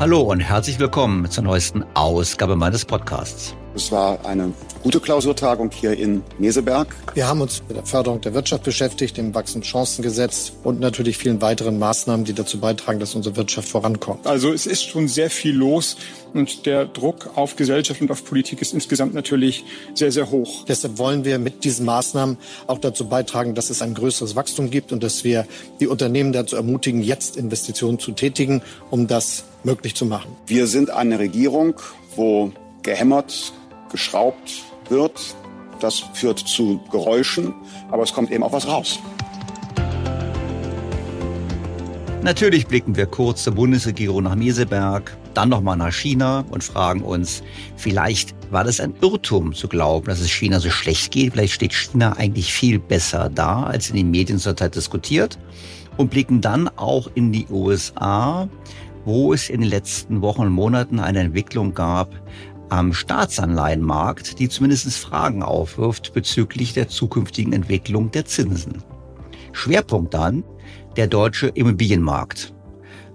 Hallo 0.00 0.20
und 0.20 0.38
herzlich 0.38 0.78
willkommen 0.78 1.28
zur 1.28 1.42
neuesten 1.42 1.84
Ausgabe 1.94 2.54
meines 2.54 2.84
Podcasts. 2.84 3.56
Es 3.74 3.92
war 3.92 4.24
eine 4.24 4.52
gute 4.82 5.00
Klausurtagung 5.00 5.70
hier 5.70 5.92
in 5.96 6.22
Meseberg. 6.38 6.94
Wir 7.14 7.28
haben 7.28 7.40
uns 7.40 7.62
mit 7.68 7.76
der 7.76 7.84
Förderung 7.84 8.20
der 8.20 8.34
Wirtschaft 8.34 8.64
beschäftigt, 8.64 9.16
dem 9.16 9.34
Wachstumschancengesetz 9.34 10.52
und 10.64 10.80
natürlich 10.80 11.18
vielen 11.18 11.40
weiteren 11.40 11.78
Maßnahmen, 11.78 12.24
die 12.24 12.32
dazu 12.32 12.58
beitragen, 12.58 12.98
dass 12.98 13.14
unsere 13.14 13.36
Wirtschaft 13.36 13.68
vorankommt. 13.68 14.26
Also 14.26 14.52
es 14.52 14.66
ist 14.66 14.84
schon 14.84 15.08
sehr 15.08 15.30
viel 15.30 15.54
los 15.54 15.96
und 16.34 16.66
der 16.66 16.86
Druck 16.86 17.30
auf 17.36 17.56
Gesellschaft 17.56 18.00
und 18.00 18.10
auf 18.10 18.24
Politik 18.24 18.62
ist 18.62 18.74
insgesamt 18.74 19.14
natürlich 19.14 19.64
sehr, 19.94 20.12
sehr 20.12 20.30
hoch. 20.30 20.64
Deshalb 20.66 20.98
wollen 20.98 21.24
wir 21.24 21.38
mit 21.38 21.64
diesen 21.64 21.84
Maßnahmen 21.86 22.38
auch 22.66 22.78
dazu 22.78 23.08
beitragen, 23.08 23.54
dass 23.54 23.70
es 23.70 23.82
ein 23.82 23.94
größeres 23.94 24.36
Wachstum 24.36 24.70
gibt 24.70 24.92
und 24.92 25.02
dass 25.02 25.24
wir 25.24 25.46
die 25.80 25.86
Unternehmen 25.86 26.32
dazu 26.32 26.56
ermutigen, 26.56 27.02
jetzt 27.02 27.36
Investitionen 27.36 27.98
zu 27.98 28.12
tätigen, 28.12 28.62
um 28.90 29.06
das 29.06 29.44
möglich 29.64 29.94
zu 29.94 30.06
machen. 30.06 30.36
Wir 30.46 30.66
sind 30.66 30.90
eine 30.90 31.18
Regierung, 31.18 31.74
wo 32.16 32.52
gehämmert, 32.88 33.52
geschraubt 33.92 34.64
wird. 34.88 35.36
Das 35.78 36.02
führt 36.14 36.38
zu 36.38 36.80
Geräuschen, 36.90 37.54
aber 37.90 38.02
es 38.02 38.14
kommt 38.14 38.30
eben 38.30 38.42
auch 38.42 38.52
was 38.52 38.66
raus. 38.66 38.98
Natürlich 42.22 42.66
blicken 42.66 42.96
wir 42.96 43.06
kurz 43.06 43.44
zur 43.44 43.54
Bundesregierung 43.54 44.24
nach 44.24 44.34
Meseberg, 44.34 45.16
dann 45.34 45.50
nochmal 45.50 45.76
nach 45.76 45.92
China 45.92 46.44
und 46.50 46.64
fragen 46.64 47.02
uns, 47.02 47.42
vielleicht 47.76 48.34
war 48.50 48.64
das 48.64 48.80
ein 48.80 48.94
Irrtum 49.02 49.54
zu 49.54 49.68
glauben, 49.68 50.06
dass 50.06 50.20
es 50.20 50.30
China 50.30 50.58
so 50.58 50.70
schlecht 50.70 51.12
geht. 51.12 51.32
Vielleicht 51.32 51.52
steht 51.52 51.74
China 51.74 52.14
eigentlich 52.16 52.52
viel 52.52 52.78
besser 52.78 53.30
da, 53.32 53.64
als 53.64 53.90
in 53.90 53.96
den 53.96 54.10
Medien 54.10 54.38
zurzeit 54.38 54.74
diskutiert. 54.74 55.38
Und 55.98 56.10
blicken 56.10 56.40
dann 56.40 56.68
auch 56.76 57.08
in 57.14 57.32
die 57.32 57.46
USA, 57.50 58.48
wo 59.04 59.32
es 59.32 59.48
in 59.48 59.60
den 59.60 59.70
letzten 59.70 60.22
Wochen 60.22 60.42
und 60.42 60.52
Monaten 60.52 61.00
eine 61.00 61.20
Entwicklung 61.20 61.74
gab, 61.74 62.10
am 62.68 62.92
Staatsanleihenmarkt, 62.92 64.38
die 64.38 64.48
zumindest 64.48 64.96
Fragen 64.96 65.42
aufwirft 65.42 66.12
bezüglich 66.12 66.72
der 66.74 66.88
zukünftigen 66.88 67.52
Entwicklung 67.52 68.10
der 68.10 68.24
Zinsen. 68.24 68.82
Schwerpunkt 69.52 70.14
dann 70.14 70.44
der 70.96 71.06
deutsche 71.06 71.48
Immobilienmarkt. 71.48 72.54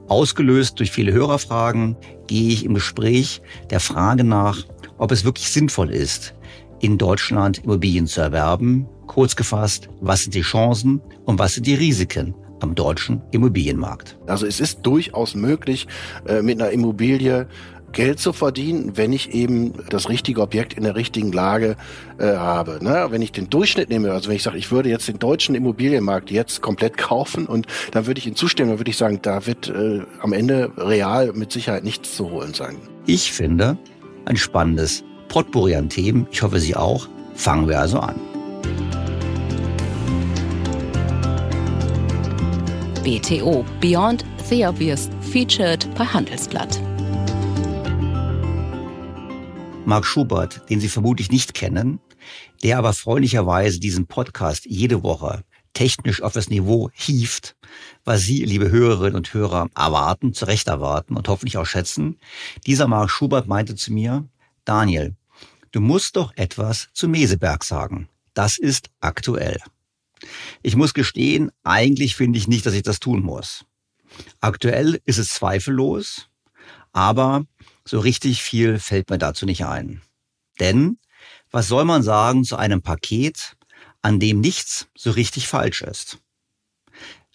Ausgelöst 0.08 0.80
durch 0.80 0.92
viele 0.92 1.14
Hörerfragen 1.14 1.96
gehe 2.28 2.50
ich 2.50 2.66
im 2.66 2.74
Gespräch 2.74 3.42
der 3.70 3.80
Frage 3.80 4.24
nach, 4.24 4.60
ob 4.98 5.12
es 5.12 5.24
wirklich 5.24 5.50
sinnvoll 5.50 5.92
ist, 5.92 6.34
in 6.82 6.98
Deutschland 6.98 7.60
Immobilien 7.60 8.08
zu 8.08 8.22
erwerben. 8.22 8.88
Kurz 9.08 9.36
gefasst, 9.36 9.90
was 10.02 10.24
sind 10.24 10.36
die 10.36 10.42
Chancen 10.42 11.02
und 11.26 11.40
was 11.40 11.56
sind 11.56 11.68
die 11.68 11.76
Risiken 11.76 12.36
am 12.60 12.76
deutschen 12.76 13.22
Immobilienmarkt? 13.32 14.18
Also 14.28 14.46
es 14.46 14.60
ist 14.60 14.80
durchaus 14.84 15.36
möglich, 15.36 15.88
äh, 16.28 16.42
mit 16.42 16.62
einer 16.62 16.72
Immobilie 16.72 17.48
Geld 17.94 18.19
zu 18.19 18.34
verdienen, 18.34 18.98
wenn 18.98 19.13
ich 19.13 19.34
eben 19.34 19.74
das 19.90 20.10
richtige 20.10 20.42
Objekt 20.42 20.74
in 20.74 20.84
der 20.84 20.95
richtigen 20.95 21.31
Lage 21.31 21.78
äh, 22.18 22.36
habe. 22.36 22.80
Ne? 22.81 23.07
Wenn 23.10 23.22
ich 23.22 23.31
den 23.31 23.50
Durchschnitt 23.50 23.90
nehme, 23.90 24.12
also 24.12 24.30
wenn 24.30 24.36
ich 24.36 24.44
sage, 24.44 24.57
ich 24.57 24.72
würde 24.72 24.90
jetzt 24.90 25.07
den 25.07 25.19
deutschen 25.19 25.56
Immobilienmarkt 25.56 26.31
jetzt 26.31 26.62
komplett 26.62 26.98
kaufen 27.04 27.45
und 27.45 27.68
dann 27.92 28.06
würde 28.06 28.19
ich 28.19 28.28
Ihnen 28.28 28.36
zustimmen, 28.36 28.72
dann 28.72 28.80
würde 28.80 28.92
ich 28.92 28.98
sagen, 28.98 29.19
da 29.22 29.45
wird 29.45 29.69
äh, 29.69 30.01
am 30.22 30.34
Ende 30.34 30.72
real 30.78 31.31
mit 31.34 31.51
Sicherheit 31.51 31.84
nichts 31.84 32.16
zu 32.16 32.30
holen 32.30 32.54
sein. 32.54 32.75
Ich 33.06 33.31
finde 33.31 33.78
ein 34.25 34.38
spannendes 34.38 35.04
Potpourri 35.28 35.75
an 35.75 35.89
Themen. 35.89 36.28
Ich 36.31 36.42
hoffe, 36.42 36.60
Sie 36.60 36.75
auch. 36.75 37.07
Fangen 37.36 37.68
wir 37.68 37.80
also 37.80 38.00
an. 38.00 38.16
BTO 43.04 43.66
Beyond 43.81 44.24
the 44.50 44.66
Obvious 44.66 45.10
featured 45.22 45.88
bei 45.96 46.06
Handelsblatt. 46.06 46.80
Marc 49.86 50.06
Schubert, 50.06 50.62
den 50.70 50.80
Sie 50.80 50.88
vermutlich 50.88 51.30
nicht 51.30 51.54
kennen, 51.54 52.00
der 52.64 52.78
aber 52.78 52.94
freundlicherweise 52.94 53.80
diesen 53.80 54.08
Podcast 54.08 54.66
jede 54.66 55.04
Woche 55.04 55.44
technisch 55.74 56.22
auf 56.22 56.34
das 56.34 56.50
Niveau 56.50 56.90
hieft, 56.94 57.56
was 58.06 58.22
Sie, 58.22 58.46
liebe 58.46 58.70
Hörerinnen 58.70 59.16
und 59.16 59.34
Hörer, 59.34 59.70
erwarten, 59.76 60.34
zu 60.34 60.46
Recht 60.46 60.68
erwarten 60.68 61.18
und 61.18 61.28
hoffentlich 61.28 61.58
auch 61.58 61.66
schätzen. 61.66 62.18
Dieser 62.66 62.88
Marc 62.88 63.10
Schubert 63.10 63.48
meinte 63.48 63.76
zu 63.76 63.92
mir, 63.92 64.28
Daniel, 64.66 65.16
du 65.72 65.82
musst 65.82 66.16
doch 66.16 66.32
etwas 66.36 66.90
zu 66.94 67.10
Meseberg 67.10 67.64
sagen. 67.64 68.08
Das 68.34 68.58
ist 68.58 68.90
aktuell. 69.02 69.60
Ich 70.62 70.76
muss 70.76 70.94
gestehen, 70.94 71.52
eigentlich 71.64 72.16
finde 72.16 72.40
ich 72.40 72.48
nicht, 72.48 72.66
dass 72.66 72.74
ich 72.74 72.84
das 72.84 73.00
tun 73.00 73.22
muss. 73.22 73.66
Aktuell 74.40 75.02
ist 75.06 75.18
es 75.18 75.30
zweifellos, 75.30 76.30
aber 76.94 77.45
so 77.86 78.00
richtig 78.00 78.42
viel 78.42 78.80
fällt 78.80 79.10
mir 79.10 79.18
dazu 79.18 79.45
nicht 79.45 79.66
ein. 79.66 80.01
Denn 80.60 80.98
was 81.51 81.68
soll 81.68 81.86
man 81.86 82.01
sagen 82.01 82.44
zu 82.44 82.56
einem 82.56 82.81
Paket, 82.81 83.56
an 84.01 84.19
dem 84.19 84.40
nichts 84.40 84.88
so 84.95 85.12
richtig 85.12 85.48
falsch 85.48 85.81
ist? 85.81 86.19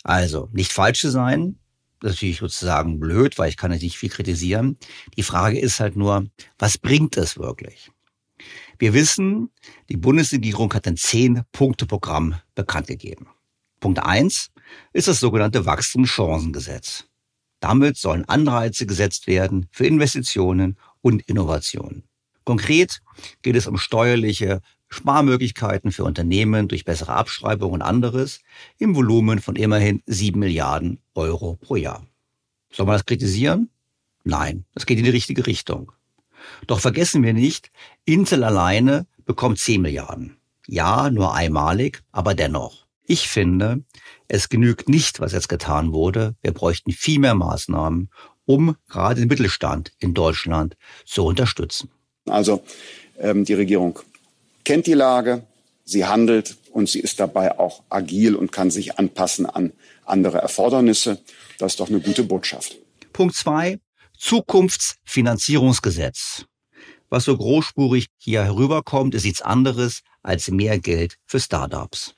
Also, 0.02 0.48
nicht 0.52 0.72
falsch 0.72 1.00
zu 1.00 1.10
sein, 1.10 1.58
das 2.00 2.12
ist 2.12 2.16
natürlich 2.16 2.38
sozusagen 2.38 3.00
blöd, 3.00 3.38
weil 3.38 3.48
ich 3.48 3.56
kann 3.56 3.70
nicht 3.72 3.98
viel 3.98 4.08
kritisieren. 4.08 4.78
Die 5.16 5.22
Frage 5.22 5.58
ist 5.58 5.80
halt 5.80 5.96
nur, 5.96 6.26
was 6.58 6.78
bringt 6.78 7.16
es 7.16 7.38
wirklich? 7.38 7.90
Wir 8.78 8.94
wissen, 8.94 9.50
die 9.88 9.96
Bundesregierung 9.96 10.72
hat 10.72 10.86
ein 10.86 10.96
Zehn-Punkte-Programm 10.96 12.36
bekannt 12.54 12.86
gegeben. 12.86 13.28
Punkt 13.80 13.98
eins 13.98 14.50
ist 14.92 15.08
das 15.08 15.18
sogenannte 15.18 15.66
Wachstumschancengesetz. 15.66 17.04
Damit 17.60 17.96
sollen 17.96 18.24
Anreize 18.26 18.86
gesetzt 18.86 19.26
werden 19.26 19.68
für 19.70 19.86
Investitionen 19.86 20.76
und 21.00 21.22
Innovationen. 21.22 22.04
Konkret 22.44 23.02
geht 23.42 23.56
es 23.56 23.66
um 23.66 23.76
steuerliche 23.76 24.60
Sparmöglichkeiten 24.88 25.92
für 25.92 26.04
Unternehmen 26.04 26.68
durch 26.68 26.84
bessere 26.84 27.12
Abschreibung 27.12 27.72
und 27.72 27.82
anderes 27.82 28.40
im 28.78 28.94
Volumen 28.94 29.40
von 29.40 29.56
immerhin 29.56 30.02
sieben 30.06 30.40
Milliarden 30.40 30.98
Euro 31.14 31.56
pro 31.56 31.76
Jahr. 31.76 32.06
Soll 32.72 32.86
man 32.86 32.94
das 32.94 33.04
kritisieren? 33.04 33.70
Nein, 34.24 34.64
das 34.74 34.86
geht 34.86 34.98
in 34.98 35.04
die 35.04 35.10
richtige 35.10 35.46
Richtung. 35.46 35.92
Doch 36.66 36.80
vergessen 36.80 37.22
wir 37.22 37.34
nicht, 37.34 37.70
Intel 38.04 38.44
alleine 38.44 39.06
bekommt 39.24 39.58
10 39.58 39.82
Milliarden. 39.82 40.38
Ja, 40.66 41.10
nur 41.10 41.34
einmalig, 41.34 42.02
aber 42.12 42.34
dennoch. 42.34 42.86
Ich 43.06 43.28
finde, 43.28 43.84
es 44.28 44.48
genügt 44.48 44.88
nicht, 44.88 45.20
was 45.20 45.32
jetzt 45.32 45.48
getan 45.48 45.92
wurde. 45.92 46.36
Wir 46.42 46.52
bräuchten 46.52 46.92
viel 46.92 47.18
mehr 47.18 47.34
Maßnahmen, 47.34 48.10
um 48.44 48.76
gerade 48.88 49.20
den 49.20 49.28
Mittelstand 49.28 49.92
in 49.98 50.14
Deutschland 50.14 50.76
zu 51.04 51.24
unterstützen. 51.24 51.90
Also 52.26 52.62
ähm, 53.18 53.44
die 53.44 53.54
Regierung 53.54 53.98
kennt 54.64 54.86
die 54.86 54.94
Lage, 54.94 55.42
sie 55.84 56.06
handelt 56.06 56.56
und 56.72 56.88
sie 56.88 57.00
ist 57.00 57.18
dabei 57.20 57.58
auch 57.58 57.82
agil 57.88 58.36
und 58.36 58.52
kann 58.52 58.70
sich 58.70 58.98
anpassen 58.98 59.46
an 59.46 59.72
andere 60.04 60.38
Erfordernisse. 60.38 61.18
Das 61.58 61.72
ist 61.72 61.80
doch 61.80 61.88
eine 61.88 62.00
gute 62.00 62.22
Botschaft. 62.24 62.76
Punkt 63.12 63.34
zwei: 63.34 63.80
Zukunftsfinanzierungsgesetz. 64.18 66.44
Was 67.10 67.24
so 67.24 67.34
großspurig 67.36 68.08
hier 68.18 68.44
herüberkommt, 68.44 69.14
ist 69.14 69.24
nichts 69.24 69.40
anderes 69.40 70.02
als 70.22 70.50
mehr 70.50 70.78
Geld 70.78 71.16
für 71.24 71.40
Startups. 71.40 72.17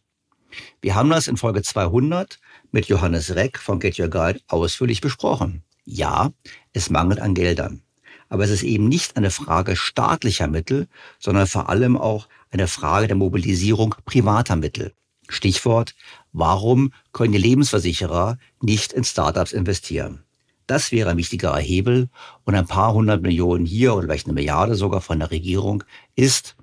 Wir 0.80 0.94
haben 0.94 1.10
das 1.10 1.28
in 1.28 1.36
Folge 1.36 1.62
200 1.62 2.38
mit 2.72 2.86
Johannes 2.86 3.34
Reck 3.34 3.58
von 3.58 3.80
Get 3.80 3.98
Your 3.98 4.08
Guide 4.08 4.40
ausführlich 4.48 5.00
besprochen. 5.00 5.62
Ja, 5.84 6.32
es 6.72 6.90
mangelt 6.90 7.20
an 7.20 7.34
Geldern. 7.34 7.82
Aber 8.28 8.44
es 8.44 8.50
ist 8.50 8.62
eben 8.62 8.88
nicht 8.88 9.16
eine 9.16 9.30
Frage 9.30 9.76
staatlicher 9.76 10.46
Mittel, 10.46 10.88
sondern 11.18 11.46
vor 11.46 11.68
allem 11.68 11.96
auch 11.96 12.28
eine 12.50 12.68
Frage 12.68 13.08
der 13.08 13.16
Mobilisierung 13.16 13.94
privater 14.04 14.56
Mittel. 14.56 14.92
Stichwort, 15.28 15.94
warum 16.32 16.92
können 17.12 17.32
die 17.32 17.38
Lebensversicherer 17.38 18.38
nicht 18.60 18.92
in 18.92 19.04
Startups 19.04 19.52
investieren? 19.52 20.24
Das 20.66 20.92
wäre 20.92 21.10
ein 21.10 21.16
wichtiger 21.16 21.56
Hebel 21.56 22.08
und 22.44 22.54
ein 22.54 22.66
paar 22.66 22.94
hundert 22.94 23.22
Millionen 23.22 23.66
hier 23.66 23.94
oder 23.94 24.04
vielleicht 24.04 24.26
eine 24.26 24.34
Milliarde 24.34 24.76
sogar 24.76 25.00
von 25.00 25.18
der 25.18 25.30
Regierung 25.30 25.82
ist 26.14 26.56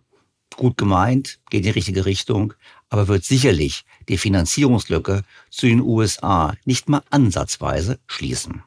gut 0.56 0.78
gemeint, 0.78 1.40
geht 1.50 1.60
in 1.60 1.64
die 1.64 1.70
richtige 1.72 2.06
Richtung, 2.06 2.54
aber 2.90 3.08
wird 3.08 3.24
sicherlich 3.24 3.84
die 4.08 4.18
Finanzierungslücke 4.18 5.24
zu 5.50 5.66
den 5.66 5.82
USA 5.82 6.54
nicht 6.66 6.90
mal 6.90 7.04
ansatzweise 7.10 8.00
schließen. 8.08 8.64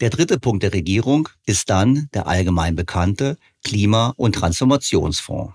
Der 0.00 0.10
dritte 0.10 0.38
Punkt 0.38 0.62
der 0.62 0.74
Regierung 0.74 1.28
ist 1.46 1.70
dann 1.70 2.08
der 2.12 2.26
allgemein 2.26 2.76
bekannte 2.76 3.38
Klima- 3.64 4.12
und 4.16 4.34
Transformationsfonds. 4.34 5.54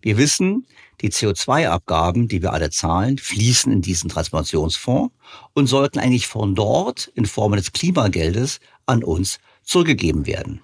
Wir 0.00 0.16
wissen, 0.16 0.66
die 1.00 1.10
CO2-Abgaben, 1.10 2.28
die 2.28 2.40
wir 2.40 2.52
alle 2.52 2.70
zahlen, 2.70 3.18
fließen 3.18 3.70
in 3.72 3.82
diesen 3.82 4.08
Transformationsfonds 4.08 5.14
und 5.52 5.66
sollten 5.66 5.98
eigentlich 5.98 6.26
von 6.26 6.54
dort 6.54 7.08
in 7.14 7.26
Form 7.26 7.52
des 7.52 7.72
Klimageldes 7.72 8.60
an 8.86 9.04
uns 9.04 9.38
zurückgegeben 9.62 10.26
werden. 10.26 10.62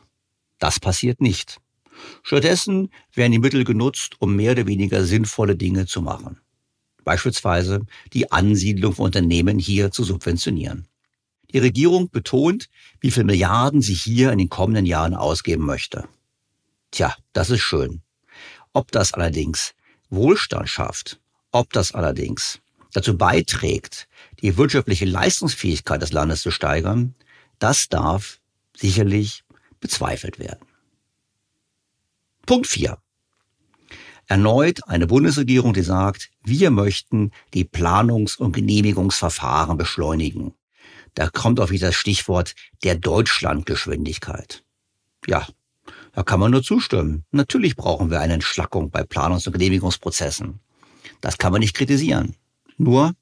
Das 0.58 0.78
passiert 0.78 1.20
nicht. 1.20 1.61
Stattdessen 2.22 2.90
werden 3.14 3.32
die 3.32 3.38
Mittel 3.38 3.64
genutzt, 3.64 4.16
um 4.18 4.36
mehr 4.36 4.52
oder 4.52 4.66
weniger 4.66 5.04
sinnvolle 5.04 5.56
Dinge 5.56 5.86
zu 5.86 6.02
machen. 6.02 6.40
Beispielsweise 7.04 7.80
die 8.12 8.30
Ansiedlung 8.30 8.94
von 8.94 9.06
Unternehmen 9.06 9.58
hier 9.58 9.90
zu 9.90 10.04
subventionieren. 10.04 10.86
Die 11.52 11.58
Regierung 11.58 12.10
betont, 12.10 12.68
wie 13.00 13.10
viel 13.10 13.24
Milliarden 13.24 13.82
sie 13.82 13.94
hier 13.94 14.32
in 14.32 14.38
den 14.38 14.48
kommenden 14.48 14.86
Jahren 14.86 15.14
ausgeben 15.14 15.66
möchte. 15.66 16.08
Tja, 16.90 17.14
das 17.32 17.50
ist 17.50 17.60
schön. 17.60 18.02
Ob 18.72 18.90
das 18.92 19.12
allerdings 19.12 19.74
Wohlstand 20.08 20.68
schafft, 20.68 21.20
ob 21.50 21.72
das 21.72 21.92
allerdings 21.92 22.60
dazu 22.92 23.16
beiträgt, 23.16 24.08
die 24.40 24.56
wirtschaftliche 24.56 25.04
Leistungsfähigkeit 25.04 26.00
des 26.00 26.12
Landes 26.12 26.42
zu 26.42 26.50
steigern, 26.50 27.14
das 27.58 27.88
darf 27.88 28.40
sicherlich 28.76 29.44
bezweifelt 29.80 30.38
werden. 30.38 30.66
Punkt 32.46 32.66
4. 32.66 32.98
Erneut 34.26 34.88
eine 34.88 35.06
Bundesregierung, 35.06 35.74
die 35.74 35.82
sagt, 35.82 36.30
wir 36.42 36.70
möchten 36.70 37.30
die 37.54 37.64
Planungs- 37.64 38.36
und 38.36 38.52
Genehmigungsverfahren 38.52 39.76
beschleunigen. 39.76 40.54
Da 41.14 41.28
kommt 41.28 41.60
auch 41.60 41.70
wieder 41.70 41.88
das 41.88 41.96
Stichwort 41.96 42.54
der 42.82 42.96
Deutschlandgeschwindigkeit. 42.96 44.64
Ja, 45.26 45.46
da 46.12 46.22
kann 46.22 46.40
man 46.40 46.50
nur 46.50 46.62
zustimmen. 46.62 47.24
Natürlich 47.30 47.76
brauchen 47.76 48.10
wir 48.10 48.20
eine 48.20 48.34
Entschlackung 48.34 48.90
bei 48.90 49.02
Planungs- 49.02 49.46
und 49.46 49.52
Genehmigungsprozessen. 49.52 50.60
Das 51.20 51.38
kann 51.38 51.52
man 51.52 51.60
nicht 51.60 51.74
kritisieren. 51.74 52.34
Nur 52.76 53.14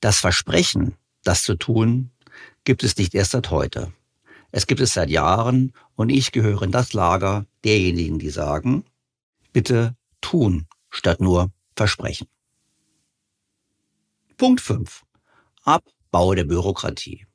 das 0.00 0.18
Versprechen, 0.20 0.94
das 1.22 1.42
zu 1.42 1.54
tun, 1.54 2.10
gibt 2.64 2.84
es 2.84 2.96
nicht 2.96 3.14
erst 3.14 3.30
seit 3.32 3.50
heute. 3.50 3.92
Es 4.50 4.66
gibt 4.66 4.80
es 4.80 4.92
seit 4.92 5.10
Jahren 5.10 5.72
und 5.94 6.10
ich 6.10 6.32
gehöre 6.32 6.62
in 6.62 6.72
das 6.72 6.92
Lager 6.92 7.46
derjenigen, 7.66 8.18
die 8.18 8.30
sagen, 8.30 8.84
bitte 9.52 9.96
tun 10.20 10.66
statt 10.90 11.20
nur 11.20 11.52
versprechen. 11.74 12.28
Punkt 14.36 14.60
5. 14.60 15.02
Abbau 15.64 16.34
der 16.34 16.44
Bürokratie. 16.44 17.26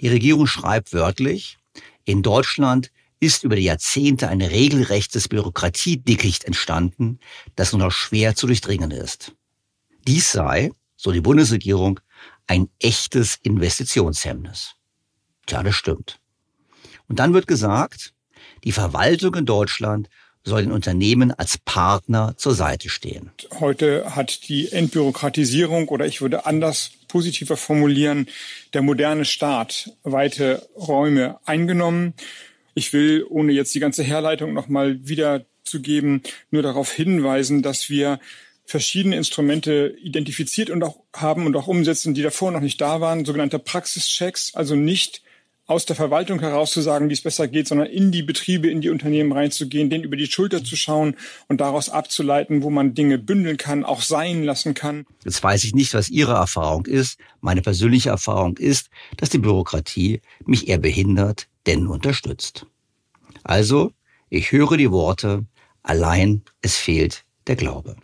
Die 0.00 0.08
Regierung 0.08 0.46
schreibt 0.46 0.92
wörtlich, 0.92 1.58
in 2.04 2.22
Deutschland 2.22 2.92
ist 3.18 3.44
über 3.44 3.56
die 3.56 3.62
Jahrzehnte 3.62 4.28
ein 4.28 4.42
regelrechtes 4.42 5.28
Bürokratiedickicht 5.28 6.44
entstanden, 6.44 7.18
das 7.54 7.72
nur 7.72 7.80
noch 7.80 7.92
schwer 7.92 8.36
zu 8.36 8.46
durchdringen 8.46 8.90
ist. 8.90 9.34
Dies 10.06 10.30
sei, 10.30 10.70
so 10.96 11.12
die 11.12 11.22
Bundesregierung, 11.22 12.00
ein 12.46 12.68
echtes 12.78 13.38
Investitionshemmnis. 13.42 14.74
Tja, 15.46 15.62
das 15.62 15.74
stimmt. 15.74 16.20
Und 17.08 17.18
dann 17.18 17.32
wird 17.32 17.46
gesagt, 17.46 18.12
die 18.64 18.72
Verwaltung 18.72 19.34
in 19.34 19.46
Deutschland 19.46 20.08
soll 20.46 20.62
den 20.62 20.72
Unternehmen 20.72 21.32
als 21.32 21.58
Partner 21.58 22.34
zur 22.36 22.54
Seite 22.54 22.88
stehen. 22.88 23.30
Heute 23.58 24.14
hat 24.14 24.48
die 24.48 24.70
Entbürokratisierung 24.70 25.88
oder 25.88 26.06
ich 26.06 26.20
würde 26.20 26.46
anders 26.46 26.92
positiver 27.08 27.56
formulieren, 27.56 28.28
der 28.72 28.82
moderne 28.82 29.24
Staat 29.24 29.90
weite 30.04 30.68
Räume 30.76 31.38
eingenommen. 31.44 32.14
Ich 32.74 32.92
will, 32.92 33.26
ohne 33.28 33.52
jetzt 33.52 33.74
die 33.74 33.80
ganze 33.80 34.04
Herleitung 34.04 34.54
nochmal 34.54 34.98
wiederzugeben, 35.02 36.22
nur 36.50 36.62
darauf 36.62 36.92
hinweisen, 36.92 37.62
dass 37.62 37.90
wir 37.90 38.20
verschiedene 38.66 39.16
Instrumente 39.16 39.96
identifiziert 40.02 40.70
und 40.70 40.82
auch 40.82 40.98
haben 41.14 41.46
und 41.46 41.56
auch 41.56 41.68
umsetzen, 41.68 42.14
die 42.14 42.22
davor 42.22 42.50
noch 42.50 42.60
nicht 42.60 42.80
da 42.80 43.00
waren, 43.00 43.24
sogenannte 43.24 43.58
Praxischecks, 43.58 44.54
also 44.54 44.74
nicht 44.74 45.22
aus 45.66 45.84
der 45.84 45.96
Verwaltung 45.96 46.38
heraus 46.40 46.70
zu 46.70 46.80
sagen, 46.80 47.08
wie 47.08 47.14
es 47.14 47.22
besser 47.22 47.48
geht, 47.48 47.66
sondern 47.66 47.88
in 47.88 48.12
die 48.12 48.22
Betriebe, 48.22 48.70
in 48.70 48.80
die 48.80 48.88
Unternehmen 48.88 49.32
reinzugehen, 49.32 49.90
denen 49.90 50.04
über 50.04 50.16
die 50.16 50.26
Schulter 50.26 50.62
zu 50.62 50.76
schauen 50.76 51.16
und 51.48 51.60
daraus 51.60 51.88
abzuleiten, 51.88 52.62
wo 52.62 52.70
man 52.70 52.94
Dinge 52.94 53.18
bündeln 53.18 53.56
kann, 53.56 53.84
auch 53.84 54.00
sein 54.00 54.44
lassen 54.44 54.74
kann. 54.74 55.06
Jetzt 55.24 55.42
weiß 55.42 55.64
ich 55.64 55.74
nicht, 55.74 55.92
was 55.94 56.08
Ihre 56.08 56.34
Erfahrung 56.34 56.86
ist. 56.86 57.18
Meine 57.40 57.62
persönliche 57.62 58.10
Erfahrung 58.10 58.56
ist, 58.58 58.90
dass 59.16 59.30
die 59.30 59.38
Bürokratie 59.38 60.20
mich 60.44 60.68
eher 60.68 60.78
behindert, 60.78 61.48
denn 61.66 61.88
unterstützt. 61.88 62.66
Also, 63.42 63.92
ich 64.30 64.52
höre 64.52 64.76
die 64.76 64.90
Worte, 64.92 65.46
allein 65.82 66.42
es 66.62 66.76
fehlt 66.76 67.24
der 67.48 67.56
Glaube. 67.56 67.96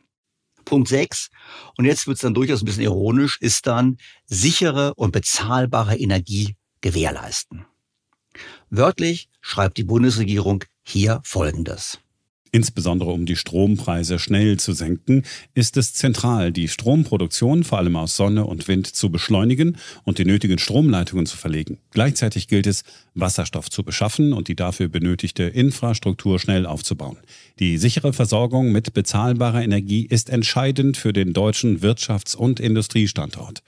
Punkt 0.64 0.88
6, 0.88 1.30
und 1.76 1.84
jetzt 1.84 2.06
wird 2.06 2.16
es 2.16 2.22
dann 2.22 2.34
durchaus 2.34 2.62
ein 2.62 2.66
bisschen 2.66 2.84
ironisch, 2.84 3.38
ist 3.40 3.66
dann 3.66 3.98
sichere 4.26 4.94
und 4.94 5.12
bezahlbare 5.12 5.96
Energie 5.96 6.54
gewährleisten. 6.82 7.64
Wörtlich 8.68 9.28
schreibt 9.40 9.78
die 9.78 9.84
Bundesregierung 9.84 10.64
hier 10.82 11.20
Folgendes. 11.24 11.98
Insbesondere 12.54 13.10
um 13.10 13.24
die 13.24 13.36
Strompreise 13.36 14.18
schnell 14.18 14.58
zu 14.58 14.74
senken, 14.74 15.22
ist 15.54 15.78
es 15.78 15.94
zentral, 15.94 16.52
die 16.52 16.68
Stromproduktion 16.68 17.64
vor 17.64 17.78
allem 17.78 17.96
aus 17.96 18.14
Sonne 18.14 18.44
und 18.44 18.68
Wind 18.68 18.86
zu 18.86 19.08
beschleunigen 19.08 19.78
und 20.04 20.18
die 20.18 20.26
nötigen 20.26 20.58
Stromleitungen 20.58 21.24
zu 21.24 21.38
verlegen. 21.38 21.78
Gleichzeitig 21.92 22.48
gilt 22.48 22.66
es, 22.66 22.84
Wasserstoff 23.14 23.70
zu 23.70 23.84
beschaffen 23.84 24.34
und 24.34 24.48
die 24.48 24.54
dafür 24.54 24.88
benötigte 24.88 25.44
Infrastruktur 25.44 26.38
schnell 26.38 26.66
aufzubauen. 26.66 27.16
Die 27.58 27.78
sichere 27.78 28.12
Versorgung 28.12 28.70
mit 28.70 28.92
bezahlbarer 28.92 29.62
Energie 29.62 30.04
ist 30.04 30.28
entscheidend 30.28 30.98
für 30.98 31.14
den 31.14 31.32
deutschen 31.32 31.80
Wirtschafts- 31.80 32.36
und 32.36 32.60
Industriestandort. 32.60 33.62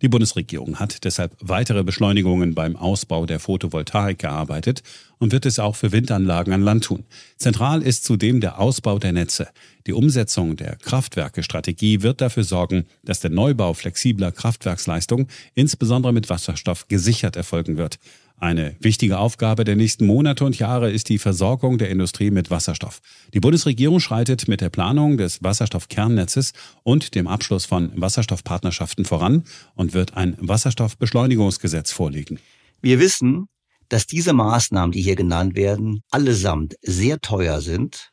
Die 0.00 0.08
Bundesregierung 0.08 0.78
hat 0.78 1.04
deshalb 1.04 1.36
weitere 1.40 1.82
Beschleunigungen 1.82 2.54
beim 2.54 2.76
Ausbau 2.76 3.26
der 3.26 3.40
Photovoltaik 3.40 4.20
gearbeitet 4.20 4.82
und 5.18 5.32
wird 5.32 5.44
es 5.44 5.58
auch 5.58 5.74
für 5.74 5.90
Windanlagen 5.90 6.52
an 6.52 6.62
Land 6.62 6.84
tun. 6.84 7.04
Zentral 7.36 7.82
ist 7.82 8.04
zudem 8.04 8.40
der 8.40 8.60
Ausbau 8.60 9.00
der 9.00 9.12
Netze. 9.12 9.48
Die 9.86 9.92
Umsetzung 9.92 10.54
der 10.54 10.76
Kraftwerkestrategie 10.76 12.02
wird 12.02 12.20
dafür 12.20 12.44
sorgen, 12.44 12.86
dass 13.02 13.20
der 13.20 13.30
Neubau 13.30 13.74
flexibler 13.74 14.30
Kraftwerksleistung 14.30 15.26
insbesondere 15.54 16.12
mit 16.12 16.30
Wasserstoff 16.30 16.86
gesichert 16.86 17.34
erfolgen 17.34 17.76
wird. 17.76 17.98
Eine 18.40 18.76
wichtige 18.78 19.18
Aufgabe 19.18 19.64
der 19.64 19.74
nächsten 19.74 20.06
Monate 20.06 20.44
und 20.44 20.56
Jahre 20.58 20.92
ist 20.92 21.08
die 21.08 21.18
Versorgung 21.18 21.76
der 21.76 21.90
Industrie 21.90 22.30
mit 22.30 22.50
Wasserstoff. 22.50 23.00
Die 23.34 23.40
Bundesregierung 23.40 23.98
schreitet 23.98 24.46
mit 24.46 24.60
der 24.60 24.70
Planung 24.70 25.16
des 25.16 25.42
Wasserstoffkernnetzes 25.42 26.52
und 26.84 27.16
dem 27.16 27.26
Abschluss 27.26 27.66
von 27.66 27.90
Wasserstoffpartnerschaften 28.00 29.04
voran 29.04 29.42
und 29.74 29.92
wird 29.92 30.16
ein 30.16 30.36
Wasserstoffbeschleunigungsgesetz 30.38 31.90
vorlegen. 31.90 32.38
Wir 32.80 33.00
wissen, 33.00 33.48
dass 33.88 34.06
diese 34.06 34.32
Maßnahmen, 34.34 34.92
die 34.92 35.02
hier 35.02 35.16
genannt 35.16 35.56
werden, 35.56 36.02
allesamt 36.10 36.76
sehr 36.82 37.20
teuer 37.20 37.60
sind 37.60 38.12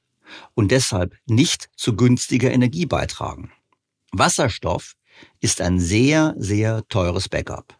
und 0.56 0.72
deshalb 0.72 1.16
nicht 1.28 1.70
zu 1.76 1.96
günstiger 1.96 2.52
Energie 2.52 2.88
beitragen. 2.88 3.52
Wasserstoff 4.12 4.94
ist 5.40 5.62
ein 5.62 5.80
sehr, 5.80 6.34
sehr 6.40 6.82
teures 6.90 7.30
Backup. 7.30 7.78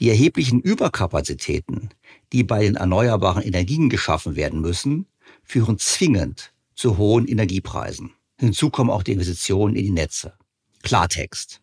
Die 0.00 0.10
erheblichen 0.10 0.60
Überkapazitäten, 0.60 1.90
die 2.32 2.44
bei 2.44 2.62
den 2.62 2.76
erneuerbaren 2.76 3.42
Energien 3.42 3.88
geschaffen 3.88 4.36
werden 4.36 4.60
müssen, 4.60 5.06
führen 5.42 5.78
zwingend 5.78 6.52
zu 6.74 6.98
hohen 6.98 7.26
Energiepreisen. 7.26 8.12
Hinzu 8.38 8.70
kommen 8.70 8.90
auch 8.90 9.02
die 9.02 9.12
Investitionen 9.12 9.74
in 9.74 9.84
die 9.84 9.90
Netze. 9.90 10.34
Klartext. 10.82 11.62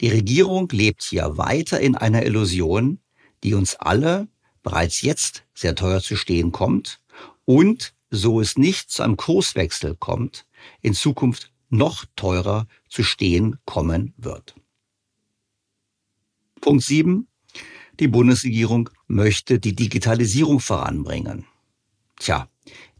Die 0.00 0.08
Regierung 0.08 0.68
lebt 0.70 1.02
hier 1.02 1.36
weiter 1.36 1.80
in 1.80 1.96
einer 1.96 2.24
Illusion, 2.24 3.00
die 3.42 3.54
uns 3.54 3.74
alle 3.76 4.28
bereits 4.62 5.02
jetzt 5.02 5.44
sehr 5.54 5.74
teuer 5.74 6.00
zu 6.00 6.16
stehen 6.16 6.52
kommt 6.52 7.00
und, 7.44 7.94
so 8.10 8.40
es 8.40 8.56
nicht 8.56 8.90
zu 8.90 9.02
einem 9.02 9.16
Kurswechsel 9.16 9.96
kommt, 9.96 10.46
in 10.80 10.94
Zukunft 10.94 11.52
noch 11.68 12.04
teurer 12.16 12.66
zu 12.88 13.02
stehen 13.02 13.58
kommen 13.64 14.14
wird. 14.16 14.54
Punkt 16.60 16.84
7. 16.84 17.26
Die 18.00 18.08
Bundesregierung 18.08 18.90
möchte 19.06 19.60
die 19.60 19.74
Digitalisierung 19.74 20.58
voranbringen. 20.58 21.46
Tja, 22.16 22.48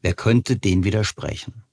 wer 0.03 0.15
könnte 0.15 0.57
dem 0.57 0.85
widersprechen? 0.85 1.65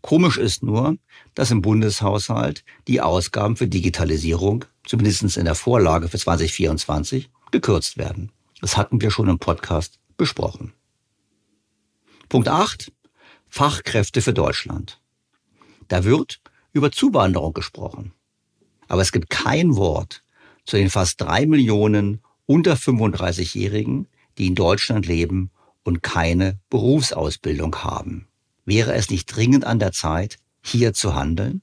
Komisch 0.00 0.38
ist 0.38 0.62
nur, 0.62 0.96
dass 1.34 1.50
im 1.50 1.60
Bundeshaushalt 1.60 2.64
die 2.88 3.02
Ausgaben 3.02 3.56
für 3.56 3.68
Digitalisierung, 3.68 4.64
zumindest 4.86 5.36
in 5.36 5.44
der 5.44 5.54
Vorlage 5.54 6.08
für 6.08 6.18
2024, 6.18 7.30
gekürzt 7.50 7.98
werden. 7.98 8.32
Das 8.62 8.78
hatten 8.78 9.00
wir 9.02 9.10
schon 9.10 9.28
im 9.28 9.38
Podcast 9.38 9.98
besprochen. 10.16 10.72
Punkt 12.30 12.48
8. 12.48 12.92
Fachkräfte 13.46 14.22
für 14.22 14.32
Deutschland. 14.32 15.00
Da 15.88 16.04
wird 16.04 16.40
über 16.72 16.90
Zuwanderung 16.90 17.52
gesprochen. 17.52 18.12
Aber 18.88 19.02
es 19.02 19.12
gibt 19.12 19.28
kein 19.28 19.76
Wort 19.76 20.24
zu 20.64 20.76
den 20.76 20.88
fast 20.88 21.20
drei 21.20 21.46
Millionen 21.46 22.23
unter 22.46 22.74
35-Jährigen, 22.74 24.06
die 24.38 24.46
in 24.46 24.54
Deutschland 24.54 25.06
leben 25.06 25.50
und 25.82 26.02
keine 26.02 26.58
Berufsausbildung 26.70 27.76
haben. 27.76 28.26
Wäre 28.64 28.94
es 28.94 29.10
nicht 29.10 29.26
dringend 29.26 29.64
an 29.64 29.78
der 29.78 29.92
Zeit, 29.92 30.38
hier 30.62 30.94
zu 30.94 31.14
handeln? 31.14 31.62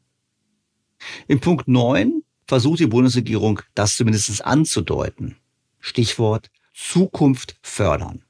Im 1.27 1.39
Punkt 1.39 1.67
9 1.67 2.23
versucht 2.47 2.79
die 2.79 2.87
Bundesregierung, 2.87 3.61
das 3.73 3.95
zumindest 3.95 4.45
anzudeuten. 4.45 5.37
Stichwort 5.79 6.51
Zukunft 6.73 7.57
fördern. 7.61 8.23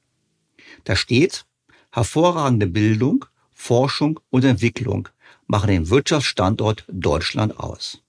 Da 0.84 0.96
steht, 0.96 1.44
hervorragende 1.90 2.66
Bildung, 2.66 3.26
Forschung 3.52 4.20
und 4.30 4.44
Entwicklung 4.44 5.08
machen 5.46 5.68
den 5.68 5.90
Wirtschaftsstandort 5.90 6.84
Deutschland 6.88 7.58
aus. 7.58 8.02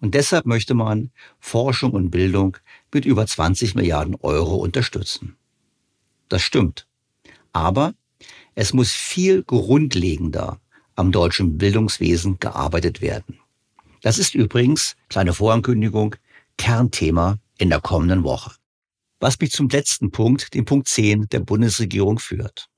Und 0.00 0.14
deshalb 0.14 0.46
möchte 0.46 0.74
man 0.74 1.10
Forschung 1.40 1.92
und 1.92 2.10
Bildung 2.10 2.56
mit 2.92 3.04
über 3.04 3.26
20 3.26 3.74
Milliarden 3.74 4.16
Euro 4.22 4.56
unterstützen. 4.56 5.36
Das 6.28 6.42
stimmt. 6.42 6.86
Aber 7.52 7.94
es 8.54 8.72
muss 8.72 8.92
viel 8.92 9.42
grundlegender 9.42 10.60
am 10.94 11.12
deutschen 11.12 11.58
Bildungswesen 11.58 12.38
gearbeitet 12.38 13.00
werden. 13.00 13.38
Das 14.02 14.18
ist 14.18 14.34
übrigens, 14.34 14.96
kleine 15.08 15.32
Vorankündigung, 15.32 16.16
Kernthema 16.56 17.38
in 17.56 17.70
der 17.70 17.80
kommenden 17.80 18.24
Woche. 18.24 18.54
Was 19.20 19.38
mich 19.40 19.50
zum 19.50 19.68
letzten 19.68 20.10
Punkt, 20.10 20.54
dem 20.54 20.64
Punkt 20.64 20.88
10 20.88 21.28
der 21.28 21.40
Bundesregierung 21.40 22.18
führt. 22.18 22.68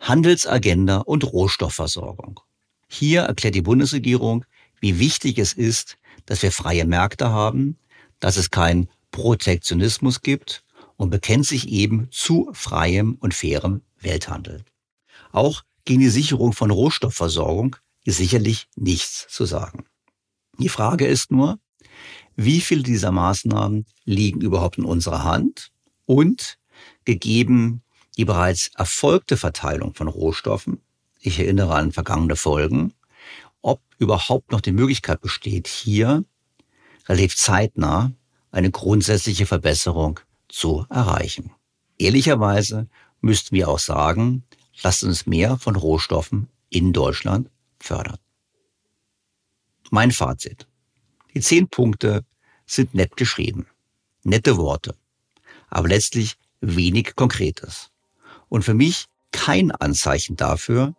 Handelsagenda 0.00 0.98
und 0.98 1.24
Rohstoffversorgung. 1.24 2.40
Hier 2.88 3.22
erklärt 3.22 3.54
die 3.54 3.62
Bundesregierung, 3.62 4.44
wie 4.80 4.98
wichtig 4.98 5.38
es 5.38 5.52
ist, 5.52 5.98
dass 6.26 6.42
wir 6.42 6.50
freie 6.50 6.86
Märkte 6.86 7.30
haben, 7.30 7.78
dass 8.18 8.36
es 8.36 8.50
keinen 8.50 8.88
Protektionismus 9.20 10.22
gibt 10.22 10.64
und 10.96 11.10
bekennt 11.10 11.44
sich 11.44 11.68
eben 11.68 12.08
zu 12.10 12.48
freiem 12.54 13.16
und 13.20 13.34
fairem 13.34 13.82
Welthandel. 14.00 14.64
Auch 15.30 15.62
gegen 15.84 16.00
die 16.00 16.08
Sicherung 16.08 16.54
von 16.54 16.70
Rohstoffversorgung 16.70 17.76
ist 18.06 18.16
sicherlich 18.16 18.66
nichts 18.76 19.26
zu 19.28 19.44
sagen. 19.44 19.84
Die 20.58 20.70
Frage 20.70 21.06
ist 21.06 21.30
nur, 21.30 21.58
wie 22.34 22.62
viele 22.62 22.82
dieser 22.82 23.12
Maßnahmen 23.12 23.84
liegen 24.04 24.40
überhaupt 24.40 24.78
in 24.78 24.86
unserer 24.86 25.22
Hand 25.22 25.70
und 26.06 26.58
gegeben 27.04 27.82
die 28.16 28.24
bereits 28.24 28.70
erfolgte 28.74 29.36
Verteilung 29.36 29.92
von 29.92 30.08
Rohstoffen, 30.08 30.80
ich 31.20 31.38
erinnere 31.38 31.74
an 31.74 31.92
vergangene 31.92 32.36
Folgen, 32.36 32.94
ob 33.60 33.82
überhaupt 33.98 34.50
noch 34.50 34.62
die 34.62 34.72
Möglichkeit 34.72 35.20
besteht, 35.20 35.68
hier 35.68 36.24
relativ 37.06 37.36
zeitnah 37.36 38.12
eine 38.50 38.70
grundsätzliche 38.70 39.46
Verbesserung 39.46 40.20
zu 40.48 40.86
erreichen. 40.90 41.52
Ehrlicherweise 41.98 42.88
müssten 43.20 43.54
wir 43.54 43.68
auch 43.68 43.78
sagen, 43.78 44.44
lasst 44.82 45.04
uns 45.04 45.26
mehr 45.26 45.58
von 45.58 45.76
Rohstoffen 45.76 46.48
in 46.70 46.92
Deutschland 46.92 47.50
fördern. 47.78 48.18
Mein 49.90 50.12
Fazit. 50.12 50.66
Die 51.34 51.40
zehn 51.40 51.68
Punkte 51.68 52.24
sind 52.66 52.94
nett 52.94 53.16
geschrieben. 53.16 53.66
Nette 54.22 54.56
Worte. 54.56 54.94
Aber 55.68 55.88
letztlich 55.88 56.36
wenig 56.60 57.14
Konkretes. 57.16 57.90
Und 58.48 58.64
für 58.64 58.74
mich 58.74 59.06
kein 59.32 59.70
Anzeichen 59.70 60.36
dafür, 60.36 60.94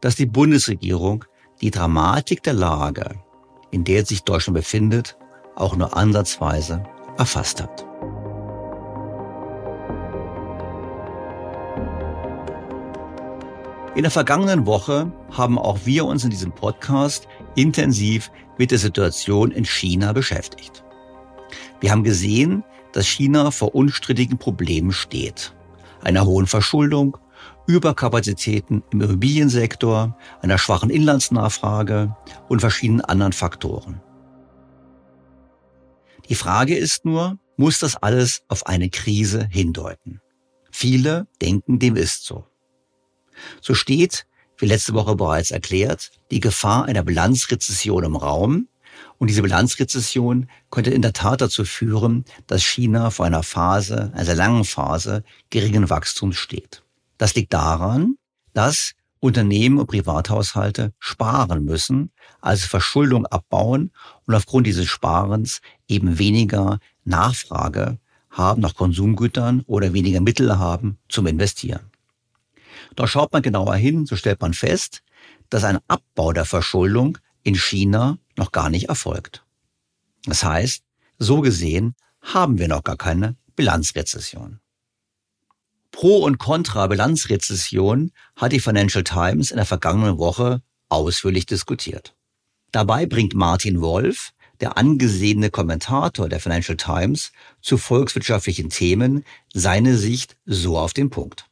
dass 0.00 0.16
die 0.16 0.26
Bundesregierung 0.26 1.24
die 1.60 1.70
Dramatik 1.70 2.42
der 2.42 2.54
Lage, 2.54 3.20
in 3.70 3.84
der 3.84 4.04
sich 4.04 4.22
Deutschland 4.22 4.56
befindet, 4.56 5.16
auch 5.54 5.76
nur 5.76 5.96
ansatzweise 5.96 6.84
erfasst 7.18 7.62
hat. 7.62 7.86
In 13.94 14.02
der 14.02 14.10
vergangenen 14.10 14.64
Woche 14.64 15.12
haben 15.30 15.58
auch 15.58 15.80
wir 15.84 16.06
uns 16.06 16.24
in 16.24 16.30
diesem 16.30 16.52
Podcast 16.52 17.28
intensiv 17.56 18.30
mit 18.56 18.70
der 18.70 18.78
Situation 18.78 19.50
in 19.50 19.66
China 19.66 20.14
beschäftigt. 20.14 20.82
Wir 21.80 21.90
haben 21.90 22.02
gesehen, 22.02 22.64
dass 22.92 23.06
China 23.06 23.50
vor 23.50 23.74
unstrittigen 23.74 24.38
Problemen 24.38 24.92
steht. 24.92 25.54
Einer 26.02 26.24
hohen 26.24 26.46
Verschuldung, 26.46 27.18
Überkapazitäten 27.66 28.82
im 28.90 29.02
Immobiliensektor, 29.02 30.16
einer 30.40 30.58
schwachen 30.58 30.88
Inlandsnachfrage 30.88 32.16
und 32.48 32.60
verschiedenen 32.60 33.02
anderen 33.02 33.32
Faktoren. 33.32 34.00
Die 36.32 36.36
Frage 36.36 36.74
ist 36.74 37.04
nur, 37.04 37.38
muss 37.58 37.78
das 37.78 37.96
alles 37.96 38.40
auf 38.48 38.64
eine 38.64 38.88
Krise 38.88 39.46
hindeuten? 39.50 40.22
Viele 40.70 41.26
denken, 41.42 41.78
dem 41.78 41.94
ist 41.94 42.24
so. 42.24 42.46
So 43.60 43.74
steht, 43.74 44.24
wie 44.56 44.64
letzte 44.64 44.94
Woche 44.94 45.14
bereits 45.14 45.50
erklärt, 45.50 46.10
die 46.30 46.40
Gefahr 46.40 46.86
einer 46.86 47.02
Bilanzrezession 47.02 48.04
im 48.04 48.16
Raum. 48.16 48.68
Und 49.18 49.28
diese 49.28 49.42
Bilanzrezession 49.42 50.48
könnte 50.70 50.90
in 50.92 51.02
der 51.02 51.12
Tat 51.12 51.42
dazu 51.42 51.66
führen, 51.66 52.24
dass 52.46 52.62
China 52.62 53.10
vor 53.10 53.26
einer 53.26 53.42
Phase, 53.42 54.10
einer 54.14 54.24
sehr 54.24 54.34
langen 54.34 54.64
Phase, 54.64 55.24
geringen 55.50 55.90
Wachstums 55.90 56.36
steht. 56.36 56.82
Das 57.18 57.34
liegt 57.34 57.52
daran, 57.52 58.14
dass 58.54 58.92
Unternehmen 59.22 59.78
und 59.78 59.86
Privathaushalte 59.86 60.92
sparen 60.98 61.64
müssen, 61.64 62.10
also 62.40 62.66
Verschuldung 62.66 63.24
abbauen 63.26 63.92
und 64.26 64.34
aufgrund 64.34 64.66
dieses 64.66 64.88
Sparens 64.88 65.60
eben 65.86 66.18
weniger 66.18 66.80
Nachfrage 67.04 67.98
haben 68.30 68.60
nach 68.60 68.74
Konsumgütern 68.74 69.62
oder 69.66 69.92
weniger 69.92 70.20
Mittel 70.20 70.58
haben 70.58 70.98
zum 71.08 71.28
Investieren. 71.28 71.92
Doch 72.96 73.06
schaut 73.06 73.32
man 73.32 73.42
genauer 73.42 73.76
hin, 73.76 74.06
so 74.06 74.16
stellt 74.16 74.40
man 74.40 74.54
fest, 74.54 75.04
dass 75.50 75.62
ein 75.62 75.78
Abbau 75.86 76.32
der 76.32 76.44
Verschuldung 76.44 77.18
in 77.44 77.54
China 77.54 78.18
noch 78.36 78.50
gar 78.50 78.70
nicht 78.70 78.88
erfolgt. 78.88 79.44
Das 80.24 80.42
heißt, 80.42 80.82
so 81.18 81.42
gesehen 81.42 81.94
haben 82.22 82.58
wir 82.58 82.66
noch 82.66 82.82
gar 82.82 82.96
keine 82.96 83.36
Bilanzrezession. 83.54 84.61
Pro 85.92 86.16
und 86.24 86.38
Contra 86.38 86.88
Bilanzrezession 86.88 88.10
hat 88.34 88.50
die 88.50 88.60
Financial 88.60 89.04
Times 89.04 89.50
in 89.50 89.58
der 89.58 89.66
vergangenen 89.66 90.18
Woche 90.18 90.62
ausführlich 90.88 91.46
diskutiert. 91.46 92.16
Dabei 92.72 93.06
bringt 93.06 93.34
Martin 93.34 93.80
Wolf, 93.80 94.32
der 94.60 94.78
angesehene 94.78 95.50
Kommentator 95.50 96.28
der 96.28 96.40
Financial 96.40 96.76
Times, 96.76 97.30
zu 97.60 97.76
volkswirtschaftlichen 97.76 98.70
Themen 98.70 99.24
seine 99.52 99.96
Sicht 99.96 100.36
so 100.46 100.78
auf 100.78 100.94
den 100.94 101.10
Punkt. 101.10 101.46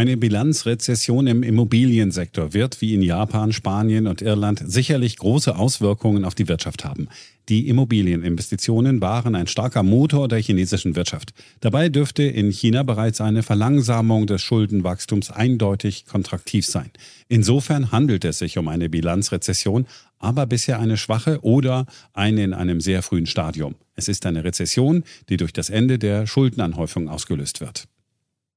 Eine 0.00 0.16
Bilanzrezession 0.16 1.26
im 1.26 1.42
Immobiliensektor 1.42 2.54
wird 2.54 2.80
wie 2.80 2.94
in 2.94 3.02
Japan, 3.02 3.52
Spanien 3.52 4.06
und 4.06 4.22
Irland 4.22 4.62
sicherlich 4.64 5.18
große 5.18 5.54
Auswirkungen 5.54 6.24
auf 6.24 6.34
die 6.34 6.48
Wirtschaft 6.48 6.86
haben. 6.86 7.08
Die 7.50 7.68
Immobilieninvestitionen 7.68 9.02
waren 9.02 9.34
ein 9.34 9.46
starker 9.46 9.82
Motor 9.82 10.26
der 10.26 10.40
chinesischen 10.40 10.96
Wirtschaft. 10.96 11.34
Dabei 11.60 11.90
dürfte 11.90 12.22
in 12.22 12.50
China 12.50 12.82
bereits 12.82 13.20
eine 13.20 13.42
Verlangsamung 13.42 14.26
des 14.26 14.40
Schuldenwachstums 14.40 15.30
eindeutig 15.30 16.06
kontraktiv 16.06 16.64
sein. 16.64 16.90
Insofern 17.28 17.92
handelt 17.92 18.24
es 18.24 18.38
sich 18.38 18.56
um 18.56 18.68
eine 18.68 18.88
Bilanzrezession, 18.88 19.86
aber 20.18 20.46
bisher 20.46 20.78
eine 20.78 20.96
schwache 20.96 21.40
oder 21.42 21.84
eine 22.14 22.42
in 22.42 22.54
einem 22.54 22.80
sehr 22.80 23.02
frühen 23.02 23.26
Stadium. 23.26 23.74
Es 23.96 24.08
ist 24.08 24.24
eine 24.24 24.44
Rezession, 24.44 25.04
die 25.28 25.36
durch 25.36 25.52
das 25.52 25.68
Ende 25.68 25.98
der 25.98 26.26
Schuldenanhäufung 26.26 27.10
ausgelöst 27.10 27.60
wird. 27.60 27.86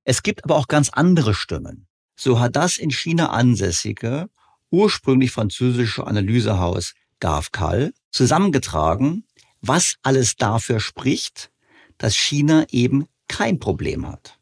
Es 0.03 0.23
gibt 0.23 0.43
aber 0.43 0.55
auch 0.55 0.67
ganz 0.67 0.89
andere 0.89 1.33
Stimmen. 1.33 1.87
So 2.15 2.39
hat 2.39 2.55
das 2.55 2.77
in 2.77 2.91
China 2.91 3.29
ansässige, 3.29 4.29
ursprünglich 4.69 5.31
französische 5.31 6.05
Analysehaus 6.05 6.93
GAFCAL 7.19 7.93
zusammengetragen, 8.11 9.25
was 9.61 9.95
alles 10.03 10.35
dafür 10.35 10.79
spricht, 10.79 11.51
dass 11.97 12.15
China 12.15 12.65
eben 12.69 13.07
kein 13.27 13.59
Problem 13.59 14.07
hat. 14.07 14.37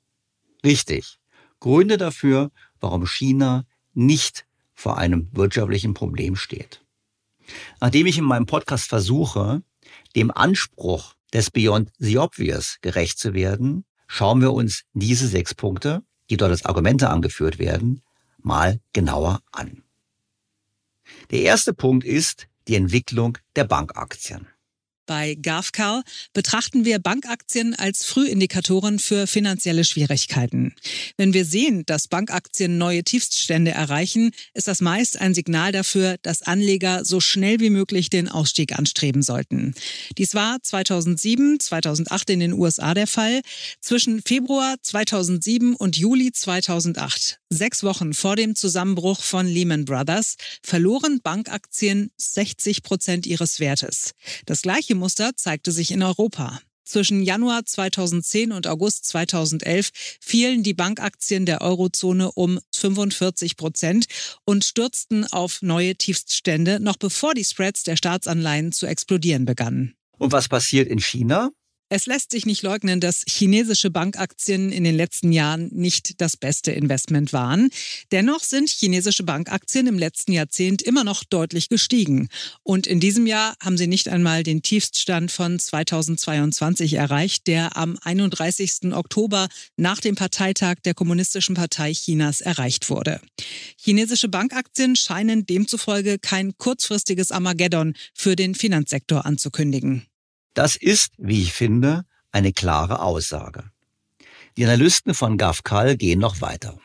Richtig. 0.66 1.20
Gründe 1.60 1.98
dafür, 1.98 2.52
warum 2.80 3.06
China 3.06 3.66
nicht 3.94 4.46
vor 4.74 4.98
einem 4.98 5.30
wirtschaftlichen 5.32 5.94
Problem 5.94 6.36
steht. 6.36 6.84
Nachdem 7.80 8.08
ich 8.08 8.18
in 8.18 8.24
meinem 8.24 8.46
Podcast 8.46 8.90
versuche, 8.90 9.62
dem 10.16 10.32
Anspruch 10.32 11.14
des 11.34 11.52
Beyond 11.52 11.92
the 12.00 12.18
Obvious 12.18 12.78
gerecht 12.82 13.20
zu 13.20 13.34
werden, 13.34 13.86
schauen 14.12 14.42
wir 14.42 14.52
uns 14.52 14.84
diese 14.92 15.26
sechs 15.26 15.56
Punkte, 15.56 16.04
die 16.30 16.36
dort 16.36 16.52
als 16.52 16.66
Argumente 16.66 17.10
angeführt 17.10 17.60
werden, 17.60 18.02
mal 18.40 18.82
genauer 18.92 19.42
an. 19.54 19.84
Der 21.32 21.44
erste 21.44 21.74
Punkt 21.74 22.06
ist 22.06 22.48
die 22.68 22.76
Entwicklung 22.76 23.38
der 23.56 23.64
Bankaktien. 23.64 24.48
Bei 25.06 25.36
GAFCAL 25.36 26.04
betrachten 26.34 26.86
wir 26.86 27.00
Bankaktien 27.00 27.76
als 27.76 28.06
Frühindikatoren 28.06 29.00
für 29.00 29.28
finanzielle 29.28 29.84
Schwierigkeiten. 29.84 30.76
Wenn 31.18 31.34
wir 31.34 31.44
sehen, 31.44 31.84
dass 31.86 32.08
Bankaktien 32.08 32.78
neue 32.78 33.04
Tiefststände 33.04 33.72
erreichen, 33.72 34.32
ist 34.54 34.68
das 34.68 34.80
meist 34.80 35.20
ein 35.20 35.34
Signal 35.34 35.72
dafür, 35.72 36.18
dass 36.22 36.44
Anleger 36.44 37.04
so 37.04 37.20
schnell 37.20 37.60
wie 37.60 37.70
möglich 37.70 38.10
den 38.10 38.30
Ausstieg 38.30 38.78
anstreben 38.78 39.24
sollten. 39.24 39.74
Dies 40.18 40.36
war 40.36 40.62
2007, 40.62 41.60
2008 41.60 42.30
in 42.30 42.40
den 42.40 42.54
USA 42.54 42.94
der 42.94 43.08
Fall. 43.08 43.42
Zwischen 43.82 44.22
Februar 44.22 44.76
2007 44.82 45.76
und 45.76 45.98
Juli 45.98 46.32
2008, 46.32 47.40
sechs 47.50 47.84
Wochen 47.84 48.14
vor 48.14 48.36
dem 48.36 48.56
Zusammenbruch 48.56 49.22
von 49.22 49.48
Lehman 49.48 49.86
Brothers, 49.86 50.36
verloren 50.64 51.20
Bankaktien 51.22 52.12
60 52.18 52.84
Prozent 52.84 53.26
ihres 53.26 53.60
Wertes. 53.60 54.14
Das 54.46 54.62
gleiche 54.62 54.91
Muster 54.96 55.32
zeigte 55.36 55.72
sich 55.72 55.92
in 55.92 56.04
Europa. 56.04 56.62
Zwischen 56.84 57.24
Januar 57.24 57.66
2010 57.66 58.52
und 58.52 58.68
August 58.68 59.06
2011 59.06 59.92
fielen 60.20 60.62
die 60.62 60.74
Bankaktien 60.74 61.46
der 61.46 61.62
Eurozone 61.62 62.32
um 62.34 62.60
45 62.76 63.56
Prozent 63.56 64.08
und 64.44 64.66
stürzten 64.66 65.26
auf 65.32 65.62
neue 65.62 65.96
Tiefststände, 65.96 66.80
noch 66.82 66.98
bevor 66.98 67.34
die 67.34 67.46
Spreads 67.46 67.84
der 67.84 67.96
Staatsanleihen 67.96 68.74
zu 68.74 68.88
explodieren 68.88 69.46
begannen. 69.46 69.96
Und 70.18 70.34
was 70.34 70.50
passiert 70.50 70.90
in 70.90 71.00
China? 71.00 71.52
Es 71.94 72.06
lässt 72.06 72.32
sich 72.32 72.46
nicht 72.46 72.64
leugnen, 72.64 73.02
dass 73.02 73.26
chinesische 73.28 73.92
Bankaktien 73.92 74.72
in 74.72 74.86
den 74.86 74.96
letzten 74.96 75.34
Jahren 75.34 75.68
nicht 75.74 76.22
das 76.22 76.38
beste 76.38 76.72
Investment 76.72 77.34
waren. 77.34 77.70
Dennoch 78.14 78.46
sind 78.46 78.70
chinesische 78.70 79.24
Bankaktien 79.24 79.88
im 79.88 80.00
letzten 80.00 80.32
Jahrzehnt 80.32 80.82
immer 80.82 81.04
noch 81.04 81.26
deutlich 81.26 81.68
gestiegen. 81.68 82.30
Und 82.64 82.88
in 82.88 83.02
diesem 83.02 83.28
Jahr 83.28 83.56
haben 83.62 83.78
sie 83.78 83.88
nicht 83.88 84.08
einmal 84.08 84.44
den 84.44 84.62
Tiefststand 84.62 85.34
von 85.34 85.60
2022 85.60 86.94
erreicht, 86.94 87.48
der 87.48 87.76
am 87.76 87.98
31. 88.02 88.94
Oktober 88.94 89.50
nach 89.76 90.00
dem 90.00 90.16
Parteitag 90.16 90.76
der 90.86 90.94
Kommunistischen 90.94 91.56
Partei 91.56 91.92
Chinas 91.92 92.40
erreicht 92.40 92.90
wurde. 92.90 93.20
Chinesische 93.76 94.30
Bankaktien 94.30 94.96
scheinen 94.96 95.46
demzufolge 95.46 96.20
kein 96.20 96.58
kurzfristiges 96.58 97.32
Armageddon 97.32 97.96
für 98.14 98.38
den 98.38 98.56
Finanzsektor 98.56 99.26
anzukündigen. 99.26 100.08
Das 100.54 100.76
ist, 100.76 101.14
wie 101.18 101.42
ich 101.42 101.54
finde, 101.54 102.04
eine 102.32 102.54
klare 102.54 103.02
Aussage. 103.02 103.72
Die 104.58 104.66
Analysten 104.66 105.14
von 105.14 105.38
GAFCAL 105.38 105.96
gehen 105.96 106.20
noch 106.20 106.42
weiter. 106.42 106.78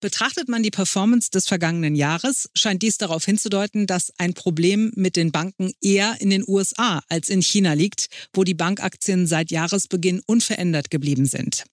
Betrachtet 0.00 0.48
man 0.48 0.62
die 0.62 0.70
Performance 0.70 1.30
des 1.30 1.48
vergangenen 1.48 1.96
Jahres, 1.96 2.48
scheint 2.54 2.82
dies 2.82 2.98
darauf 2.98 3.24
hinzudeuten, 3.24 3.88
dass 3.88 4.12
ein 4.18 4.32
Problem 4.32 4.92
mit 4.94 5.16
den 5.16 5.32
Banken 5.32 5.72
eher 5.80 6.16
in 6.20 6.30
den 6.30 6.44
USA 6.46 7.02
als 7.08 7.28
in 7.28 7.42
China 7.42 7.72
liegt, 7.72 8.06
wo 8.32 8.44
die 8.44 8.54
Bankaktien 8.54 9.26
seit 9.26 9.50
Jahresbeginn 9.50 10.22
unverändert 10.24 10.90
geblieben 10.90 11.26
sind. 11.26 11.64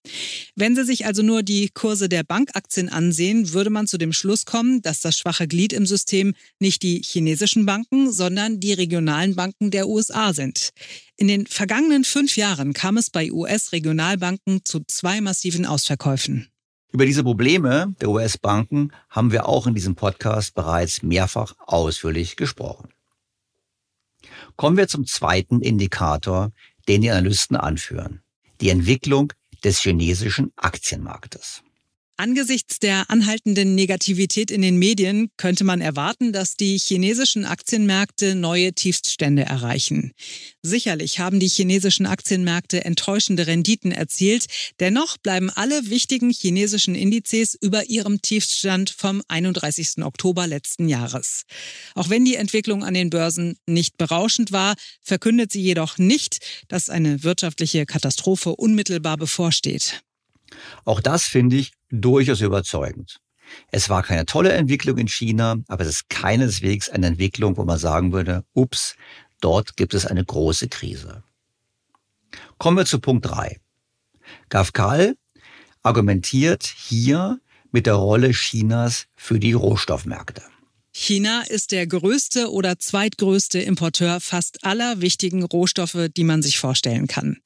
Wenn 0.56 0.76
Sie 0.76 0.86
sich 0.86 1.06
also 1.06 1.22
nur 1.22 1.44
die 1.44 1.70
Kurse 1.70 2.10
der 2.10 2.24
Bankaktien 2.24 2.90
ansehen, 2.90 3.54
würde 3.54 3.70
man 3.70 3.86
zu 3.86 4.00
dem 4.00 4.12
Schluss 4.12 4.46
kommen, 4.46 4.82
dass 4.82 5.02
das 5.02 5.20
schwache 5.20 5.48
Glied 5.48 5.72
im 5.72 5.86
System 5.86 6.34
nicht 6.60 6.82
die 6.82 7.04
chinesischen 7.04 7.68
Banken, 7.68 8.12
sondern 8.12 8.60
die 8.60 8.74
regionalen 8.74 9.36
Banken 9.36 9.70
der 9.70 9.88
USA 9.88 10.34
sind. 10.34 10.72
In 11.16 11.28
den 11.28 11.46
vergangenen 11.46 12.04
fünf 12.04 12.38
Jahren 12.38 12.74
kam 12.74 12.98
es 12.98 13.12
bei 13.12 13.32
US-Regionalbanken 13.32 14.62
zu 14.66 14.82
zwei 14.88 15.22
massiven 15.22 15.68
Ausverkäufen. 15.68 16.48
Über 16.96 17.06
diese 17.06 17.26
Probleme 17.26 17.94
der 18.00 18.08
US-Banken 18.08 18.94
haben 19.10 19.34
wir 19.34 19.50
auch 19.50 19.68
in 19.68 19.74
diesem 19.74 19.96
Podcast 19.96 20.56
bereits 20.56 21.04
mehrfach 21.04 21.54
ausführlich 21.60 22.38
gesprochen. 22.38 22.88
Kommen 24.56 24.78
wir 24.78 24.88
zum 24.88 25.06
zweiten 25.06 25.60
Indikator, 25.60 26.54
den 26.88 27.02
die 27.02 27.12
Analysten 27.12 27.58
anführen. 27.58 28.22
Die 28.62 28.70
Entwicklung 28.70 29.34
des 29.62 29.82
chinesischen 29.82 30.54
Aktienmarktes. 30.56 31.65
Angesichts 32.18 32.80
der 32.80 33.10
anhaltenden 33.10 33.76
Negativität 33.76 34.50
in 34.50 34.62
den 34.62 34.78
Medien 34.78 35.32
könnte 35.36 35.66
man 35.66 35.82
erwarten, 35.82 36.32
dass 36.32 36.56
die 36.56 36.78
chinesischen 36.78 37.44
Aktienmärkte 37.44 38.36
neue 38.36 38.72
Tiefststände 38.72 39.42
erreichen. 39.42 40.14
Sicherlich 40.62 41.20
haben 41.20 41.42
die 41.42 41.50
chinesischen 41.50 42.06
Aktienmärkte 42.06 42.86
enttäuschende 42.86 43.48
Renditen 43.48 43.92
erzielt. 43.92 44.46
Dennoch 44.80 45.18
bleiben 45.18 45.50
alle 45.50 45.90
wichtigen 45.90 46.30
chinesischen 46.30 46.96
Indizes 46.96 47.58
über 47.60 47.90
ihrem 47.90 48.22
Tiefststand 48.22 48.92
vom 48.92 49.22
31. 49.28 50.06
Oktober 50.06 50.48
letzten 50.48 50.88
Jahres. 50.88 51.44
Auch 51.96 52.10
wenn 52.10 52.24
die 52.24 52.36
Entwicklung 52.36 52.86
an 52.86 52.94
den 52.94 53.10
Börsen 53.10 53.58
nicht 53.66 53.98
berauschend 53.98 54.54
war, 54.54 54.76
verkündet 55.02 55.52
sie 55.52 55.62
jedoch 55.62 55.98
nicht, 55.98 56.38
dass 56.70 56.90
eine 56.90 57.24
wirtschaftliche 57.24 57.86
Katastrophe 57.86 58.56
unmittelbar 58.56 59.18
bevorsteht. 59.18 60.02
Auch 60.86 61.02
das 61.02 61.26
finde 61.26 61.58
ich 61.58 61.72
durchaus 61.90 62.42
überzeugend. 62.42 63.20
Es 63.72 63.90
war 63.90 64.04
keine 64.04 64.26
tolle 64.26 64.54
Entwicklung 64.54 64.98
in 64.98 65.08
China, 65.08 65.58
aber 65.68 65.84
es 65.84 65.90
ist 65.90 66.10
keineswegs 66.10 66.90
eine 66.90 67.08
Entwicklung, 67.08 67.58
wo 67.58 67.64
man 67.64 67.78
sagen 67.78 68.12
würde, 68.12 68.44
ups, 68.54 68.96
dort 69.40 69.78
gibt 69.78 69.94
es 69.94 70.06
eine 70.06 70.26
große 70.26 70.68
Krise. 70.68 71.24
Kommen 72.58 72.78
wir 72.78 72.86
zu 72.86 73.00
Punkt 73.00 73.26
3. 73.26 73.60
Gafkal 74.50 75.16
argumentiert 75.84 76.64
hier 76.64 77.40
mit 77.72 77.86
der 77.86 77.96
Rolle 77.96 78.32
Chinas 78.32 79.06
für 79.16 79.40
die 79.40 79.54
Rohstoffmärkte. 79.54 80.42
China 80.98 81.42
ist 81.42 81.74
der 81.74 81.86
größte 81.86 82.50
oder 82.50 82.80
zweitgrößte 82.80 83.60
Importeur 83.60 84.22
fast 84.22 84.64
aller 84.64 85.02
wichtigen 85.02 85.44
Rohstoffe, 85.44 86.08
die 86.16 86.24
man 86.24 86.42
sich 86.42 86.58
vorstellen 86.58 87.08
kann. 87.08 87.38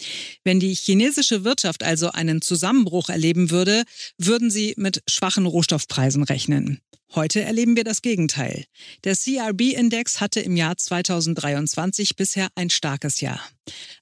Wenn 0.43 0.59
die 0.59 0.75
chinesische 0.75 1.43
Wirtschaft 1.43 1.83
also 1.83 2.11
einen 2.11 2.43
Zusammenbruch 2.43 3.09
erleben 3.09 3.49
würde, 3.49 3.85
würden 4.19 4.51
sie 4.51 4.75
mit 4.77 5.01
schwachen 5.07 5.47
Rohstoffpreisen 5.47 6.21
rechnen. 6.21 6.79
Heute 7.15 7.41
erleben 7.41 7.75
wir 7.75 7.83
das 7.83 8.03
Gegenteil. 8.03 8.65
Der 9.03 9.15
CRB-Index 9.15 10.21
hatte 10.21 10.41
im 10.41 10.55
Jahr 10.55 10.77
2023 10.77 12.15
bisher 12.15 12.49
ein 12.53 12.69
starkes 12.69 13.19
Jahr. 13.19 13.41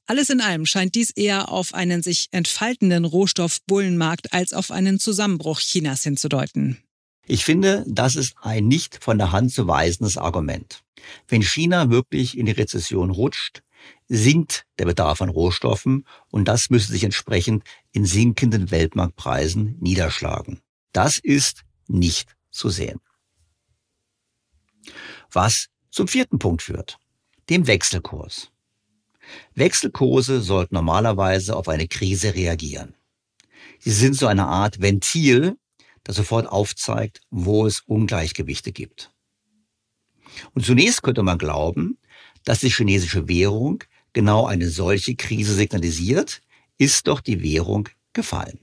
Alles 0.07 0.29
in 0.29 0.41
allem 0.41 0.65
scheint 0.65 0.93
dies 0.93 1.11
eher 1.11 1.47
auf 1.49 1.73
einen 1.73 2.03
sich 2.03 2.27
entfaltenden 2.31 3.05
Rohstoffbullenmarkt 3.05 4.33
als 4.33 4.51
auf 4.51 4.71
einen 4.71 4.99
Zusammenbruch 4.99 5.61
Chinas 5.61 6.03
hinzudeuten. 6.03 6.79
Ich 7.29 7.43
finde, 7.43 7.83
das 7.87 8.15
ist 8.15 8.35
ein 8.41 8.67
nicht 8.67 9.03
von 9.03 9.17
der 9.17 9.33
Hand 9.33 9.51
zu 9.51 9.67
weisendes 9.67 10.17
Argument. 10.17 10.81
Wenn 11.27 11.43
China 11.43 11.89
wirklich 11.89 12.37
in 12.37 12.45
die 12.45 12.53
Rezession 12.53 13.11
rutscht, 13.11 13.63
sinkt 14.07 14.65
der 14.79 14.85
Bedarf 14.85 15.21
an 15.21 15.27
Rohstoffen 15.29 16.05
und 16.31 16.47
das 16.47 16.69
müsste 16.69 16.93
sich 16.93 17.03
entsprechend 17.03 17.65
in 17.91 18.05
sinkenden 18.05 18.71
Weltmarktpreisen 18.71 19.77
niederschlagen. 19.79 20.61
Das 20.93 21.17
ist 21.17 21.63
nicht 21.87 22.35
zu 22.49 22.69
sehen. 22.69 23.01
Was 25.29 25.67
zum 25.91 26.07
vierten 26.07 26.39
Punkt 26.39 26.61
führt, 26.61 26.97
dem 27.49 27.67
Wechselkurs. 27.67 28.51
Wechselkurse 29.53 30.41
sollten 30.41 30.75
normalerweise 30.75 31.57
auf 31.57 31.67
eine 31.67 31.89
Krise 31.89 32.35
reagieren. 32.35 32.95
Sie 33.79 33.91
sind 33.91 34.13
so 34.13 34.27
eine 34.27 34.47
Art 34.47 34.81
Ventil, 34.81 35.57
das 36.07 36.15
sofort 36.15 36.47
aufzeigt, 36.47 37.19
wo 37.29 37.65
es 37.65 37.81
Ungleichgewichte 37.81 38.71
gibt. 38.71 39.11
Und 40.53 40.65
zunächst 40.65 41.03
könnte 41.03 41.21
man 41.21 41.37
glauben, 41.37 41.97
dass 42.45 42.61
die 42.61 42.69
chinesische 42.69 43.27
Währung 43.27 43.83
genau 44.13 44.45
eine 44.45 44.69
solche 44.69 45.15
Krise 45.15 45.53
signalisiert, 45.53 46.41
ist 46.77 47.07
doch 47.07 47.19
die 47.19 47.43
Währung 47.43 47.89
gefallen. 48.13 48.59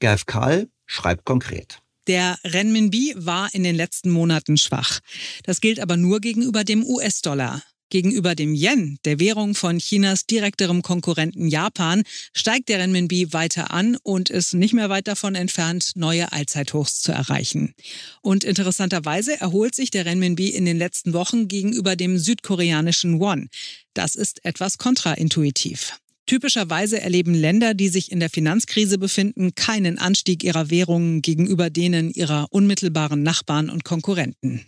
Gerf 0.00 0.26
Kall 0.26 0.68
schreibt 0.84 1.24
konkret. 1.24 1.80
Der 2.08 2.38
Renminbi 2.42 3.14
war 3.16 3.54
in 3.54 3.62
den 3.62 3.76
letzten 3.76 4.10
Monaten 4.10 4.56
schwach. 4.56 4.98
Das 5.44 5.60
gilt 5.60 5.78
aber 5.78 5.96
nur 5.96 6.20
gegenüber 6.20 6.64
dem 6.64 6.84
US-Dollar. 6.84 7.62
Gegenüber 7.94 8.34
dem 8.34 8.56
Yen, 8.56 8.98
der 9.04 9.20
Währung 9.20 9.54
von 9.54 9.78
Chinas 9.78 10.26
direkterem 10.26 10.82
Konkurrenten 10.82 11.46
Japan, 11.46 12.02
steigt 12.32 12.68
der 12.68 12.80
Renminbi 12.80 13.32
weiter 13.32 13.70
an 13.70 13.96
und 14.02 14.30
ist 14.30 14.52
nicht 14.52 14.74
mehr 14.74 14.90
weit 14.90 15.06
davon 15.06 15.36
entfernt, 15.36 15.92
neue 15.94 16.32
Allzeithochs 16.32 17.02
zu 17.02 17.12
erreichen. 17.12 17.72
Und 18.20 18.42
interessanterweise 18.42 19.40
erholt 19.40 19.76
sich 19.76 19.92
der 19.92 20.06
Renminbi 20.06 20.48
in 20.48 20.64
den 20.64 20.76
letzten 20.76 21.12
Wochen 21.12 21.46
gegenüber 21.46 21.94
dem 21.94 22.18
südkoreanischen 22.18 23.20
Won. 23.20 23.48
Das 23.92 24.16
ist 24.16 24.44
etwas 24.44 24.76
kontraintuitiv. 24.76 25.96
Typischerweise 26.26 27.00
erleben 27.00 27.34
Länder, 27.34 27.74
die 27.74 27.90
sich 27.90 28.10
in 28.10 28.18
der 28.18 28.28
Finanzkrise 28.28 28.98
befinden, 28.98 29.54
keinen 29.54 29.98
Anstieg 30.00 30.42
ihrer 30.42 30.68
Währungen 30.68 31.22
gegenüber 31.22 31.70
denen 31.70 32.10
ihrer 32.10 32.48
unmittelbaren 32.50 33.22
Nachbarn 33.22 33.70
und 33.70 33.84
Konkurrenten. 33.84 34.66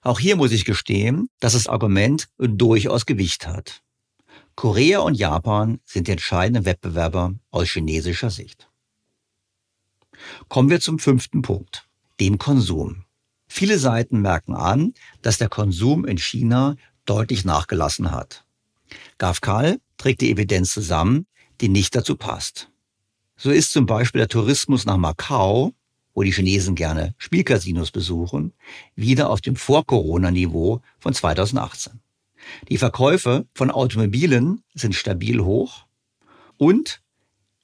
Auch 0.00 0.20
hier 0.20 0.36
muss 0.36 0.52
ich 0.52 0.64
gestehen, 0.64 1.28
dass 1.40 1.54
das 1.54 1.66
Argument 1.66 2.28
durchaus 2.38 3.06
Gewicht 3.06 3.46
hat. 3.46 3.82
Korea 4.54 5.00
und 5.00 5.14
Japan 5.14 5.80
sind 5.84 6.08
die 6.08 6.12
entscheidenden 6.12 6.64
Wettbewerber 6.64 7.34
aus 7.50 7.68
chinesischer 7.68 8.30
Sicht. 8.30 8.68
Kommen 10.48 10.70
wir 10.70 10.80
zum 10.80 10.98
fünften 10.98 11.42
Punkt, 11.42 11.88
dem 12.20 12.38
Konsum. 12.38 13.04
Viele 13.46 13.78
Seiten 13.78 14.20
merken 14.20 14.54
an, 14.54 14.94
dass 15.22 15.38
der 15.38 15.48
Konsum 15.48 16.04
in 16.04 16.18
China 16.18 16.76
deutlich 17.06 17.44
nachgelassen 17.44 18.10
hat. 18.10 18.44
Gafkal 19.18 19.78
trägt 19.96 20.20
die 20.20 20.30
Evidenz 20.30 20.72
zusammen, 20.72 21.26
die 21.60 21.68
nicht 21.68 21.94
dazu 21.94 22.16
passt. 22.16 22.70
So 23.36 23.50
ist 23.50 23.72
zum 23.72 23.86
Beispiel 23.86 24.18
der 24.18 24.28
Tourismus 24.28 24.84
nach 24.84 24.96
Macau 24.96 25.72
wo 26.18 26.24
die 26.24 26.32
Chinesen 26.32 26.74
gerne 26.74 27.14
Spielcasinos 27.16 27.92
besuchen, 27.92 28.52
wieder 28.96 29.30
auf 29.30 29.40
dem 29.40 29.54
Vor-Corona-Niveau 29.54 30.80
von 30.98 31.14
2018. 31.14 32.00
Die 32.68 32.76
Verkäufe 32.76 33.46
von 33.54 33.70
Automobilen 33.70 34.64
sind 34.74 34.96
stabil 34.96 35.38
hoch 35.38 35.86
und 36.56 37.02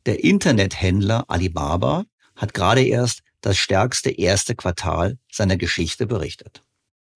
der 0.07 0.23
Internethändler 0.23 1.25
Alibaba 1.27 2.05
hat 2.37 2.55
gerade 2.55 2.85
erst 2.85 3.25
das 3.41 3.57
stärkste 3.57 4.11
erste 4.11 4.55
Quartal 4.55 5.19
seiner 5.33 5.57
Geschichte 5.57 6.07
berichtet. 6.07 6.64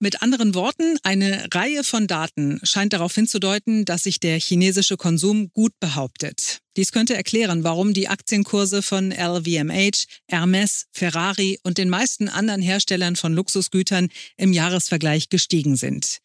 Mit 0.01 0.23
anderen 0.23 0.55
Worten, 0.55 0.97
eine 1.03 1.49
Reihe 1.53 1.83
von 1.83 2.07
Daten 2.07 2.61
scheint 2.63 2.93
darauf 2.93 3.17
hinzudeuten, 3.17 3.85
dass 3.85 4.05
sich 4.05 4.21
der 4.21 4.39
chinesische 4.39 4.97
Konsum 4.97 5.51
gut 5.53 5.73
behauptet. 5.81 6.61
Dies 6.77 6.93
könnte 6.93 7.17
erklären, 7.17 7.65
warum 7.65 7.93
die 7.95 8.07
Aktienkurse 8.07 8.83
von 8.83 9.11
LVMH, 9.11 10.05
Hermes, 10.29 10.87
Ferrari 10.93 11.59
und 11.65 11.79
den 11.79 11.89
meisten 11.89 12.29
anderen 12.29 12.63
Herstellern 12.63 13.17
von 13.17 13.33
Luxusgütern 13.35 14.11
im 14.37 14.53
Jahresvergleich 14.53 15.31
gestiegen 15.31 15.75
sind. 15.75 16.19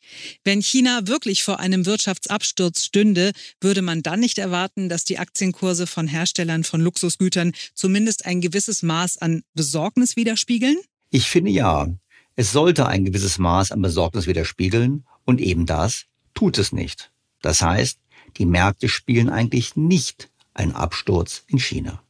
Wenn 0.43 0.61
China 0.61 1.07
wirklich 1.07 1.41
vor 1.41 1.59
einem 1.59 1.87
Wirtschaftsabsturz 1.87 2.83
stünde, 2.83 3.31
würde 3.59 3.81
man 3.81 4.03
dann 4.03 4.19
nicht 4.19 4.37
erwarten, 4.37 4.87
dass 4.87 5.03
die 5.03 5.17
Aktienkurse 5.17 5.87
von 5.87 6.07
Herstellern 6.07 6.63
von 6.63 6.79
Luxusgütern 6.79 7.53
zumindest 7.73 8.27
ein 8.27 8.39
gewisses 8.39 8.83
Maß 8.83 9.17
an 9.17 9.41
Besorgnis 9.55 10.15
widerspiegeln? 10.15 10.77
Ich 11.09 11.27
finde 11.27 11.49
ja. 11.49 11.87
Es 12.35 12.51
sollte 12.51 12.87
ein 12.87 13.05
gewisses 13.05 13.37
Maß 13.37 13.71
an 13.71 13.81
Besorgnis 13.81 14.25
widerspiegeln 14.25 15.05
und 15.25 15.39
eben 15.39 15.65
das 15.65 16.05
tut 16.33 16.57
es 16.57 16.71
nicht. 16.71 17.11
Das 17.41 17.61
heißt, 17.61 17.99
die 18.37 18.45
Märkte 18.45 18.89
spielen 18.89 19.29
eigentlich 19.29 19.75
nicht 19.75 20.31
einen 20.53 20.73
Absturz 20.73 21.43
in 21.47 21.59
China. 21.59 22.01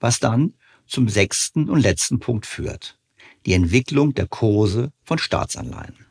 Was 0.00 0.18
dann 0.18 0.54
zum 0.86 1.08
sechsten 1.08 1.70
und 1.70 1.80
letzten 1.80 2.18
Punkt 2.18 2.44
führt. 2.44 2.98
Die 3.46 3.54
Entwicklung 3.54 4.14
der 4.14 4.26
Kurse 4.26 4.92
von 5.04 5.18
Staatsanleihen. 5.18 6.06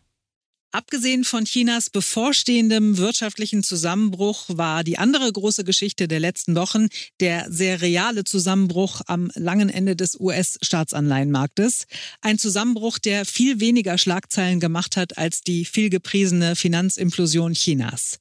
Abgesehen 0.73 1.25
von 1.25 1.43
Chinas 1.43 1.89
bevorstehendem 1.89 2.95
wirtschaftlichen 2.95 3.61
Zusammenbruch 3.61 4.45
war 4.47 4.85
die 4.85 4.97
andere 4.97 5.29
große 5.29 5.65
Geschichte 5.65 6.07
der 6.07 6.21
letzten 6.21 6.55
Wochen 6.55 6.87
der 7.19 7.51
sehr 7.51 7.81
reale 7.81 8.23
Zusammenbruch 8.23 9.01
am 9.07 9.29
langen 9.35 9.67
Ende 9.67 9.97
des 9.97 10.17
US-Staatsanleihenmarktes. 10.17 11.87
Ein 12.21 12.39
Zusammenbruch, 12.39 12.99
der 12.99 13.25
viel 13.25 13.59
weniger 13.59 13.97
Schlagzeilen 13.97 14.61
gemacht 14.61 14.95
hat 14.95 15.17
als 15.17 15.41
die 15.41 15.65
vielgepriesene 15.65 16.55
Finanzimplosion 16.55 17.51
Chinas. 17.53 18.19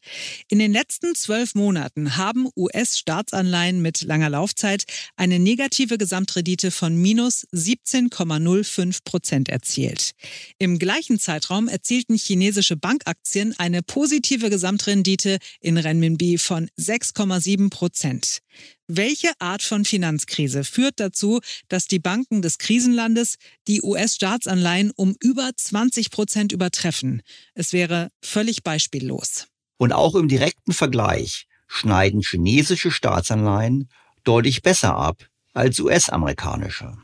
In 0.49 0.59
den 0.59 0.73
letzten 0.73 1.15
zwölf 1.15 1.55
Monaten 1.55 2.17
haben 2.17 2.49
US-Staatsanleihen 2.57 3.81
mit 3.81 4.03
langer 4.03 4.31
Laufzeit 4.31 4.87
eine 5.15 5.39
negative 5.39 5.99
Gesamtrendite 5.99 6.73
von 6.73 6.97
minus 6.97 7.47
17,05 7.55 9.05
Prozent 9.05 9.49
erzielt. 9.49 10.15
Im 10.59 10.81
gleichen 10.81 11.21
Zeitraum 11.21 11.69
erzielten 11.69 12.19
China 12.19 12.40
chinesische 12.41 12.77
Bankaktien 12.77 13.55
eine 13.59 13.83
positive 13.83 14.49
Gesamtrendite 14.49 15.37
in 15.61 15.77
Renminbi 15.77 16.39
von 16.39 16.71
6,7 16.79 17.69
Prozent. 17.69 18.39
Welche 18.89 19.29
Art 19.41 19.63
von 19.63 19.85
Finanzkrise 19.85 20.65
führt 20.65 21.01
dazu, 21.01 21.41
dass 21.69 21.87
die 21.87 21.99
Banken 21.99 22.41
des 22.41 22.57
Krisenlandes 22.57 23.37
die 23.69 23.83
US-Staatsanleihen 23.83 24.91
um 24.97 25.17
über 25.21 25.51
20 25.55 26.11
Prozent 26.11 26.53
übertreffen? 26.53 27.21
Es 27.55 27.75
wäre 27.75 28.09
völlig 28.23 28.63
beispiellos. 28.63 29.47
Und 29.77 29.93
auch 29.93 30.15
im 30.15 30.29
direkten 30.29 30.73
Vergleich 30.73 31.47
schneiden 31.67 32.23
chinesische 32.23 32.91
Staatsanleihen 32.91 33.91
deutlich 34.25 34.63
besser 34.63 34.97
ab 34.97 35.27
als 35.53 35.79
US-amerikanische. 35.79 36.97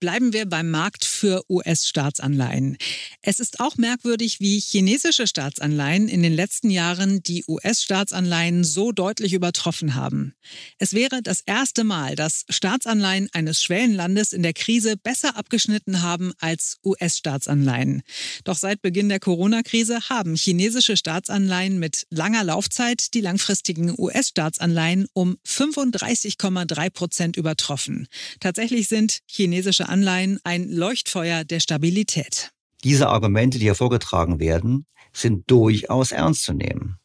Bleiben 0.00 0.32
wir 0.32 0.46
beim 0.46 0.70
Markt 0.70 1.04
für 1.04 1.42
US-Staatsanleihen. 1.48 2.76
Es 3.22 3.40
ist 3.40 3.60
auch 3.60 3.76
merkwürdig, 3.76 4.40
wie 4.40 4.58
chinesische 4.58 5.26
Staatsanleihen 5.26 6.08
in 6.08 6.22
den 6.22 6.34
letzten 6.34 6.68
Jahren 6.68 7.22
die 7.22 7.44
US-Staatsanleihen 7.48 8.64
so 8.64 8.92
deutlich 8.92 9.32
übertroffen 9.32 9.94
haben. 9.94 10.34
Es 10.78 10.92
wäre 10.92 11.22
das 11.22 11.40
erste 11.40 11.84
Mal, 11.84 12.16
dass 12.16 12.44
Staatsanleihen 12.50 13.30
eines 13.32 13.62
Schwellenlandes 13.62 14.32
in 14.32 14.42
der 14.42 14.52
Krise 14.52 14.96
besser 14.96 15.36
abgeschnitten 15.36 16.02
haben 16.02 16.32
als 16.38 16.78
US-Staatsanleihen. 16.84 18.02
Doch 18.44 18.56
seit 18.56 18.82
Beginn 18.82 19.08
der 19.08 19.20
Corona-Krise 19.20 20.08
haben 20.10 20.34
chinesische 20.34 20.96
Staatsanleihen 20.96 21.78
mit 21.78 22.06
langer 22.10 22.44
Laufzeit 22.44 23.14
die 23.14 23.20
langfristigen 23.20 23.94
US-Staatsanleihen 23.96 25.06
um 25.14 25.38
35,3 25.46 26.90
Prozent 26.90 27.36
übertroffen. 27.36 28.08
Tatsächlich 28.40 28.88
sind 28.88 29.20
chinesische 29.26 29.88
Anleihen 29.94 30.40
ein 30.42 30.68
Leuchtfeuer 30.70 31.44
der 31.44 31.60
Stabilität. 31.60 32.50
Diese 32.82 33.10
Argumente, 33.10 33.60
die 33.60 33.66
hier 33.66 33.76
vorgetragen 33.76 34.40
werden, 34.40 34.86
sind 35.12 35.48
durchaus 35.48 36.10
ernst 36.10 36.42
zu 36.42 36.52
nehmen. 36.52 36.98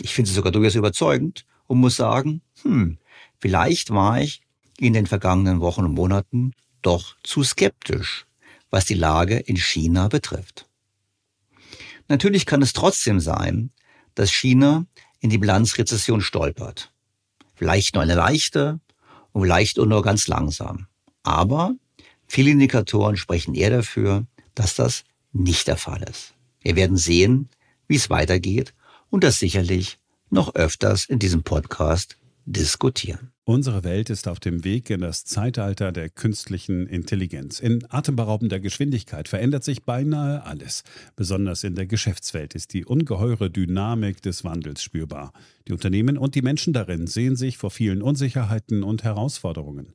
Ich 0.00 0.14
finde 0.14 0.30
sie 0.30 0.34
sogar 0.34 0.50
durchaus 0.50 0.76
überzeugend 0.76 1.44
und 1.66 1.78
muss 1.78 1.96
sagen, 1.96 2.40
hm, 2.62 2.96
vielleicht 3.38 3.90
war 3.90 4.18
ich 4.18 4.40
in 4.78 4.94
den 4.94 5.06
vergangenen 5.06 5.60
Wochen 5.60 5.84
und 5.84 5.92
Monaten 5.92 6.52
doch 6.80 7.16
zu 7.22 7.44
skeptisch, 7.44 8.24
was 8.70 8.86
die 8.86 8.94
Lage 8.94 9.36
in 9.36 9.58
China 9.58 10.08
betrifft. 10.08 10.66
Natürlich 12.08 12.46
kann 12.46 12.62
es 12.62 12.72
trotzdem 12.72 13.20
sein, 13.20 13.72
dass 14.14 14.32
China 14.32 14.86
in 15.20 15.28
die 15.28 15.36
Bilanzrezession 15.36 16.22
stolpert. 16.22 16.94
Vielleicht 17.54 17.92
nur 17.92 18.02
eine 18.02 18.14
leichte 18.14 18.80
und 19.32 19.42
vielleicht 19.42 19.76
nur 19.76 20.02
ganz 20.02 20.28
langsam. 20.28 20.86
Aber 21.22 21.74
Viele 22.26 22.50
Indikatoren 22.50 23.16
sprechen 23.16 23.54
eher 23.54 23.70
dafür, 23.70 24.26
dass 24.54 24.74
das 24.74 25.04
nicht 25.32 25.68
der 25.68 25.76
Fall 25.76 26.02
ist. 26.02 26.34
Wir 26.60 26.76
werden 26.76 26.96
sehen, 26.96 27.48
wie 27.88 27.96
es 27.96 28.10
weitergeht 28.10 28.74
und 29.10 29.22
das 29.22 29.38
sicherlich 29.38 29.98
noch 30.30 30.54
öfters 30.54 31.04
in 31.04 31.18
diesem 31.18 31.42
Podcast 31.42 32.16
diskutieren. 32.46 33.32
Unsere 33.44 33.84
Welt 33.84 34.10
ist 34.10 34.26
auf 34.26 34.40
dem 34.40 34.64
Weg 34.64 34.90
in 34.90 35.02
das 35.02 35.24
Zeitalter 35.24 35.92
der 35.92 36.08
künstlichen 36.08 36.88
Intelligenz. 36.88 37.60
In 37.60 37.86
atemberaubender 37.88 38.58
Geschwindigkeit 38.58 39.28
verändert 39.28 39.62
sich 39.62 39.84
beinahe 39.84 40.42
alles. 40.44 40.82
Besonders 41.14 41.62
in 41.62 41.76
der 41.76 41.86
Geschäftswelt 41.86 42.56
ist 42.56 42.72
die 42.72 42.84
ungeheure 42.84 43.48
Dynamik 43.48 44.20
des 44.20 44.42
Wandels 44.42 44.82
spürbar. 44.82 45.32
Die 45.68 45.72
Unternehmen 45.72 46.18
und 46.18 46.34
die 46.34 46.42
Menschen 46.42 46.72
darin 46.72 47.06
sehen 47.06 47.36
sich 47.36 47.56
vor 47.56 47.70
vielen 47.70 48.02
Unsicherheiten 48.02 48.82
und 48.82 49.04
Herausforderungen. 49.04 49.94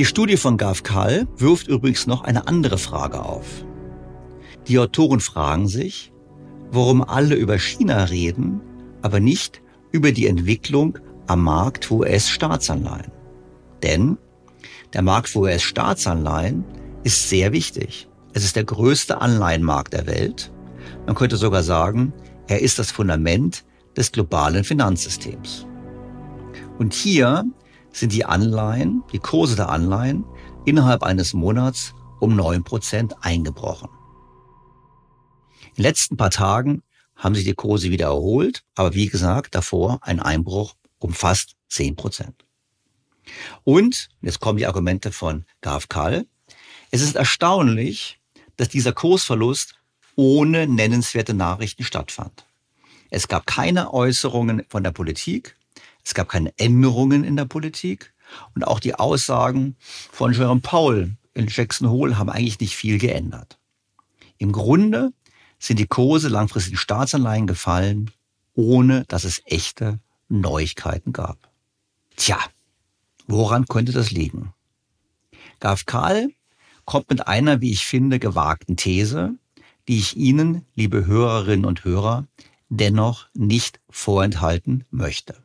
Die 0.00 0.06
Studie 0.06 0.38
von 0.38 0.56
Gav 0.56 0.82
Kall 0.82 1.28
wirft 1.36 1.68
übrigens 1.68 2.06
noch 2.06 2.24
eine 2.24 2.48
andere 2.48 2.78
Frage 2.78 3.22
auf. 3.22 3.66
Die 4.66 4.78
Autoren 4.78 5.20
fragen 5.20 5.68
sich, 5.68 6.10
warum 6.70 7.02
alle 7.02 7.34
über 7.34 7.58
China 7.58 8.04
reden, 8.04 8.62
aber 9.02 9.20
nicht 9.20 9.60
über 9.92 10.10
die 10.12 10.26
Entwicklung 10.26 10.98
am 11.26 11.42
Markt 11.44 11.84
für 11.84 11.96
US-Staatsanleihen. 11.96 13.12
Denn 13.82 14.16
der 14.94 15.02
Markt 15.02 15.28
für 15.28 15.40
US-Staatsanleihen 15.40 16.64
ist 17.04 17.28
sehr 17.28 17.52
wichtig. 17.52 18.08
Es 18.32 18.42
ist 18.42 18.56
der 18.56 18.64
größte 18.64 19.20
Anleihenmarkt 19.20 19.92
der 19.92 20.06
Welt. 20.06 20.50
Man 21.04 21.14
könnte 21.14 21.36
sogar 21.36 21.62
sagen, 21.62 22.14
er 22.48 22.62
ist 22.62 22.78
das 22.78 22.90
Fundament 22.90 23.66
des 23.98 24.12
globalen 24.12 24.64
Finanzsystems. 24.64 25.66
Und 26.78 26.94
hier 26.94 27.44
sind 27.92 28.12
die 28.12 28.24
Anleihen, 28.24 29.02
die 29.12 29.18
Kurse 29.18 29.56
der 29.56 29.68
Anleihen 29.68 30.24
innerhalb 30.64 31.02
eines 31.02 31.32
Monats 31.32 31.94
um 32.20 32.36
neun 32.36 32.64
Prozent 32.64 33.14
eingebrochen. 33.22 33.88
In 35.70 35.74
den 35.76 35.82
letzten 35.82 36.16
paar 36.16 36.30
Tagen 36.30 36.82
haben 37.16 37.34
sich 37.34 37.44
die 37.44 37.54
Kurse 37.54 37.90
wieder 37.90 38.06
erholt, 38.06 38.62
aber 38.74 38.94
wie 38.94 39.06
gesagt, 39.06 39.54
davor 39.54 39.98
ein 40.02 40.20
Einbruch 40.20 40.74
um 40.98 41.12
fast 41.12 41.56
zehn 41.68 41.96
Prozent. 41.96 42.44
Und, 43.64 44.08
jetzt 44.22 44.40
kommen 44.40 44.58
die 44.58 44.66
Argumente 44.66 45.12
von 45.12 45.44
Gav 45.60 45.88
Kall, 45.88 46.26
es 46.90 47.02
ist 47.02 47.14
erstaunlich, 47.14 48.20
dass 48.56 48.68
dieser 48.68 48.92
Kursverlust 48.92 49.74
ohne 50.16 50.66
nennenswerte 50.66 51.34
Nachrichten 51.34 51.84
stattfand. 51.84 52.46
Es 53.10 53.28
gab 53.28 53.46
keine 53.46 53.92
Äußerungen 53.92 54.64
von 54.68 54.82
der 54.82 54.90
Politik, 54.90 55.56
es 56.04 56.14
gab 56.14 56.28
keine 56.28 56.52
Änderungen 56.58 57.24
in 57.24 57.36
der 57.36 57.44
Politik 57.44 58.12
und 58.54 58.64
auch 58.64 58.80
die 58.80 58.94
Aussagen 58.94 59.76
von 59.80 60.32
Jerome 60.32 60.60
Powell 60.60 61.16
in 61.34 61.46
Jackson 61.48 61.88
Hole 61.88 62.18
haben 62.18 62.30
eigentlich 62.30 62.60
nicht 62.60 62.76
viel 62.76 62.98
geändert. 62.98 63.58
Im 64.38 64.52
Grunde 64.52 65.12
sind 65.58 65.78
die 65.78 65.86
Kurse 65.86 66.28
langfristigen 66.28 66.76
Staatsanleihen 66.76 67.46
gefallen, 67.46 68.10
ohne 68.54 69.04
dass 69.08 69.24
es 69.24 69.42
echte 69.44 70.00
Neuigkeiten 70.28 71.12
gab. 71.12 71.50
Tja, 72.16 72.38
woran 73.26 73.66
könnte 73.66 73.92
das 73.92 74.10
liegen? 74.10 74.52
Gav 75.60 75.86
Karl 75.86 76.30
kommt 76.84 77.10
mit 77.10 77.28
einer, 77.28 77.60
wie 77.60 77.70
ich 77.70 77.84
finde, 77.84 78.18
gewagten 78.18 78.76
These, 78.76 79.34
die 79.88 79.98
ich 79.98 80.16
Ihnen, 80.16 80.66
liebe 80.74 81.06
Hörerinnen 81.06 81.66
und 81.66 81.84
Hörer, 81.84 82.26
dennoch 82.68 83.26
nicht 83.34 83.80
vorenthalten 83.90 84.84
möchte. 84.90 85.36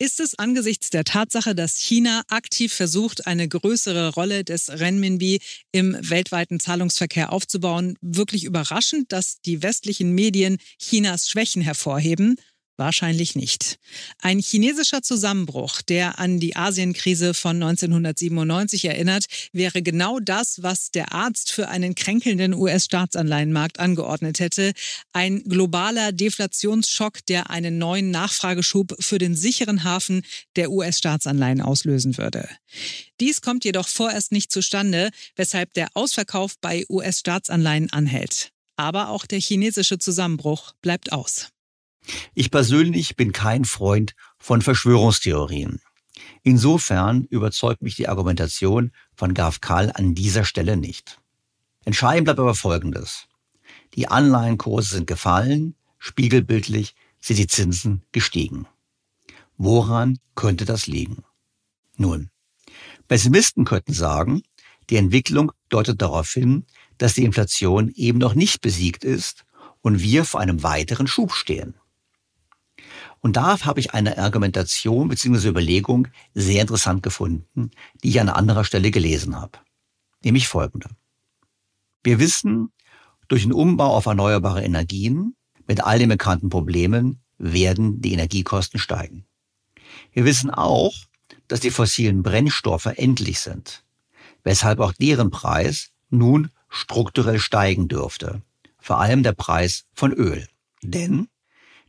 Ist 0.00 0.18
es 0.18 0.36
angesichts 0.36 0.90
der 0.90 1.04
Tatsache, 1.04 1.54
dass 1.54 1.76
China 1.76 2.22
aktiv 2.26 2.72
versucht, 2.72 3.28
eine 3.28 3.46
größere 3.48 4.12
Rolle 4.14 4.42
des 4.42 4.68
Renminbi 4.68 5.40
im 5.70 5.96
weltweiten 6.00 6.58
Zahlungsverkehr 6.58 7.32
aufzubauen, 7.32 7.96
wirklich 8.00 8.42
überraschend, 8.42 9.12
dass 9.12 9.40
die 9.40 9.62
westlichen 9.62 10.12
Medien 10.12 10.58
Chinas 10.80 11.28
Schwächen 11.28 11.62
hervorheben? 11.62 12.36
Wahrscheinlich 12.76 13.36
nicht. 13.36 13.78
Ein 14.20 14.40
chinesischer 14.40 15.00
Zusammenbruch, 15.00 15.80
der 15.80 16.18
an 16.18 16.40
die 16.40 16.56
Asienkrise 16.56 17.32
von 17.32 17.62
1997 17.62 18.86
erinnert, 18.86 19.26
wäre 19.52 19.80
genau 19.80 20.18
das, 20.18 20.60
was 20.64 20.90
der 20.90 21.12
Arzt 21.12 21.52
für 21.52 21.68
einen 21.68 21.94
kränkelnden 21.94 22.52
US-Staatsanleihenmarkt 22.52 23.78
angeordnet 23.78 24.40
hätte. 24.40 24.72
Ein 25.12 25.44
globaler 25.44 26.10
Deflationsschock, 26.10 27.24
der 27.26 27.50
einen 27.50 27.78
neuen 27.78 28.10
Nachfrageschub 28.10 28.96
für 28.98 29.18
den 29.18 29.36
sicheren 29.36 29.84
Hafen 29.84 30.22
der 30.56 30.72
US-Staatsanleihen 30.72 31.60
auslösen 31.60 32.18
würde. 32.18 32.48
Dies 33.20 33.40
kommt 33.40 33.64
jedoch 33.64 33.86
vorerst 33.86 34.32
nicht 34.32 34.50
zustande, 34.50 35.10
weshalb 35.36 35.74
der 35.74 35.88
Ausverkauf 35.94 36.58
bei 36.60 36.84
US-Staatsanleihen 36.88 37.92
anhält. 37.92 38.50
Aber 38.76 39.10
auch 39.10 39.26
der 39.26 39.38
chinesische 39.38 39.98
Zusammenbruch 39.98 40.72
bleibt 40.82 41.12
aus. 41.12 41.53
Ich 42.34 42.50
persönlich 42.50 43.16
bin 43.16 43.32
kein 43.32 43.64
Freund 43.64 44.14
von 44.38 44.62
Verschwörungstheorien. 44.62 45.80
Insofern 46.42 47.24
überzeugt 47.24 47.82
mich 47.82 47.96
die 47.96 48.08
Argumentation 48.08 48.92
von 49.14 49.34
Gav 49.34 49.60
Kahl 49.60 49.90
an 49.94 50.14
dieser 50.14 50.44
Stelle 50.44 50.76
nicht. 50.76 51.20
Entscheidend 51.84 52.26
bleibt 52.26 52.40
aber 52.40 52.54
Folgendes. 52.54 53.26
Die 53.94 54.08
Anleihenkurse 54.08 54.96
sind 54.96 55.06
gefallen, 55.06 55.74
spiegelbildlich 55.98 56.94
sind 57.20 57.38
die 57.38 57.46
Zinsen 57.46 58.02
gestiegen. 58.12 58.66
Woran 59.56 60.18
könnte 60.34 60.64
das 60.64 60.86
liegen? 60.86 61.24
Nun, 61.96 62.30
Pessimisten 63.08 63.64
könnten 63.64 63.92
sagen, 63.92 64.42
die 64.90 64.96
Entwicklung 64.96 65.52
deutet 65.68 66.02
darauf 66.02 66.30
hin, 66.30 66.66
dass 66.98 67.14
die 67.14 67.24
Inflation 67.24 67.90
eben 67.94 68.18
noch 68.18 68.34
nicht 68.34 68.60
besiegt 68.60 69.04
ist 69.04 69.44
und 69.80 70.02
wir 70.02 70.24
vor 70.24 70.40
einem 70.40 70.62
weiteren 70.62 71.06
Schub 71.06 71.32
stehen. 71.32 71.74
Und 73.24 73.36
da 73.36 73.58
habe 73.64 73.80
ich 73.80 73.94
eine 73.94 74.18
Argumentation 74.18 75.08
bzw. 75.08 75.48
Überlegung 75.48 76.08
sehr 76.34 76.60
interessant 76.60 77.02
gefunden, 77.02 77.70
die 78.02 78.10
ich 78.10 78.20
an 78.20 78.28
anderer 78.28 78.64
Stelle 78.64 78.90
gelesen 78.90 79.34
habe. 79.40 79.60
Nämlich 80.22 80.46
folgende. 80.46 80.90
Wir 82.02 82.18
wissen, 82.18 82.70
durch 83.28 83.44
den 83.44 83.54
Umbau 83.54 83.96
auf 83.96 84.04
erneuerbare 84.04 84.62
Energien 84.62 85.34
mit 85.66 85.82
all 85.82 85.98
den 85.98 86.10
bekannten 86.10 86.50
Problemen 86.50 87.22
werden 87.38 88.02
die 88.02 88.12
Energiekosten 88.12 88.78
steigen. 88.78 89.24
Wir 90.12 90.26
wissen 90.26 90.50
auch, 90.50 90.94
dass 91.48 91.60
die 91.60 91.70
fossilen 91.70 92.22
Brennstoffe 92.22 92.92
endlich 92.94 93.40
sind, 93.40 93.84
weshalb 94.42 94.80
auch 94.80 94.92
deren 94.92 95.30
Preis 95.30 95.92
nun 96.10 96.50
strukturell 96.68 97.38
steigen 97.38 97.88
dürfte. 97.88 98.42
Vor 98.78 99.00
allem 99.00 99.22
der 99.22 99.32
Preis 99.32 99.86
von 99.94 100.12
Öl. 100.12 100.46
Denn 100.82 101.28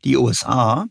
die 0.06 0.16
USA 0.16 0.88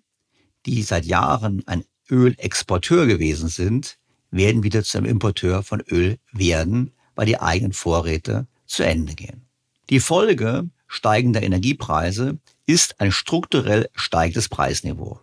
die 0.66 0.82
seit 0.82 1.04
Jahren 1.04 1.62
ein 1.66 1.84
Ölexporteur 2.10 3.06
gewesen 3.06 3.48
sind, 3.48 3.98
werden 4.30 4.62
wieder 4.62 4.82
zu 4.82 4.98
einem 4.98 5.06
Importeur 5.06 5.62
von 5.62 5.80
Öl 5.80 6.18
werden, 6.32 6.92
weil 7.14 7.26
die 7.26 7.40
eigenen 7.40 7.72
Vorräte 7.72 8.46
zu 8.66 8.82
Ende 8.82 9.14
gehen. 9.14 9.46
Die 9.90 10.00
Folge 10.00 10.68
steigender 10.86 11.42
Energiepreise 11.42 12.38
ist 12.66 13.00
ein 13.00 13.12
strukturell 13.12 13.88
steigendes 13.94 14.48
Preisniveau. 14.48 15.20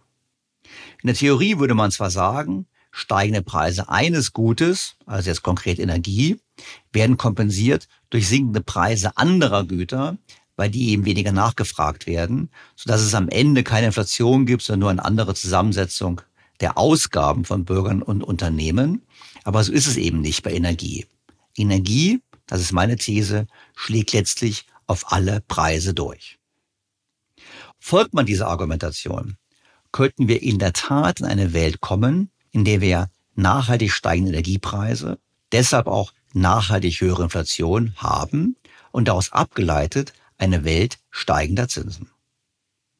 In 1.02 1.08
der 1.08 1.16
Theorie 1.16 1.58
würde 1.58 1.74
man 1.74 1.92
zwar 1.92 2.12
sagen, 2.12 2.68
steigende 2.92 3.42
Preise 3.42 3.90
eines 3.90 4.34
Gutes, 4.34 4.96
also 5.06 5.30
jetzt 5.30 5.44
konkret 5.44 5.80
Energie, 5.80 6.40
werden 6.92 7.18
kompensiert 7.18 7.88
durch 8.10 8.28
sinkende 8.28 8.62
Preise 8.62 9.18
anderer 9.18 9.66
Güter, 9.66 10.18
weil 10.62 10.70
die 10.70 10.90
eben 10.90 11.06
weniger 11.06 11.32
nachgefragt 11.32 12.06
werden, 12.06 12.52
sodass 12.76 13.02
es 13.02 13.16
am 13.16 13.30
Ende 13.30 13.64
keine 13.64 13.88
Inflation 13.88 14.46
gibt, 14.46 14.62
sondern 14.62 14.80
nur 14.80 14.90
eine 14.92 15.04
andere 15.04 15.34
Zusammensetzung 15.34 16.22
der 16.60 16.78
Ausgaben 16.78 17.46
von 17.46 17.66
Bürgern 17.66 18.04
und 18.04 18.24
Unternehmen. 18.24 19.02
Aber 19.44 19.64
so 19.64 19.72
ist 19.72 19.88
es 19.88 19.98
eben 19.98 20.22
nicht 20.22 20.44
bei 20.44 20.54
Energie. 20.54 21.08
Energie, 21.58 22.22
das 22.46 22.62
ist 22.62 22.74
meine 22.74 22.96
These, 22.98 23.48
schlägt 23.76 24.14
letztlich 24.14 24.68
auf 24.86 25.12
alle 25.12 25.42
Preise 25.48 25.96
durch. 25.96 26.38
Folgt 27.80 28.14
man 28.14 28.28
dieser 28.28 28.48
Argumentation, 28.48 29.38
könnten 29.92 30.28
wir 30.28 30.44
in 30.44 30.60
der 30.60 30.74
Tat 30.74 31.22
in 31.22 31.26
eine 31.26 31.54
Welt 31.54 31.82
kommen, 31.82 32.30
in 32.52 32.66
der 32.66 32.82
wir 32.82 33.10
nachhaltig 33.34 33.92
steigende 33.92 34.30
Energiepreise, 34.30 35.18
deshalb 35.52 35.88
auch 35.88 36.14
nachhaltig 36.34 37.02
höhere 37.02 37.24
Inflation 37.24 37.96
haben 37.98 38.58
und 38.92 39.08
daraus 39.08 39.32
abgeleitet 39.32 40.14
eine 40.42 40.64
Welt 40.64 40.98
steigender 41.10 41.68
Zinsen. 41.68 42.10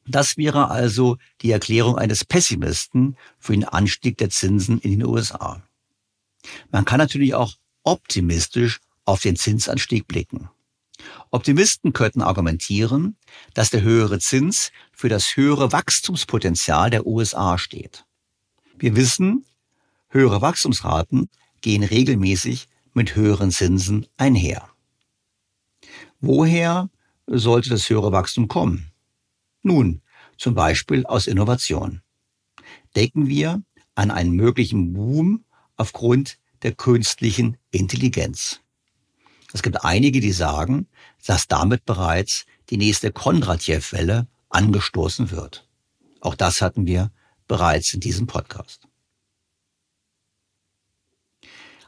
Das 0.06 0.36
wäre 0.36 0.70
also 0.70 1.18
die 1.42 1.50
Erklärung 1.50 1.96
eines 1.96 2.24
Pessimisten 2.24 3.16
für 3.38 3.52
den 3.52 3.64
Anstieg 3.64 4.18
der 4.18 4.30
Zinsen 4.30 4.78
in 4.78 4.90
den 4.92 5.06
USA. 5.06 5.62
Man 6.70 6.84
kann 6.84 6.98
natürlich 6.98 7.34
auch 7.34 7.54
optimistisch 7.84 8.80
auf 9.04 9.20
den 9.20 9.36
Zinsanstieg 9.36 10.06
blicken. 10.08 10.48
Optimisten 11.30 11.92
könnten 11.92 12.22
argumentieren, 12.22 13.16
dass 13.54 13.70
der 13.70 13.82
höhere 13.82 14.18
Zins 14.18 14.70
für 14.92 15.08
das 15.08 15.36
höhere 15.36 15.72
Wachstumspotenzial 15.72 16.90
der 16.90 17.06
USA 17.06 17.58
steht. 17.58 18.04
Wir 18.78 18.94
wissen, 18.96 19.44
höhere 20.08 20.42
Wachstumsraten 20.42 21.28
gehen 21.60 21.82
regelmäßig 21.82 22.68
mit 22.92 23.14
höheren 23.16 23.50
Zinsen 23.50 24.06
einher. 24.16 24.68
Woher 26.20 26.88
sollte 27.26 27.70
das 27.70 27.88
höhere 27.88 28.12
Wachstum 28.12 28.48
kommen? 28.48 28.92
Nun, 29.62 30.02
zum 30.36 30.54
Beispiel 30.54 31.06
aus 31.06 31.26
Innovation. 31.26 32.02
Denken 32.96 33.28
wir 33.28 33.62
an 33.94 34.10
einen 34.10 34.32
möglichen 34.32 34.92
Boom 34.92 35.44
aufgrund 35.76 36.38
der 36.62 36.72
künstlichen 36.72 37.56
Intelligenz. 37.70 38.60
Es 39.52 39.62
gibt 39.62 39.84
einige, 39.84 40.20
die 40.20 40.32
sagen, 40.32 40.88
dass 41.26 41.48
damit 41.48 41.84
bereits 41.84 42.46
die 42.70 42.76
nächste 42.76 43.12
Kondratjew-Welle 43.12 44.26
angestoßen 44.48 45.30
wird. 45.30 45.68
Auch 46.20 46.34
das 46.34 46.62
hatten 46.62 46.86
wir 46.86 47.10
bereits 47.48 47.92
in 47.92 48.00
diesem 48.00 48.26
Podcast. 48.26 48.88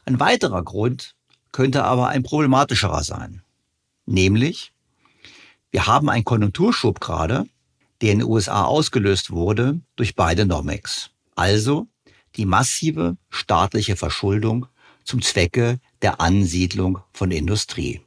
Ein 0.05 0.19
weiterer 0.19 0.63
Grund 0.63 1.15
könnte 1.51 1.83
aber 1.83 2.09
ein 2.09 2.21
problematischerer 2.21 3.03
sein, 3.03 3.41
nämlich 4.05 4.74
wir 5.75 5.87
haben 5.87 6.07
einen 6.07 6.23
Konjunkturschub 6.23 7.01
gerade, 7.01 7.49
der 7.99 8.13
in 8.13 8.19
den 8.19 8.29
USA 8.29 8.63
ausgelöst 8.63 9.31
wurde 9.31 9.81
durch 9.97 10.15
beide 10.15 10.45
NOMEX. 10.45 11.09
Also 11.35 11.87
die 12.37 12.45
massive 12.45 13.17
staatliche 13.29 13.97
Verschuldung 13.97 14.67
zum 15.03 15.21
Zwecke 15.21 15.81
der 16.01 16.21
Ansiedlung 16.21 16.99
von 17.11 17.29
Industrie. 17.29 17.99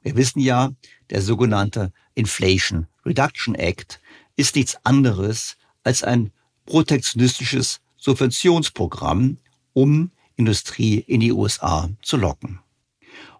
Wir 0.00 0.16
wissen 0.16 0.40
ja, 0.40 0.72
der 1.10 1.20
sogenannte 1.20 1.92
Inflation 2.14 2.86
Reduction 3.04 3.56
Act 3.56 4.00
ist 4.36 4.56
nichts 4.56 4.78
anderes 4.82 5.58
als 5.84 6.02
ein 6.02 6.32
protektionistisches 6.64 7.82
Subventionsprogramm, 7.98 9.36
um 9.74 10.12
Industrie 10.36 10.94
in 11.00 11.20
die 11.20 11.32
USA 11.32 11.90
zu 12.00 12.16
locken. 12.16 12.60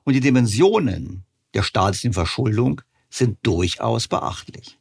Und 0.05 0.13
die 0.13 0.21
Dimensionen 0.21 1.25
der 1.55 1.63
staatlichen 1.63 2.13
Verschuldung 2.13 2.83
sind 3.13 3.39
durchaus 3.43 4.09
beachtlich. 4.09 4.79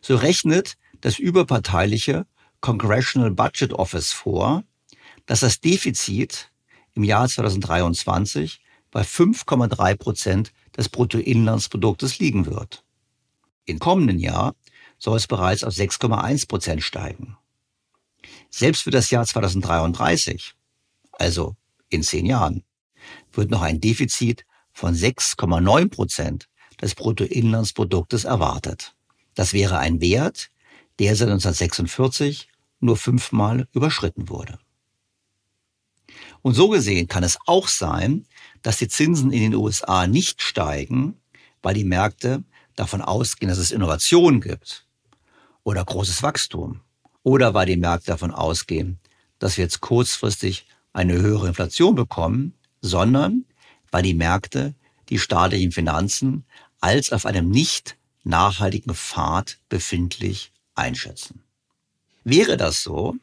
So 0.00 0.16
rechnet 0.16 0.76
das 1.00 1.18
überparteiliche 1.18 2.26
Congressional 2.60 3.30
Budget 3.30 3.72
Office 3.72 4.12
vor, 4.12 4.64
dass 5.26 5.40
das 5.40 5.60
Defizit 5.60 6.50
im 6.94 7.04
Jahr 7.04 7.28
2023 7.28 8.60
bei 8.90 9.02
5,3 9.02 9.96
Prozent 9.96 10.52
des 10.76 10.88
Bruttoinlandsproduktes 10.88 12.18
liegen 12.18 12.46
wird. 12.46 12.84
Im 13.64 13.78
kommenden 13.78 14.18
Jahr 14.18 14.54
soll 14.98 15.16
es 15.16 15.26
bereits 15.26 15.64
auf 15.64 15.72
6,1 15.72 16.48
Prozent 16.48 16.82
steigen. 16.82 17.38
Selbst 18.50 18.82
für 18.82 18.90
das 18.90 19.10
Jahr 19.10 19.24
2033, 19.24 20.54
also 21.12 21.56
in 21.88 22.02
zehn 22.02 22.26
Jahren, 22.26 22.64
wird 23.32 23.50
noch 23.50 23.62
ein 23.62 23.80
Defizit 23.80 24.44
von 24.72 24.94
6,9 24.94 25.88
Prozent 25.88 26.49
des 26.80 26.94
Bruttoinlandsproduktes 26.94 28.24
erwartet. 28.24 28.94
Das 29.34 29.52
wäre 29.52 29.78
ein 29.78 30.00
Wert, 30.00 30.50
der 30.98 31.16
seit 31.16 31.28
1946 31.28 32.48
nur 32.80 32.96
fünfmal 32.96 33.68
überschritten 33.72 34.28
wurde. 34.28 34.58
Und 36.42 36.54
so 36.54 36.68
gesehen 36.68 37.06
kann 37.08 37.22
es 37.22 37.38
auch 37.46 37.68
sein, 37.68 38.26
dass 38.62 38.78
die 38.78 38.88
Zinsen 38.88 39.32
in 39.32 39.42
den 39.42 39.54
USA 39.54 40.06
nicht 40.06 40.42
steigen, 40.42 41.16
weil 41.62 41.74
die 41.74 41.84
Märkte 41.84 42.42
davon 42.76 43.02
ausgehen, 43.02 43.48
dass 43.48 43.58
es 43.58 43.70
Innovation 43.70 44.40
gibt 44.40 44.86
oder 45.62 45.84
großes 45.84 46.22
Wachstum 46.22 46.80
oder 47.22 47.52
weil 47.54 47.66
die 47.66 47.76
Märkte 47.76 48.06
davon 48.06 48.30
ausgehen, 48.30 48.98
dass 49.38 49.56
wir 49.56 49.64
jetzt 49.64 49.80
kurzfristig 49.80 50.66
eine 50.92 51.14
höhere 51.14 51.48
Inflation 51.48 51.94
bekommen, 51.94 52.54
sondern 52.80 53.44
weil 53.90 54.02
die 54.02 54.14
Märkte 54.14 54.74
die 55.10 55.18
staatlichen 55.18 55.72
Finanzen 55.72 56.44
als 56.80 57.12
auf 57.12 57.26
einem 57.26 57.50
nicht 57.50 57.96
nachhaltigen 58.24 58.94
Pfad 58.94 59.58
befindlich 59.68 60.52
einschätzen. 60.74 61.42
Wäre 62.24 62.56
das 62.56 62.82
so, 62.82 63.16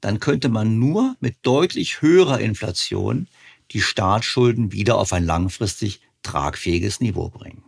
dann 0.00 0.20
könnte 0.20 0.48
man 0.48 0.78
nur 0.78 1.16
mit 1.20 1.36
deutlich 1.42 2.00
höherer 2.02 2.40
Inflation 2.40 3.28
die 3.72 3.80
Staatsschulden 3.80 4.72
wieder 4.72 4.98
auf 4.98 5.12
ein 5.12 5.24
langfristig 5.24 6.00
tragfähiges 6.22 7.00
Niveau 7.00 7.28
bringen. 7.28 7.64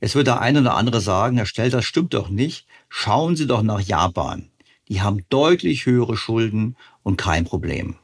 Jetzt 0.00 0.14
wird 0.14 0.26
der 0.26 0.40
eine 0.40 0.60
oder 0.60 0.74
andere 0.74 1.00
sagen, 1.00 1.36
Herr 1.36 1.46
Stelter, 1.46 1.78
das 1.78 1.86
stimmt 1.86 2.14
doch 2.14 2.28
nicht. 2.28 2.66
Schauen 2.88 3.36
Sie 3.36 3.46
doch 3.46 3.62
nach 3.62 3.80
Japan. 3.80 4.50
Die 4.88 5.00
haben 5.00 5.24
deutlich 5.30 5.86
höhere 5.86 6.16
Schulden 6.16 6.76
und 7.02 7.16
kein 7.16 7.44
Problem. 7.44 7.96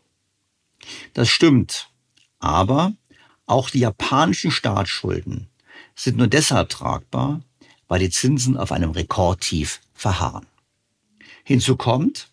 Das 1.12 1.29
stimmt. 1.29 1.91
Aber 2.39 2.95
auch 3.47 3.70
die 3.70 3.80
japanischen 3.80 4.51
Staatsschulden 4.51 5.49
sind 5.95 6.16
nur 6.16 6.28
deshalb 6.28 6.68
tragbar, 6.70 7.43
weil 7.88 8.01
die 8.01 8.11
Zinsen 8.11 8.57
auf 8.57 8.72
einem 8.72 8.90
Rekordtief 8.90 9.80
verharren. 9.95 10.47
Hinzu 11.45 11.76
kommt, 11.76 12.32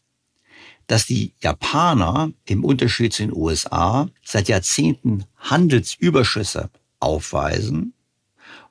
dass 0.88 1.06
die 1.06 1.34
Japaner 1.40 2.32
im 2.46 2.64
Unterschied 2.64 3.14
zu 3.14 3.24
den 3.24 3.36
USA 3.36 4.10
seit 4.24 4.48
Jahrzehnten 4.48 5.26
Handelsüberschüsse 5.38 6.70
aufweisen 7.00 7.94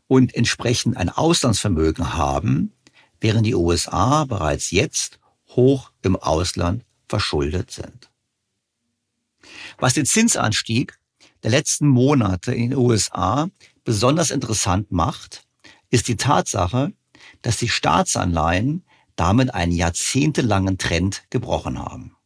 und 0.08 0.34
entsprechend 0.34 0.96
ein 0.96 1.10
Auslandsvermögen 1.10 2.14
haben, 2.14 2.72
während 3.20 3.46
die 3.46 3.54
USA 3.54 4.24
bereits 4.24 4.70
jetzt 4.70 5.20
hoch 5.50 5.92
im 6.02 6.16
Ausland 6.16 6.84
verschuldet 7.08 7.70
sind. 7.70 8.10
Was 9.78 9.94
den 9.94 10.06
Zinsanstieg 10.06 10.97
der 11.42 11.50
letzten 11.50 11.88
Monate 11.88 12.52
in 12.52 12.70
den 12.70 12.78
USA 12.78 13.48
besonders 13.84 14.30
interessant 14.30 14.90
macht, 14.90 15.46
ist 15.90 16.08
die 16.08 16.16
Tatsache, 16.16 16.92
dass 17.42 17.56
die 17.56 17.68
Staatsanleihen 17.68 18.84
damit 19.16 19.54
einen 19.54 19.72
jahrzehntelangen 19.72 20.78
Trend 20.78 21.24
gebrochen 21.30 21.78
haben. 21.78 22.16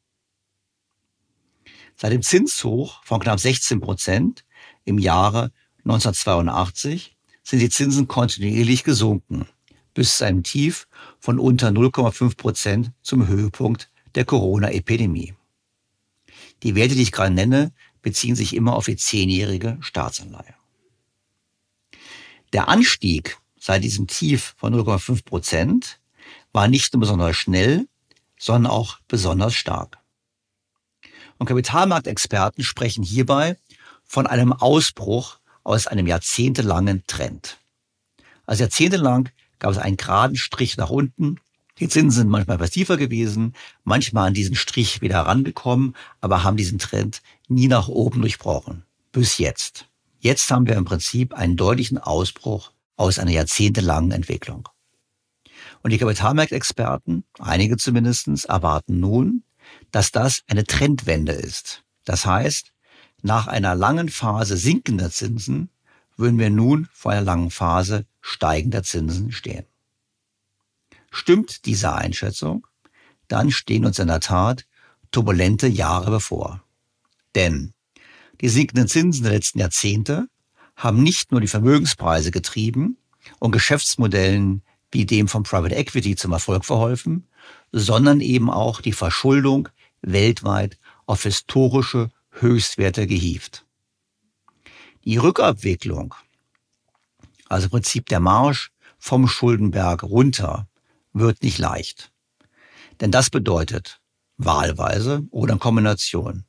Seit 1.97 2.13
dem 2.13 2.23
Zinshoch 2.23 3.03
von 3.05 3.21
knapp 3.21 3.39
16 3.39 3.81
Prozent 3.81 4.45
im 4.85 4.99
Jahre 4.99 5.53
1982 5.85 7.17
sind 7.43 7.59
die 7.61 7.71
Zinsen 7.71 8.09
kontinuierlich 8.09 8.85
gesunken, 8.85 9.47
bis 9.95 10.19
zu 10.19 10.25
einem 10.25 10.43
Tief 10.43 10.87
von 11.19 11.39
unter 11.39 11.69
0,5 11.69 12.37
Prozent 12.37 12.93
zum 13.03 13.27
Höhepunkt 13.27 13.91
der 14.15 14.25
Corona-Epidemie. 14.25 15.35
Die 16.63 16.75
Werte, 16.75 16.95
die 16.95 17.03
ich 17.03 17.13
gerade 17.13 17.35
nenne, 17.35 17.73
beziehen 18.03 18.37
sich 18.37 18.55
immer 18.55 18.75
auf 18.75 18.87
die 18.87 18.97
zehnjährige 18.97 19.79
Staatsanleihe. 19.81 20.55
Der 22.53 22.69
Anstieg 22.69 23.39
seit 23.59 23.85
diesem 23.85 24.07
Tief 24.07 24.55
von 24.59 24.75
0,5 24.75 25.25
Prozent 25.25 26.01
war 26.53 26.69
nicht 26.69 26.93
nur 26.93 27.01
besonders 27.01 27.37
schnell, 27.37 27.87
sondern 28.39 28.71
auch 28.71 28.99
besonders 29.09 29.55
stark. 29.55 29.99
Und 31.39 31.47
Kapitalmarktexperten 31.47 32.65
sprechen 32.65 33.03
hierbei 33.03 33.57
von 34.05 34.27
einem 34.27 34.53
Ausbruch 34.53 35.39
aus 35.65 35.87
einem 35.87 36.07
jahrzehntelangen 36.07 37.05
Trend. 37.07 37.59
Also 38.47 38.65
jahrzehntelang 38.65 39.31
gab 39.59 39.71
es 39.71 39.79
einen 39.79 39.97
geraden 39.97 40.37
Strich 40.37 40.77
nach 40.77 40.91
unten. 40.91 41.39
Die 41.79 41.89
Zinsen 41.89 42.23
sind 42.23 42.29
manchmal 42.29 42.57
etwas 42.57 42.73
tiefer 42.73 42.97
gewesen, 42.97 43.55
manchmal 43.85 44.29
an 44.29 44.35
diesen 44.35 44.57
Strich 44.57 45.01
wieder 45.01 45.17
herangekommen, 45.17 45.97
aber 46.21 46.43
haben 46.43 46.57
diesen 46.57 46.79
Trend 46.79 47.23
nie 47.55 47.69
nach 47.69 47.89
oben 47.89 48.21
durchbrochen. 48.21 48.85
Bis 49.13 49.39
jetzt. 49.39 49.89
Jetzt 50.19 50.51
haben 50.51 50.67
wir 50.67 50.77
im 50.77 50.85
Prinzip 50.85 51.35
einen 51.35 51.57
deutlichen 51.57 51.99
Ausbruch 51.99 52.73
aus 52.97 53.19
einer 53.19 53.33
jahrzehntelangen 53.33 54.13
Entwicklung. 54.13 54.69
Und 55.83 55.91
die 55.91 55.99
Kapitalmarktexperten, 55.99 57.25
einige 57.39 57.77
zumindestens, 57.77 58.45
erwarten 58.45 59.01
nun, 59.01 59.43
dass 59.91 60.13
das 60.13 60.43
eine 60.47 60.65
Trendwende 60.65 61.33
ist. 61.33 61.83
Das 62.05 62.27
heißt, 62.27 62.73
nach 63.23 63.47
einer 63.47 63.75
langen 63.75 64.09
Phase 64.09 64.57
sinkender 64.57 65.11
Zinsen 65.11 65.71
würden 66.17 66.39
wir 66.39 66.51
nun 66.51 66.89
vor 66.93 67.13
einer 67.13 67.23
langen 67.23 67.51
Phase 67.51 68.07
steigender 68.21 68.83
Zinsen 68.83 69.33
stehen. 69.33 69.65
Stimmt 71.11 71.67
diese 71.67 71.93
Einschätzung, 71.93 72.67
dann 73.29 73.51
stehen 73.51 73.85
uns 73.85 73.99
in 73.99 74.09
der 74.09 74.21
Tat 74.21 74.67
turbulente 75.11 75.67
Jahre 75.67 76.11
bevor. 76.11 76.62
Denn 77.35 77.73
die 78.41 78.49
sinkenden 78.49 78.89
Zinsen 78.89 79.23
der 79.23 79.33
letzten 79.33 79.59
Jahrzehnte 79.59 80.27
haben 80.77 81.03
nicht 81.03 81.33
nur 81.33 81.41
die 81.41 81.49
Vermögenspreise 81.49 82.31
getrieben 82.31 82.97
und 83.39 83.53
Geschäftsmodellen 83.53 84.63
wie 84.91 85.07
dem 85.07 85.29
von 85.29 85.43
Private 85.43 85.75
Equity 85.75 86.17
zum 86.17 86.33
Erfolg 86.33 86.65
verholfen, 86.65 87.29
sondern 87.73 88.21
eben 88.21 88.51
auch 88.51 88.81
die 88.81 88.93
Verschuldung 88.93 89.69
weltweit 90.03 90.79
auf 91.07 91.23
historische 91.23 92.11
Höchstwerte 92.31 93.07
gehievt. 93.07 93.65
Die 95.05 95.17
Rückabwicklung, 95.17 96.15
also 97.49 97.69
Prinzip 97.69 98.07
der 98.07 98.21
Marsch 98.21 98.71
vom 98.99 99.27
Schuldenberg 99.29 100.03
runter, 100.03 100.69
wird 101.13 101.43
nicht 101.43 101.59
leicht. 101.59 102.13
Denn 103.01 103.11
das 103.11 103.31
bedeutet 103.31 104.01
wahlweise 104.37 105.27
oder 105.31 105.55
in 105.55 105.59
Kombination 105.59 106.45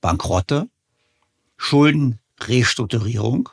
Bankrotte, 0.00 0.68
Schuldenrestrukturierung, 1.56 3.48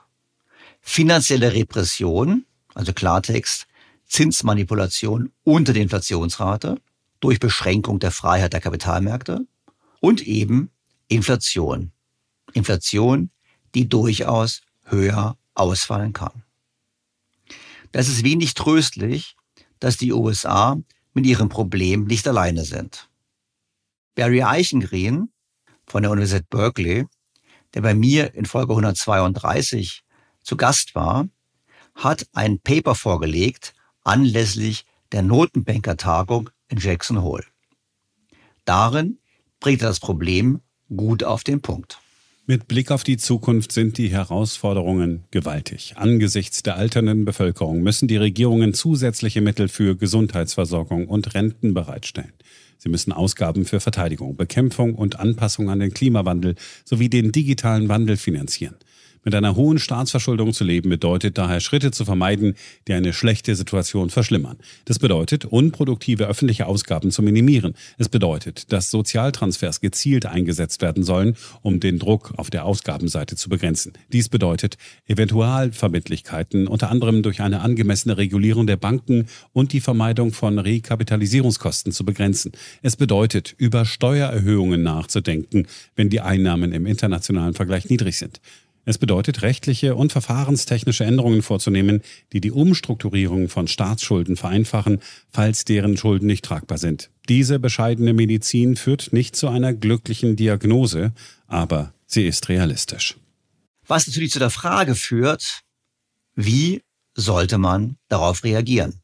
finanzielle 0.82 1.54
Repression, 1.54 2.46
also 2.74 2.94
Klartext 2.94 3.68
Zinsmanipulation 4.08 5.32
unter 5.44 5.74
der 5.74 5.82
Inflationsrate 5.82 6.80
durch 7.20 7.40
Beschränkung 7.40 8.00
der 8.00 8.12
Freiheit 8.12 8.54
der 8.54 8.62
Kapitalmärkte 8.62 9.48
und 10.00 10.22
eben 10.22 10.70
Inflation. 11.08 11.92
Inflation, 12.54 13.32
die 13.74 13.90
durchaus 13.90 14.62
höher 14.84 15.38
ausfallen 15.56 16.14
kann. 16.14 16.44
Das 17.92 18.08
ist 18.08 18.24
wenig 18.24 18.54
tröstlich, 18.54 19.36
dass 19.80 19.98
die 19.98 20.14
USA 20.14 20.78
mit 21.14 21.26
ihrem 21.26 21.50
Problem 21.50 22.06
nicht 22.06 22.28
alleine 22.28 22.64
sind. 22.64 23.10
Barry 24.16 24.44
Eichengreen 24.44 25.30
von 25.88 26.04
der 26.04 26.12
Universität 26.12 26.50
Berkeley, 26.50 27.06
der 27.74 27.82
bei 27.82 27.94
mir 27.94 28.34
in 28.34 28.46
Folge 28.46 28.74
132 28.74 30.04
zu 30.42 30.58
Gast 30.58 30.96
war, 30.96 31.28
hat 31.96 32.28
ein 32.34 32.60
Paper 32.60 32.96
vorgelegt 32.96 33.74
anlässlich 34.04 34.86
der 35.12 35.24
Notenbankertagung 35.24 36.50
in 36.70 36.78
Jackson 36.78 37.22
Hole. 37.22 37.44
Darin 38.66 39.20
bringt 39.60 39.82
er 39.82 39.90
das 39.90 40.00
Problem 40.00 40.62
gut 40.96 41.24
auf 41.24 41.44
den 41.44 41.62
Punkt. 41.62 42.00
Mit 42.48 42.68
Blick 42.68 42.92
auf 42.92 43.04
die 43.04 43.18
Zukunft 43.18 43.72
sind 43.72 43.98
die 43.98 44.10
Herausforderungen 44.10 45.24
gewaltig. 45.32 45.94
Angesichts 45.96 46.62
der 46.62 46.76
alternden 46.76 47.26
Bevölkerung 47.26 47.82
müssen 47.82 48.08
die 48.08 48.18
Regierungen 48.18 48.76
zusätzliche 48.76 49.42
Mittel 49.42 49.68
für 49.68 49.96
Gesundheitsversorgung 49.96 51.08
und 51.08 51.34
Renten 51.34 51.74
bereitstellen. 51.74 52.34
Sie 52.78 52.90
müssen 52.90 53.12
Ausgaben 53.12 53.66
für 53.66 53.80
Verteidigung, 53.80 54.36
Bekämpfung 54.36 54.96
und 54.96 55.20
Anpassung 55.20 55.70
an 55.70 55.80
den 55.80 55.94
Klimawandel 55.94 56.56
sowie 56.84 57.10
den 57.10 57.32
digitalen 57.32 57.90
Wandel 57.90 58.18
finanzieren. 58.18 58.76
Mit 59.26 59.34
einer 59.34 59.56
hohen 59.56 59.80
Staatsverschuldung 59.80 60.54
zu 60.54 60.64
leben 60.64 60.92
bedeutet 60.92 61.40
daher 61.40 61.60
Schritte 61.60 61.90
zu 61.90 62.06
vermeiden, 62.06 62.54
die 62.88 62.94
eine 62.94 63.12
schlechte 63.12 63.56
Situation 63.56 64.12
verschlimmern. 64.12 64.58
Das 64.86 65.00
bedeutet, 65.00 65.46
unproduktive 65.46 66.28
öffentliche 66.28 66.68
Ausgaben 66.68 67.10
zu 67.10 67.24
minimieren. 67.24 67.74
Es 67.98 68.08
bedeutet, 68.08 68.72
dass 68.72 68.92
Sozialtransfers 68.92 69.82
gezielt 69.82 70.28
eingesetzt 70.28 70.84
werden 70.84 71.04
sollen, 71.04 71.36
um 71.64 71.80
den 71.80 71.98
Druck 71.98 72.34
auf 72.38 72.52
der 72.52 72.66
Ausgabenseite 72.66 73.36
zu 73.36 73.50
begrenzen. 73.50 73.94
Dies 74.14 74.30
bedeutet, 74.30 74.78
Eventualverbindlichkeiten 75.08 76.68
unter 76.68 76.92
anderem 76.92 77.24
durch 77.24 77.42
eine 77.42 77.62
angemessene 77.62 78.18
Regulierung 78.18 78.68
der 78.68 78.78
Banken 78.78 79.26
und 79.54 79.74
die 79.74 79.82
Vermeidung 79.82 80.34
von 80.34 80.60
Rekapitalisierungskosten 80.60 81.92
zu 81.92 82.06
begrenzen. 82.06 82.52
Es 82.84 82.96
bedeutet, 82.96 83.56
über 83.58 83.86
Steuererhöhungen 83.86 84.84
nachzudenken, 84.84 85.66
wenn 85.96 86.12
die 86.12 86.22
Einnahmen 86.22 86.74
im 86.74 86.86
internationalen 86.86 87.56
Vergleich 87.56 87.90
niedrig 87.90 88.20
sind. 88.20 88.40
Es 88.86 89.00
bedeutet, 89.00 89.42
rechtliche 89.42 89.96
und 89.96 90.12
verfahrenstechnische 90.12 91.04
Änderungen 91.04 91.42
vorzunehmen, 91.42 92.02
die 92.34 92.40
die 92.40 92.52
Umstrukturierung 92.52 93.50
von 93.50 93.68
Staatsschulden 93.68 94.38
vereinfachen, 94.38 95.02
falls 95.32 95.66
deren 95.66 95.98
Schulden 95.98 96.28
nicht 96.28 96.46
tragbar 96.46 96.78
sind. 96.78 97.10
Diese 97.28 97.58
bescheidene 97.58 98.14
Medizin 98.14 98.76
führt 98.76 99.12
nicht 99.12 99.36
zu 99.36 99.48
einer 99.50 99.74
glücklichen 99.74 100.36
Diagnose, 100.36 101.14
aber 101.48 101.94
sie 102.06 102.28
ist 102.28 102.48
realistisch. 102.48 103.18
Was 103.88 104.08
natürlich 104.08 104.32
zu 104.32 104.40
der 104.40 104.52
Frage 104.52 104.94
führt, 104.94 105.62
wie 106.36 106.82
sollte 107.16 107.58
man 107.58 107.98
darauf 108.08 108.44
reagieren? 108.44 109.02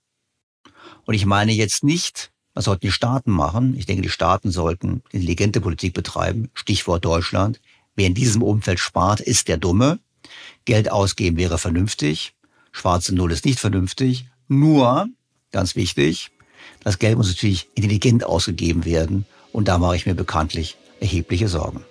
Und 1.05 1.15
ich 1.15 1.25
meine 1.25 1.53
jetzt 1.53 1.83
nicht, 1.83 2.31
was 2.53 2.65
sollten 2.65 2.85
die 2.85 2.91
Staaten 2.91 3.31
machen? 3.31 3.75
Ich 3.77 3.85
denke, 3.85 4.01
die 4.01 4.09
Staaten 4.09 4.51
sollten 4.51 5.01
intelligente 5.11 5.61
Politik 5.61 5.93
betreiben, 5.93 6.49
Stichwort 6.53 7.05
Deutschland. 7.05 7.61
Wer 7.95 8.07
in 8.07 8.13
diesem 8.13 8.41
Umfeld 8.41 8.79
spart, 8.79 9.19
ist 9.19 9.47
der 9.47 9.57
Dumme. 9.57 9.99
Geld 10.65 10.91
ausgeben 10.91 11.37
wäre 11.37 11.57
vernünftig. 11.57 12.33
Schwarze 12.71 13.13
Null 13.13 13.31
ist 13.31 13.45
nicht 13.45 13.59
vernünftig. 13.59 14.27
Nur, 14.47 15.07
ganz 15.51 15.75
wichtig, 15.75 16.31
Das 16.83 16.99
Geld 16.99 17.17
muss 17.17 17.27
natürlich 17.27 17.69
intelligent 17.75 18.23
ausgegeben 18.23 18.85
werden 18.85 19.25
und 19.51 19.67
da 19.67 19.77
mache 19.77 19.95
ich 19.95 20.05
mir 20.05 20.15
bekanntlich 20.15 20.77
erhebliche 20.99 21.47
Sorgen. 21.47 21.83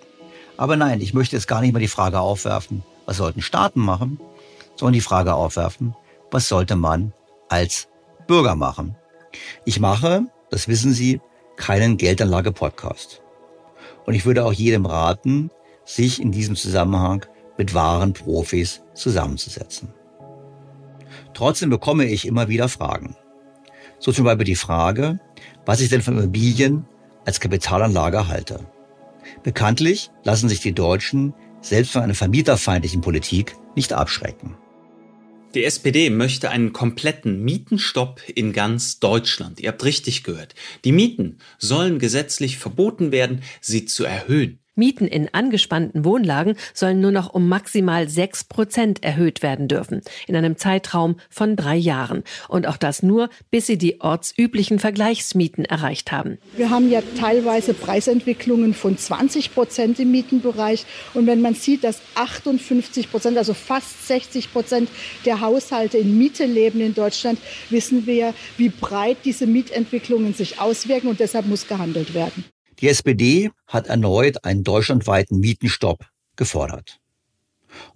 Aber 0.57 0.77
nein, 0.77 1.01
ich 1.01 1.15
möchte 1.15 1.37
jetzt 1.37 1.49
gar 1.49 1.61
nicht 1.61 1.73
mal 1.73 1.81
die 1.81 1.89
Frage 1.89 2.21
aufwerfen, 2.21 2.83
was 3.07 3.17
sollten 3.17 3.43
Staaten 3.43 3.81
machen, 3.81 4.21
sondern 4.77 4.93
die 4.95 5.01
Frage 5.01 5.35
aufwerfen, 5.35 5.95
was 6.31 6.49
sollte 6.49 6.77
man 6.77 7.13
als 7.49 7.89
Bürger 8.27 8.55
machen. 8.55 8.97
Ich 9.65 9.81
mache, 9.81 10.27
das 10.51 10.69
wissen 10.69 10.93
Sie, 10.93 11.21
keinen 11.57 11.97
Geldanlage-Podcast. 11.97 13.23
Und 14.07 14.15
ich 14.15 14.25
würde 14.25 14.45
auch 14.45 14.53
jedem 14.53 14.87
raten, 14.87 15.51
sich 15.95 16.21
in 16.21 16.33
diesem 16.33 16.57
Zusammenhang 16.57 17.27
mit 17.59 17.75
wahren 17.75 18.13
Profis 18.13 18.83
zusammenzusetzen. 18.95 19.93
Trotzdem 21.35 21.71
bekomme 21.71 22.05
ich 22.05 22.27
immer 22.27 22.49
wieder 22.49 22.69
Fragen. 22.69 23.17
So 23.99 24.13
zum 24.13 24.25
Beispiel 24.25 24.45
die 24.45 24.57
Frage, 24.57 25.21
was 25.67 25.81
ich 25.81 25.89
denn 25.89 26.03
von 26.03 26.17
Immobilien 26.17 26.87
als 27.25 27.41
Kapitalanlage 27.41 28.29
halte. 28.29 28.67
Bekanntlich 29.43 30.11
lassen 30.25 30.49
sich 30.49 30.61
die 30.61 30.73
Deutschen 30.73 31.35
selbst 31.61 31.93
von 31.93 32.03
einer 32.03 32.15
vermieterfeindlichen 32.15 33.03
Politik 33.03 33.57
nicht 33.77 33.93
abschrecken. 33.93 34.57
Die 35.55 35.65
SPD 35.65 36.11
möchte 36.11 36.51
einen 36.51 36.73
kompletten 36.73 37.43
Mietenstopp 37.43 38.23
in 38.33 38.53
ganz 38.53 39.01
Deutschland. 39.01 39.59
Ihr 39.61 39.71
habt 39.71 39.85
richtig 39.85 40.23
gehört. 40.23 40.55
Die 40.85 40.93
Mieten 40.93 41.39
sollen 41.59 41.99
gesetzlich 41.99 42.57
verboten 42.57 43.11
werden, 43.11 43.43
sie 43.61 43.85
zu 43.85 44.05
erhöhen. 44.05 44.61
Mieten 44.81 45.07
in 45.07 45.33
angespannten 45.33 46.05
Wohnlagen 46.05 46.57
sollen 46.73 47.01
nur 47.01 47.13
noch 47.13 47.33
um 47.33 47.49
maximal 47.49 48.09
sechs 48.09 48.45
Prozent 48.45 49.05
erhöht 49.05 49.43
werden 49.43 49.69
dürfen, 49.69 50.01
in 50.27 50.35
einem 50.35 50.57
Zeitraum 50.57 51.17
von 51.29 51.55
drei 51.55 51.77
Jahren. 51.77 52.25
Und 52.49 52.67
auch 52.67 52.79
das 52.79 53.03
nur, 53.03 53.29
bis 53.51 53.67
sie 53.67 53.77
die 53.77 54.01
ortsüblichen 54.01 54.79
Vergleichsmieten 54.79 55.67
erreicht 55.67 56.11
haben. 56.11 56.39
Wir 56.57 56.71
haben 56.71 56.91
ja 56.91 57.03
teilweise 57.19 57.75
Preisentwicklungen 57.75 58.73
von 58.73 58.97
20 58.97 59.55
Prozent 59.55 60.01
im 60.01 60.11
Mietenbereich. 60.11 60.87
Und 61.13 61.27
wenn 61.27 61.43
man 61.43 61.55
sieht, 61.55 61.85
dass 61.85 62.01
58 62.15 63.11
Prozent, 63.11 63.37
also 63.37 63.53
fast 63.53 64.09
60 64.09 64.53
Prozent 64.53 64.89
der 65.27 65.43
Haushalte 65.43 65.99
in 65.99 66.17
Miete 66.17 66.47
leben 66.47 66.81
in 66.81 66.95
Deutschland, 66.95 67.39
wissen 67.69 68.07
wir, 68.07 68.33
wie 68.57 68.71
breit 68.71 69.19
diese 69.25 69.47
Mietentwicklungen 69.47 70.33
sich 70.33 70.59
auswirken. 70.59 71.09
Und 71.09 71.21
deshalb 71.21 71.47
muss 71.47 71.69
gehandelt 71.69 72.15
werden. 72.15 72.45
Die 72.81 72.89
SPD 72.89 73.51
hat 73.67 73.89
erneut 73.89 74.45
einen 74.45 74.65
deutschlandweiten 74.65 75.39
Mietenstopp 75.39 76.07
gefordert. 76.37 77.01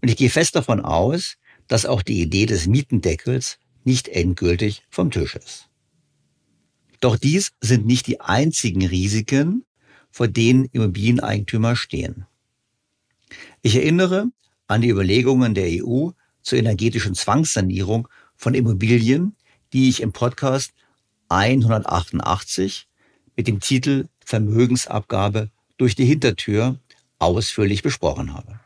Und 0.02 0.08
ich 0.10 0.16
gehe 0.16 0.30
fest 0.30 0.56
davon 0.56 0.80
aus, 0.80 1.36
dass 1.68 1.86
auch 1.86 2.02
die 2.02 2.20
Idee 2.20 2.46
des 2.46 2.66
Mietendeckels 2.66 3.58
nicht 3.84 4.08
endgültig 4.08 4.82
vom 4.90 5.10
Tisch 5.10 5.36
ist. 5.36 5.68
Doch 7.00 7.16
dies 7.16 7.52
sind 7.60 7.86
nicht 7.86 8.06
die 8.06 8.20
einzigen 8.20 8.86
Risiken, 8.86 9.64
vor 10.10 10.28
denen 10.28 10.66
Immobilieneigentümer 10.66 11.76
stehen. 11.76 12.26
Ich 13.62 13.76
erinnere 13.76 14.26
an 14.66 14.80
die 14.80 14.88
Überlegungen 14.88 15.54
der 15.54 15.84
EU 15.84 16.10
zur 16.42 16.58
energetischen 16.58 17.14
Zwangssanierung 17.14 18.08
von 18.36 18.54
Immobilien, 18.54 19.34
die 19.72 19.88
ich 19.88 20.00
im 20.00 20.12
Podcast 20.12 20.72
188 21.28 22.86
mit 23.36 23.48
dem 23.48 23.60
Titel 23.60 24.08
Vermögensabgabe 24.24 25.50
durch 25.76 25.94
die 25.94 26.04
Hintertür 26.04 26.78
ausführlich 27.18 27.82
besprochen 27.82 28.34
habe. 28.34 28.60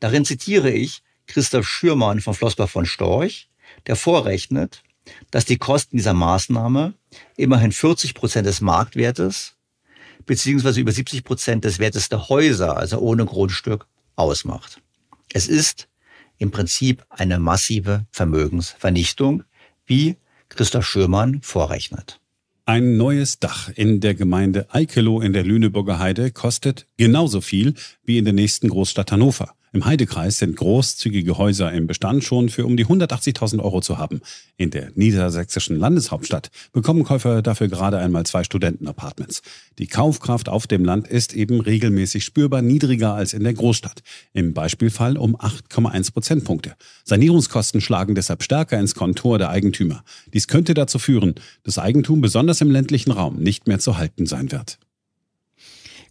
Darin 0.00 0.24
zitiere 0.24 0.70
ich 0.70 1.02
Christoph 1.26 1.66
Schürmann 1.66 2.20
von 2.20 2.34
Flossbach 2.34 2.68
von 2.68 2.86
Storch, 2.86 3.48
der 3.86 3.96
vorrechnet, 3.96 4.82
dass 5.30 5.44
die 5.44 5.56
Kosten 5.56 5.96
dieser 5.96 6.14
Maßnahme 6.14 6.94
immerhin 7.36 7.72
40 7.72 8.14
Prozent 8.14 8.46
des 8.46 8.60
Marktwertes 8.60 9.54
beziehungsweise 10.26 10.80
über 10.80 10.92
70 10.92 11.24
Prozent 11.24 11.64
des 11.64 11.78
Wertes 11.78 12.08
der 12.08 12.28
Häuser, 12.28 12.76
also 12.76 12.98
ohne 12.98 13.24
Grundstück, 13.24 13.86
ausmacht. 14.14 14.80
Es 15.32 15.48
ist 15.48 15.88
im 16.38 16.50
Prinzip 16.50 17.04
eine 17.08 17.38
massive 17.38 18.06
Vermögensvernichtung, 18.10 19.44
wie 19.86 20.16
Christoph 20.48 20.86
Schürmann 20.86 21.42
vorrechnet. 21.42 22.20
Ein 22.64 22.96
neues 22.96 23.40
Dach 23.40 23.70
in 23.74 23.98
der 23.98 24.14
Gemeinde 24.14 24.72
Eikelow 24.72 25.20
in 25.20 25.32
der 25.32 25.42
Lüneburger 25.42 25.98
Heide 25.98 26.30
kostet 26.30 26.86
genauso 26.96 27.40
viel 27.40 27.74
wie 28.04 28.18
in 28.18 28.24
der 28.24 28.34
nächsten 28.34 28.68
Großstadt 28.68 29.10
Hannover. 29.10 29.56
Im 29.74 29.86
Heidekreis 29.86 30.36
sind 30.36 30.56
großzügige 30.56 31.38
Häuser 31.38 31.72
im 31.72 31.86
Bestand 31.86 32.22
schon 32.24 32.50
für 32.50 32.66
um 32.66 32.76
die 32.76 32.84
180.000 32.84 33.58
Euro 33.60 33.80
zu 33.80 33.96
haben. 33.96 34.20
In 34.58 34.70
der 34.70 34.90
niedersächsischen 34.96 35.78
Landeshauptstadt 35.78 36.50
bekommen 36.72 37.04
Käufer 37.04 37.40
dafür 37.40 37.68
gerade 37.68 37.96
einmal 37.96 38.26
zwei 38.26 38.44
Studentenapartments. 38.44 39.40
Die 39.78 39.86
Kaufkraft 39.86 40.50
auf 40.50 40.66
dem 40.66 40.84
Land 40.84 41.08
ist 41.08 41.32
eben 41.32 41.62
regelmäßig 41.62 42.22
spürbar 42.22 42.60
niedriger 42.60 43.14
als 43.14 43.32
in 43.32 43.44
der 43.44 43.54
Großstadt. 43.54 44.02
Im 44.34 44.52
Beispielfall 44.52 45.16
um 45.16 45.36
8,1 45.36 46.12
Prozentpunkte. 46.12 46.74
Sanierungskosten 47.04 47.80
schlagen 47.80 48.14
deshalb 48.14 48.42
stärker 48.42 48.78
ins 48.78 48.94
Kontor 48.94 49.38
der 49.38 49.48
Eigentümer. 49.48 50.04
Dies 50.34 50.48
könnte 50.48 50.74
dazu 50.74 50.98
führen, 50.98 51.34
dass 51.62 51.78
Eigentum 51.78 52.20
besonders 52.20 52.60
im 52.60 52.70
ländlichen 52.70 53.10
Raum 53.10 53.36
nicht 53.36 53.66
mehr 53.66 53.78
zu 53.78 53.96
halten 53.96 54.26
sein 54.26 54.52
wird. 54.52 54.78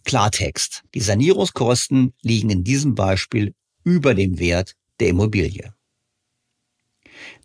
Klartext. 0.04 0.82
Die 0.94 1.00
Sanierungskosten 1.00 2.12
liegen 2.22 2.50
in 2.50 2.64
diesem 2.64 2.94
Beispiel 2.94 3.54
über 3.84 4.14
dem 4.14 4.38
Wert 4.38 4.76
der 5.00 5.08
Immobilie. 5.08 5.74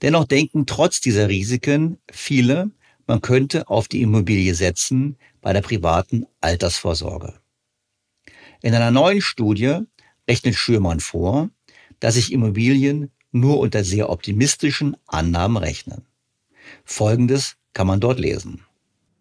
Dennoch 0.01 0.25
denken 0.25 0.65
trotz 0.65 1.01
dieser 1.01 1.29
Risiken 1.29 1.97
viele, 2.11 2.71
man 3.05 3.21
könnte 3.21 3.69
auf 3.69 3.87
die 3.87 4.01
Immobilie 4.01 4.53
setzen 4.53 5.17
bei 5.41 5.53
der 5.53 5.61
privaten 5.61 6.25
Altersvorsorge. 6.41 7.39
In 8.61 8.73
einer 8.73 8.91
neuen 8.91 9.21
Studie 9.21 9.79
rechnet 10.27 10.55
Schürmann 10.55 10.99
vor, 10.99 11.49
dass 11.99 12.15
sich 12.15 12.31
Immobilien 12.31 13.11
nur 13.31 13.59
unter 13.59 13.83
sehr 13.83 14.09
optimistischen 14.09 14.97
Annahmen 15.05 15.57
rechnen. 15.57 16.05
Folgendes 16.83 17.55
kann 17.73 17.87
man 17.87 17.99
dort 17.99 18.19
lesen. 18.19 18.66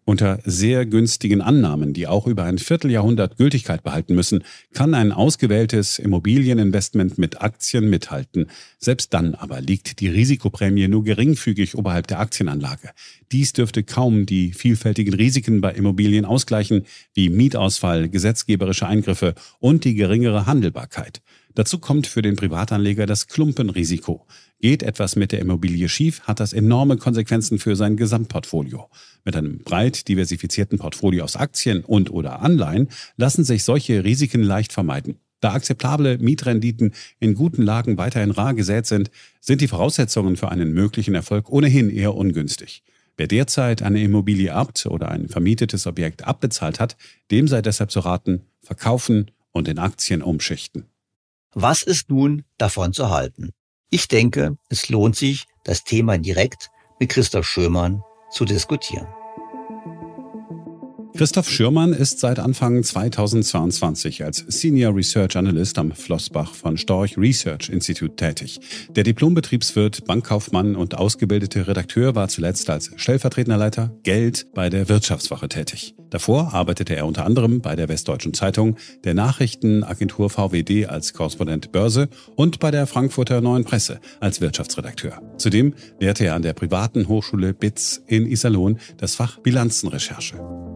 Unter 0.09 0.39
sehr 0.45 0.85
günstigen 0.85 1.41
Annahmen, 1.41 1.91
die 1.91 2.07
auch 2.07 2.27
über 2.27 2.45
ein 2.45 2.59
Vierteljahrhundert 2.59 3.35
Gültigkeit 3.35 3.83
behalten 3.83 4.15
müssen, 4.15 4.45
kann 4.73 4.93
ein 4.93 5.11
ausgewähltes 5.11 5.99
Immobilieninvestment 5.99 7.17
mit 7.17 7.41
Aktien 7.41 7.89
mithalten. 7.89 8.49
Selbst 8.79 9.13
dann 9.13 9.35
aber 9.35 9.59
liegt 9.59 9.99
die 9.99 10.07
Risikoprämie 10.07 10.87
nur 10.87 11.03
geringfügig 11.03 11.75
oberhalb 11.75 12.07
der 12.07 12.21
Aktienanlage. 12.21 12.91
Dies 13.33 13.51
dürfte 13.51 13.83
kaum 13.83 14.25
die 14.25 14.53
vielfältigen 14.53 15.13
Risiken 15.13 15.59
bei 15.59 15.73
Immobilien 15.73 16.23
ausgleichen, 16.23 16.85
wie 17.13 17.27
Mietausfall, 17.27 18.07
gesetzgeberische 18.07 18.87
Eingriffe 18.87 19.35
und 19.59 19.83
die 19.83 19.95
geringere 19.95 20.45
Handelbarkeit. 20.45 21.21
Dazu 21.57 21.79
kommt 21.79 22.05
für 22.05 22.21
den 22.21 22.35
Privatanleger 22.35 23.07
das 23.07 23.25
Klumpenrisiko. 23.25 24.27
Geht 24.59 24.83
etwas 24.83 25.15
mit 25.15 25.31
der 25.31 25.39
Immobilie 25.39 25.89
schief, 25.89 26.21
hat 26.21 26.39
das 26.39 26.53
enorme 26.53 26.97
Konsequenzen 26.97 27.57
für 27.57 27.75
sein 27.75 27.97
Gesamtportfolio. 27.97 28.87
Mit 29.25 29.35
einem 29.35 29.63
breit 29.63 30.07
diversifizierten 30.07 30.77
Portfolio 30.77 31.23
aus 31.23 31.35
Aktien 31.35 31.83
und 31.83 32.11
oder 32.11 32.43
Anleihen 32.43 32.89
lassen 33.15 33.43
sich 33.43 33.63
solche 33.63 34.03
Risiken 34.03 34.43
leicht 34.43 34.71
vermeiden. 34.71 35.17
Da 35.39 35.53
akzeptable 35.53 36.19
Mietrenditen 36.19 36.93
in 37.19 37.33
guten 37.33 37.63
Lagen 37.63 37.97
weiterhin 37.97 38.29
rar 38.29 38.53
gesät 38.53 38.85
sind, 38.85 39.09
sind 39.41 39.59
die 39.59 39.67
Voraussetzungen 39.67 40.37
für 40.37 40.49
einen 40.49 40.73
möglichen 40.73 41.15
Erfolg 41.15 41.49
ohnehin 41.49 41.89
eher 41.89 42.13
ungünstig. 42.13 42.83
Wer 43.17 43.25
derzeit 43.25 43.81
eine 43.81 44.03
Immobilie 44.03 44.53
abt 44.53 44.85
oder 44.85 45.09
ein 45.09 45.27
vermietetes 45.27 45.87
Objekt 45.87 46.23
abbezahlt 46.23 46.79
hat, 46.79 46.97
dem 47.31 47.47
sei 47.47 47.63
deshalb 47.63 47.89
zu 47.89 48.01
raten, 48.01 48.43
verkaufen 48.61 49.31
und 49.51 49.67
in 49.67 49.79
Aktien 49.79 50.21
umschichten. 50.21 50.85
Was 51.59 51.81
ist 51.81 52.11
nun 52.11 52.43
davon 52.59 52.93
zu 52.93 53.09
halten? 53.09 53.49
Ich 53.89 54.07
denke, 54.07 54.59
es 54.69 54.89
lohnt 54.89 55.15
sich, 55.15 55.47
das 55.63 55.83
Thema 55.83 56.19
direkt 56.19 56.69
mit 56.99 57.09
Christoph 57.09 57.47
Schömann 57.47 58.03
zu 58.29 58.45
diskutieren. 58.45 59.07
Christoph 61.17 61.49
Schürmann 61.49 61.93
ist 61.93 62.19
seit 62.19 62.37
Anfang 62.37 62.83
2022 62.83 64.23
als 64.23 64.45
Senior 64.49 64.95
Research 64.95 65.35
Analyst 65.35 65.79
am 65.79 65.91
Flossbach 65.91 66.53
von 66.53 66.77
Storch 66.77 67.17
Research 67.17 67.69
Institute 67.69 68.15
tätig. 68.15 68.59
Der 68.91 69.03
Diplombetriebswirt, 69.03 70.05
Bankkaufmann 70.05 70.75
und 70.75 70.95
ausgebildete 70.95 71.67
Redakteur 71.67 72.13
war 72.13 72.27
zuletzt 72.27 72.69
als 72.69 72.91
stellvertretender 72.97 73.57
Leiter 73.57 73.91
Geld 74.03 74.45
bei 74.53 74.69
der 74.69 74.89
Wirtschaftswoche 74.89 75.49
tätig. 75.49 75.95
Davor 76.11 76.53
arbeitete 76.53 76.95
er 76.95 77.07
unter 77.07 77.25
anderem 77.25 77.61
bei 77.61 77.75
der 77.75 77.89
Westdeutschen 77.89 78.35
Zeitung, 78.35 78.75
der 79.03 79.15
Nachrichtenagentur 79.15 80.29
VWD 80.29 80.85
als 80.85 81.13
Korrespondent 81.13 81.71
Börse 81.71 82.09
und 82.35 82.59
bei 82.59 82.69
der 82.69 82.85
Frankfurter 82.85 83.41
Neuen 83.41 83.65
Presse 83.65 83.99
als 84.19 84.39
Wirtschaftsredakteur. 84.39 85.19
Zudem 85.37 85.73
lehrte 85.99 86.25
er 86.25 86.35
an 86.35 86.43
der 86.43 86.53
privaten 86.53 87.07
Hochschule 87.07 87.55
BITS 87.55 88.03
in 88.05 88.27
Iserlohn 88.27 88.77
das 88.97 89.15
Fach 89.15 89.39
Bilanzenrecherche. 89.39 90.66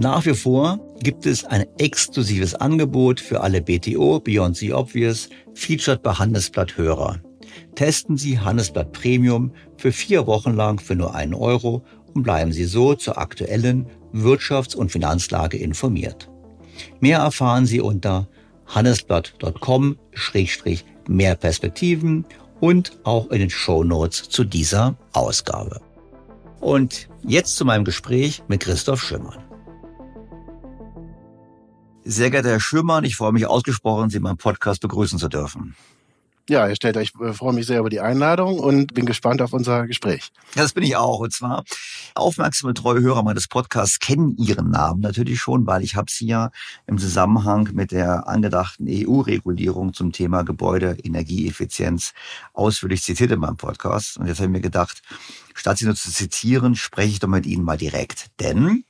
Nach 0.00 0.24
wie 0.26 0.34
vor 0.34 0.78
gibt 1.00 1.26
es 1.26 1.44
ein 1.44 1.66
exklusives 1.76 2.54
Angebot 2.54 3.18
für 3.18 3.40
alle 3.40 3.60
BTO, 3.60 4.20
Beyond 4.20 4.56
the 4.56 4.72
Obvious, 4.72 5.28
featured 5.54 6.04
bei 6.04 6.12
Handelsblatt 6.12 6.76
Hörer. 6.76 7.18
Testen 7.74 8.16
Sie 8.16 8.38
Handelsblatt 8.38 8.92
Premium 8.92 9.50
für 9.76 9.90
vier 9.90 10.28
Wochen 10.28 10.54
lang 10.54 10.78
für 10.78 10.94
nur 10.94 11.16
einen 11.16 11.34
Euro 11.34 11.84
und 12.14 12.22
bleiben 12.22 12.52
Sie 12.52 12.66
so 12.66 12.94
zur 12.94 13.18
aktuellen 13.18 13.86
Wirtschafts- 14.14 14.76
und 14.76 14.92
Finanzlage 14.92 15.58
informiert. 15.58 16.30
Mehr 17.00 17.18
erfahren 17.18 17.66
Sie 17.66 17.80
unter 17.80 18.28
handelsblatt.com-mehr 18.66 21.34
Perspektiven 21.34 22.24
und 22.60 22.92
auch 23.02 23.32
in 23.32 23.40
den 23.40 23.50
Show 23.50 23.82
Notes 23.82 24.28
zu 24.28 24.44
dieser 24.44 24.96
Ausgabe. 25.12 25.80
Und 26.60 27.08
jetzt 27.26 27.56
zu 27.56 27.64
meinem 27.64 27.84
Gespräch 27.84 28.44
mit 28.46 28.60
Christoph 28.60 29.02
Schümmern. 29.02 29.47
Sehr 32.10 32.30
geehrter 32.30 32.48
Herr 32.48 32.60
Schümmern, 32.60 33.04
ich 33.04 33.16
freue 33.16 33.32
mich 33.32 33.44
ausgesprochen, 33.44 34.08
Sie 34.08 34.16
in 34.16 34.22
meinem 34.22 34.38
Podcast 34.38 34.80
begrüßen 34.80 35.18
zu 35.18 35.28
dürfen. 35.28 35.76
Ja, 36.48 36.66
Herr 36.66 36.74
Stelter, 36.74 37.02
ich 37.02 37.12
äh, 37.20 37.34
freue 37.34 37.52
mich 37.52 37.66
sehr 37.66 37.80
über 37.80 37.90
die 37.90 38.00
Einladung 38.00 38.58
und 38.58 38.94
bin 38.94 39.04
gespannt 39.04 39.42
auf 39.42 39.52
unser 39.52 39.86
Gespräch. 39.86 40.30
Ja, 40.54 40.62
das 40.62 40.72
bin 40.72 40.84
ich 40.84 40.96
auch. 40.96 41.18
Und 41.18 41.34
zwar 41.34 41.64
aufmerksame 42.14 42.72
treue 42.72 43.02
Hörer 43.02 43.22
meines 43.22 43.46
Podcasts 43.46 43.98
kennen 43.98 44.38
Ihren 44.38 44.70
Namen 44.70 45.02
natürlich 45.02 45.38
schon, 45.38 45.66
weil 45.66 45.82
ich 45.84 45.96
habe 45.96 46.10
Sie 46.10 46.28
ja 46.28 46.50
im 46.86 46.96
Zusammenhang 46.96 47.68
mit 47.74 47.92
der 47.92 48.26
angedachten 48.26 48.86
EU-Regulierung 48.88 49.92
zum 49.92 50.10
Thema 50.12 50.44
Gebäude, 50.44 50.96
Energieeffizienz 51.02 52.14
ausführlich 52.54 53.02
zitiert 53.02 53.32
in 53.32 53.40
meinem 53.40 53.58
Podcast. 53.58 54.16
Und 54.16 54.28
jetzt 54.28 54.38
habe 54.38 54.46
ich 54.46 54.52
mir 54.52 54.62
gedacht, 54.62 55.02
statt 55.52 55.76
Sie 55.76 55.84
nur 55.84 55.94
zu 55.94 56.10
zitieren, 56.10 56.74
spreche 56.74 57.10
ich 57.10 57.18
doch 57.18 57.28
mit 57.28 57.44
Ihnen 57.44 57.64
mal 57.64 57.76
direkt. 57.76 58.28
Denn 58.40 58.84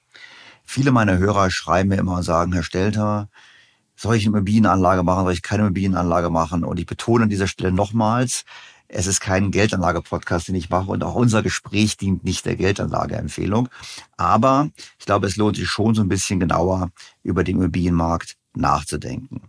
viele 0.68 0.92
meiner 0.92 1.18
Hörer 1.18 1.50
schreiben 1.50 1.88
mir 1.88 1.96
immer 1.96 2.16
und 2.16 2.22
sagen, 2.22 2.52
Herr 2.52 2.62
Stelter, 2.62 3.28
soll 3.96 4.16
ich 4.16 4.26
eine 4.26 4.36
Immobilienanlage 4.36 5.02
machen, 5.02 5.24
soll 5.24 5.32
ich 5.32 5.42
keine 5.42 5.62
Immobilienanlage 5.62 6.30
machen? 6.30 6.62
Und 6.62 6.78
ich 6.78 6.86
betone 6.86 7.24
an 7.24 7.30
dieser 7.30 7.48
Stelle 7.48 7.72
nochmals, 7.72 8.44
es 8.86 9.06
ist 9.06 9.20
kein 9.20 9.50
Geldanlage-Podcast, 9.50 10.48
den 10.48 10.54
ich 10.54 10.70
mache 10.70 10.90
und 10.90 11.02
auch 11.02 11.14
unser 11.14 11.42
Gespräch 11.42 11.96
dient 11.96 12.24
nicht 12.24 12.46
der 12.46 12.56
Geldanlageempfehlung. 12.56 13.68
Aber 14.16 14.70
ich 14.98 15.06
glaube, 15.06 15.26
es 15.26 15.36
lohnt 15.36 15.56
sich 15.56 15.68
schon 15.68 15.94
so 15.94 16.02
ein 16.02 16.08
bisschen 16.08 16.38
genauer 16.38 16.90
über 17.22 17.44
den 17.44 17.56
Immobilienmarkt 17.56 18.36
nachzudenken. 18.54 19.42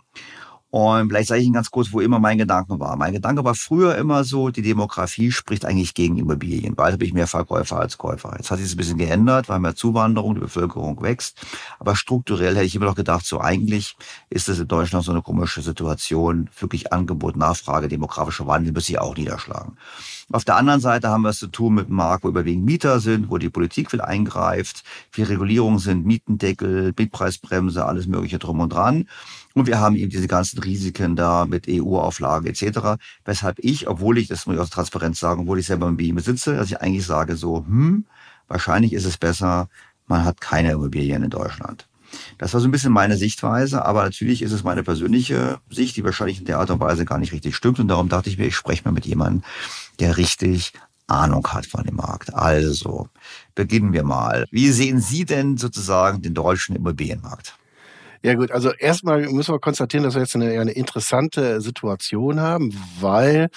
Und 0.72 1.09
vielleicht 1.09 1.30
sage 1.30 1.41
ich 1.41 1.47
Ihnen 1.47 1.55
ganz 1.55 1.72
kurz, 1.72 1.91
wo 1.91 1.99
immer 1.99 2.20
mein 2.20 2.38
Gedanke 2.38 2.80
war. 2.80 2.95
Mein 2.95 3.13
Gedanke 3.13 3.43
war 3.43 3.55
früher 3.55 3.95
immer 3.95 4.24
so, 4.24 4.49
die 4.49 4.61
Demografie 4.61 5.32
spricht 5.32 5.65
eigentlich 5.65 5.95
gegen 5.95 6.17
Immobilien. 6.17 6.76
Bald 6.76 6.93
habe 6.93 7.05
ich 7.05 7.13
mehr 7.13 7.26
Verkäufer 7.26 7.80
als 7.80 7.97
Käufer. 7.97 8.36
Jetzt 8.38 8.51
hat 8.51 8.59
sich 8.59 8.67
das 8.67 8.76
ein 8.76 8.78
bisschen 8.78 8.97
geändert, 8.99 9.49
weil 9.49 9.59
mehr 9.59 9.76
Zuwanderung, 9.76 10.36
die 10.36 10.41
Bevölkerung 10.41 11.01
wächst. 11.01 11.38
Aber 11.80 11.95
strukturell 11.95 12.55
hätte 12.55 12.65
ich 12.65 12.76
immer 12.76 12.86
noch 12.86 12.95
gedacht, 12.95 13.26
so 13.26 13.41
eigentlich 13.41 13.97
ist 14.30 14.47
es 14.47 14.59
in 14.59 14.67
Deutschland 14.67 15.03
so 15.03 15.11
eine 15.11 15.24
komische 15.24 15.63
Situation. 15.63 16.49
Wirklich 16.59 16.93
Angebot, 16.93 17.36
Nachfrage, 17.36 17.88
demografischer 17.88 18.45
Wandel 18.45 18.72
muss 18.74 18.86
sich 18.86 18.99
auch 18.99 19.15
niederschlagen. 19.15 19.76
Auf 20.32 20.45
der 20.45 20.57
anderen 20.57 20.80
Seite 20.80 21.09
haben 21.09 21.24
wir 21.24 21.30
es 21.30 21.39
zu 21.39 21.47
tun 21.47 21.74
mit 21.74 21.88
einem 21.88 21.95
Markt, 21.95 22.24
wo 22.24 22.28
überwiegend 22.28 22.63
Mieter 22.63 22.99
sind, 22.99 23.32
wo 23.32 23.39
die 23.39 23.49
Politik 23.49 23.91
will 23.91 24.01
eingreift, 24.01 24.84
viel 25.09 25.26
Regulierungen 25.26 25.80
sind, 25.80 26.05
Mietendeckel, 26.05 26.93
Mietpreisbremse, 26.95 27.84
alles 27.84 28.05
mögliche 28.05 28.38
drum 28.38 28.59
und 28.59 28.72
dran. 28.72 29.07
Und 29.60 29.66
wir 29.66 29.80
haben 29.80 29.97
eben 29.97 30.10
diese 30.10 30.28
ganzen 30.28 30.60
Risiken 30.60 31.18
da 31.18 31.45
mit 31.45 31.66
EU-Auflagen 31.68 32.47
etc. 32.47 33.01
Weshalb 33.26 33.60
ich, 33.60 33.89
obwohl 33.89 34.18
ich, 34.18 34.30
das 34.30 34.45
muss 34.45 34.55
ich 34.55 34.62
aus 34.62 34.70
Transparenz 34.70 35.20
sagen, 35.20 35.41
obwohl 35.41 35.60
ich 35.60 35.66
selber 35.66 35.88
im 35.88 35.97
BIM 35.97 36.16
besitze, 36.16 36.55
dass 36.55 36.68
ich 36.68 36.82
eigentlich 36.82 37.05
sage 37.05 37.36
so, 37.36 37.66
hm, 37.66 38.05
wahrscheinlich 38.47 38.93
ist 38.93 39.03
es 39.05 39.18
besser, 39.18 39.68
man 40.07 40.24
hat 40.24 40.39
keine 40.39 40.72
Immobilien 40.72 41.24
in 41.24 41.30
Deutschland. 41.30 41.89
Das 42.38 42.53
war 42.53 42.62
so 42.62 42.70
ein 42.70 42.72
bisschen 42.72 42.93
meine 42.93 43.18
Sichtweise, 43.18 43.86
aber 43.86 44.03
natürlich 44.03 44.41
ist 44.41 44.53
es 44.53 44.64
meine 44.64 44.82
persönliche 44.82 45.60
Sicht, 45.70 45.97
die 45.97 46.05
wahrscheinlich 46.05 46.39
in 46.39 46.45
der 46.45 46.60
Art 46.60 46.72
und 46.72 46.80
Weise 46.80 47.03
gar 47.03 47.18
nicht 47.18 47.34
richtig 47.34 47.53
stimmt. 47.53 47.80
Und 47.80 47.89
darum 47.89 48.07
dachte 48.07 48.30
ich 48.30 48.38
mir, 48.38 48.47
ich 48.47 48.55
spreche 48.55 48.84
mal 48.86 48.93
mit 48.93 49.05
jemandem, 49.05 49.43
der 49.99 50.16
richtig 50.16 50.72
Ahnung 51.07 51.45
hat 51.47 51.66
von 51.66 51.84
dem 51.84 51.97
Markt. 51.97 52.34
Also, 52.34 53.10
beginnen 53.55 53.91
wir 53.91 54.05
mal. 54.05 54.45
Wie 54.51 54.72
sehen 54.72 55.01
Sie 55.01 55.26
denn 55.26 55.57
sozusagen 55.57 56.22
den 56.22 56.34
deutschen 56.34 56.78
Immobilienmarkt? 56.78 57.59
Ja 58.22 58.34
gut, 58.34 58.51
also 58.51 58.74
erstmal 58.74 59.22
müssen 59.30 59.53
wir 59.53 59.59
konstatieren, 59.59 60.03
dass 60.03 60.15
wir 60.15 60.22
jetzt 60.22 60.36
eine, 60.36 60.59
eine 60.59 60.72
interessante 60.72 61.61
Situation 61.61 62.41
haben, 62.41 62.78
weil 62.99 63.47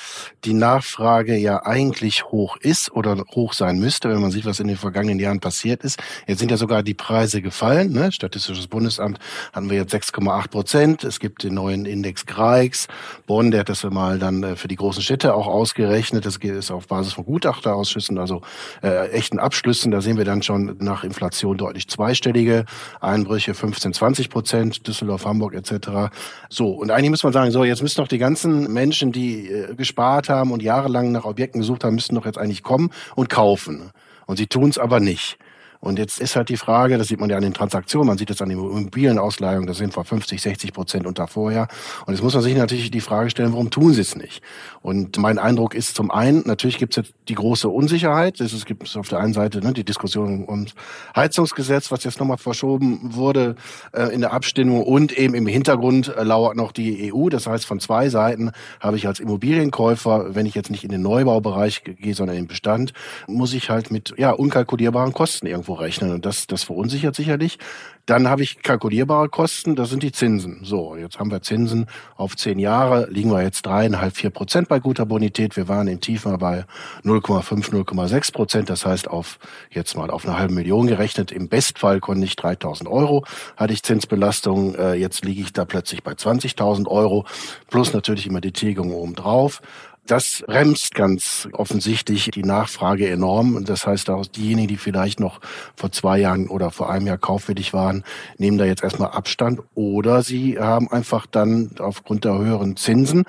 die 0.44 0.52
Nachfrage 0.52 1.36
ja 1.36 1.66
eigentlich 1.66 2.26
hoch 2.26 2.56
ist 2.58 2.92
oder 2.92 3.24
hoch 3.34 3.54
sein 3.54 3.80
müsste, 3.80 4.08
wenn 4.10 4.20
man 4.20 4.30
sieht, 4.30 4.44
was 4.44 4.60
in 4.60 4.68
den 4.68 4.76
vergangenen 4.76 5.18
Jahren 5.18 5.40
passiert 5.40 5.82
ist. 5.82 6.00
Jetzt 6.28 6.38
sind 6.38 6.52
ja 6.52 6.56
sogar 6.56 6.84
die 6.84 6.94
Preise 6.94 7.42
gefallen. 7.42 7.92
Ne? 7.92 8.12
Statistisches 8.12 8.68
Bundesamt 8.68 9.18
hatten 9.52 9.68
wir 9.68 9.78
jetzt 9.78 9.92
6,8 9.92 10.48
Prozent. 10.48 11.02
Es 11.02 11.18
gibt 11.18 11.42
den 11.42 11.54
neuen 11.54 11.84
Index 11.84 12.24
Greix. 12.24 12.86
Bonn, 13.26 13.50
der 13.50 13.60
hat 13.60 13.68
das 13.68 13.82
mal 13.82 14.20
dann 14.20 14.44
äh, 14.44 14.54
für 14.54 14.68
die 14.68 14.76
großen 14.76 15.02
Städte 15.02 15.34
auch 15.34 15.48
ausgerechnet. 15.48 16.24
Das 16.24 16.36
ist 16.36 16.70
auf 16.70 16.86
Basis 16.86 17.14
von 17.14 17.24
Gutachterausschüssen, 17.24 18.16
also 18.16 18.42
äh, 18.80 19.08
echten 19.08 19.40
Abschlüssen. 19.40 19.90
Da 19.90 20.00
sehen 20.00 20.18
wir 20.18 20.24
dann 20.24 20.40
schon 20.44 20.76
nach 20.78 21.02
Inflation 21.02 21.58
deutlich 21.58 21.88
zweistellige 21.88 22.64
Einbrüche, 23.00 23.54
15, 23.54 23.92
20 23.92 24.30
Prozent. 24.30 24.51
Prozent, 24.52 24.86
Düsseldorf, 24.86 25.24
Hamburg 25.24 25.54
etc. 25.54 26.12
So, 26.50 26.72
und 26.72 26.90
eigentlich 26.90 27.08
muss 27.08 27.22
man 27.22 27.32
sagen, 27.32 27.50
so, 27.50 27.64
jetzt 27.64 27.80
müssen 27.80 28.02
doch 28.02 28.08
die 28.08 28.18
ganzen 28.18 28.70
Menschen, 28.70 29.10
die 29.10 29.48
äh, 29.48 29.74
gespart 29.74 30.28
haben 30.28 30.52
und 30.52 30.62
jahrelang 30.62 31.10
nach 31.10 31.24
Objekten 31.24 31.62
gesucht 31.62 31.84
haben, 31.84 31.94
müssten 31.94 32.16
doch 32.16 32.26
jetzt 32.26 32.36
eigentlich 32.36 32.62
kommen 32.62 32.90
und 33.16 33.30
kaufen. 33.30 33.92
Und 34.26 34.36
sie 34.36 34.46
tun 34.46 34.68
es 34.68 34.76
aber 34.76 35.00
nicht. 35.00 35.38
Und 35.82 35.98
jetzt 35.98 36.20
ist 36.20 36.36
halt 36.36 36.48
die 36.48 36.56
Frage, 36.56 36.96
das 36.96 37.08
sieht 37.08 37.18
man 37.18 37.28
ja 37.28 37.36
an 37.36 37.42
den 37.42 37.54
Transaktionen, 37.54 38.06
man 38.06 38.16
sieht 38.16 38.30
es 38.30 38.40
an 38.40 38.48
den 38.48 38.58
Immobilienausleihungen, 38.58 39.66
das 39.66 39.78
sind 39.78 39.92
vor 39.92 40.04
50, 40.04 40.40
60 40.40 40.72
Prozent 40.72 41.06
unter 41.06 41.26
vorher. 41.26 41.66
Und 42.06 42.14
jetzt 42.14 42.22
muss 42.22 42.34
man 42.34 42.42
sich 42.44 42.56
natürlich 42.56 42.92
die 42.92 43.00
Frage 43.00 43.30
stellen, 43.30 43.52
warum 43.52 43.68
tun 43.68 43.92
sie 43.92 44.00
es 44.00 44.14
nicht? 44.14 44.42
Und 44.80 45.18
mein 45.18 45.40
Eindruck 45.40 45.74
ist 45.74 45.96
zum 45.96 46.12
einen, 46.12 46.44
natürlich 46.46 46.78
gibt 46.78 46.96
es 46.96 47.04
jetzt 47.04 47.14
die 47.28 47.34
große 47.34 47.68
Unsicherheit. 47.68 48.40
Es 48.40 48.64
gibt 48.64 48.96
auf 48.96 49.08
der 49.08 49.18
einen 49.18 49.32
Seite 49.32 49.58
ne, 49.58 49.72
die 49.72 49.82
Diskussion 49.82 50.48
ums 50.48 50.74
Heizungsgesetz, 51.16 51.90
was 51.90 52.04
jetzt 52.04 52.20
nochmal 52.20 52.38
verschoben 52.38 53.00
wurde 53.02 53.56
äh, 53.92 54.14
in 54.14 54.20
der 54.20 54.32
Abstimmung 54.32 54.84
und 54.84 55.10
eben 55.18 55.34
im 55.34 55.48
Hintergrund 55.48 56.14
äh, 56.16 56.22
lauert 56.22 56.56
noch 56.56 56.70
die 56.70 57.12
EU. 57.12 57.28
Das 57.28 57.48
heißt, 57.48 57.66
von 57.66 57.80
zwei 57.80 58.08
Seiten 58.08 58.52
habe 58.78 58.96
ich 58.96 59.08
als 59.08 59.18
Immobilienkäufer, 59.18 60.36
wenn 60.36 60.46
ich 60.46 60.54
jetzt 60.54 60.70
nicht 60.70 60.84
in 60.84 60.90
den 60.90 61.02
Neubaubereich 61.02 61.82
gehe, 61.82 62.14
sondern 62.14 62.36
in 62.36 62.44
den 62.44 62.48
Bestand, 62.48 62.92
muss 63.26 63.52
ich 63.52 63.68
halt 63.68 63.90
mit 63.90 64.14
ja 64.16 64.30
unkalkulierbaren 64.30 65.12
Kosten 65.12 65.48
irgendwo 65.48 65.71
irgendwo 65.72 65.74
rechnen. 65.74 66.12
Und 66.12 66.26
das, 66.26 66.46
das 66.46 66.64
verunsichert 66.64 67.14
sicherlich. 67.14 67.58
Dann 68.04 68.28
habe 68.28 68.42
ich 68.42 68.62
kalkulierbare 68.62 69.28
Kosten, 69.28 69.76
das 69.76 69.90
sind 69.90 70.02
die 70.02 70.10
Zinsen. 70.10 70.64
So, 70.64 70.96
jetzt 70.96 71.20
haben 71.20 71.30
wir 71.30 71.40
Zinsen 71.40 71.86
auf 72.16 72.36
zehn 72.36 72.58
Jahre, 72.58 73.06
liegen 73.08 73.30
wir 73.30 73.42
jetzt 73.42 73.64
dreieinhalb, 73.64 74.16
vier 74.16 74.30
Prozent 74.30 74.66
bei 74.68 74.80
guter 74.80 75.06
Bonität. 75.06 75.56
Wir 75.56 75.68
waren 75.68 75.86
in 75.86 76.00
Tiefen 76.00 76.36
bei 76.38 76.64
0,5, 77.04 77.70
0,6 77.70 78.32
Prozent. 78.32 78.70
Das 78.70 78.84
heißt, 78.84 79.08
auf 79.08 79.38
jetzt 79.70 79.96
mal 79.96 80.10
auf 80.10 80.26
eine 80.26 80.36
halbe 80.36 80.52
Million 80.52 80.88
gerechnet. 80.88 81.30
Im 81.30 81.48
Bestfall 81.48 82.00
konnte 82.00 82.24
ich 82.24 82.34
3000 82.34 82.90
Euro, 82.90 83.24
hatte 83.56 83.72
ich 83.72 83.84
Zinsbelastung. 83.84 84.74
Äh, 84.74 84.94
jetzt 84.94 85.24
liege 85.24 85.42
ich 85.42 85.52
da 85.52 85.64
plötzlich 85.64 86.02
bei 86.02 86.12
20.000 86.12 86.88
Euro. 86.88 87.24
Plus 87.70 87.92
natürlich 87.92 88.26
immer 88.26 88.40
die 88.40 88.52
Tilgung 88.52 88.92
obendrauf. 88.92 89.62
Das 90.06 90.42
bremst 90.46 90.96
ganz 90.96 91.48
offensichtlich 91.52 92.28
die 92.32 92.42
Nachfrage 92.42 93.08
enorm. 93.08 93.64
Das 93.64 93.86
heißt 93.86 94.10
auch 94.10 94.26
diejenigen, 94.26 94.66
die 94.66 94.76
vielleicht 94.76 95.20
noch 95.20 95.40
vor 95.76 95.92
zwei 95.92 96.18
Jahren 96.18 96.48
oder 96.48 96.72
vor 96.72 96.90
einem 96.90 97.06
Jahr 97.06 97.18
kaufwillig 97.18 97.72
waren, 97.72 98.02
nehmen 98.36 98.58
da 98.58 98.64
jetzt 98.64 98.82
erstmal 98.82 99.10
Abstand 99.10 99.60
oder 99.74 100.22
sie 100.22 100.58
haben 100.58 100.90
einfach 100.90 101.26
dann 101.26 101.70
aufgrund 101.78 102.24
der 102.24 102.36
höheren 102.36 102.76
Zinsen 102.76 103.24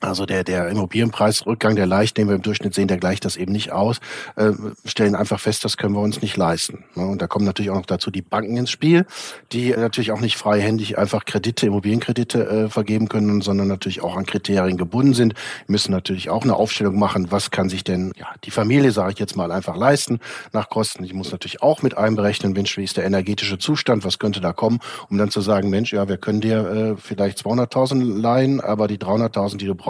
also 0.00 0.26
der, 0.26 0.44
der 0.44 0.68
Immobilienpreisrückgang, 0.68 1.76
der 1.76 1.86
leicht, 1.86 2.16
den 2.16 2.28
wir 2.28 2.34
im 2.36 2.42
Durchschnitt 2.42 2.74
sehen, 2.74 2.88
der 2.88 2.98
gleicht 2.98 3.24
das 3.24 3.36
eben 3.36 3.52
nicht 3.52 3.72
aus, 3.72 3.98
äh, 4.36 4.52
stellen 4.84 5.14
einfach 5.14 5.40
fest, 5.40 5.64
das 5.64 5.76
können 5.76 5.94
wir 5.94 6.00
uns 6.00 6.22
nicht 6.22 6.36
leisten. 6.36 6.84
Ne? 6.94 7.06
Und 7.06 7.22
da 7.22 7.26
kommen 7.26 7.44
natürlich 7.44 7.70
auch 7.70 7.76
noch 7.76 7.86
dazu 7.86 8.10
die 8.10 8.22
Banken 8.22 8.56
ins 8.56 8.70
Spiel, 8.70 9.06
die 9.52 9.70
natürlich 9.70 10.12
auch 10.12 10.20
nicht 10.20 10.36
freihändig 10.36 10.98
einfach 10.98 11.24
Kredite, 11.24 11.66
Immobilienkredite 11.66 12.48
äh, 12.48 12.68
vergeben 12.68 13.08
können, 13.08 13.40
sondern 13.40 13.68
natürlich 13.68 14.02
auch 14.02 14.16
an 14.16 14.26
Kriterien 14.26 14.76
gebunden 14.76 15.14
sind, 15.14 15.34
müssen 15.66 15.92
natürlich 15.92 16.30
auch 16.30 16.42
eine 16.42 16.56
Aufstellung 16.56 16.98
machen, 16.98 17.30
was 17.30 17.50
kann 17.50 17.68
sich 17.68 17.84
denn 17.84 18.12
ja, 18.16 18.26
die 18.44 18.50
Familie, 18.50 18.92
sage 18.92 19.12
ich 19.12 19.18
jetzt 19.18 19.36
mal, 19.36 19.52
einfach 19.52 19.76
leisten 19.76 20.20
nach 20.52 20.68
Kosten. 20.68 21.04
Ich 21.04 21.14
muss 21.14 21.32
natürlich 21.32 21.62
auch 21.62 21.82
mit 21.82 21.96
einberechnen, 21.96 22.52
Mensch, 22.52 22.76
wie 22.76 22.84
ist 22.84 22.96
der 22.96 23.04
energetische 23.04 23.58
Zustand, 23.58 24.04
was 24.04 24.18
könnte 24.18 24.40
da 24.40 24.52
kommen, 24.52 24.80
um 25.10 25.18
dann 25.18 25.30
zu 25.30 25.40
sagen, 25.40 25.70
Mensch, 25.70 25.92
ja, 25.92 26.08
wir 26.08 26.16
können 26.16 26.40
dir 26.40 26.66
äh, 26.66 26.96
vielleicht 26.96 27.38
200.000 27.38 28.20
leihen, 28.20 28.60
aber 28.60 28.88
die 28.88 28.98
300.000, 28.98 29.58
die 29.58 29.66
du 29.66 29.74
brauchst, 29.74 29.85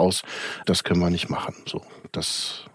das 0.65 0.83
können 0.83 0.99
wir 0.99 1.09
nicht 1.09 1.29
machen. 1.29 1.55
So, 1.65 1.81
das 2.11 2.67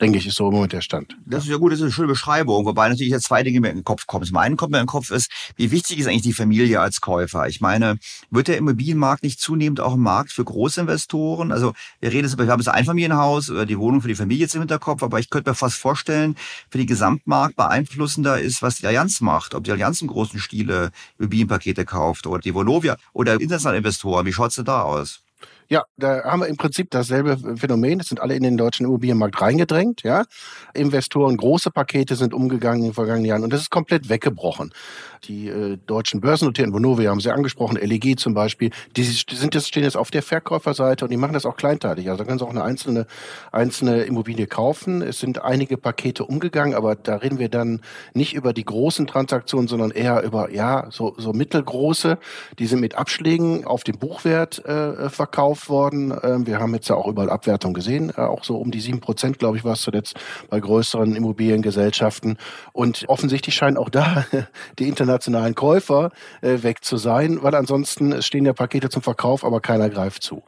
denke 0.00 0.18
ich, 0.18 0.26
ist 0.26 0.36
so 0.36 0.48
im 0.48 0.54
Moment 0.54 0.72
der 0.72 0.80
Stand. 0.80 1.16
Das 1.26 1.44
ist 1.44 1.50
ja 1.50 1.58
gut, 1.58 1.72
das 1.72 1.78
ist 1.78 1.82
eine 1.82 1.92
schöne 1.92 2.08
Beschreibung, 2.08 2.64
wobei 2.64 2.88
natürlich 2.88 3.12
jetzt 3.12 3.26
zwei 3.26 3.42
Dinge 3.42 3.60
mir 3.60 3.68
in 3.68 3.76
den 3.76 3.84
Kopf 3.84 4.06
kommen. 4.06 4.24
Zum 4.24 4.36
einen 4.38 4.56
kommt 4.56 4.72
mir 4.72 4.78
in 4.78 4.84
den 4.84 4.88
Kopf 4.88 5.10
ist, 5.10 5.30
wie 5.56 5.70
wichtig 5.70 5.98
ist 5.98 6.06
eigentlich 6.06 6.22
die 6.22 6.32
Familie 6.32 6.80
als 6.80 7.00
Käufer? 7.00 7.46
Ich 7.48 7.60
meine, 7.60 7.98
wird 8.30 8.48
der 8.48 8.56
Immobilienmarkt 8.56 9.22
nicht 9.22 9.40
zunehmend 9.40 9.80
auch 9.80 9.94
ein 9.94 10.00
Markt 10.00 10.32
für 10.32 10.44
Großinvestoren? 10.44 11.52
Also 11.52 11.74
wir 12.00 12.10
reden 12.10 12.24
jetzt 12.24 12.34
über, 12.34 12.46
wir 12.46 12.52
haben 12.52 12.64
das 12.64 12.72
Einfamilienhaus, 12.72 13.50
oder 13.50 13.66
die 13.66 13.78
Wohnung 13.78 14.00
für 14.00 14.08
die 14.08 14.14
Familie 14.14 14.42
jetzt 14.42 14.54
im 14.54 14.62
Hinterkopf, 14.62 15.02
aber 15.02 15.18
ich 15.18 15.28
könnte 15.28 15.50
mir 15.50 15.54
fast 15.54 15.76
vorstellen, 15.76 16.36
für 16.70 16.78
die 16.78 16.86
Gesamtmarkt 16.86 17.56
beeinflussender 17.56 18.40
ist, 18.40 18.62
was 18.62 18.76
die 18.76 18.86
Allianz 18.86 19.20
macht. 19.20 19.54
Ob 19.54 19.64
die 19.64 19.72
Allianz 19.72 20.00
im 20.00 20.08
großen 20.08 20.40
Stile 20.40 20.90
Immobilienpakete 21.18 21.84
kauft 21.84 22.26
oder 22.26 22.40
die 22.40 22.54
Volovia 22.54 22.96
oder 23.12 23.34
internationale 23.34 23.78
Investoren. 23.78 24.24
Wie 24.24 24.32
schaut's 24.32 24.54
denn 24.56 24.64
da 24.64 24.82
aus? 24.82 25.22
Ja, 25.72 25.84
da 25.96 26.24
haben 26.24 26.40
wir 26.40 26.48
im 26.48 26.56
Prinzip 26.56 26.90
dasselbe 26.90 27.56
Phänomen. 27.56 28.00
Es 28.00 28.08
sind 28.08 28.20
alle 28.20 28.34
in 28.34 28.42
den 28.42 28.56
deutschen 28.56 28.86
Immobilienmarkt 28.86 29.40
reingedrängt. 29.40 30.02
Ja, 30.02 30.24
Investoren, 30.74 31.36
große 31.36 31.70
Pakete 31.70 32.16
sind 32.16 32.34
umgegangen 32.34 32.80
in 32.80 32.88
den 32.88 32.94
vergangenen 32.94 33.26
Jahren 33.26 33.44
und 33.44 33.52
das 33.52 33.60
ist 33.60 33.70
komplett 33.70 34.08
weggebrochen. 34.08 34.72
Die 35.24 35.46
äh, 35.46 35.76
deutschen 35.86 36.20
Börsennotierten, 36.20 36.74
Vonovia 36.74 37.10
haben 37.10 37.20
Sie 37.20 37.30
angesprochen, 37.30 37.76
LEG 37.76 38.18
zum 38.18 38.34
Beispiel, 38.34 38.70
die 38.96 39.04
sind 39.04 39.54
jetzt, 39.54 39.68
stehen 39.68 39.84
jetzt 39.84 39.96
auf 39.96 40.10
der 40.10 40.24
Verkäuferseite 40.24 41.04
und 41.04 41.12
die 41.12 41.16
machen 41.16 41.34
das 41.34 41.46
auch 41.46 41.56
kleinteilig. 41.56 42.08
Also 42.08 42.18
da 42.18 42.24
können 42.24 42.40
Sie 42.40 42.44
auch 42.44 42.50
eine 42.50 42.64
einzelne, 42.64 43.06
einzelne 43.52 44.02
Immobilie 44.02 44.48
kaufen. 44.48 45.02
Es 45.02 45.20
sind 45.20 45.40
einige 45.40 45.76
Pakete 45.76 46.24
umgegangen, 46.24 46.74
aber 46.74 46.96
da 46.96 47.16
reden 47.16 47.38
wir 47.38 47.48
dann 47.48 47.80
nicht 48.12 48.34
über 48.34 48.52
die 48.52 48.64
großen 48.64 49.06
Transaktionen, 49.06 49.68
sondern 49.68 49.92
eher 49.92 50.22
über, 50.24 50.50
ja, 50.50 50.88
so, 50.90 51.14
so 51.16 51.32
mittelgroße. 51.32 52.18
Die 52.58 52.66
sind 52.66 52.80
mit 52.80 52.96
Abschlägen 52.96 53.64
auf 53.66 53.84
dem 53.84 53.98
Buchwert 53.98 54.64
äh, 54.64 55.10
verkauft 55.10 55.59
worden. 55.68 56.14
Ähm, 56.22 56.46
wir 56.46 56.60
haben 56.60 56.74
jetzt 56.74 56.88
ja 56.88 56.96
auch 56.96 57.06
überall 57.06 57.30
Abwertung 57.30 57.74
gesehen, 57.74 58.12
äh, 58.16 58.20
auch 58.20 58.44
so 58.44 58.56
um 58.56 58.70
die 58.70 58.80
sieben 58.80 59.00
Prozent, 59.00 59.38
glaube 59.38 59.56
ich, 59.56 59.64
war 59.64 59.74
es 59.74 59.82
zuletzt 59.82 60.14
bei 60.48 60.60
größeren 60.60 61.14
Immobiliengesellschaften. 61.14 62.38
Und 62.72 63.04
offensichtlich 63.08 63.54
scheinen 63.54 63.76
auch 63.76 63.90
da 63.90 64.24
die 64.78 64.88
internationalen 64.88 65.10
internationalen 65.10 65.54
Käufer 65.54 66.10
äh, 66.40 66.62
weg 66.62 66.84
zu 66.84 66.96
sein, 66.96 67.42
weil 67.42 67.54
ansonsten 67.54 68.22
stehen 68.22 68.46
ja 68.46 68.52
Pakete 68.52 68.88
zum 68.88 69.02
Verkauf, 69.02 69.44
aber 69.44 69.60
keiner 69.60 69.90
greift 69.90 70.22
zu. 70.22 70.42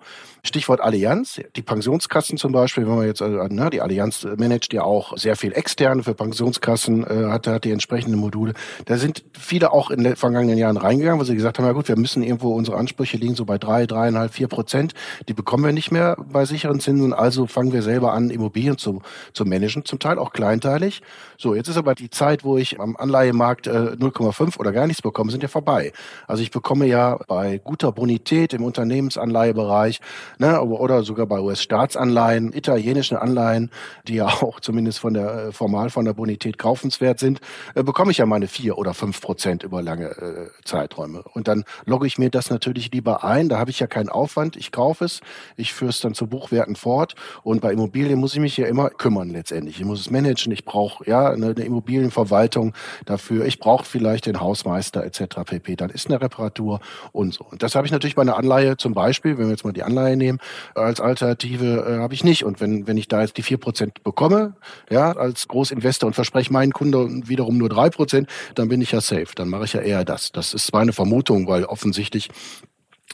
Stichwort 0.45 0.81
Allianz, 0.81 1.41
die 1.55 1.63
Pensionskassen 1.63 2.37
zum 2.37 2.51
Beispiel, 2.51 2.85
wenn 2.85 2.97
man 2.97 3.07
jetzt, 3.07 3.21
äh, 3.21 3.29
ne, 3.29 3.71
die 3.71 3.81
Allianz 3.81 4.27
managt 4.39 4.73
ja 4.73 4.83
auch 4.83 5.17
sehr 5.17 5.37
viel 5.37 5.53
externe 5.53 6.03
für 6.03 6.15
Pensionskassen, 6.15 7.07
äh, 7.07 7.31
hat, 7.31 7.47
hat 7.47 7.63
die 7.65 7.71
entsprechenden 7.71 8.19
Module. 8.19 8.55
Da 8.87 8.97
sind 8.97 9.23
viele 9.39 9.73
auch 9.73 9.93
in 9.93 10.03
den 10.03 10.17
vergangenen 10.17 10.59
Jahren 10.59 10.79
reingegangen, 10.79 11.21
wo 11.21 11.25
sie 11.25 11.37
gesagt 11.37 11.59
haben, 11.59 11.67
ja 11.67 11.73
gut, 11.73 11.87
wir 11.87 11.97
müssen 11.97 12.25
irgendwo, 12.25 12.55
unsere 12.55 12.77
Ansprüche 12.77 13.19
liegen 13.19 13.37
so 13.37 13.45
bei 13.45 13.57
drei, 13.57 13.87
dreieinhalb, 13.87 14.35
vier 14.35 14.49
Prozent. 14.49 14.95
Die 15.29 15.33
bekommen 15.33 15.65
wir 15.65 15.73
nicht 15.73 15.93
mehr 15.93 16.17
bei 16.33 16.45
sicheren 16.45 16.81
Zinsen, 16.81 17.13
also 17.13 17.47
fangen 17.47 17.73
wir 17.73 17.83
selber 17.83 18.13
an, 18.13 18.29
Immobilien 18.31 18.79
zu, 18.79 19.01
zu 19.33 19.45
managen, 19.45 19.85
zum 19.85 20.01
Teil 20.01 20.19
auch 20.19 20.33
kleinteilig. 20.33 21.03
So, 21.39 21.55
jetzt 21.55 21.69
ist 21.69 21.77
aber 21.77 21.95
die 21.95 22.11
Zeit, 22.11 22.43
wo 22.43 22.59
ich 22.59 22.81
am 22.81 22.97
Anleihemarkt 22.97 23.69
äh, 23.69 23.71
0,5 23.71 24.59
oder 24.59 24.73
gar 24.73 24.89
nichts 24.89 25.03
bekomme, 25.03 25.31
sind 25.31 25.45
ja 25.45 25.49
vorbei. 25.49 25.93
Also 26.27 26.43
ich 26.43 26.51
bekomme 26.51 26.87
ja 26.87 27.21
bei 27.29 27.59
guter 27.59 27.93
Bonität 27.93 28.55
im 28.55 28.65
Unternehmensanleihebereich 28.65 30.01
ne, 30.39 30.61
oder 30.61 31.03
sogar 31.03 31.27
bei 31.27 31.41
US-Staatsanleihen, 31.41 32.53
italienischen 32.53 33.17
Anleihen, 33.17 33.71
die 34.09 34.15
ja 34.15 34.27
auch 34.27 34.61
zumindest 34.61 34.99
von 34.99 35.15
der 35.15 35.49
äh, 35.49 35.53
formal 35.53 35.91
von 35.91 36.05
der 36.05 36.15
Bonität 36.15 36.59
kaufenswert 36.59 37.19
sind, 37.19 37.41
äh, 37.75 37.83
bekomme 37.83 38.11
ich 38.11 38.19
ja 38.19 38.27
meine 38.27 38.49
vier 38.49 38.79
oder 38.79 38.95
fünf 38.95 39.21
Prozent 39.21 39.63
über 39.63 39.83
lange 39.83 40.07
äh, 40.11 40.51
Zeiträume. 40.65 41.23
Und 41.35 41.49
dann 41.49 41.65
logge 41.85 42.07
ich 42.07 42.19
mir 42.19 42.31
das 42.31 42.51
natürlich 42.51 42.93
lieber 42.93 43.25
ein. 43.25 43.49
Da 43.49 43.59
habe 43.59 43.71
ich 43.71 43.81
ja 43.81 43.87
keinen 43.87 44.09
Aufwand. 44.09 44.57
Ich 44.57 44.73
kaufe 44.73 45.05
es, 45.05 45.21
ich 45.57 45.73
führe 45.73 45.91
es 45.91 46.01
dann 46.01 46.15
zu 46.15 46.27
Buchwerten 46.27 46.77
fort. 46.77 47.15
Und 47.43 47.61
bei 47.61 47.73
Immobilien 47.73 48.19
muss 48.19 48.35
ich 48.35 48.41
mich 48.41 48.57
ja 48.57 48.67
immer 48.67 48.91
kümmern 48.91 49.31
letztendlich. 49.31 49.79
Ich 49.79 49.85
muss 49.85 50.01
es 50.01 50.11
managen. 50.11 50.53
Ich 50.53 50.65
brauche 50.65 51.09
ja 51.09 51.31
eine, 51.31 51.51
eine 51.51 51.65
Immobilienverwaltung 51.65 52.75
dafür. 53.07 53.47
Ich 53.47 53.59
brauche 53.59 53.85
vielleicht 53.85 54.27
den 54.27 54.41
Hausmeister 54.41 55.05
etc. 55.05 55.37
pp. 55.45 55.77
Dann 55.77 55.91
ist 55.91 56.09
eine 56.09 56.21
Reparatur 56.21 56.81
und 57.13 57.35
so. 57.35 57.45
Und 57.45 57.63
das 57.63 57.75
habe 57.75 57.87
ich 57.87 57.93
natürlich 57.93 58.15
bei 58.15 58.23
einer 58.23 58.37
Anleihe 58.37 58.77
zum 58.77 58.95
Beispiel, 58.95 59.39
wenn 59.39 59.47
wir 59.47 59.53
jetzt 59.53 59.65
mal 59.65 59.73
die 59.73 59.83
Anleihe 59.83 60.17
nehmen, 60.23 60.39
als 60.75 61.01
Alternative 61.01 61.85
äh, 61.87 61.99
habe 61.99 62.15
ich 62.15 62.25
nicht. 62.25 62.45
Und 62.45 62.61
wenn, 62.61 62.87
wenn 62.87 62.97
ich 62.97 63.09
da 63.09 63.21
jetzt 63.23 63.37
die 63.37 63.43
vier 63.43 63.59
Prozent 63.59 64.03
bekomme, 64.03 64.55
ja, 64.91 65.13
als 65.13 65.49
Großinvestor 65.49 66.07
und 66.07 66.15
verspreche 66.15 66.53
meinen 66.53 66.73
Kunden 66.73 67.29
wiederum 67.29 67.59
nur 67.59 67.69
drei 67.69 67.91
Prozent, 67.91 68.29
dann 68.55 68.69
bin 68.69 68.81
ich 68.81 68.93
ja 68.93 69.01
safe. 69.01 69.29
Dann 69.35 69.49
mache 69.49 69.65
ich 69.65 69.73
ja 69.73 69.81
eher 69.81 70.05
das. 70.05 70.33
Das 70.33 70.55
ist 70.55 70.73
meine 70.73 70.93
Vermutung, 70.93 71.47
weil 71.47 71.65
offensichtlich 71.65 72.29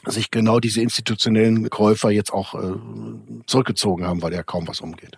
sich 0.05 0.31
genau 0.31 0.59
diese 0.59 0.81
institutionellen 0.81 1.69
Käufer 1.69 2.09
jetzt 2.11 2.31
auch 2.31 2.55
äh, 2.55 2.75
zurückgezogen 3.45 4.05
haben, 4.05 4.21
weil 4.21 4.33
ja 4.33 4.43
kaum 4.43 4.67
was 4.67 4.81
umgeht. 4.81 5.17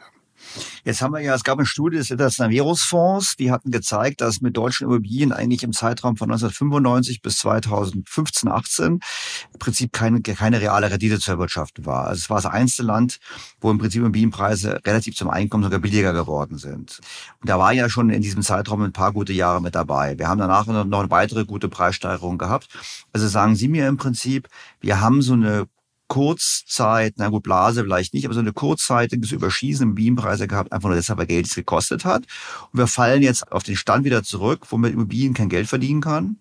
Jetzt 0.83 1.01
haben 1.01 1.13
wir 1.13 1.21
ja, 1.21 1.35
es 1.35 1.43
gab 1.43 1.57
eine 1.57 1.65
Studie 1.65 1.97
des 1.97 2.09
Internationalen 2.09 2.53
Währungsfonds, 2.53 3.35
die 3.35 3.51
hatten 3.51 3.71
gezeigt, 3.71 4.21
dass 4.21 4.41
mit 4.41 4.57
deutschen 4.57 4.87
Immobilien 4.87 5.31
eigentlich 5.31 5.63
im 5.63 5.73
Zeitraum 5.73 6.17
von 6.17 6.31
1995 6.31 7.21
bis 7.21 7.37
2015, 7.37 8.49
18 8.49 8.85
im 8.85 9.59
Prinzip 9.59 9.93
keine, 9.93 10.21
keine 10.21 10.61
reale 10.61 10.89
Rendite 10.89 11.19
zu 11.19 11.31
erwirtschaften 11.31 11.85
war. 11.85 12.07
Also 12.07 12.19
es 12.19 12.29
war 12.29 12.37
das 12.37 12.51
einzige 12.51 12.87
Land, 12.87 13.19
wo 13.59 13.71
im 13.71 13.77
Prinzip 13.77 14.01
Immobilienpreise 14.01 14.81
relativ 14.85 15.15
zum 15.15 15.29
Einkommen 15.29 15.63
sogar 15.63 15.79
billiger 15.79 16.13
geworden 16.13 16.57
sind. 16.57 16.99
Und 17.39 17.49
da 17.49 17.59
war 17.59 17.73
ja 17.73 17.89
schon 17.89 18.09
in 18.09 18.21
diesem 18.21 18.41
Zeitraum 18.41 18.81
ein 18.81 18.93
paar 18.93 19.13
gute 19.13 19.33
Jahre 19.33 19.61
mit 19.61 19.75
dabei. 19.75 20.17
Wir 20.17 20.27
haben 20.27 20.39
danach 20.39 20.65
noch 20.67 20.99
eine 20.99 21.11
weitere 21.11 21.45
gute 21.45 21.69
Preissteigerung 21.69 22.37
gehabt. 22.37 22.69
Also 23.13 23.27
sagen 23.27 23.55
Sie 23.55 23.67
mir 23.67 23.87
im 23.87 23.97
Prinzip, 23.97 24.47
wir 24.79 25.01
haben 25.01 25.21
so 25.21 25.33
eine 25.33 25.67
Kurzzeit, 26.11 27.13
na 27.15 27.29
gut, 27.29 27.43
Blase 27.43 27.83
vielleicht 27.83 28.13
nicht, 28.13 28.25
aber 28.25 28.33
so 28.33 28.41
eine 28.41 28.51
kurzzeitiges 28.51 29.31
Überschießen 29.31 29.87
im 29.87 29.95
Beampreise 29.95 30.45
gehabt, 30.45 30.73
einfach 30.73 30.89
nur 30.89 30.97
deshalb, 30.97 31.19
weil 31.19 31.25
Geld 31.25 31.45
es 31.45 31.55
gekostet 31.55 32.03
hat. 32.03 32.25
Und 32.73 32.79
wir 32.79 32.87
fallen 32.87 33.21
jetzt 33.21 33.49
auf 33.49 33.63
den 33.63 33.77
Stand 33.77 34.03
wieder 34.03 34.21
zurück, 34.21 34.65
wo 34.71 34.77
man 34.77 34.91
Immobilien 34.91 35.33
kein 35.33 35.47
Geld 35.47 35.67
verdienen 35.67 36.01
kann. 36.01 36.35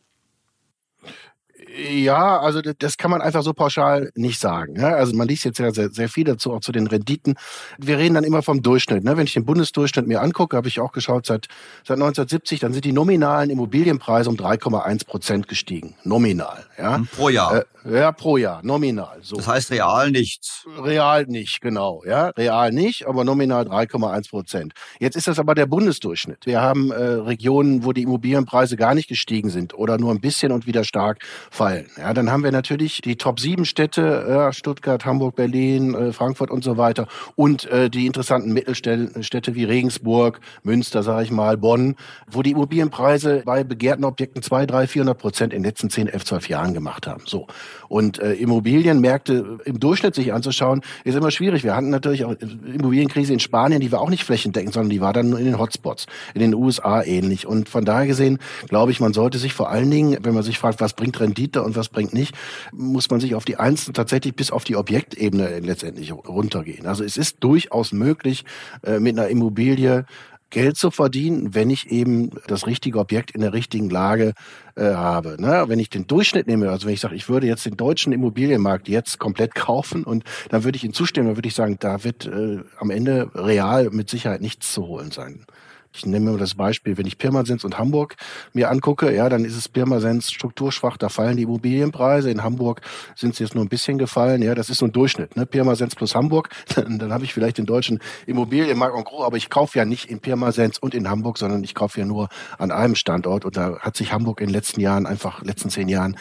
Ja, 1.89 2.41
also 2.41 2.61
das 2.61 2.97
kann 2.99 3.11
man 3.11 3.23
einfach 3.23 3.43
so 3.43 3.53
pauschal 3.53 4.11
nicht 4.15 4.39
sagen. 4.39 4.75
Ne? 4.75 4.87
Also 4.87 5.15
man 5.17 5.29
liest 5.29 5.45
jetzt 5.45 5.59
ja 5.59 5.73
sehr, 5.73 5.91
sehr 5.91 6.09
viel 6.09 6.25
dazu, 6.25 6.53
auch 6.53 6.61
zu 6.61 6.73
den 6.73 6.87
Renditen. 6.87 7.35
Wir 7.79 7.99
reden 7.99 8.15
dann 8.15 8.25
immer 8.25 8.43
vom 8.43 8.63
Durchschnitt. 8.63 9.05
Ne? 9.05 9.17
Wenn 9.17 9.25
ich 9.25 9.33
den 9.33 9.45
Bundesdurchschnitt 9.45 10.07
mir 10.07 10.21
angucke, 10.21 10.57
habe 10.57 10.69
ich 10.69 10.81
auch 10.81 10.93
geschaut, 10.93 11.27
seit, 11.27 11.47
seit 11.87 11.97
1970, 11.97 12.61
dann 12.61 12.73
sind 12.73 12.85
die 12.85 12.93
nominalen 12.93 13.51
Immobilienpreise 13.51 14.29
um 14.29 14.37
3,1 14.37 15.07
Prozent 15.07 15.49
gestiegen. 15.49 15.95
Nominal. 16.05 16.67
Ja? 16.79 16.97
Hm, 16.97 17.07
pro 17.07 17.29
Jahr. 17.29 17.57
Äh, 17.57 17.65
ja, 17.85 18.13
pro 18.13 18.37
Jahr, 18.37 18.61
nominal. 18.63 19.19
So. 19.23 19.37
Das 19.37 19.47
heißt 19.47 19.71
real 19.71 20.11
nichts. 20.11 20.67
Real 20.83 21.25
nicht, 21.27 21.63
genau. 21.63 22.03
Ja, 22.07 22.29
real 22.29 22.73
nicht, 22.73 23.07
aber 23.07 23.25
nominal 23.25 23.65
3,1 23.65 24.29
Prozent. 24.29 24.73
Jetzt 24.99 25.17
ist 25.17 25.29
das 25.29 25.39
aber 25.39 25.55
der 25.55 25.67
Bundesdurchschnitt. 25.67 26.45
Wir 26.45 26.61
haben 26.61 26.91
äh, 26.91 26.97
Regionen, 26.97 27.85
wo 27.85 27.93
die 27.93 28.03
Immobilienpreise 28.03 28.77
gar 28.77 28.95
nicht 28.95 29.09
gestiegen 29.09 29.49
sind 29.49 29.73
oder 29.73 29.97
nur 29.97 30.13
ein 30.13 30.21
bisschen 30.21 30.53
und 30.53 30.67
wieder 30.67 30.85
stark 30.85 31.25
fallen. 31.51 31.70
Ja, 31.99 32.15
dann 32.15 32.31
haben 32.31 32.45
wir 32.45 32.53
natürlich 32.53 33.01
die 33.03 33.17
Top 33.17 33.41
7 33.41 33.65
Städte, 33.65 34.27
ja, 34.29 34.53
Stuttgart, 34.53 35.05
Hamburg, 35.05 35.37
Berlin, 35.37 35.95
äh, 35.95 36.13
Frankfurt 36.13 36.51
und 36.51 36.65
so 36.65 36.77
weiter 36.77 37.07
und 37.37 37.67
äh, 37.67 37.91
die 37.91 38.07
interessanten 38.07 38.53
Mittelstädte 38.53 39.55
wie 39.55 39.65
Regensburg, 39.65 40.41
Münster, 40.63 41.03
sage 41.03 41.25
ich 41.25 41.31
mal, 41.31 41.57
Bonn, 41.57 41.97
wo 42.31 42.43
die 42.43 42.53
Immobilienpreise 42.53 43.43
bei 43.45 43.65
begehrten 43.65 44.05
Objekten 44.05 44.43
2, 44.43 44.67
3, 44.67 44.87
400 44.87 45.19
Prozent 45.19 45.53
in 45.53 45.63
den 45.63 45.69
letzten 45.69 45.91
10, 45.91 46.09
11, 46.09 46.25
12 46.25 46.49
Jahren 46.49 46.75
gemacht 46.75 47.07
haben. 47.07 47.23
So. 47.27 47.47
Und 47.89 48.19
äh, 48.21 48.35
Immobilienmärkte 48.35 49.59
im 49.65 49.81
Durchschnitt 49.81 50.15
sich 50.15 50.33
anzuschauen, 50.33 50.83
ist 51.05 51.17
immer 51.17 51.31
schwierig. 51.31 51.65
Wir 51.65 51.75
hatten 51.75 51.91
natürlich 51.91 52.25
auch 52.25 52.35
Immobilienkrise 52.41 53.33
in 53.33 53.41
Spanien, 53.41 53.81
die 53.81 53.93
war 53.93 54.01
auch 54.01 54.11
nicht 54.11 54.25
flächendeckend, 54.25 54.75
sondern 54.75 54.91
die 54.91 55.01
war 55.01 55.13
dann 55.13 55.31
nur 55.31 55.39
in 55.39 55.45
den 55.45 55.59
Hotspots, 55.59 56.07
in 56.35 56.41
den 56.41 56.55
USA 56.55 57.03
ähnlich. 57.03 57.47
Und 57.47 57.69
von 57.69 57.85
daher 57.85 58.07
gesehen, 58.07 58.39
glaube 58.69 58.93
ich, 58.93 59.01
man 59.01 59.13
sollte 59.13 59.39
sich 59.39 59.53
vor 59.53 59.71
allen 59.71 59.91
Dingen, 59.91 60.19
wenn 60.23 60.35
man 60.35 60.43
sich 60.43 60.59
fragt, 60.59 60.81
was 60.81 60.93
bringt 60.95 61.19
Rendite 61.21 61.50
und 61.57 61.77
was 61.77 61.89
bringt 61.89 62.15
nicht, 62.15 62.35
muss 62.73 63.11
man 63.11 63.21
sich 63.21 63.35
auf 63.35 63.45
die 63.45 63.57
Einzelnen 63.57 63.95
tatsächlich 63.95 64.35
bis 64.35 64.51
auf 64.51 64.65
die 64.65 64.77
Objektebene 64.77 65.61
letztendlich 65.61 66.13
runtergehen. 66.13 66.87
Also 66.87 67.05
es 67.05 67.17
ist 67.17 67.39
durchaus 67.41 67.93
möglich, 67.93 68.45
äh, 68.83 69.01
mit 69.01 69.19
einer 69.19 69.29
Immobilie 69.29 70.05
Geld 70.51 70.77
zu 70.77 70.91
verdienen, 70.91 71.55
wenn 71.55 71.71
ich 71.71 71.91
eben 71.91 72.31
das 72.49 72.67
richtige 72.67 72.99
Objekt 72.99 73.31
in 73.31 73.41
der 73.41 73.53
richtigen 73.53 73.89
Lage 73.89 74.35
äh, 74.75 74.83
habe. 74.83 75.41
Ne? 75.41 75.65
Wenn 75.69 75.79
ich 75.79 75.91
den 75.91 76.09
Durchschnitt 76.09 76.49
nehme, 76.49 76.71
also 76.71 76.87
wenn 76.87 76.95
ich 76.95 77.01
sage, 77.01 77.15
ich 77.15 77.29
würde 77.29 77.47
jetzt 77.47 77.65
den 77.67 77.77
deutschen 77.77 78.13
Immobilienmarkt 78.13 78.89
jetzt 78.89 79.19
komplett 79.19 79.55
kaufen 79.55 80.05
und 80.05 80.25
dann 80.51 80.65
würde 80.65 80.77
ich 80.77 80.85
Ihnen 80.85 80.93
zustimmen, 80.93 81.29
dann 81.29 81.37
würde 81.37 81.49
ich 81.49 81.55
sagen, 81.55 81.77
da 81.79 82.03
wird 82.05 82.27
äh, 82.27 82.59
am 82.79 82.91
Ende 82.91 83.31
real 83.35 83.91
mit 83.91 84.11
Sicherheit 84.11 84.41
nichts 84.41 84.73
zu 84.73 84.87
holen 84.87 85.13
sein. 85.13 85.47
Ich 85.93 86.07
nehme 86.07 86.31
mal 86.31 86.39
das 86.39 86.55
Beispiel, 86.55 86.97
wenn 86.99 87.07
ich 87.07 87.19
Pirmasens 87.19 87.65
und 87.65 87.77
Hamburg 87.79 88.15
mir 88.53 88.71
angucke, 88.71 89.15
ja, 89.15 89.29
dann 89.29 89.45
ist 89.45 89.57
es 89.57 89.69
Pirmasens 89.69 90.31
strukturschwach, 90.31 90.97
da 90.97 91.09
fallen 91.09 91.37
die 91.37 91.43
Immobilienpreise. 91.43 92.31
In 92.31 92.45
Hamburg 92.45 92.81
sind 93.17 93.35
sie 93.35 93.43
jetzt 93.43 93.57
nur 93.57 93.65
ein 93.65 93.69
bisschen 93.69 93.99
gefallen, 93.99 94.41
ja, 94.41 94.55
das 94.55 94.71
ist 94.71 94.79
so 94.79 94.87
ein 94.87 94.93
Durchschnitt, 94.93 95.37
ne? 95.37 95.47
Pirmasens 95.47 95.97
plus 95.97 96.15
Hamburg, 96.15 96.51
dann, 96.75 96.99
dann 97.01 97.13
habe 97.13 97.25
ich 97.25 97.35
vielleicht 97.35 97.59
den 97.59 97.67
deutschen 97.67 97.99
Immobilienmarkt 98.27 98.97
en 98.97 99.05
gros, 99.05 99.25
aber 99.25 99.37
ich 99.37 99.51
kaufe 99.51 99.79
ja 99.79 99.85
nicht 99.85 100.09
in 100.09 100.21
Pirmasens 100.21 100.79
und 100.79 100.95
in 100.95 101.11
Hamburg, 101.11 101.39
sondern 101.39 101.65
ich 101.65 101.75
kaufe 101.75 101.99
ja 101.99 102.07
nur 102.07 102.29
an 102.59 102.71
einem 102.71 102.95
Standort 102.95 103.45
und 103.45 103.57
da 103.57 103.79
hat 103.81 103.97
sich 103.97 104.13
Hamburg 104.13 104.41
in 104.41 104.47
den 104.47 104.55
letzten 104.55 104.81
Jahren 104.81 105.07
einfach, 105.07 105.43
letzten 105.43 105.71
zehn 105.71 105.89
Jahren 105.89 106.17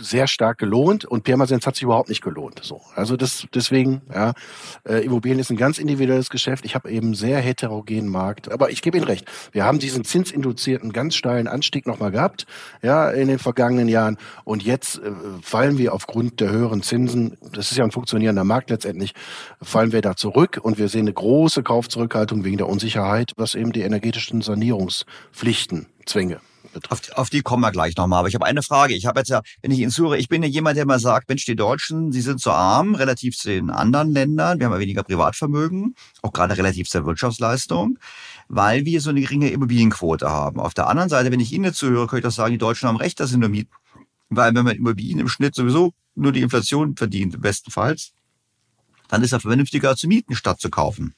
sehr 0.00 0.26
stark 0.26 0.58
gelohnt 0.58 1.04
und 1.04 1.24
Pirmasens 1.24 1.66
hat 1.66 1.74
sich 1.74 1.84
überhaupt 1.84 2.08
nicht 2.08 2.22
gelohnt. 2.22 2.60
So, 2.62 2.82
also 2.94 3.16
das 3.16 3.46
deswegen, 3.54 4.02
ja, 4.12 4.32
äh, 4.88 5.04
Immobilien 5.04 5.38
ist 5.38 5.50
ein 5.50 5.56
ganz 5.56 5.78
individuelles 5.78 6.30
Geschäft. 6.30 6.64
Ich 6.64 6.74
habe 6.74 6.90
eben 6.90 7.14
sehr 7.14 7.40
heterogenen 7.40 8.08
Markt, 8.08 8.50
aber 8.50 8.70
ich 8.70 8.82
gebe 8.82 8.96
Ihnen 8.96 9.06
recht. 9.06 9.26
Wir 9.52 9.64
haben 9.64 9.78
diesen 9.78 10.04
zinsinduzierten 10.04 10.92
ganz 10.92 11.14
steilen 11.14 11.48
Anstieg 11.48 11.86
nochmal 11.86 12.10
gehabt, 12.10 12.46
ja, 12.82 13.10
in 13.10 13.28
den 13.28 13.38
vergangenen 13.38 13.88
Jahren 13.88 14.18
und 14.44 14.62
jetzt 14.62 14.98
äh, 14.98 15.10
fallen 15.42 15.78
wir 15.78 15.94
aufgrund 15.94 16.40
der 16.40 16.50
höheren 16.50 16.82
Zinsen, 16.82 17.36
das 17.52 17.70
ist 17.70 17.76
ja 17.76 17.84
ein 17.84 17.92
funktionierender 17.92 18.44
Markt 18.44 18.70
letztendlich, 18.70 19.14
fallen 19.62 19.92
wir 19.92 20.02
da 20.02 20.16
zurück 20.16 20.58
und 20.62 20.78
wir 20.78 20.88
sehen 20.88 21.02
eine 21.02 21.12
große 21.12 21.62
Kaufzurückhaltung 21.62 22.44
wegen 22.44 22.58
der 22.58 22.68
Unsicherheit, 22.68 23.32
was 23.36 23.54
eben 23.54 23.72
die 23.72 23.82
energetischen 23.82 24.42
Sanierungspflichten 24.42 25.86
zwinge 26.04 26.40
betrifft. 26.80 27.12
Auf, 27.12 27.18
auf 27.18 27.30
die 27.30 27.42
kommen 27.42 27.62
wir 27.62 27.72
gleich 27.72 27.96
nochmal. 27.96 28.20
Aber 28.20 28.28
ich 28.28 28.34
habe 28.34 28.44
eine 28.44 28.62
Frage. 28.62 28.94
Ich 28.94 29.06
habe 29.06 29.20
jetzt 29.20 29.28
ja, 29.28 29.42
wenn 29.62 29.70
ich 29.70 29.78
Ihnen 29.78 29.90
zuhöre, 29.90 30.18
ich 30.18 30.28
bin 30.28 30.42
ja 30.42 30.48
jemand, 30.48 30.76
der 30.76 30.86
mal 30.86 30.98
sagt, 30.98 31.28
Mensch, 31.28 31.44
die 31.44 31.56
Deutschen, 31.56 32.12
sie 32.12 32.20
sind 32.20 32.40
so 32.40 32.50
arm, 32.50 32.94
relativ 32.94 33.36
zu 33.36 33.48
den 33.48 33.70
anderen 33.70 34.12
Ländern. 34.12 34.58
Wir 34.58 34.66
haben 34.66 34.72
ja 34.72 34.78
weniger 34.78 35.02
Privatvermögen, 35.02 35.94
auch 36.22 36.32
gerade 36.32 36.56
relativ 36.56 36.88
zur 36.88 37.06
Wirtschaftsleistung, 37.06 37.98
weil 38.48 38.84
wir 38.84 39.00
so 39.00 39.10
eine 39.10 39.20
geringe 39.20 39.50
Immobilienquote 39.50 40.28
haben. 40.28 40.60
Auf 40.60 40.74
der 40.74 40.88
anderen 40.88 41.08
Seite, 41.08 41.32
wenn 41.32 41.40
ich 41.40 41.52
Ihnen 41.52 41.72
zuhöre, 41.72 42.06
könnte 42.06 42.28
ich 42.28 42.34
doch 42.34 42.36
sagen, 42.36 42.52
die 42.52 42.58
Deutschen 42.58 42.88
haben 42.88 42.96
recht, 42.96 43.20
dass 43.20 43.30
sie 43.30 43.38
nur 43.38 43.48
mieten. 43.48 43.72
Weil 44.28 44.54
wenn 44.54 44.64
man 44.64 44.76
Immobilien 44.76 45.18
im 45.18 45.28
Schnitt 45.28 45.54
sowieso 45.54 45.92
nur 46.14 46.32
die 46.32 46.40
Inflation 46.40 46.96
verdient, 46.96 47.40
bestenfalls, 47.40 48.12
dann 49.08 49.22
ist 49.22 49.32
es 49.32 49.42
vernünftiger 49.42 49.96
zu 49.96 50.08
mieten, 50.08 50.34
statt 50.34 50.60
zu 50.60 50.70
kaufen. 50.70 51.14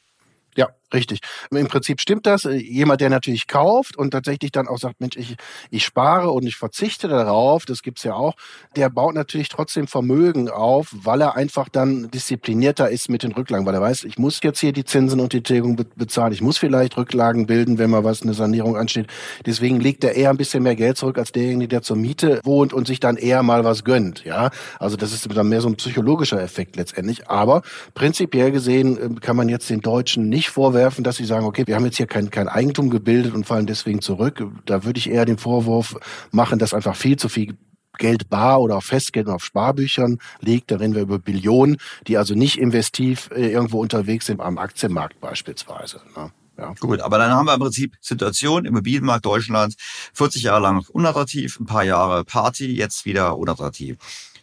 Ja, 0.57 0.69
Richtig. 0.93 1.21
Im 1.51 1.69
Prinzip 1.69 2.01
stimmt 2.01 2.27
das. 2.27 2.47
Äh, 2.47 2.55
jemand, 2.55 3.01
der 3.01 3.11
natürlich 3.11 3.47
kauft 3.47 3.97
und 3.97 4.11
tatsächlich 4.11 4.53
dann 4.53 4.69
auch 4.69 4.79
sagt, 4.79 5.01
Mensch, 5.01 5.17
ich, 5.17 5.37
ich 5.71 5.85
spare 5.85 6.31
und 6.31 6.47
ich 6.47 6.57
verzichte 6.57 7.09
darauf, 7.09 7.67
das 7.67 7.83
gibt's 7.83 8.05
ja 8.05 8.15
auch, 8.15 8.35
der 8.75 8.89
baut 8.89 9.15
natürlich 9.15 9.49
trotzdem 9.49 9.87
Vermögen 9.87 10.49
auf, 10.49 10.89
weil 10.93 11.21
er 11.21 11.37
einfach 11.37 11.69
dann 11.69 12.11
disziplinierter 12.11 12.89
ist 12.89 13.11
mit 13.11 13.23
den 13.23 13.33
Rücklagen, 13.33 13.67
weil 13.67 13.75
er 13.75 13.83
weiß, 13.83 14.05
ich 14.05 14.19
muss 14.19 14.41
jetzt 14.43 14.61
hier 14.61 14.73
die 14.73 14.85
Zinsen 14.85 15.21
und 15.21 15.33
die 15.33 15.43
Tilgung 15.43 15.77
bezahlen, 15.97 16.33
ich 16.33 16.41
muss 16.41 16.57
vielleicht 16.57 16.97
Rücklagen 16.97 17.47
bilden, 17.47 17.79
wenn 17.79 17.91
mal 17.91 18.05
was, 18.05 18.23
eine 18.23 18.35
Sanierung 18.35 18.77
ansteht. 18.77 19.09
Deswegen 19.45 19.81
legt 19.81 20.05
er 20.05 20.15
eher 20.15 20.31
ein 20.31 20.37
bisschen 20.39 20.63
mehr 20.63 20.77
Geld 20.77 20.97
zurück 20.97 21.19
als 21.19 21.33
derjenige, 21.33 21.69
der 21.69 21.83
zur 21.83 21.97
Miete 21.97 22.41
wohnt 22.45 22.73
und 22.73 22.87
sich 22.87 23.01
dann 23.01 23.17
eher 23.17 23.43
mal 23.43 23.65
was 23.65 23.85
gönnt. 23.85 24.25
Ja, 24.25 24.51
also 24.79 24.97
das 24.97 25.13
ist 25.13 25.29
dann 25.37 25.49
mehr 25.49 25.61
so 25.61 25.69
ein 25.69 25.77
psychologischer 25.77 26.41
Effekt 26.41 26.77
letztendlich. 26.77 27.29
Aber 27.29 27.63
prinzipiell 27.95 28.51
gesehen 28.53 29.17
äh, 29.17 29.21
kann 29.21 29.37
man 29.37 29.49
jetzt 29.49 29.69
den 29.69 29.81
Deutschen 29.81 30.29
nicht 30.29 30.49
vorwerfen, 30.49 30.78
vorwerfen, 30.79 31.05
dass 31.05 31.17
sie 31.17 31.25
sagen, 31.25 31.45
okay, 31.45 31.65
wir 31.67 31.75
haben 31.75 31.85
jetzt 31.85 31.97
hier 31.97 32.07
kein, 32.07 32.31
kein 32.31 32.49
Eigentum 32.49 32.89
gebildet 32.91 33.35
und 33.35 33.45
fallen 33.45 33.67
deswegen 33.67 34.01
zurück. 34.01 34.45
Da 34.65 34.85
würde 34.85 34.99
ich 34.99 35.11
eher 35.11 35.25
den 35.25 35.39
Vorwurf 35.39 35.97
machen, 36.31 36.59
dass 36.59 36.73
einfach 36.73 36.95
viel 36.95 37.17
zu 37.17 37.29
viel 37.29 37.57
Geld 37.99 38.29
bar 38.29 38.61
oder 38.61 38.77
auf 38.77 38.85
Festgeld 38.85 39.27
und 39.27 39.35
auf 39.35 39.45
Sparbüchern 39.45 40.19
liegt. 40.41 40.71
Da 40.71 40.77
reden 40.77 40.95
wir 40.95 41.03
über 41.03 41.19
Billionen, 41.19 41.79
die 42.07 42.17
also 42.17 42.35
nicht 42.35 42.59
investiv 42.59 43.29
äh, 43.35 43.51
irgendwo 43.51 43.81
unterwegs 43.81 44.27
sind, 44.27 44.41
am 44.41 44.57
Aktienmarkt 44.57 45.21
beispielsweise. 45.21 46.01
Ne? 46.17 46.31
Ja. 46.57 46.75
Gut, 46.79 47.01
aber 47.01 47.19
dann 47.19 47.33
haben 47.33 47.47
wir 47.47 47.55
im 47.55 47.61
Prinzip 47.61 47.97
Situation, 48.01 48.65
Immobilienmarkt 48.65 49.27
Deutschlands, 49.27 49.77
40 50.15 50.43
Jahre 50.43 50.61
lang 50.61 50.85
unattraktiv, 50.93 51.59
ein 51.59 51.67
paar 51.67 51.85
Jahre 51.85 52.25
Party, 52.25 52.67
jetzt 52.77 53.05
wieder 53.05 53.37
unattraktiv. 53.37 53.97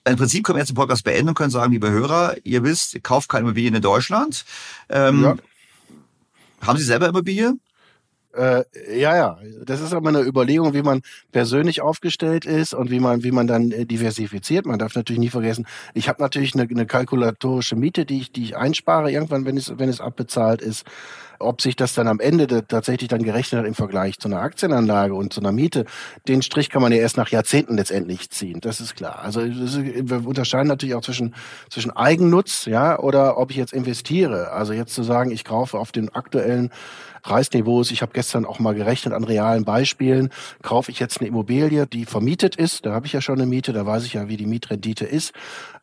Im 0.08 0.18
Prinzip 0.18 0.44
können 0.44 0.58
wir 0.58 0.62
jetzt 0.62 0.70
den 0.70 0.76
Podcast 0.76 1.04
beenden 1.04 1.30
und 1.30 1.36
können 1.36 1.50
sagen, 1.50 1.72
liebe 1.72 1.90
Hörer, 1.90 2.36
ihr 2.44 2.64
wisst, 2.64 2.94
ihr 2.94 3.02
kauft 3.02 3.30
keine 3.30 3.46
Immobilien 3.46 3.76
in 3.76 3.82
Deutschland. 3.82 4.46
Ähm, 4.90 5.24
ja. 5.24 5.36
Haben 6.66 6.78
Sie 6.78 6.86
selber 6.86 7.08
Immobilie? 7.08 7.54
Äh, 8.36 8.64
ja, 9.00 9.16
ja. 9.16 9.38
Das 9.64 9.82
ist 9.82 9.94
aber 9.94 10.10
eine 10.10 10.22
Überlegung, 10.22 10.74
wie 10.74 10.82
man 10.82 11.02
persönlich 11.32 11.82
aufgestellt 11.82 12.46
ist 12.46 12.74
und 12.74 12.92
wie 12.92 13.00
man, 13.00 13.24
wie 13.24 13.32
man 13.32 13.48
dann 13.48 13.72
äh, 13.72 13.86
diversifiziert. 13.86 14.66
Man 14.66 14.80
darf 14.80 14.96
natürlich 14.96 15.20
nie 15.20 15.30
vergessen, 15.30 15.66
ich 15.94 16.10
habe 16.10 16.22
natürlich 16.22 16.54
eine, 16.54 16.64
eine 16.64 16.86
kalkulatorische 16.86 17.76
Miete, 17.76 18.06
die 18.06 18.20
ich, 18.20 18.32
die 18.32 18.44
ich 18.44 18.58
einspare, 18.58 19.12
irgendwann, 19.12 19.46
wenn 19.46 19.58
es, 19.58 19.78
wenn 19.78 19.90
es 19.90 20.02
abbezahlt 20.02 20.62
ist. 20.62 20.86
Ob 21.40 21.62
sich 21.62 21.76
das 21.76 21.94
dann 21.94 22.08
am 22.08 22.20
Ende 22.20 22.66
tatsächlich 22.68 23.10
dann 23.10 23.24
gerechnet 23.24 23.60
hat 23.60 23.68
im 23.68 23.76
Vergleich 23.76 24.20
zu 24.20 24.28
einer 24.28 24.42
Aktienanlage 24.42 25.14
und 25.14 25.34
zu 25.34 25.42
einer 25.42 25.52
Miete, 25.52 25.86
den 26.28 26.42
Strich 26.42 26.70
kann 26.70 26.82
man 26.82 26.92
ja 26.92 27.00
erst 27.00 27.18
nach 27.18 27.30
Jahrzehnten 27.30 27.78
letztendlich 27.78 28.30
ziehen. 28.30 28.60
Das 28.62 28.80
ist 28.80 28.96
klar. 28.96 29.20
Also 29.20 29.42
ist, 29.42 29.80
wir 29.82 30.28
unterscheiden 30.28 30.68
natürlich 30.68 30.96
auch 30.96 31.02
zwischen, 31.02 31.36
zwischen 31.70 31.92
Eigennutz, 31.92 32.66
ja, 32.66 33.00
oder 33.00 33.38
ob 33.38 33.52
ich 33.52 33.58
jetzt 33.58 33.74
investiere. 33.74 34.52
Also 34.52 34.74
jetzt 34.74 34.94
zu 34.94 35.04
sagen, 35.04 35.32
ich 35.32 35.44
kaufe 35.44 35.78
auf 35.78 35.92
den 35.92 36.14
aktuellen 36.14 36.72
Preisniveaus. 37.26 37.90
Ich 37.90 38.04
habe 38.04 38.12
gestern 38.14 38.46
auch 38.46 38.60
mal 38.60 38.76
gerechnet 38.76 39.14
an 39.16 39.24
realen 39.24 39.66
Beispielen. 39.66 40.30
Kaufe 40.62 40.92
ich 40.92 41.00
jetzt 41.00 41.20
eine 41.20 41.28
Immobilie, 41.28 41.88
die 41.88 42.06
vermietet 42.06 42.56
ist, 42.56 42.86
da 42.86 42.94
habe 42.94 43.08
ich 43.08 43.14
ja 43.14 43.22
schon 43.22 43.40
eine 43.40 43.48
Miete, 43.48 43.74
da 43.74 43.84
weiß 43.84 44.06
ich 44.06 44.14
ja, 44.14 44.28
wie 44.30 44.38
die 44.38 44.46
Mietrendite 44.46 45.06
ist. 45.06 45.34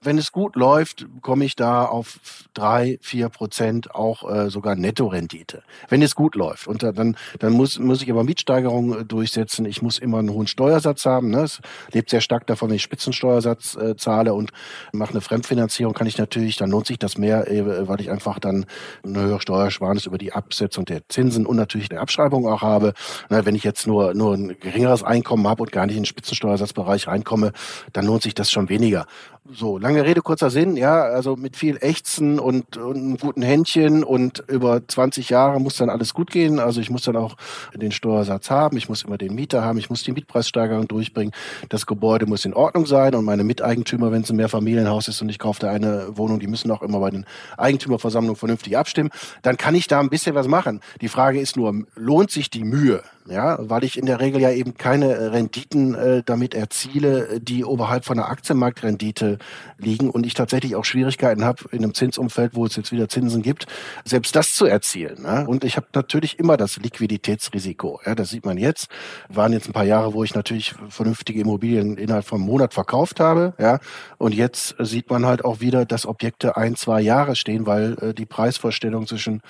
Wenn 0.05 0.18
es 0.18 0.32
gut 0.32 0.57
läuft, 0.57 1.07
komme 1.20 1.44
ich 1.44 1.55
da 1.55 1.84
auf 1.84 2.18
drei, 2.55 2.98
vier 3.03 3.28
Prozent 3.28 3.94
auch 3.94 4.28
äh, 4.28 4.50
sogar 4.50 4.74
Nettorendite. 4.74 5.62
Wenn 5.88 6.03
es 6.03 6.16
gut 6.16 6.34
läuft. 6.34 6.66
Und 6.66 6.82
dann, 6.82 7.16
dann 7.38 7.53
muss, 7.53 7.78
muss 7.78 8.03
ich 8.03 8.11
aber 8.11 8.24
Mietsteigerungen 8.24 9.00
äh, 9.00 9.05
durchsetzen. 9.05 9.64
Ich 9.64 9.80
muss 9.80 9.98
immer 9.98 10.18
einen 10.18 10.30
hohen 10.30 10.48
Steuersatz 10.48 11.07
haben. 11.07 11.30
Ne? 11.30 11.42
Es 11.42 11.61
lebt 11.92 12.11
sehr 12.11 12.20
stark 12.20 12.48
davon, 12.48 12.68
wenn 12.68 12.76
ich 12.76 12.82
Spitzensteuersatz 12.82 13.76
äh, 13.76 13.96
zahle 13.96 14.34
und 14.34 14.50
mache 14.92 15.12
eine 15.12 15.20
Fremdfinanzierung, 15.20 15.94
kann 15.94 16.09
ich 16.09 16.18
natürlich, 16.18 16.57
dann 16.57 16.70
lohnt 16.70 16.88
sich 16.88 16.98
das 16.98 17.16
mehr, 17.16 17.48
äh, 17.48 17.86
weil 17.86 18.00
ich 18.00 18.11
einfach 18.11 18.40
dann 18.40 18.66
eine 19.05 19.20
höhere 19.20 19.40
Steuersparnis 19.40 20.07
über 20.07 20.18
die 20.18 20.32
Absetzung 20.32 20.84
der 20.84 21.09
Zinsen 21.09 21.46
und 21.46 21.57
natürlich 21.57 21.92
eine 21.92 22.00
Abschreibung 22.00 22.48
auch 22.48 22.62
habe. 22.62 22.94
Na, 23.28 23.46
wenn 23.46 23.55
ich 23.55 23.62
jetzt 23.62 23.86
nur, 23.86 24.14
nur 24.14 24.34
ein 24.34 24.59
geringeres 24.59 25.05
Einkommen 25.05 25.46
habe 25.46 25.62
und 25.62 25.70
gar 25.70 25.86
nicht 25.86 25.96
in 25.96 26.03
den 26.03 26.07
Spitzensteuersatzbereich 26.07 27.07
reinkomme, 27.07 27.53
dann 27.92 28.07
lohnt 28.07 28.22
sich 28.22 28.34
das 28.34 28.50
schon 28.50 28.68
weniger. 28.68 29.07
So, 29.51 29.76
lange 29.76 30.05
Rede, 30.05 30.22
kurzer 30.22 30.51
Sinn, 30.51 30.76
ja, 30.76 31.03
also 31.03 31.34
mit 31.34 31.57
viel 31.57 31.76
Ächzen 31.80 32.38
und, 32.38 32.76
und 32.76 32.97
einem 32.97 33.16
guten 33.16 33.43
Händchen 33.43 34.05
und 34.05 34.45
über 34.47 34.86
20 34.86 35.30
Jahre 35.30 35.61
muss 35.61 35.76
dann 35.76 35.90
alles 35.90 36.14
gut 36.14 36.30
gehen. 36.30 36.61
Also 36.61 36.80
ich 36.80 36.90
muss 36.90 37.03
dann 37.03 37.16
auch 37.16 37.36
den 37.74 37.90
Steuersatz 37.90 38.51
haben, 38.51 38.76
ich 38.76 38.88
muss 38.88 39.03
immer 39.03 39.18
den 39.18 39.34
Mieter 39.34 39.64
haben, 39.64 39.78
ich 39.78 39.90
muss 39.90 40.05
die 40.05 40.12
Mietpreissteigerung 40.12 40.86
durchbringen. 40.86 41.34
Das 41.68 41.86
Gebäude 41.86 42.26
muss 42.26 42.45
in 42.45 42.55
Ordnung 42.55 42.86
sein 42.86 43.16
und 43.16 43.24
meine 43.24 43.43
Miteigentümer, 43.43 44.12
wenn 44.12 44.22
es 44.22 44.30
ein 44.30 44.36
Mehrfamilienhaus 44.36 45.09
ist 45.09 45.20
und 45.22 45.28
ich 45.28 45.40
kaufe 45.40 45.59
da 45.59 45.70
eine 45.72 46.16
Wohnung, 46.16 46.38
die 46.38 46.47
müssen 46.47 46.70
auch 46.70 46.82
immer 46.82 47.01
bei 47.01 47.11
den 47.11 47.26
Eigentümerversammlungen 47.57 48.36
vernünftig 48.36 48.78
abstimmen. 48.78 49.11
Dann 49.43 49.57
kann 49.57 49.74
ich 49.74 49.88
da 49.88 49.99
ein 49.99 50.09
bisschen 50.09 50.36
was 50.36 50.47
machen. 50.47 50.80
Die 51.01 51.09
Frage 51.09 51.40
ist 51.40 51.57
nur, 51.57 51.82
lohnt 51.97 52.30
sich 52.30 52.49
die 52.49 52.62
Mühe? 52.62 53.03
ja, 53.26 53.57
weil 53.61 53.84
ich 53.84 53.99
in 53.99 54.07
der 54.07 54.20
Regel 54.20 54.40
ja 54.40 54.51
eben 54.51 54.74
keine 54.74 55.32
Renditen 55.32 55.95
äh, 55.95 56.22
damit 56.24 56.55
erziele, 56.55 57.40
die 57.40 57.64
oberhalb 57.64 58.05
von 58.05 58.16
der 58.16 58.28
Aktienmarktrendite 58.28 59.32
liegen 59.78 60.11
und 60.11 60.26
ich 60.26 60.35
tatsächlich 60.35 60.76
auch 60.76 60.85
Schwierigkeiten 60.85 61.45
habe 61.45 61.64
in 61.72 61.78
einem 61.78 61.95
Zinsumfeld, 61.95 62.55
wo 62.55 62.66
es 62.66 62.76
jetzt 62.76 62.93
wieder 62.93 63.09
Zinsen 63.09 63.43
gibt, 63.43 63.66
selbst 64.05 64.35
das 64.37 64.55
zu 64.55 64.66
erzielen. 64.66 65.22
Ne? 65.22 65.47
Und 65.47 65.64
ich 65.64 65.76
habe 65.76 65.87
natürlich 65.95 66.39
immer 66.39 66.57
das 66.57 66.76
Liquiditätsrisiko. 66.76 68.01
Ja, 68.05 68.14
das 68.14 68.30
sieht 68.30 68.45
man 68.45 68.59
jetzt. 68.59 68.89
Waren 69.28 69.53
jetzt 69.53 69.68
ein 69.68 69.72
paar 69.72 69.85
Jahre, 69.85 70.14
wo 70.14 70.24
ich 70.24 70.35
natürlich 70.35 70.74
vernünftige 70.89 71.41
Immobilien 71.41 71.97
innerhalb 71.97 72.24
von 72.24 72.41
einem 72.41 72.49
Monat 72.49 72.74
verkauft 72.74 73.20
habe. 73.20 73.55
Ja, 73.59 73.78
und 74.18 74.35
jetzt 74.35 74.74
sieht 74.78 75.11
man 75.11 75.26
halt 75.26 75.45
auch 75.45 75.61
wieder, 75.61 75.85
dass 75.85 76.07
Objekte 76.07 76.57
ein, 76.57 76.76
zwei 76.76 77.01
Jahre 77.01 77.37
stehen, 77.37 77.66
weil 77.66 77.97
äh, 78.01 78.14
die 78.14 78.26
Preisvorstellung 78.26 79.07
zwischen 79.07 79.43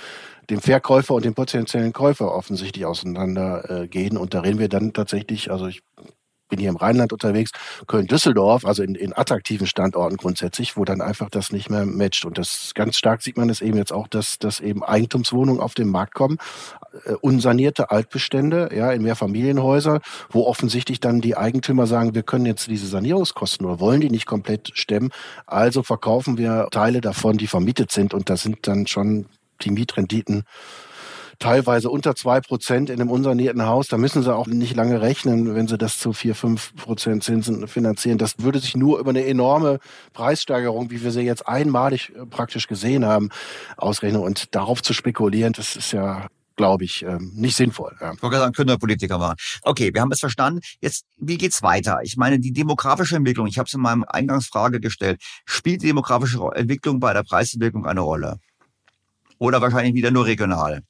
dem 0.51 0.61
Verkäufer 0.61 1.14
und 1.14 1.24
dem 1.24 1.35
potenziellen 1.35 1.93
Käufer 1.93 2.35
offensichtlich 2.35 2.85
auseinandergehen. 2.85 4.16
Äh, 4.16 4.18
und 4.18 4.35
da 4.35 4.41
reden 4.41 4.59
wir 4.59 4.68
dann 4.68 4.93
tatsächlich, 4.93 5.51
also 5.51 5.66
ich 5.66 5.83
bin 6.53 6.61
hier 6.61 6.68
im 6.68 6.76
Rheinland 6.76 7.14
unterwegs, 7.14 7.50
Köln-Düsseldorf, 7.86 8.66
also 8.66 8.82
in, 8.82 8.94
in 8.94 9.16
attraktiven 9.16 9.66
Standorten 9.66 10.18
grundsätzlich, 10.18 10.76
wo 10.76 10.84
dann 10.84 11.00
einfach 11.00 11.30
das 11.30 11.50
nicht 11.50 11.70
mehr 11.70 11.86
matcht. 11.86 12.26
Und 12.26 12.36
das 12.36 12.72
ganz 12.74 12.98
stark 12.98 13.22
sieht 13.22 13.38
man 13.38 13.48
es 13.48 13.62
eben 13.62 13.78
jetzt 13.78 13.90
auch, 13.90 14.07
dass, 14.07 14.38
dass 14.38 14.61
eben 14.61 14.84
Eigentumswohnungen 14.84 15.62
auf 15.62 15.72
den 15.72 15.88
Markt 15.88 16.14
kommen, 16.14 16.36
äh, 17.07 17.14
unsanierte 17.14 17.90
Altbestände, 17.90 18.68
ja, 18.76 18.92
in 18.92 19.00
Mehrfamilienhäuser, 19.00 20.00
wo 20.28 20.44
offensichtlich 20.44 21.00
dann 21.00 21.22
die 21.22 21.38
Eigentümer 21.38 21.86
sagen, 21.86 22.14
wir 22.14 22.22
können 22.22 22.44
jetzt 22.44 22.66
diese 22.66 22.86
Sanierungskosten 22.86 23.64
oder 23.64 23.80
wollen 23.80 24.03
die 24.03 24.11
nicht 24.11 24.26
komplett 24.26 24.72
stemmen, 24.74 25.11
also 25.46 25.82
verkaufen 25.82 26.36
wir 26.36 26.68
Teile 26.70 27.00
davon, 27.00 27.38
die 27.38 27.46
vermietet 27.46 27.90
sind 27.92 28.12
und 28.12 28.28
das 28.28 28.42
sind 28.42 28.66
dann 28.66 28.86
schon 28.86 29.24
die 29.62 29.70
Mietrenditen 29.70 30.44
teilweise 31.39 31.91
unter 31.91 32.14
zwei 32.14 32.41
Prozent 32.41 32.91
in 32.91 33.01
einem 33.01 33.11
unsanierten 33.11 33.66
Haus. 33.66 33.89
Da 33.89 33.99
müssen 33.99 34.22
sie 34.22 34.35
auch 34.35 34.47
nicht 34.47 34.76
lange 34.76 35.01
rechnen, 35.01 35.55
wenn 35.55 35.68
sie 35.68 35.78
das 35.78 35.99
zu 35.99 36.12
vier, 36.12 36.35
fünf 36.35 36.74
Prozent 36.76 37.24
Zinsen 37.24 37.66
finanzieren. 37.68 38.18
Das 38.18 38.35
würde 38.39 38.59
sich 38.59 38.76
nur 38.76 38.99
über 38.99 39.11
eine 39.11 39.26
enorme 39.26 39.78
Preissteigerung, 40.12 40.91
wie 40.91 41.03
wir 41.03 41.11
sie 41.11 41.22
jetzt 41.22 41.47
einmalig 41.47 42.12
äh, 42.14 42.26
praktisch 42.26 42.66
gesehen 42.66 43.05
haben, 43.05 43.30
ausrechnen. 43.76 44.22
Und 44.22 44.55
darauf 44.55 44.83
zu 44.83 44.93
spekulieren, 44.93 45.53
das 45.53 45.76
ist 45.76 45.93
ja 45.93 46.26
glaube 46.57 46.85
ich, 46.85 47.03
ähm, 47.03 47.33
nicht 47.35 47.57
sinnvoll. 47.57 47.97
Ja. 48.01 48.12
Ich 48.12 48.22
wollte 48.22 48.37
sagen, 48.37 48.53
können 48.53 48.68
wir 48.68 48.78
Politiker 48.78 49.18
machen. 49.18 49.37
Okay, 49.62 49.91
wir 49.93 50.01
haben 50.01 50.12
es 50.12 50.20
verstanden. 50.20 50.61
Jetzt, 50.80 51.07
wie 51.16 51.39
geht's 51.39 51.62
weiter? 51.62 52.01
Ich 52.03 52.16
meine, 52.16 52.39
die 52.39 52.53
demografische 52.53 53.16
Entwicklung, 53.16 53.47
ich 53.47 53.59
habe 53.59 53.66
es 53.66 53.74
in 53.74 53.80
meinem 53.80 54.05
Eingangsfrage 54.07 54.80
gestellt, 54.80 55.20
spielt 55.45 55.83
die 55.83 55.87
demografische 55.87 56.39
Entwicklung 56.55 57.01
bei 57.01 57.12
der 57.12 57.22
Preisentwicklung 57.22 57.87
eine 57.87 58.01
Rolle? 58.01 58.39
Oder 59.39 59.61
wahrscheinlich 59.61 59.95
wieder 59.95 60.11
nur 60.11 60.26
regional? 60.26 60.83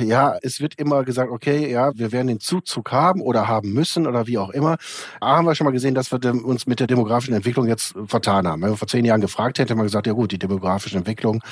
Ja, 0.00 0.36
es 0.42 0.60
wird 0.60 0.78
immer 0.78 1.04
gesagt, 1.04 1.30
okay, 1.30 1.70
ja, 1.70 1.92
wir 1.94 2.12
werden 2.12 2.28
den 2.28 2.40
Zuzug 2.40 2.92
haben 2.92 3.20
oder 3.20 3.48
haben 3.48 3.72
müssen 3.72 4.06
oder 4.06 4.26
wie 4.26 4.38
auch 4.38 4.50
immer. 4.50 4.76
A 5.20 5.36
haben 5.36 5.46
wir 5.46 5.54
schon 5.54 5.66
mal 5.66 5.72
gesehen, 5.72 5.94
dass 5.94 6.10
wir 6.10 6.20
uns 6.44 6.66
mit 6.66 6.80
der 6.80 6.86
demografischen 6.86 7.34
Entwicklung 7.34 7.66
jetzt 7.68 7.94
vertan 8.06 8.46
haben. 8.46 8.62
Wenn 8.62 8.70
wir 8.70 8.76
vor 8.76 8.88
zehn 8.88 9.04
Jahren 9.04 9.20
gefragt 9.20 9.58
hätten, 9.58 9.68
hätten 9.68 9.78
wir 9.78 9.84
gesagt, 9.84 10.06
ja 10.06 10.12
gut, 10.12 10.32
die 10.32 10.38
demografische 10.38 10.96
Entwicklung, 10.96 11.42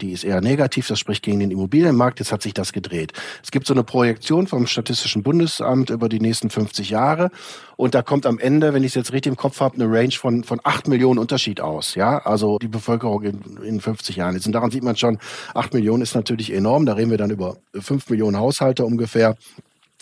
die 0.00 0.12
ist 0.12 0.24
eher 0.24 0.40
negativ, 0.40 0.86
das 0.86 0.98
spricht 0.98 1.22
gegen 1.22 1.40
den 1.40 1.50
Immobilienmarkt, 1.50 2.18
jetzt 2.18 2.32
hat 2.32 2.42
sich 2.42 2.54
das 2.54 2.72
gedreht. 2.72 3.12
Es 3.42 3.50
gibt 3.50 3.66
so 3.66 3.74
eine 3.74 3.84
Projektion 3.84 4.46
vom 4.46 4.66
Statistischen 4.66 5.22
Bundesamt 5.22 5.90
über 5.90 6.08
die 6.08 6.20
nächsten 6.20 6.50
50 6.50 6.90
Jahre 6.90 7.30
und 7.78 7.94
da 7.94 8.02
kommt 8.02 8.26
am 8.26 8.40
Ende, 8.40 8.74
wenn 8.74 8.82
ich 8.82 8.88
es 8.88 8.94
jetzt 8.96 9.12
richtig 9.12 9.30
im 9.30 9.36
Kopf 9.36 9.60
habe, 9.60 9.76
eine 9.76 9.84
Range 9.84 10.10
von, 10.10 10.42
von 10.42 10.58
acht 10.64 10.88
Millionen 10.88 11.20
Unterschied 11.20 11.60
aus. 11.60 11.94
Ja, 11.94 12.18
also 12.18 12.58
die 12.58 12.66
Bevölkerung 12.66 13.22
in, 13.22 13.40
in 13.62 13.80
50 13.80 14.16
Jahren. 14.16 14.34
Jetzt, 14.34 14.46
und 14.46 14.52
daran 14.52 14.72
sieht 14.72 14.82
man 14.82 14.96
schon, 14.96 15.18
acht 15.54 15.72
Millionen 15.72 16.02
ist 16.02 16.16
natürlich 16.16 16.52
enorm. 16.52 16.86
Da 16.86 16.94
reden 16.94 17.12
wir 17.12 17.18
dann 17.18 17.30
über 17.30 17.56
fünf 17.82 18.08
Millionen 18.10 18.36
Haushalte 18.36 18.84
ungefähr. 18.84 19.36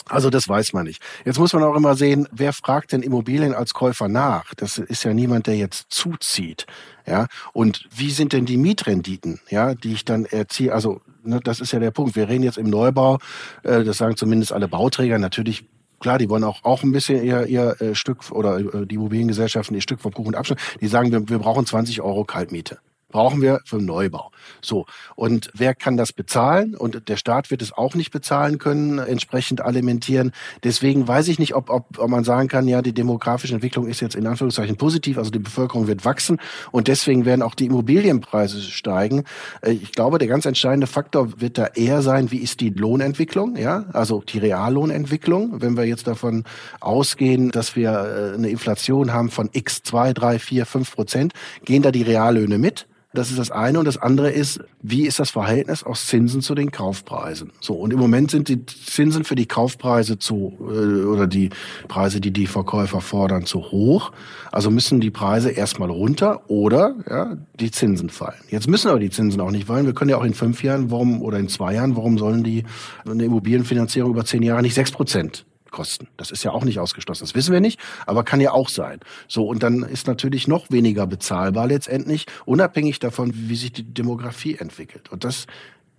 Also 0.08 0.30
das 0.30 0.48
weiß 0.48 0.72
man 0.72 0.84
nicht. 0.84 1.02
Jetzt 1.24 1.38
muss 1.38 1.52
man 1.52 1.64
auch 1.64 1.74
immer 1.74 1.96
sehen, 1.96 2.28
wer 2.30 2.52
fragt 2.52 2.92
denn 2.92 3.02
Immobilien 3.02 3.54
als 3.54 3.74
Käufer 3.74 4.06
nach? 4.06 4.54
Das 4.54 4.78
ist 4.78 5.02
ja 5.02 5.12
niemand, 5.12 5.48
der 5.48 5.56
jetzt 5.56 5.86
zuzieht. 5.88 6.66
Ja, 7.06 7.26
und 7.52 7.88
wie 7.94 8.10
sind 8.10 8.32
denn 8.32 8.46
die 8.46 8.56
Mietrenditen, 8.56 9.40
ja, 9.48 9.74
die 9.74 9.92
ich 9.92 10.04
dann 10.04 10.24
erziehe? 10.24 10.72
Also 10.72 11.00
ne, 11.24 11.40
das 11.42 11.60
ist 11.60 11.72
ja 11.72 11.80
der 11.80 11.90
Punkt. 11.90 12.14
Wir 12.14 12.28
reden 12.28 12.44
jetzt 12.44 12.58
im 12.58 12.70
Neubau, 12.70 13.18
äh, 13.64 13.82
das 13.82 13.98
sagen 13.98 14.16
zumindest 14.16 14.52
alle 14.52 14.68
Bauträger. 14.68 15.18
Natürlich 15.18 15.64
klar, 15.98 16.18
die 16.18 16.28
wollen 16.28 16.44
auch, 16.44 16.64
auch 16.64 16.84
ein 16.84 16.92
bisschen 16.92 17.24
ihr, 17.24 17.46
ihr 17.46 17.80
äh, 17.80 17.94
Stück 17.94 18.30
oder 18.30 18.58
äh, 18.58 18.86
die 18.86 18.94
Immobiliengesellschaften 18.94 19.74
ihr 19.74 19.82
Stück 19.82 20.00
vom 20.00 20.12
Kuchen 20.12 20.34
abschneiden. 20.34 20.62
Die 20.80 20.88
sagen, 20.88 21.10
wir, 21.10 21.28
wir 21.28 21.38
brauchen 21.38 21.66
20 21.66 22.00
Euro 22.00 22.24
Kaltmiete 22.24 22.78
brauchen 23.08 23.40
wir 23.40 23.60
für 23.64 23.78
den 23.78 23.86
Neubau. 23.86 24.30
So. 24.60 24.86
Und 25.14 25.50
wer 25.54 25.74
kann 25.74 25.96
das 25.96 26.12
bezahlen? 26.12 26.74
Und 26.74 27.08
der 27.08 27.16
Staat 27.16 27.50
wird 27.50 27.62
es 27.62 27.72
auch 27.72 27.94
nicht 27.94 28.10
bezahlen 28.10 28.58
können, 28.58 28.98
entsprechend 28.98 29.60
alimentieren. 29.60 30.32
Deswegen 30.64 31.06
weiß 31.06 31.28
ich 31.28 31.38
nicht, 31.38 31.54
ob, 31.54 31.70
ob, 31.70 31.98
ob 31.98 32.10
man 32.10 32.24
sagen 32.24 32.48
kann, 32.48 32.68
ja, 32.68 32.82
die 32.82 32.92
demografische 32.92 33.54
Entwicklung 33.54 33.86
ist 33.86 34.00
jetzt 34.00 34.16
in 34.16 34.26
Anführungszeichen 34.26 34.76
positiv, 34.76 35.18
also 35.18 35.30
die 35.30 35.38
Bevölkerung 35.38 35.86
wird 35.86 36.04
wachsen 36.04 36.38
und 36.72 36.88
deswegen 36.88 37.24
werden 37.24 37.42
auch 37.42 37.54
die 37.54 37.66
Immobilienpreise 37.66 38.60
steigen. 38.60 39.24
Äh, 39.62 39.72
ich 39.72 39.92
glaube, 39.92 40.18
der 40.18 40.28
ganz 40.28 40.44
entscheidende 40.44 40.86
Faktor 40.86 41.40
wird 41.40 41.58
da 41.58 41.66
eher 41.66 42.02
sein, 42.02 42.30
wie 42.30 42.38
ist 42.38 42.60
die 42.60 42.70
Lohnentwicklung, 42.70 43.56
ja, 43.56 43.86
also 43.92 44.22
die 44.22 44.38
Reallohnentwicklung. 44.38 45.60
Wenn 45.60 45.76
wir 45.76 45.84
jetzt 45.84 46.06
davon 46.06 46.44
ausgehen, 46.80 47.50
dass 47.50 47.76
wir 47.76 47.90
äh, 47.90 48.34
eine 48.34 48.48
Inflation 48.48 49.12
haben 49.12 49.30
von 49.30 49.48
x 49.52 49.82
zwei, 49.82 50.12
drei, 50.12 50.38
vier, 50.38 50.66
fünf 50.66 50.94
Prozent, 50.94 51.32
gehen 51.64 51.82
da 51.82 51.90
die 51.90 52.02
Reallöhne 52.02 52.58
mit? 52.58 52.86
Das 53.16 53.30
ist 53.30 53.38
das 53.38 53.50
eine. 53.50 53.78
Und 53.78 53.86
das 53.86 53.96
andere 53.96 54.30
ist, 54.30 54.60
wie 54.82 55.06
ist 55.06 55.18
das 55.18 55.30
Verhältnis 55.30 55.82
aus 55.82 56.06
Zinsen 56.06 56.42
zu 56.42 56.54
den 56.54 56.70
Kaufpreisen? 56.70 57.50
So. 57.60 57.72
Und 57.72 57.92
im 57.92 57.98
Moment 57.98 58.30
sind 58.30 58.48
die 58.48 58.66
Zinsen 58.66 59.24
für 59.24 59.34
die 59.34 59.46
Kaufpreise 59.46 60.18
zu, 60.18 60.52
äh, 60.60 61.04
oder 61.04 61.26
die 61.26 61.48
Preise, 61.88 62.20
die 62.20 62.30
die 62.30 62.46
Verkäufer 62.46 63.00
fordern, 63.00 63.46
zu 63.46 63.70
hoch. 63.70 64.12
Also 64.52 64.70
müssen 64.70 65.00
die 65.00 65.10
Preise 65.10 65.50
erstmal 65.50 65.90
runter 65.90 66.42
oder, 66.50 66.94
ja, 67.08 67.38
die 67.58 67.70
Zinsen 67.70 68.10
fallen. 68.10 68.40
Jetzt 68.50 68.68
müssen 68.68 68.88
aber 68.88 69.00
die 69.00 69.10
Zinsen 69.10 69.40
auch 69.40 69.50
nicht 69.50 69.66
fallen. 69.66 69.86
Wir 69.86 69.94
können 69.94 70.10
ja 70.10 70.18
auch 70.18 70.24
in 70.24 70.34
fünf 70.34 70.62
Jahren, 70.62 70.90
warum, 70.90 71.22
oder 71.22 71.38
in 71.38 71.48
zwei 71.48 71.72
Jahren, 71.72 71.96
warum 71.96 72.18
sollen 72.18 72.44
die 72.44 72.64
eine 73.08 73.24
Immobilienfinanzierung 73.24 74.10
über 74.10 74.26
zehn 74.26 74.42
Jahre 74.42 74.60
nicht 74.60 74.74
sechs 74.74 74.90
Prozent 74.90 75.46
kosten. 75.70 76.08
Das 76.16 76.30
ist 76.30 76.44
ja 76.44 76.52
auch 76.52 76.64
nicht 76.64 76.78
ausgeschlossen. 76.78 77.24
Das 77.24 77.34
wissen 77.34 77.52
wir 77.52 77.60
nicht, 77.60 77.80
aber 78.06 78.24
kann 78.24 78.40
ja 78.40 78.52
auch 78.52 78.68
sein. 78.68 79.00
So, 79.28 79.46
und 79.46 79.62
dann 79.62 79.82
ist 79.82 80.06
natürlich 80.06 80.48
noch 80.48 80.70
weniger 80.70 81.06
bezahlbar 81.06 81.66
letztendlich, 81.66 82.26
unabhängig 82.44 82.98
davon, 82.98 83.32
wie 83.34 83.56
sich 83.56 83.72
die 83.72 83.82
Demografie 83.82 84.56
entwickelt. 84.56 85.10
Und 85.10 85.24
das 85.24 85.46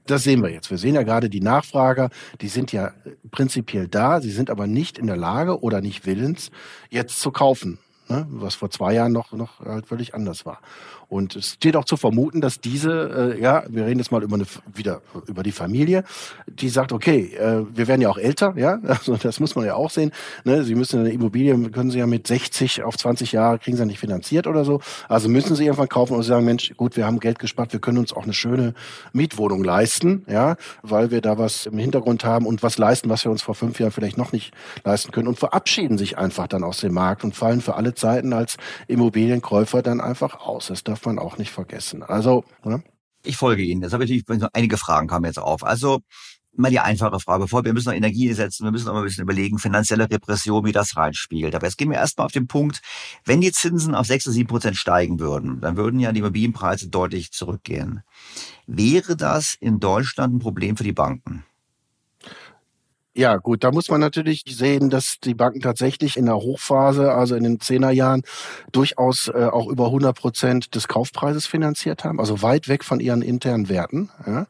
das 0.05 0.23
sehen 0.23 0.41
wir 0.41 0.49
jetzt. 0.49 0.71
Wir 0.71 0.77
sehen 0.77 0.95
ja 0.95 1.03
gerade 1.03 1.29
die 1.29 1.41
Nachfrager, 1.41 2.09
die 2.39 2.47
sind 2.47 2.71
ja 2.71 2.93
prinzipiell 3.29 3.89
da, 3.89 4.21
sie 4.21 4.31
sind 4.31 4.49
aber 4.49 4.65
nicht 4.65 4.97
in 4.97 5.05
der 5.05 5.17
Lage 5.17 5.61
oder 5.61 5.81
nicht 5.81 6.05
willens, 6.05 6.49
jetzt 6.89 7.19
zu 7.19 7.31
kaufen 7.31 7.77
ne, 8.09 8.25
was 8.29 8.55
vor 8.55 8.69
zwei 8.69 8.93
Jahren 8.93 9.11
noch, 9.11 9.31
noch 9.31 9.59
halt 9.59 9.87
völlig 9.87 10.13
anders 10.13 10.45
war. 10.45 10.59
Und 11.09 11.37
es 11.37 11.53
steht 11.53 11.77
auch 11.77 11.85
zu 11.85 11.95
vermuten, 11.95 12.41
dass 12.41 12.59
diese, 12.59 13.35
äh, 13.35 13.41
ja, 13.41 13.63
wir 13.69 13.85
reden 13.85 13.99
jetzt 13.99 14.11
mal 14.11 14.23
über 14.23 14.35
eine, 14.35 14.45
wieder 14.73 15.01
über 15.27 15.41
die 15.41 15.53
Familie, 15.53 16.03
die 16.47 16.67
sagt, 16.67 16.91
okay, 16.91 17.33
äh, 17.35 17.63
wir 17.73 17.87
werden 17.87 18.01
ja 18.01 18.09
auch 18.09 18.17
älter, 18.17 18.53
ja, 18.57 18.79
also 18.87 19.15
das 19.15 19.39
muss 19.39 19.55
man 19.55 19.65
ja 19.65 19.75
auch 19.75 19.89
sehen. 19.89 20.11
Ne? 20.43 20.65
Sie 20.65 20.75
müssen 20.75 20.99
eine 20.99 21.11
Immobilie, 21.11 21.57
können 21.69 21.91
Sie 21.91 21.99
ja 21.99 22.07
mit 22.07 22.27
60 22.27 22.83
auf 22.83 22.97
20 22.97 23.31
Jahre, 23.31 23.57
kriegen 23.57 23.77
Sie 23.77 23.81
ja 23.81 23.85
nicht 23.85 23.99
finanziert 23.99 24.47
oder 24.47 24.65
so. 24.65 24.81
Also 25.07 25.29
müssen 25.29 25.55
Sie 25.55 25.65
irgendwann 25.65 25.87
kaufen 25.87 26.13
und 26.13 26.23
sagen, 26.23 26.43
Mensch, 26.43 26.73
gut, 26.75 26.97
wir 26.97 27.05
haben 27.05 27.19
Geld 27.21 27.39
gespart, 27.39 27.71
wir 27.71 27.79
können 27.79 27.99
uns 27.99 28.11
auch 28.11 28.23
eine 28.23 28.33
schöne 28.33 28.73
Mietwohnung 29.13 29.63
leisten, 29.63 30.25
ja, 30.27 30.57
weil 30.81 31.09
wir 31.09 31.21
da 31.21 31.37
was 31.37 31.67
im 31.67 31.77
Hintergrund 31.77 32.25
haben 32.25 32.45
und 32.45 32.63
was 32.63 32.77
leisten, 32.77 33.09
was 33.09 33.23
wir 33.23 33.31
uns 33.31 33.41
vor 33.41 33.55
fünf 33.55 33.79
Jahren 33.79 33.91
vielleicht 33.91 34.17
noch 34.17 34.33
nicht 34.33 34.53
leisten 34.83 35.13
können 35.13 35.29
und 35.29 35.39
verabschieden 35.39 35.97
sich 35.97 36.17
einfach 36.17 36.47
dann 36.47 36.65
aus 36.65 36.79
dem 36.79 36.93
Markt 36.93 37.23
und 37.23 37.33
fallen 37.33 37.61
für 37.61 37.75
alle 37.75 37.93
Zeiten 37.93 38.33
als 38.33 38.57
Immobilienkäufer 38.87 39.81
dann 39.81 40.01
einfach 40.01 40.41
aus. 40.41 40.67
Das 40.67 40.83
darf 40.83 40.96
man 41.05 41.19
auch 41.19 41.37
nicht 41.37 41.51
vergessen. 41.51 42.03
Also, 42.03 42.43
ne? 42.63 42.83
Ich 43.23 43.37
folge 43.37 43.63
Ihnen. 43.63 43.81
Jetzt 43.81 43.93
habe 43.93 44.05
ich 44.05 44.25
natürlich 44.25 44.49
einige 44.53 44.77
Fragen 44.77 45.07
kamen 45.07 45.25
jetzt 45.25 45.39
auf. 45.39 45.63
Also 45.63 46.01
mal 46.57 46.71
die 46.71 46.79
einfache 46.79 47.19
Frage, 47.19 47.43
bevor 47.43 47.63
wir 47.65 47.73
müssen 47.73 47.89
noch 47.89 47.95
Energie 47.95 48.31
setzen, 48.33 48.65
wir 48.65 48.71
müssen 48.71 48.85
noch 48.85 48.93
mal 48.93 48.99
ein 48.99 49.05
bisschen 49.05 49.23
überlegen, 49.23 49.59
finanzielle 49.59 50.09
Repression, 50.09 50.65
wie 50.65 50.71
das 50.71 50.97
reinspielt. 50.97 51.55
Aber 51.55 51.65
jetzt 51.65 51.77
gehen 51.77 51.89
wir 51.89 51.97
erstmal 51.97 52.25
auf 52.25 52.31
den 52.31 52.47
Punkt, 52.47 52.81
wenn 53.25 53.41
die 53.41 53.51
Zinsen 53.51 53.95
auf 53.95 54.07
6 54.07 54.27
oder 54.27 54.33
7 54.33 54.47
Prozent 54.47 54.77
steigen 54.77 55.19
würden, 55.19 55.61
dann 55.61 55.77
würden 55.77 55.99
ja 55.99 56.11
die 56.11 56.19
Immobilienpreise 56.19 56.89
deutlich 56.89 57.31
zurückgehen. 57.31 58.01
Wäre 58.65 59.15
das 59.15 59.55
in 59.59 59.79
Deutschland 59.79 60.35
ein 60.35 60.39
Problem 60.39 60.77
für 60.77 60.83
die 60.83 60.93
Banken? 60.93 61.43
Ja, 63.17 63.37
gut, 63.37 63.63
da 63.63 63.71
muss 63.71 63.89
man 63.89 63.99
natürlich 63.99 64.43
sehen, 64.47 64.91
dass 64.91 65.19
die 65.19 65.33
Banken 65.33 65.59
tatsächlich 65.61 66.17
in 66.17 66.27
der 66.27 66.35
Hochphase, 66.35 67.11
also 67.11 67.33
in 67.33 67.43
den 67.43 67.59
Zehnerjahren, 67.59 68.21
durchaus 68.71 69.27
äh, 69.29 69.45
auch 69.51 69.67
über 69.69 69.85
100 69.85 70.15
Prozent 70.15 70.75
des 70.75 70.87
Kaufpreises 70.87 71.47
finanziert 71.47 72.03
haben, 72.03 72.19
also 72.19 72.43
weit 72.43 72.67
weg 72.67 72.83
von 72.83 72.99
ihren 72.99 73.23
internen 73.23 73.69
Werten. 73.69 74.11
Ja. 74.27 74.45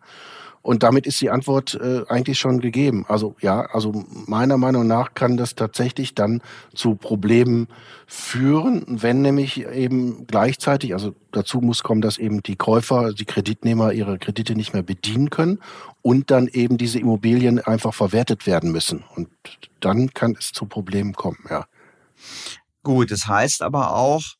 Und 0.67 0.83
damit 0.83 1.07
ist 1.07 1.21
die 1.21 1.29
Antwort 1.29 1.75
äh, 1.75 2.01
eigentlich 2.09 2.37
schon 2.37 2.59
gegeben. 2.59 3.05
Also 3.07 3.37
ja, 3.39 3.61
also 3.67 4.03
meiner 4.25 4.57
Meinung 4.57 4.85
nach 4.85 5.13
kann 5.13 5.37
das 5.37 5.55
tatsächlich 5.55 6.13
dann 6.13 6.41
zu 6.75 6.95
Problemen 6.95 7.69
führen, 8.05 8.83
wenn 8.85 9.21
nämlich 9.21 9.65
eben 9.65 10.27
gleichzeitig, 10.27 10.91
also 10.91 11.15
dazu 11.31 11.61
muss 11.61 11.83
kommen, 11.83 12.01
dass 12.01 12.17
eben 12.17 12.43
die 12.43 12.57
Käufer, 12.57 13.13
die 13.13 13.23
Kreditnehmer 13.23 13.93
ihre 13.93 14.19
Kredite 14.19 14.55
nicht 14.55 14.73
mehr 14.73 14.83
bedienen 14.83 15.29
können 15.29 15.59
und 16.01 16.31
dann 16.31 16.49
eben 16.49 16.77
diese 16.77 16.99
Immobilien 16.99 17.61
einfach 17.61 17.93
verwertet 17.93 18.45
werden 18.45 18.73
müssen. 18.73 19.05
Und 19.15 19.29
dann 19.79 20.13
kann 20.13 20.35
es 20.37 20.51
zu 20.51 20.65
Problemen 20.65 21.13
kommen, 21.13 21.39
ja. 21.49 21.65
Gut, 22.83 23.09
das 23.11 23.25
heißt 23.25 23.61
aber 23.61 23.95
auch, 23.95 24.35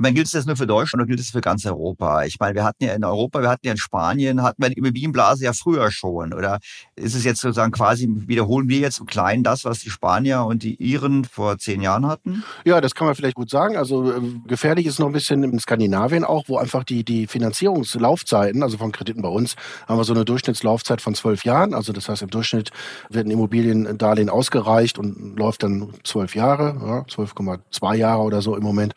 meine, 0.00 0.14
gilt 0.14 0.26
es 0.26 0.32
das 0.32 0.46
nur 0.46 0.56
für 0.56 0.66
Deutschland 0.66 1.02
oder 1.02 1.08
gilt 1.08 1.20
es 1.20 1.30
für 1.30 1.40
ganz 1.40 1.66
Europa? 1.66 2.24
Ich 2.24 2.38
meine, 2.38 2.54
wir 2.54 2.64
hatten 2.64 2.84
ja 2.84 2.94
in 2.94 3.04
Europa, 3.04 3.40
wir 3.40 3.48
hatten 3.48 3.66
ja 3.66 3.72
in 3.72 3.78
Spanien, 3.78 4.42
hatten 4.42 4.62
wir 4.62 4.70
die 4.70 4.78
Immobilienblase 4.78 5.44
ja 5.44 5.52
früher 5.52 5.90
schon. 5.90 6.32
Oder 6.32 6.58
ist 6.94 7.14
es 7.14 7.24
jetzt 7.24 7.40
sozusagen 7.40 7.72
quasi, 7.72 8.08
wiederholen 8.08 8.68
wir 8.68 8.78
jetzt 8.78 9.00
im 9.00 9.06
Kleinen 9.06 9.42
das, 9.42 9.64
was 9.64 9.80
die 9.80 9.90
Spanier 9.90 10.44
und 10.44 10.62
die 10.62 10.74
Iren 10.76 11.24
vor 11.24 11.58
zehn 11.58 11.80
Jahren 11.80 12.06
hatten? 12.06 12.44
Ja, 12.64 12.80
das 12.80 12.94
kann 12.94 13.06
man 13.06 13.14
vielleicht 13.14 13.34
gut 13.34 13.50
sagen. 13.50 13.76
Also 13.76 14.12
äh, 14.12 14.20
gefährlich 14.46 14.86
ist 14.86 14.98
noch 14.98 15.06
ein 15.06 15.12
bisschen 15.12 15.42
in 15.42 15.58
Skandinavien 15.58 16.24
auch, 16.24 16.44
wo 16.48 16.58
einfach 16.58 16.84
die, 16.84 17.04
die 17.04 17.26
Finanzierungslaufzeiten, 17.26 18.62
also 18.62 18.78
von 18.78 18.92
Krediten 18.92 19.22
bei 19.22 19.28
uns, 19.28 19.56
haben 19.86 19.98
wir 19.98 20.04
so 20.04 20.14
eine 20.14 20.24
Durchschnittslaufzeit 20.24 21.00
von 21.00 21.14
zwölf 21.14 21.44
Jahren. 21.44 21.74
Also 21.74 21.92
das 21.92 22.08
heißt, 22.08 22.22
im 22.22 22.30
Durchschnitt 22.30 22.70
wird 23.10 23.26
ein 23.26 23.30
Immobiliendarlehen 23.30 24.30
ausgereicht 24.30 24.98
und 24.98 25.36
läuft 25.36 25.62
dann 25.62 25.94
zwölf 26.04 26.34
Jahre, 26.34 26.76
ja, 26.80 27.00
12,2 27.02 27.94
Jahre 27.94 28.22
oder 28.22 28.42
so 28.42 28.56
im 28.56 28.62
Moment. 28.62 28.94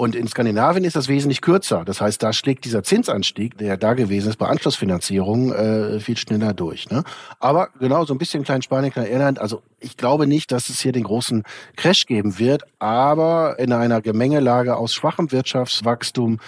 Und 0.00 0.16
in 0.16 0.26
Skandinavien 0.28 0.84
ist 0.84 0.96
das 0.96 1.08
wesentlich 1.08 1.42
kürzer. 1.42 1.84
Das 1.84 2.00
heißt, 2.00 2.22
da 2.22 2.32
schlägt 2.32 2.64
dieser 2.64 2.82
Zinsanstieg, 2.82 3.58
der 3.58 3.76
da 3.76 3.92
gewesen 3.92 4.30
ist 4.30 4.38
bei 4.38 4.46
Anschlussfinanzierung, 4.46 5.52
äh, 5.52 6.00
viel 6.00 6.16
schneller 6.16 6.54
durch. 6.54 6.88
Ne? 6.88 7.04
Aber 7.38 7.68
genau, 7.78 8.06
so 8.06 8.14
ein 8.14 8.18
bisschen 8.18 8.42
klein 8.42 8.62
Spanien, 8.62 8.94
klein 8.94 9.12
Irland. 9.12 9.38
Also 9.38 9.60
ich 9.78 9.98
glaube 9.98 10.26
nicht, 10.26 10.52
dass 10.52 10.70
es 10.70 10.80
hier 10.80 10.92
den 10.92 11.02
großen 11.02 11.42
Crash 11.76 12.06
geben 12.06 12.38
wird, 12.38 12.62
aber 12.78 13.58
in 13.58 13.74
einer 13.74 14.00
Gemengelage 14.00 14.74
aus 14.74 14.94
schwachem 14.94 15.32
Wirtschaftswachstum, 15.32 16.38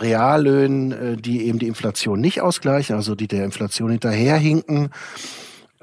Reallöhnen, 0.00 0.90
äh, 0.90 1.16
die 1.16 1.46
eben 1.46 1.60
die 1.60 1.68
Inflation 1.68 2.20
nicht 2.20 2.40
ausgleichen, 2.40 2.96
also 2.96 3.14
die 3.14 3.28
der 3.28 3.44
Inflation 3.44 3.92
hinterherhinken, 3.92 4.90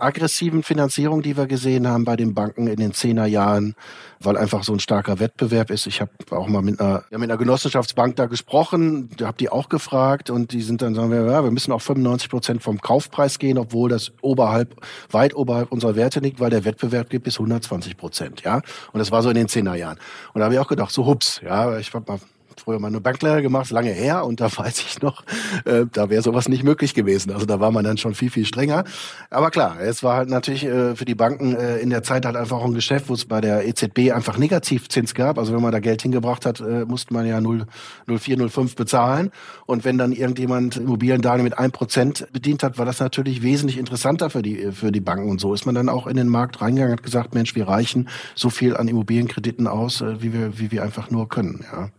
aggressiven 0.04 0.64
Finanzierung, 0.64 1.22
die 1.22 1.38
wir 1.38 1.48
gesehen 1.48 1.88
haben 1.88 2.06
bei 2.06 2.16
den 2.16 2.34
Banken 2.34 2.68
in 2.68 2.78
den 2.78 2.94
Zehnerjahren, 2.94 3.76
weil 4.20 4.38
einfach 4.38 4.64
so 4.64 4.74
ein 4.74 4.80
starker 4.80 5.20
Wettbewerb 5.20 5.72
ist. 5.72 5.88
Ich 5.88 6.02
habe 6.02 6.12
auch 6.32 6.48
mal 6.48 6.62
mit 6.62 6.80
einer, 6.80 7.04
mit 7.12 7.24
einer 7.24 7.38
Genossenschaftsbank 7.38 8.16
da 8.16 8.26
gesprochen, 8.26 9.10
habe 9.22 9.38
die 9.38 9.50
auch 9.50 9.70
gefragt 9.70 10.30
und 10.30 10.52
die 10.52 10.62
sind 10.62 10.82
dann 10.82 10.96
sagen 10.96 11.12
wir, 11.12 11.26
ja, 11.26 11.44
wir 11.44 11.52
müssen 11.52 11.72
auf 11.72 11.84
95 11.84 12.30
Prozent 12.30 12.64
vom 12.64 12.80
Kaufpreis 12.80 13.40
gehen, 13.40 13.58
obwohl 13.58 13.90
das 13.90 14.12
oberhalb, 14.22 14.76
weit 15.12 15.36
oberhalb 15.36 15.72
unserer 15.72 15.96
Werte 15.96 16.20
liegt, 16.20 16.40
weil 16.40 16.50
der 16.50 16.66
Wettbewerb 16.66 17.10
gibt 17.10 17.26
bis 17.26 17.36
120 17.36 17.98
Prozent, 17.98 18.42
ja. 18.42 18.62
Und 18.92 19.00
das 19.00 19.12
war 19.12 19.24
so 19.24 19.30
in 19.30 19.36
den 19.36 19.48
Zehnerjahren. 19.48 19.98
Und 20.34 20.40
da 20.40 20.46
habe 20.46 20.56
ich 20.56 20.60
auch 20.60 20.68
gedacht, 20.68 20.92
so 20.92 21.06
hups, 21.06 21.42
ja, 21.44 21.78
ich 21.78 21.94
habe 21.94 22.06
mal 22.12 22.20
früher 22.62 22.80
mal 22.80 22.88
eine 22.88 23.02
Banklehre 23.02 23.42
gemacht, 23.42 23.72
lange 23.72 23.92
her, 23.92 24.26
und 24.26 24.42
da 24.42 24.46
weiß 24.58 24.80
ich 24.80 25.02
noch, 25.02 25.24
äh, 25.66 25.86
da 25.92 26.10
wäre 26.10 26.22
sowas 26.22 26.48
nicht 26.50 26.64
möglich 26.64 26.94
gewesen. 26.94 27.32
Also 27.32 27.46
da 27.46 27.60
war 27.60 27.72
man 27.72 27.84
dann 27.84 27.98
schon 27.98 28.16
viel, 28.16 28.30
viel 28.30 28.46
strenger. 28.46 28.84
Aber 29.30 29.52
klar, 29.52 29.80
es 29.82 30.04
war 30.04 30.18
halt 30.18 30.30
natürlich 30.30 30.66
äh, 30.66 30.96
für 30.96 31.06
die 31.06 31.16
Banken 31.16 31.56
äh, 31.56 31.78
in 31.78 31.90
der 31.90 32.04
Zeit 32.04 32.26
halt 32.26 32.36
einfach 32.36 32.58
auch 32.58 32.66
ein 32.66 32.74
Geschäft, 32.74 33.10
wo 33.10 33.14
es 33.14 33.26
bei 33.26 33.42
der 33.42 33.68
EZB 33.68 34.12
einfach 34.14 34.38
Negativzins 34.38 35.14
gab. 35.14 35.38
Also 35.38 35.54
wenn 35.54 35.62
man 35.62 35.72
da 35.72 35.80
Geld 35.80 36.02
hingebracht 36.02 36.46
hat, 36.46 36.60
äh, 36.60 36.86
musste 36.86 37.14
man 37.14 37.26
ja 37.26 37.42
0, 37.42 37.66
0,4, 38.08 38.38
0,5 38.38 38.76
bezahlen. 38.76 39.32
Und 39.66 39.86
wenn 39.86 39.98
dann 39.98 40.12
irgendjemand 40.12 40.78
Immobiliendarlehen 40.78 41.44
mit 41.44 41.58
1% 41.58 42.32
bedient 42.32 42.64
hat, 42.64 42.78
war 42.78 42.86
das 42.86 43.00
natürlich 43.00 43.42
wesentlich 43.42 43.78
interessanter 43.78 44.30
für 44.30 44.42
die, 44.42 44.72
für 44.72 44.92
die 44.92 45.02
Banken. 45.02 45.30
Und 45.30 45.40
so 45.40 45.54
ist 45.54 45.66
man 45.66 45.76
dann 45.76 45.90
auch 45.90 46.08
in 46.08 46.18
den 46.18 46.28
Markt 46.28 46.62
reingegangen 46.62 46.94
und 46.94 47.00
hat 47.00 47.04
gesagt, 47.04 47.34
Mensch, 47.34 47.56
wir 47.56 47.68
reichen 47.68 48.10
so 48.36 48.50
viel 48.50 48.76
an 48.76 48.88
Immobilienkrediten 48.88 49.68
aus, 49.68 50.02
äh, 50.02 50.22
wie 50.22 50.34
wir, 50.34 50.60
wie 50.60 50.72
wir 50.72 50.84
einfach 50.84 51.10
nur 51.10 51.30
können. 51.30 51.66
Ja. 51.72 51.90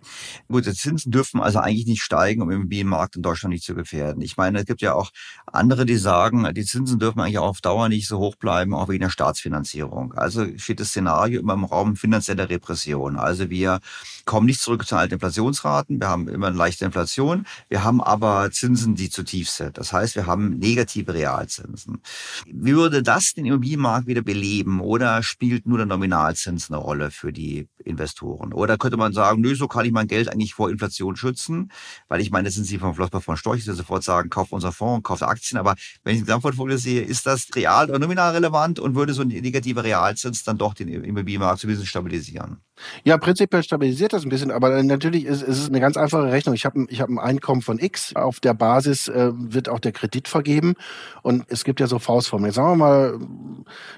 Gut, 0.48 0.66
die 0.66 0.74
Zinsen 0.74 1.10
dürfen 1.10 1.40
also 1.40 1.58
eigentlich 1.58 1.86
nicht 1.86 2.02
steigen, 2.02 2.42
um 2.42 2.50
den 2.50 2.60
Immobilienmarkt 2.60 3.16
in 3.16 3.22
Deutschland 3.22 3.54
nicht 3.54 3.64
zu 3.64 3.74
gefährden. 3.74 4.20
Ich 4.20 4.36
meine, 4.36 4.60
es 4.60 4.66
gibt 4.66 4.82
ja 4.82 4.94
auch 4.94 5.10
andere, 5.46 5.86
die 5.86 5.96
sagen, 5.96 6.46
die 6.54 6.64
Zinsen 6.64 6.98
dürfen 6.98 7.20
eigentlich 7.20 7.38
auch 7.38 7.48
auf 7.48 7.60
Dauer 7.60 7.88
nicht 7.88 8.06
so 8.06 8.18
hoch 8.18 8.36
bleiben, 8.36 8.74
auch 8.74 8.88
wegen 8.88 9.02
der 9.02 9.10
Staatsfinanzierung. 9.10 10.12
Also 10.14 10.46
steht 10.58 10.80
das 10.80 10.88
Szenario 10.88 11.40
immer 11.40 11.54
im 11.54 11.64
Raum 11.64 11.96
finanzieller 11.96 12.50
Repression. 12.50 13.16
Also 13.16 13.48
wir 13.48 13.80
kommen 14.26 14.46
nicht 14.46 14.60
zurück 14.60 14.86
zu 14.86 14.96
alten 14.96 15.14
Inflationsraten, 15.14 16.00
wir 16.00 16.08
haben 16.08 16.28
immer 16.28 16.48
eine 16.48 16.56
leichte 16.56 16.84
Inflation, 16.84 17.46
wir 17.68 17.84
haben 17.84 18.02
aber 18.02 18.50
Zinsen, 18.50 18.94
die 18.94 19.10
zu 19.10 19.22
tief 19.22 19.48
sind. 19.48 19.78
Das 19.78 19.92
heißt, 19.92 20.14
wir 20.14 20.26
haben 20.26 20.58
negative 20.58 21.14
Realzinsen. 21.14 22.02
Wie 22.46 22.74
würde 22.74 23.02
das 23.02 23.32
den 23.34 23.46
Immobilienmarkt 23.46 24.06
wieder 24.06 24.22
beleben 24.22 24.80
oder 24.80 25.22
spielt 25.22 25.66
nur 25.66 25.78
der 25.78 25.86
Nominalzins 25.86 26.70
eine 26.70 26.78
Rolle 26.78 27.10
für 27.10 27.32
die 27.32 27.66
Investoren? 27.84 28.52
Oder 28.52 28.76
könnte 28.78 28.96
man 28.96 29.12
sagen, 29.12 29.40
nö, 29.40 29.54
so 29.54 29.68
kann 29.68 29.84
ich 29.84 29.92
mein 29.92 30.06
Geld 30.06 30.33
eigentlich 30.34 30.54
vor 30.54 30.70
Inflation 30.70 31.16
schützen, 31.16 31.70
weil 32.08 32.20
ich 32.20 32.30
meine, 32.30 32.46
das 32.46 32.54
sind 32.54 32.64
Sie 32.64 32.78
vom 32.78 32.94
Flossbach 32.94 33.22
von 33.22 33.36
Storch, 33.36 33.64
die 33.64 33.72
sofort 33.72 34.04
sagen, 34.04 34.30
kauft 34.30 34.52
unser 34.52 34.72
Fonds, 34.72 35.04
kauft 35.04 35.22
Aktien, 35.22 35.58
aber 35.58 35.74
wenn 36.02 36.14
ich 36.14 36.22
ein 36.22 36.26
Gesamtportfolio 36.26 36.76
sehe, 36.76 37.02
ist 37.02 37.26
das 37.26 37.48
real 37.54 37.88
oder 37.88 37.98
nominal 37.98 38.32
relevant 38.34 38.78
und 38.78 38.94
würde 38.94 39.14
so 39.14 39.22
ein 39.22 39.28
negativer 39.28 39.84
Realzins 39.84 40.44
dann 40.44 40.58
doch 40.58 40.74
den 40.74 40.88
Immobilienmarkt 40.88 41.60
so 41.60 41.66
ein 41.66 41.70
bisschen 41.70 41.86
stabilisieren? 41.86 42.58
Ja, 43.04 43.18
prinzipiell 43.18 43.62
stabilisiert 43.62 44.12
das 44.12 44.24
ein 44.24 44.28
bisschen, 44.28 44.50
aber 44.50 44.82
natürlich 44.82 45.24
ist, 45.24 45.42
ist 45.42 45.58
es 45.58 45.68
eine 45.68 45.80
ganz 45.80 45.96
einfache 45.96 46.30
Rechnung. 46.30 46.54
Ich 46.54 46.64
habe 46.64 46.86
ich 46.88 47.00
hab 47.00 47.08
ein 47.08 47.18
Einkommen 47.18 47.62
von 47.62 47.78
X, 47.78 48.16
auf 48.16 48.40
der 48.40 48.54
Basis 48.54 49.08
äh, 49.08 49.30
wird 49.34 49.68
auch 49.68 49.78
der 49.78 49.92
Kredit 49.92 50.26
vergeben 50.26 50.74
und 51.22 51.44
es 51.48 51.64
gibt 51.64 51.80
ja 51.80 51.86
so 51.86 51.98
Faustformen. 51.98 52.46
Jetzt 52.46 52.56
sagen 52.56 52.72
wir 52.72 52.76
mal, 52.76 53.18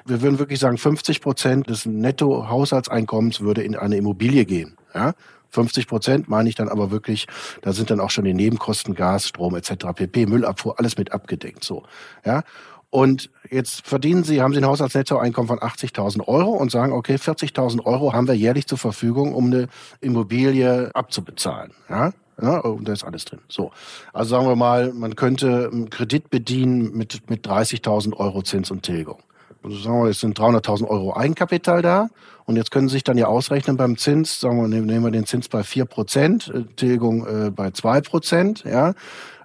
wir 0.04 0.22
würden 0.22 0.38
wirklich 0.38 0.60
sagen, 0.60 0.76
50 0.76 1.20
Prozent 1.20 1.70
des 1.70 1.86
Netto-Haushaltseinkommens 1.86 3.40
würde 3.40 3.62
in 3.62 3.76
eine 3.76 3.96
Immobilie 3.96 4.44
gehen. 4.44 4.76
Ja? 4.94 5.14
50 5.56 5.88
Prozent 5.88 6.28
meine 6.28 6.48
ich 6.48 6.54
dann 6.54 6.68
aber 6.68 6.90
wirklich, 6.90 7.26
da 7.62 7.72
sind 7.72 7.90
dann 7.90 7.98
auch 7.98 8.10
schon 8.10 8.24
die 8.24 8.34
Nebenkosten, 8.34 8.94
Gas, 8.94 9.26
Strom 9.26 9.56
etc., 9.56 9.86
PP, 9.94 10.26
Müllabfuhr, 10.26 10.78
alles 10.78 10.98
mit 10.98 11.12
abgedeckt. 11.12 11.64
So, 11.64 11.84
ja. 12.24 12.42
Und 12.90 13.30
jetzt 13.50 13.86
verdienen 13.86 14.22
Sie, 14.22 14.40
haben 14.40 14.52
Sie 14.52 14.60
ein 14.60 14.66
Haushaltsnettoeinkommen 14.66 15.48
von 15.48 15.58
80.000 15.58 16.28
Euro 16.28 16.50
und 16.50 16.70
sagen, 16.70 16.92
okay, 16.92 17.16
40.000 17.16 17.84
Euro 17.84 18.12
haben 18.12 18.28
wir 18.28 18.34
jährlich 18.34 18.66
zur 18.66 18.78
Verfügung, 18.78 19.34
um 19.34 19.46
eine 19.46 19.68
Immobilie 20.00 20.90
abzubezahlen. 20.94 21.72
Ja? 21.88 22.12
Ja, 22.40 22.58
und 22.58 22.86
da 22.86 22.92
ist 22.92 23.02
alles 23.02 23.24
drin. 23.24 23.40
So. 23.48 23.72
Also 24.12 24.30
sagen 24.30 24.46
wir 24.46 24.56
mal, 24.56 24.92
man 24.92 25.16
könnte 25.16 25.70
einen 25.72 25.88
Kredit 25.88 26.28
bedienen 26.28 26.94
mit, 26.94 27.28
mit 27.30 27.46
30.000 27.46 28.14
Euro 28.14 28.42
Zins 28.42 28.70
und 28.70 28.82
Tilgung. 28.82 29.20
Also 29.62 29.78
sagen 29.78 30.02
wir, 30.02 30.10
es 30.10 30.20
sind 30.20 30.38
300.000 30.38 30.86
Euro 30.86 31.16
Eigenkapital 31.16 31.82
da. 31.82 32.08
Und 32.44 32.56
jetzt 32.56 32.70
können 32.70 32.88
Sie 32.88 32.94
sich 32.94 33.04
dann 33.04 33.18
ja 33.18 33.26
ausrechnen 33.26 33.76
beim 33.76 33.96
Zins, 33.96 34.38
sagen 34.40 34.60
wir, 34.60 34.68
nehmen 34.68 35.04
wir 35.04 35.10
den 35.10 35.26
Zins 35.26 35.48
bei 35.48 35.62
4 35.62 35.84
Prozent, 35.84 36.52
äh, 36.54 36.62
Tilgung 36.76 37.26
äh, 37.26 37.50
bei 37.50 37.70
2 37.72 38.00
Prozent, 38.02 38.64
ja 38.64 38.94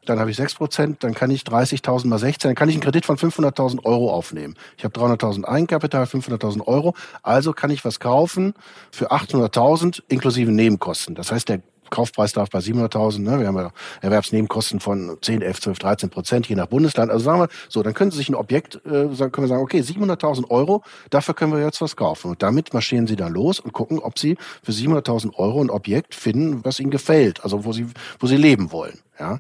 dann 0.06 0.20
habe 0.20 0.32
ich 0.32 0.38
6 0.38 0.56
Prozent, 0.56 1.04
dann 1.04 1.14
kann 1.14 1.30
ich 1.32 1.44
30.000 1.44 2.08
mal 2.08 2.18
16, 2.18 2.50
dann 2.50 2.56
kann 2.56 2.70
ich 2.70 2.76
einen 2.76 2.84
Kredit 2.84 3.06
von 3.06 3.18
500.000 3.18 3.86
Euro 3.86 4.12
aufnehmen. 4.12 4.56
Ich 4.78 4.84
habe 4.84 5.00
300.000 5.00 5.46
Eigenkapital, 5.46 6.06
500.000 6.06 6.66
Euro, 6.66 6.96
also 7.22 7.54
kann 7.54 7.70
ich 7.70 7.86
was 7.86 8.00
kaufen 8.00 8.54
für 8.92 9.12
800.000 9.12 10.02
inklusive 10.08 10.52
Nebenkosten. 10.52 11.16
Das 11.16 11.32
heißt, 11.32 11.50
der 11.50 11.62
Kaufpreis 11.92 12.34
darf 12.34 12.50
bei 12.50 12.60
700.000, 12.60 13.20
ne? 13.20 13.40
wir 13.40 13.48
haben 13.48 13.58
ja 13.58 13.72
Erwerbsnebenkosten 14.02 14.80
von 14.80 15.18
10, 15.22 15.44
11, 15.44 15.62
12, 15.62 15.80
13 15.80 16.10
Prozent, 16.10 16.48
je 16.48 16.56
nach 16.56 16.66
Bundesland. 16.66 17.12
Also 17.12 17.24
sagen 17.24 17.42
wir, 17.42 17.50
so, 17.70 17.84
dann 17.84 17.94
können 17.94 18.10
Sie 18.10 18.18
sich 18.18 18.30
ein 18.30 18.36
Objekt, 18.36 18.78
äh, 18.86 19.08
können 19.08 19.32
wir 19.38 19.48
sagen, 19.48 19.62
okay, 19.62 19.82
700.000 19.82 20.50
Euro, 20.50 20.84
dafür 21.12 21.36
können 21.36 21.54
wir 21.54 21.64
jetzt 21.64 21.82
was 21.82 21.96
kaufen. 21.96 22.32
Und 22.32 22.42
damit 22.42 22.74
marschieren 22.74 23.06
Sie 23.06 23.16
dann 23.16 23.34
los 23.34 23.60
und 23.60 23.74
gucken, 23.74 24.00
ob 24.00 24.18
Sie 24.18 24.38
für 24.64 24.72
700.000 24.72 25.36
Euro 25.36 25.62
ein 25.62 25.70
Objekt 25.70 26.16
finden, 26.16 26.62
was 26.64 26.80
Ihnen 26.80 26.92
gefällt, 26.92 27.44
also 27.44 27.66
wo 27.66 27.74
Sie, 27.74 27.86
wo 28.20 28.26
Sie 28.26 28.38
leben 28.38 28.72
wollen. 28.72 28.98
Ja? 29.20 29.40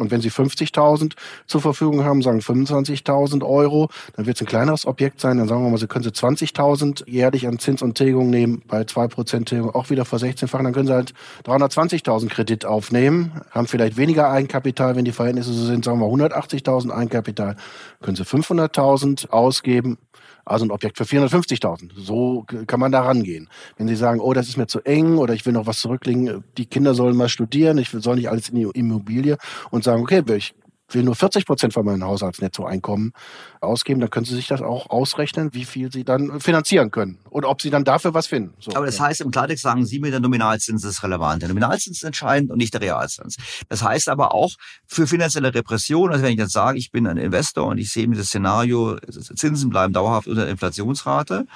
Und 0.00 0.10
wenn 0.10 0.20
Sie 0.20 0.30
50.000 0.30 1.12
zur 1.46 1.60
Verfügung 1.60 2.04
haben, 2.04 2.22
sagen 2.22 2.40
25.000 2.40 3.44
Euro, 3.46 3.88
dann 4.16 4.26
wird 4.26 4.36
es 4.36 4.42
ein 4.42 4.46
kleineres 4.46 4.86
Objekt 4.86 5.20
sein. 5.20 5.38
Dann 5.38 5.48
sagen 5.48 5.62
wir 5.62 5.70
mal, 5.70 5.78
Sie 5.78 5.86
können 5.86 6.04
Sie 6.04 6.10
20.000 6.10 7.08
jährlich 7.08 7.46
an 7.46 7.58
Zins 7.58 7.82
und 7.82 7.96
Tilgung 7.96 8.30
nehmen, 8.30 8.62
bei 8.66 8.82
2% 8.82 9.44
Tilgung 9.44 9.74
auch 9.74 9.90
wieder 9.90 10.04
vor 10.04 10.18
16-fachen. 10.18 10.64
Dann 10.64 10.72
können 10.72 10.86
Sie 10.86 10.94
halt 10.94 11.12
320.000 11.44 12.28
Kredit 12.28 12.64
aufnehmen, 12.64 13.32
haben 13.50 13.66
vielleicht 13.66 13.96
weniger 13.96 14.30
Eigenkapital, 14.30 14.96
wenn 14.96 15.04
die 15.04 15.12
Verhältnisse 15.12 15.52
so 15.52 15.64
sind, 15.64 15.84
sagen 15.84 16.00
wir 16.00 16.06
180.000 16.06 16.90
Eigenkapital, 16.90 17.56
können 18.02 18.16
Sie 18.16 18.24
500.000 18.24 19.30
ausgeben, 19.30 19.98
also 20.44 20.64
ein 20.64 20.70
Objekt 20.70 20.98
für 20.98 21.04
450.000. 21.04 21.90
So 21.96 22.44
kann 22.66 22.80
man 22.80 22.92
da 22.92 23.02
rangehen. 23.02 23.48
Wenn 23.76 23.88
Sie 23.88 23.96
sagen, 23.96 24.20
oh, 24.20 24.32
das 24.32 24.48
ist 24.48 24.56
mir 24.56 24.66
zu 24.66 24.80
eng 24.80 25.18
oder 25.18 25.34
ich 25.34 25.46
will 25.46 25.52
noch 25.52 25.66
was 25.66 25.80
zurücklegen, 25.80 26.44
die 26.56 26.66
Kinder 26.66 26.94
sollen 26.94 27.16
mal 27.16 27.28
studieren, 27.28 27.78
ich 27.78 27.90
soll 27.90 28.16
nicht 28.16 28.30
alles 28.30 28.48
in 28.48 28.56
die 28.56 28.68
Immobilie 28.74 29.36
und 29.70 29.84
sagen, 29.84 30.02
okay, 30.02 30.22
ich 30.36 30.54
will 30.94 31.02
nur 31.02 31.14
40 31.14 31.46
Prozent 31.46 31.72
von 31.72 31.84
meinem 31.84 32.04
Haushaltsnettoeinkommen 32.04 33.12
ausgeben, 33.60 34.00
dann 34.00 34.10
können 34.10 34.26
Sie 34.26 34.34
sich 34.34 34.46
das 34.46 34.62
auch 34.62 34.90
ausrechnen, 34.90 35.52
wie 35.52 35.64
viel 35.64 35.92
Sie 35.92 36.04
dann 36.04 36.40
finanzieren 36.40 36.90
können 36.90 37.18
und 37.30 37.44
ob 37.44 37.62
Sie 37.62 37.70
dann 37.70 37.84
dafür 37.84 38.14
was 38.14 38.26
finden. 38.26 38.54
So, 38.60 38.72
Aber 38.74 38.86
das 38.86 39.00
heißt, 39.00 39.20
im 39.20 39.30
Klartext 39.30 39.62
sagen 39.62 39.86
Sie 39.86 40.00
mir, 40.00 40.10
der 40.10 40.20
Nominalzins 40.20 40.84
ist 40.84 41.02
relevant. 41.02 41.42
Der 41.42 41.48
Nominalzins 41.48 41.98
ist 41.98 42.04
entscheidend 42.04 42.50
und 42.50 42.58
nicht 42.58 42.74
der 42.74 42.80
Realzins. 42.80 43.36
Das 43.68 43.82
heißt 43.82 44.08
aber 44.08 44.34
auch 44.34 44.52
für 44.86 45.06
finanzielle 45.06 45.54
Repression, 45.54 46.10
also 46.10 46.24
wenn 46.24 46.32
ich 46.32 46.38
jetzt 46.38 46.52
sage, 46.52 46.78
ich 46.78 46.90
bin 46.90 47.06
ein 47.06 47.16
Investor 47.16 47.66
und 47.66 47.78
ich 47.78 47.90
sehe 47.90 48.08
mir 48.08 48.16
das 48.16 48.26
Szenario, 48.26 48.98
Zinsen 49.08 49.70
bleiben 49.70 49.92
dauerhaft 49.92 50.28
unter 50.28 50.42
der 50.42 50.50
Inflationsrate, 50.50 51.46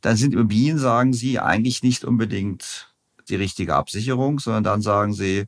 dann 0.00 0.16
sind 0.16 0.34
Immobilien, 0.34 0.78
sagen 0.78 1.12
Sie, 1.12 1.38
eigentlich 1.38 1.82
nicht 1.82 2.04
unbedingt 2.04 2.90
die 3.28 3.36
richtige 3.36 3.74
Absicherung, 3.74 4.38
sondern 4.38 4.64
dann 4.64 4.82
sagen 4.82 5.12
Sie, 5.12 5.38
äh, 5.38 5.46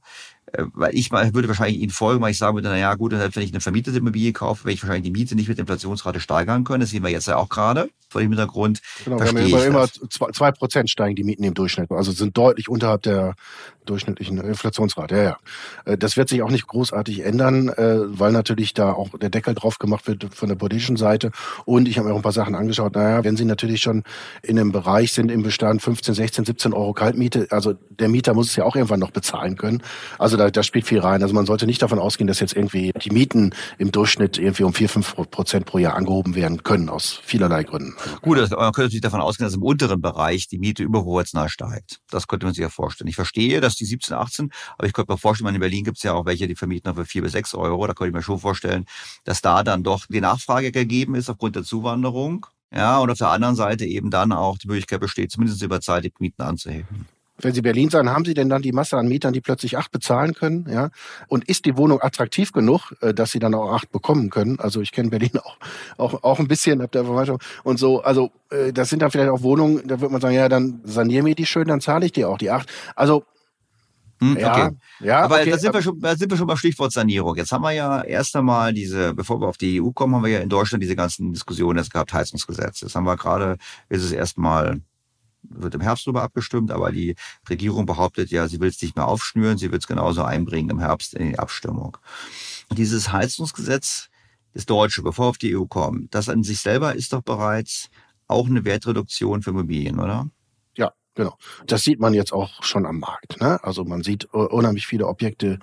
weil 0.75 0.95
ich 0.95 1.11
würde 1.11 1.49
wahrscheinlich 1.49 1.81
Ihnen 1.81 1.91
folgen, 1.91 2.23
weil 2.23 2.33
ich 2.33 2.39
sagen 2.39 2.57
würde, 2.57 2.69
na 2.69 2.79
ja, 2.79 2.95
gut, 2.95 3.13
wenn 3.13 3.43
ich 3.43 3.53
eine 3.53 3.61
vermietete 3.61 3.99
Immobilie 3.99 4.33
kaufe, 4.33 4.65
werde 4.65 4.75
ich 4.75 4.83
wahrscheinlich 4.83 5.13
die 5.13 5.19
Miete 5.19 5.35
nicht 5.35 5.49
mit 5.49 5.59
der 5.59 5.63
Inflationsrate 5.63 6.21
steigern 6.21 6.65
können. 6.65 6.81
Das 6.81 6.91
sehen 6.91 7.03
wir 7.03 7.11
jetzt 7.11 7.29
ja 7.29 7.37
auch 7.37 7.49
gerade 7.49 7.89
vor 8.13 8.21
dem 8.21 8.31
Hintergrund. 8.31 8.81
Genau, 9.05 9.19
wir 9.19 9.27
haben 9.27 9.37
immer, 9.39 9.65
immer 9.65 9.89
zwei 9.89 10.53
Prozent 10.53 10.91
steigen 10.91 11.17
die 11.17 11.25
Mieten 11.25 11.43
im 11.45 11.55
Durchschnitt. 11.55 11.91
Also 11.91 12.13
sind 12.13 12.37
deutlich 12.37 12.69
unterhalb 12.69 13.03
der 13.03 13.35
durchschnittlichen 13.87 14.39
Inflationsrate. 14.39 15.17
Ja, 15.17 15.23
ja. 15.23 15.37
Äh, 15.85 15.99
das 15.99 16.17
wird 16.17 16.29
sich 16.29 16.43
auch 16.43 16.51
nicht 16.51 16.67
großartig 16.67 17.25
ändern, 17.25 17.69
äh, 17.71 17.99
weil 18.19 18.33
natürlich 18.33 18.75
da 18.75 18.93
auch 18.93 19.19
der 19.19 19.31
Deckel 19.31 19.55
drauf 19.55 19.79
gemacht 19.79 20.07
wird 20.07 20.35
von 20.35 20.49
der 20.49 20.57
politischen 20.57 20.97
Seite. 20.97 21.33
Und 21.65 21.89
ich 21.89 21.99
habe 21.99 22.09
mir 22.09 22.15
auch 22.15 22.19
ein 22.19 22.23
paar 22.23 22.33
Sachen 22.33 22.55
angeschaut. 22.55 22.95
Naja, 22.95 23.25
wenn 23.25 23.37
Sie 23.37 23.45
natürlich 23.45 23.81
schon 23.81 24.05
in 24.43 24.59
einem 24.59 24.73
Bereich 24.73 25.13
sind 25.13 25.31
im 25.31 25.43
Bestand 25.43 25.83
15, 25.83 26.15
16, 26.15 26.45
17 26.45 26.73
Euro 26.73 26.93
Kaltmiete, 26.93 27.49
also 27.51 27.75
der 27.91 28.09
Mieter 28.09 28.35
muss 28.35 28.51
es 28.51 28.57
ja 28.57 28.65
auch 28.65 28.77
irgendwann 28.77 29.01
noch 29.01 29.11
bezahlen 29.11 29.57
können. 29.57 29.83
Also 30.19 30.37
da, 30.43 30.51
da 30.51 30.63
spielt 30.63 30.87
viel 30.87 30.99
rein. 30.99 31.23
Also 31.23 31.35
man 31.35 31.47
sollte 31.47 31.67
nicht 31.67 31.83
davon 31.83 31.99
ausgehen, 31.99 32.27
dass 32.27 32.41
jetzt 32.41 32.55
irgendwie 32.55 32.93
die 33.03 33.11
Mieten 33.11 33.55
im 33.79 33.93
Durchschnitt 33.93 34.39
irgendwie 34.39 34.65
um 34.65 34.75
4, 34.75 34.89
5 34.89 35.15
Prozent 35.31 35.67
pro 35.67 35.79
Jahr 35.79 35.95
angehoben 35.95 36.35
werden 36.35 36.63
können, 36.63 36.89
aus 36.89 37.21
vielerlei 37.23 37.65
Gründen. 37.65 37.95
Gut, 38.21 38.39
man 38.39 38.49
könnte 38.49 38.83
natürlich 38.83 39.01
davon 39.01 39.21
ausgehen, 39.21 39.47
dass 39.47 39.55
im 39.55 39.63
unteren 39.63 40.01
Bereich 40.01 40.49
die 40.49 40.59
Miete 40.59 40.83
überproportional 40.83 41.49
steigt. 41.49 42.01
Das 42.11 42.27
könnte 42.27 42.47
man 42.47 42.55
sich 42.55 42.63
ja 42.63 42.69
vorstellen. 42.69 43.09
Ich 43.09 43.17
verstehe, 43.17 43.61
dass 43.61 43.77
die 43.77 43.85
17, 43.85 44.17
18, 44.17 44.51
aber 44.77 44.87
ich 44.87 44.93
könnte 44.93 45.13
mir 45.13 45.19
vorstellen, 45.19 45.55
in 45.55 45.61
Berlin 45.61 45.85
gibt 45.85 45.99
es 45.99 46.03
ja 46.03 46.13
auch 46.13 46.27
welche, 46.27 46.49
die 46.49 46.57
vermieten 46.57 46.91
noch 46.91 46.97
für 46.97 47.05
4 47.05 47.23
bis 47.23 47.33
6 47.33 47.55
Euro. 47.55 47.87
Da 47.87 47.95
könnte 47.95 48.11
ich 48.11 48.15
mir 48.15 48.23
schon 48.23 48.39
vorstellen, 48.39 48.87
dass 49.25 49.41
da 49.41 49.63
dann 49.63 49.83
doch 49.83 50.07
die 50.09 50.21
Nachfrage 50.21 50.73
gegeben 50.73 51.15
ist 51.15 51.31
aufgrund 51.31 51.57
der 51.57 51.65
Zuwanderung. 51.65 52.47
Ja, 52.75 52.99
und 52.99 53.11
auf 53.11 53.19
der 53.19 53.29
anderen 53.29 53.55
Seite 53.55 53.85
eben 53.85 54.11
dann 54.11 54.33
auch 54.33 54.57
die 54.57 54.67
Möglichkeit 54.67 55.01
besteht, 55.01 55.31
zumindest 55.31 55.63
über 55.63 55.81
Zeit 55.83 56.05
die 56.05 56.13
Mieten 56.19 56.41
anzuheben. 56.43 57.07
Wenn 57.39 57.55
Sie 57.55 57.63
Berlin 57.63 57.89
sagen, 57.89 58.11
haben 58.11 58.25
Sie 58.25 58.35
denn 58.35 58.49
dann 58.49 58.63
die 58.63 58.73
Masse 58.73 58.97
an 58.97 59.09
Mietern, 59.09 59.33
die 59.33 59.41
plötzlich 59.41 59.79
acht 59.79 59.91
bezahlen 59.91 60.35
können? 60.35 60.67
Ja? 60.71 60.91
Und 61.29 61.49
ist 61.49 61.65
die 61.65 61.77
Wohnung 61.77 62.01
attraktiv 62.03 62.53
genug, 62.53 62.93
äh, 63.01 63.15
dass 63.15 63.33
Sie 63.33 63.39
dann 63.39 63.55
auch 63.55 63.73
acht 63.73 63.91
bekommen 63.91 64.31
können? 64.31 64.61
Also 64.61 64.81
ich 64.81 64.93
kenne 64.93 65.11
Berlin 65.11 65.33
auch, 65.43 65.57
auch, 65.97 66.23
auch 66.23 66.39
ein 66.39 66.49
bisschen, 66.49 66.81
ab 66.83 66.93
der 66.93 67.05
Verwaltung 67.05 67.39
und 67.65 67.79
so. 67.79 68.03
Also 68.03 68.31
äh, 68.51 68.73
das 68.73 68.91
sind 68.91 69.03
dann 69.03 69.11
vielleicht 69.11 69.31
auch 69.31 69.43
Wohnungen, 69.43 69.87
da 69.87 70.01
wird 70.01 70.13
man 70.13 70.21
sagen, 70.21 70.35
ja, 70.35 70.49
dann 70.49 70.81
sanier 70.85 71.23
mir 71.23 71.35
die 71.35 71.47
schön, 71.47 71.67
dann 71.67 71.81
zahle 71.81 72.07
ich 72.07 72.13
dir 72.13 72.29
auch 72.29 72.39
die 72.39 72.51
acht. 72.51 72.69
Also 72.95 73.25
hm, 74.23 74.39
ja, 74.39 74.53
okay. 74.53 74.77
ja, 75.01 75.21
aber 75.21 75.41
okay. 75.41 75.51
da 75.51 75.59
sind 75.59 75.75
wir 75.75 75.83
schon, 75.83 75.99
da 75.99 76.15
sind 76.15 76.31
wir 76.31 76.39
schon 76.39 76.47
beim 76.47 76.57
Stichwort 76.57 76.93
Sanierung. 76.93 77.35
Jetzt 77.35 77.51
haben 77.51 77.63
wir 77.63 77.73
ja 77.73 78.03
erst 78.03 78.37
einmal 78.37 78.73
diese, 78.73 79.15
bevor 79.15 79.41
wir 79.41 79.49
auf 79.49 79.57
die 79.57 79.83
EU 79.83 79.91
kommen, 79.91 80.15
haben 80.15 80.23
wir 80.23 80.31
ja 80.31 80.39
in 80.39 80.49
Deutschland 80.49 80.81
diese 80.81 80.95
ganzen 80.95 81.33
Diskussionen 81.33 81.79
jetzt 81.79 81.93
gehabt, 81.93 82.13
Heizungsgesetz. 82.13 82.83
Jetzt 82.83 82.95
haben 82.95 83.05
wir 83.05 83.17
gerade, 83.17 83.57
ist 83.89 84.05
es 84.05 84.13
erstmal 84.13 84.81
wird 85.43 85.75
im 85.75 85.81
Herbst 85.81 86.07
darüber 86.07 86.23
abgestimmt, 86.23 86.71
aber 86.71 86.93
die 86.93 87.15
Regierung 87.49 87.87
behauptet 87.87 88.31
ja, 88.31 88.49
sie 88.49 88.61
will 88.61 88.69
es 88.69 88.81
nicht 88.81 88.97
mehr 88.97 89.09
aufschnüren, 89.09 89.59
sie 89.59 89.73
wird 89.73 89.83
es 89.83 89.89
genauso 89.89 90.23
einbringen 90.23 90.71
im 90.71 90.79
Herbst 90.79 91.15
in 91.15 91.31
die 91.31 91.39
Abstimmung. 91.39 91.97
Dieses 92.71 93.13
Heizungsgesetz, 93.13 94.09
das 94.55 94.67
deutsche, 94.67 95.03
bevor 95.03 95.27
wir 95.27 95.31
auf 95.31 95.39
die 95.39 95.57
EU 95.57 95.65
kommen, 95.67 96.09
das 96.11 96.29
an 96.29 96.43
sich 96.43 96.61
selber 96.61 96.95
ist 96.95 97.13
doch 97.13 97.23
bereits 97.23 97.91
auch 98.29 98.47
eine 98.47 98.65
Wertreduktion 98.65 99.43
für 99.43 99.51
Immobilien, 99.51 99.99
oder? 99.99 100.29
Genau. 101.15 101.35
Das 101.67 101.83
sieht 101.83 102.01
man 102.01 102.15
jetzt 102.15 102.33
auch 102.33 102.63
schon 102.63 102.87
am 102.87 102.99
Markt. 102.99 103.39
Ne? 103.39 103.63
Also 103.63 103.85
man 103.85 104.03
sieht 104.03 104.29
äh, 104.33 104.39
unheimlich 104.39 104.87
viele 104.87 105.07
Objekte, 105.07 105.59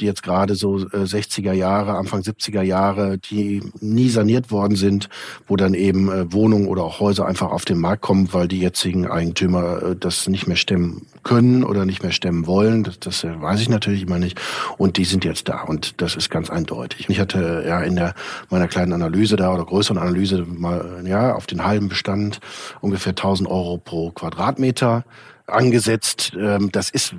die 0.00 0.06
jetzt 0.06 0.24
gerade 0.24 0.56
so 0.56 0.74
60er 0.74 1.52
äh, 1.52 1.56
Jahre, 1.56 1.96
Anfang 1.96 2.22
70er 2.22 2.62
Jahre, 2.62 3.16
die 3.16 3.62
nie 3.80 4.08
saniert 4.08 4.50
worden 4.50 4.74
sind, 4.74 5.08
wo 5.46 5.54
dann 5.54 5.74
eben 5.74 6.10
äh, 6.10 6.32
Wohnungen 6.32 6.66
oder 6.66 6.82
auch 6.82 6.98
Häuser 6.98 7.26
einfach 7.26 7.52
auf 7.52 7.64
den 7.64 7.78
Markt 7.78 8.02
kommen, 8.02 8.32
weil 8.32 8.48
die 8.48 8.58
jetzigen 8.58 9.06
Eigentümer 9.06 9.94
das 9.94 10.26
nicht 10.26 10.48
mehr 10.48 10.56
stemmen 10.56 11.06
können 11.22 11.62
oder 11.62 11.84
nicht 11.84 12.02
mehr 12.02 12.12
stemmen 12.12 12.48
wollen. 12.48 12.82
Das, 12.82 12.98
das 12.98 13.24
weiß 13.24 13.60
ich 13.60 13.68
natürlich 13.68 14.02
immer 14.02 14.18
nicht. 14.18 14.40
Und 14.78 14.96
die 14.96 15.04
sind 15.04 15.24
jetzt 15.24 15.48
da 15.48 15.62
und 15.62 16.00
das 16.00 16.16
ist 16.16 16.28
ganz 16.28 16.50
eindeutig. 16.50 17.06
Ich 17.08 17.20
hatte 17.20 17.64
ja 17.66 17.80
in 17.82 17.94
der 17.94 18.14
meiner 18.50 18.66
kleinen 18.66 18.92
Analyse 18.92 19.36
da 19.36 19.54
oder 19.54 19.64
größeren 19.64 19.98
Analyse 19.98 20.44
mal 20.44 21.04
ja 21.06 21.34
auf 21.34 21.46
den 21.46 21.64
halben 21.64 21.88
Bestand 21.88 22.40
ungefähr 22.80 23.12
1000 23.12 23.48
Euro 23.48 23.78
pro 23.78 24.10
Quadratmeter 24.10 24.87
Meter 24.88 25.04
angesetzt. 25.46 26.32
Ähm, 26.38 26.70
das 26.72 26.90
ist 26.90 27.14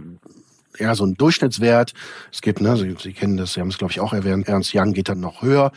ja 0.77 0.95
so 0.95 1.05
ein 1.05 1.15
Durchschnittswert. 1.15 1.93
Es 2.31 2.41
gibt, 2.41 2.61
ne, 2.61 2.77
Sie, 2.77 2.95
Sie 2.99 3.13
kennen 3.13 3.37
das, 3.37 3.53
Sie 3.53 3.61
haben 3.61 3.69
es 3.69 3.77
glaube 3.77 3.91
ich 3.91 3.99
auch 3.99 4.13
erwähnt, 4.13 4.47
Ernst 4.47 4.73
Young 4.73 4.93
geht 4.93 5.09
dann 5.09 5.19
noch 5.19 5.41
höher 5.41 5.71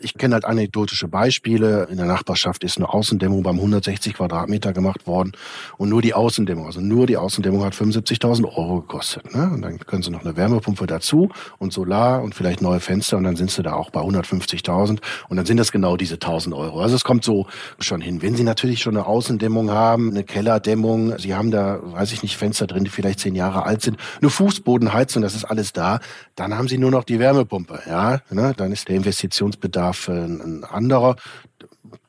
ich 0.00 0.14
kenne 0.14 0.34
halt 0.34 0.44
anekdotische 0.44 1.08
Beispiele. 1.08 1.88
In 1.90 1.96
der 1.96 2.06
Nachbarschaft 2.06 2.64
ist 2.64 2.76
eine 2.76 2.92
Außendämmung 2.92 3.42
beim 3.42 3.56
160 3.56 4.14
Quadratmeter 4.14 4.72
gemacht 4.72 5.06
worden 5.06 5.32
und 5.76 5.88
nur 5.88 6.02
die 6.02 6.14
Außendämmung, 6.14 6.66
also 6.66 6.80
nur 6.80 7.06
die 7.06 7.16
Außendämmung 7.16 7.64
hat 7.64 7.74
75.000 7.74 8.44
Euro 8.44 8.80
gekostet. 8.80 9.34
Ne? 9.34 9.50
Und 9.52 9.62
dann 9.62 9.78
können 9.78 10.02
sie 10.02 10.10
noch 10.10 10.24
eine 10.24 10.36
Wärmepumpe 10.36 10.86
dazu 10.86 11.30
und 11.58 11.72
Solar 11.72 12.22
und 12.22 12.34
vielleicht 12.34 12.62
neue 12.62 12.80
Fenster 12.80 13.16
und 13.16 13.24
dann 13.24 13.36
sind 13.36 13.50
sie 13.50 13.62
da 13.62 13.74
auch 13.74 13.90
bei 13.90 14.00
150.000 14.00 14.98
und 15.28 15.36
dann 15.36 15.46
sind 15.46 15.56
das 15.56 15.72
genau 15.72 15.96
diese 15.96 16.16
1.000 16.16 16.56
Euro. 16.56 16.80
Also 16.80 16.94
es 16.96 17.04
kommt 17.04 17.24
so 17.24 17.46
schon 17.78 18.00
hin. 18.00 18.22
Wenn 18.22 18.36
Sie 18.36 18.44
natürlich 18.44 18.82
schon 18.82 18.96
eine 18.96 19.06
Außendämmung 19.06 19.70
haben, 19.70 20.10
eine 20.10 20.24
Kellerdämmung, 20.24 21.18
Sie 21.18 21.34
haben 21.34 21.50
da, 21.50 21.78
weiß 21.82 22.12
ich 22.12 22.22
nicht, 22.22 22.36
Fenster 22.36 22.66
drin, 22.66 22.84
die 22.84 22.90
vielleicht 22.90 23.20
zehn 23.20 23.34
Jahre 23.34 23.64
alt 23.64 23.82
sind, 23.82 23.96
eine 24.20 24.30
Fußbodenheizung, 24.30 25.22
das 25.22 25.34
ist 25.34 25.44
alles 25.44 25.72
da, 25.72 26.00
dann 26.34 26.56
haben 26.56 26.68
Sie 26.68 26.78
nur 26.78 26.90
noch 26.90 27.04
die 27.04 27.18
Wärmepumpe. 27.18 27.80
Ja, 27.88 28.20
ne? 28.30 28.52
dann 28.56 28.72
ist 28.72 28.88
der 28.88 28.96
Investitionsbedarf 28.96 29.87
Bedarf 29.88 30.08
ein 30.08 30.64
anderer. 30.64 31.16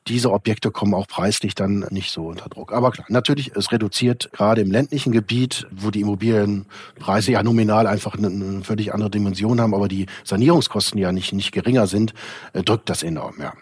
Diese 0.06 0.32
Objekte 0.32 0.70
kommen 0.70 0.94
auch 0.94 1.06
preislich 1.06 1.54
dann 1.54 1.86
nicht 1.90 2.10
so 2.10 2.26
unter 2.26 2.48
Druck. 2.48 2.72
Aber 2.72 2.90
klar, 2.90 3.06
natürlich, 3.08 3.52
es 3.54 3.72
reduziert 3.72 4.30
gerade 4.32 4.60
im 4.60 4.70
ländlichen 4.70 5.12
Gebiet, 5.12 5.66
wo 5.70 5.90
die 5.90 6.00
Immobilienpreise 6.00 7.32
ja 7.32 7.42
nominal 7.42 7.86
einfach 7.86 8.16
eine, 8.16 8.62
völlig 8.64 8.92
andere 8.92 9.10
Dimension 9.10 9.60
haben, 9.60 9.74
aber 9.74 9.88
die 9.88 10.06
Sanierungskosten 10.24 10.98
ja 10.98 11.12
nicht, 11.12 11.32
nicht 11.32 11.52
geringer 11.52 11.86
sind, 11.86 12.12
äh, 12.52 12.62
drückt 12.62 12.90
das 12.90 13.02
enorm, 13.02 13.36
ja. 13.40 13.52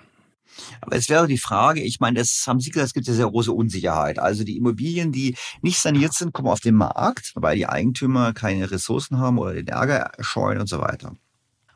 Aber 0.80 0.96
es 0.96 1.08
wäre 1.08 1.28
die 1.28 1.38
Frage, 1.38 1.82
ich 1.82 2.00
meine, 2.00 2.18
das 2.18 2.44
haben 2.46 2.58
Sie 2.58 2.70
gesagt, 2.70 2.88
es 2.88 2.94
gibt 2.94 3.06
ja 3.06 3.14
sehr 3.14 3.30
große 3.30 3.52
Unsicherheit. 3.52 4.18
Also 4.18 4.42
die 4.42 4.56
Immobilien, 4.56 5.12
die 5.12 5.36
nicht 5.62 5.78
saniert 5.78 6.14
sind, 6.14 6.32
kommen 6.32 6.48
auf 6.48 6.60
den 6.60 6.74
Markt, 6.74 7.32
weil 7.36 7.56
die 7.56 7.68
Eigentümer 7.68 8.32
keine 8.32 8.70
Ressourcen 8.70 9.18
haben 9.18 9.38
oder 9.38 9.54
den 9.54 9.68
Ärger 9.68 10.10
scheuen 10.20 10.58
und 10.58 10.68
so 10.68 10.80
weiter. 10.80 11.12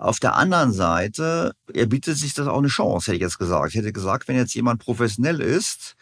Auf 0.03 0.19
der 0.19 0.35
anderen 0.35 0.73
Seite 0.73 1.53
erbietet 1.73 2.17
sich 2.17 2.35
das 2.35 2.49
auch 2.49 2.59
eine 2.59 2.67
Chance, 2.67 3.07
hätte 3.07 3.19
ich 3.19 3.23
jetzt 3.23 3.39
gesagt. 3.39 3.69
Ich 3.69 3.77
hätte 3.77 3.93
gesagt, 3.93 4.27
wenn 4.27 4.35
jetzt 4.35 4.53
jemand 4.53 4.81
professionell 4.81 5.41
ist 5.41 5.95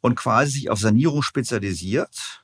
und 0.00 0.16
quasi 0.16 0.50
sich 0.50 0.70
auf 0.70 0.80
Sanierung 0.80 1.22
spezialisiert 1.22 2.42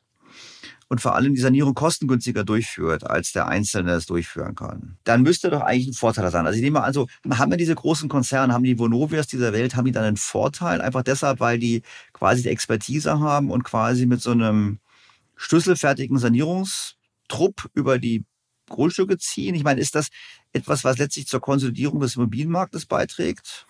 und 0.87 1.01
vor 1.01 1.17
allem 1.17 1.35
die 1.35 1.41
Sanierung 1.41 1.75
kostengünstiger 1.75 2.45
durchführt, 2.45 3.11
als 3.11 3.33
der 3.33 3.49
Einzelne 3.49 3.91
es 3.95 4.07
durchführen 4.07 4.55
kann, 4.55 4.97
dann 5.03 5.23
müsste 5.23 5.51
doch 5.51 5.63
eigentlich 5.63 5.89
ein 5.89 5.95
Vorteil 5.95 6.31
sein. 6.31 6.47
Also 6.47 6.59
ich 6.59 6.63
nehme 6.63 6.79
mal 6.79 6.87
an, 6.87 6.93
so, 6.93 7.09
haben 7.29 7.51
wir 7.51 7.59
diese 7.59 7.75
großen 7.75 8.09
Konzerne, 8.09 8.53
haben 8.53 8.63
die 8.63 8.79
Vonovias 8.79 9.27
dieser 9.27 9.53
Welt, 9.53 9.75
haben 9.75 9.87
die 9.87 9.93
dann 9.93 10.05
einen 10.05 10.17
Vorteil? 10.17 10.81
Einfach 10.81 11.03
deshalb, 11.03 11.41
weil 11.41 11.59
die 11.59 11.83
quasi 12.13 12.45
die 12.45 12.51
Expertise 12.51 13.19
haben 13.19 13.51
und 13.51 13.65
quasi 13.65 14.07
mit 14.07 14.23
so 14.23 14.31
einem 14.31 14.79
schlüsselfertigen 15.35 16.19
Sanierungstrupp 16.19 17.69
über 17.75 17.99
die 17.99 18.25
Grundstücke 18.69 19.19
ziehen? 19.19 19.55
Ich 19.55 19.65
meine, 19.65 19.81
ist 19.81 19.95
das 19.95 20.09
etwas, 20.53 20.85
was 20.85 20.99
letztlich 20.99 21.27
zur 21.27 21.41
Konsolidierung 21.41 22.01
des 22.01 22.17
Immobilienmarktes 22.17 22.87
beiträgt? 22.87 23.67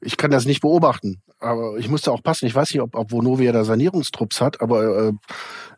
Ich 0.00 0.16
kann 0.16 0.30
das 0.30 0.46
nicht 0.46 0.60
beobachten, 0.60 1.20
aber 1.40 1.76
ich 1.78 1.88
musste 1.88 2.12
auch 2.12 2.22
passen. 2.22 2.46
Ich 2.46 2.54
weiß 2.54 2.72
nicht, 2.72 2.80
ob, 2.80 2.94
ob 2.94 3.10
Vonovia 3.10 3.52
da 3.52 3.64
Sanierungstrupps 3.64 4.40
hat, 4.40 4.60
aber 4.60 5.08
äh, 5.08 5.12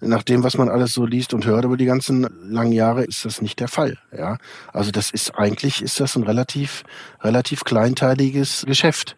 nach 0.00 0.22
dem, 0.22 0.42
was 0.42 0.56
man 0.56 0.68
alles 0.68 0.92
so 0.92 1.06
liest 1.06 1.34
und 1.34 1.46
hört 1.46 1.64
über 1.64 1.76
die 1.76 1.86
ganzen 1.86 2.28
langen 2.50 2.72
Jahre, 2.72 3.04
ist 3.04 3.24
das 3.24 3.42
nicht 3.42 3.60
der 3.60 3.68
Fall. 3.68 3.98
Ja, 4.16 4.38
also 4.72 4.90
das 4.90 5.10
ist 5.10 5.34
eigentlich 5.36 5.82
ist 5.82 6.00
das 6.00 6.16
ein 6.16 6.22
relativ 6.22 6.84
relativ 7.20 7.64
kleinteiliges 7.64 8.64
Geschäft. 8.66 9.16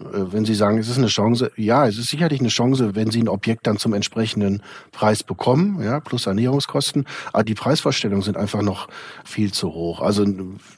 Äh, 0.00 0.32
wenn 0.32 0.44
Sie 0.44 0.54
sagen, 0.54 0.78
es 0.78 0.88
ist 0.88 0.98
eine 0.98 1.08
Chance, 1.08 1.50
ja, 1.56 1.86
es 1.86 1.98
ist 1.98 2.08
sicherlich 2.08 2.40
eine 2.40 2.48
Chance, 2.48 2.94
wenn 2.94 3.10
Sie 3.10 3.22
ein 3.22 3.28
Objekt 3.28 3.66
dann 3.66 3.78
zum 3.78 3.94
entsprechenden 3.94 4.62
Preis 4.92 5.22
bekommen, 5.22 5.82
ja, 5.82 6.00
plus 6.00 6.24
Sanierungskosten. 6.24 7.06
Aber 7.32 7.44
die 7.44 7.54
Preisvorstellungen 7.54 8.22
sind 8.22 8.36
einfach 8.36 8.62
noch 8.62 8.88
viel 9.24 9.52
zu 9.52 9.72
hoch. 9.72 10.00
Also, 10.00 10.24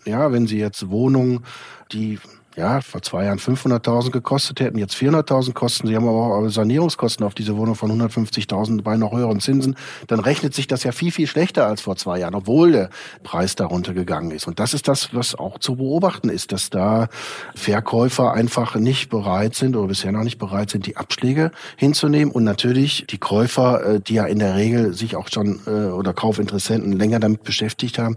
ja, 0.05 0.33
wenn 0.33 0.47
Sie 0.47 0.59
jetzt 0.59 0.91
Wohnungen, 0.91 1.45
die 1.93 2.19
ja, 2.57 2.81
vor 2.81 3.01
zwei 3.03 3.27
Jahren 3.27 3.39
500.000 3.39 4.11
gekostet 4.11 4.61
hätten, 4.61 4.79
jetzt 4.79 4.95
400.000 4.95 5.53
kosten. 5.53 5.87
Sie 5.87 5.95
haben 5.95 6.09
aber 6.09 6.37
auch 6.37 6.49
Sanierungskosten 6.49 7.25
auf 7.25 7.35
diese 7.35 7.57
Wohnung 7.57 7.77
von 7.77 7.91
150.000 7.91 8.83
bei 8.83 8.97
noch 8.97 9.13
höheren 9.13 9.41
Zinsen. 9.41 9.77
Dann 10.09 10.19
rechnet 10.19 10.55
sich 10.55 10.67
das 10.67 10.83
ja 10.83 10.91
viel, 10.91 11.13
viel 11.13 11.29
schlechter 11.29 11.67
als 11.67 11.81
vor 11.81 11.95
zwei 11.97 12.19
Jahren, 12.19 12.35
obwohl 12.35 12.73
der 12.73 12.91
Preis 13.23 13.55
darunter 13.55 13.95
gegangen 13.95 14.33
ist. 14.33 14.49
Und 14.49 14.59
das 14.59 14.75
ist 14.75 14.89
das, 14.89 15.15
was 15.15 15.37
auch 15.37 15.59
zu 15.59 15.77
beobachten 15.77 16.29
ist, 16.29 16.51
dass 16.51 16.71
da 16.71 17.09
Verkäufer 17.55 18.33
einfach 18.33 18.75
nicht 18.75 19.11
bereit 19.11 19.55
sind 19.55 19.77
oder 19.77 19.89
bisher 19.89 20.11
noch 20.11 20.25
nicht 20.25 20.39
bereit 20.39 20.71
sind, 20.71 20.87
die 20.87 20.97
Abschläge 20.97 21.53
hinzunehmen. 21.77 22.33
Und 22.35 22.43
natürlich 22.43 23.07
die 23.09 23.19
Käufer, 23.19 23.85
äh, 23.85 24.01
die 24.01 24.15
ja 24.15 24.25
in 24.25 24.41
der 24.41 24.57
Regel 24.57 24.93
sich 24.93 25.15
auch 25.15 25.29
schon 25.29 25.61
äh, 25.67 25.71
oder 25.71 26.13
Kaufinteressenten 26.13 26.93
länger 26.93 27.21
damit 27.21 27.45
beschäftigt 27.45 27.99
haben, 27.99 28.17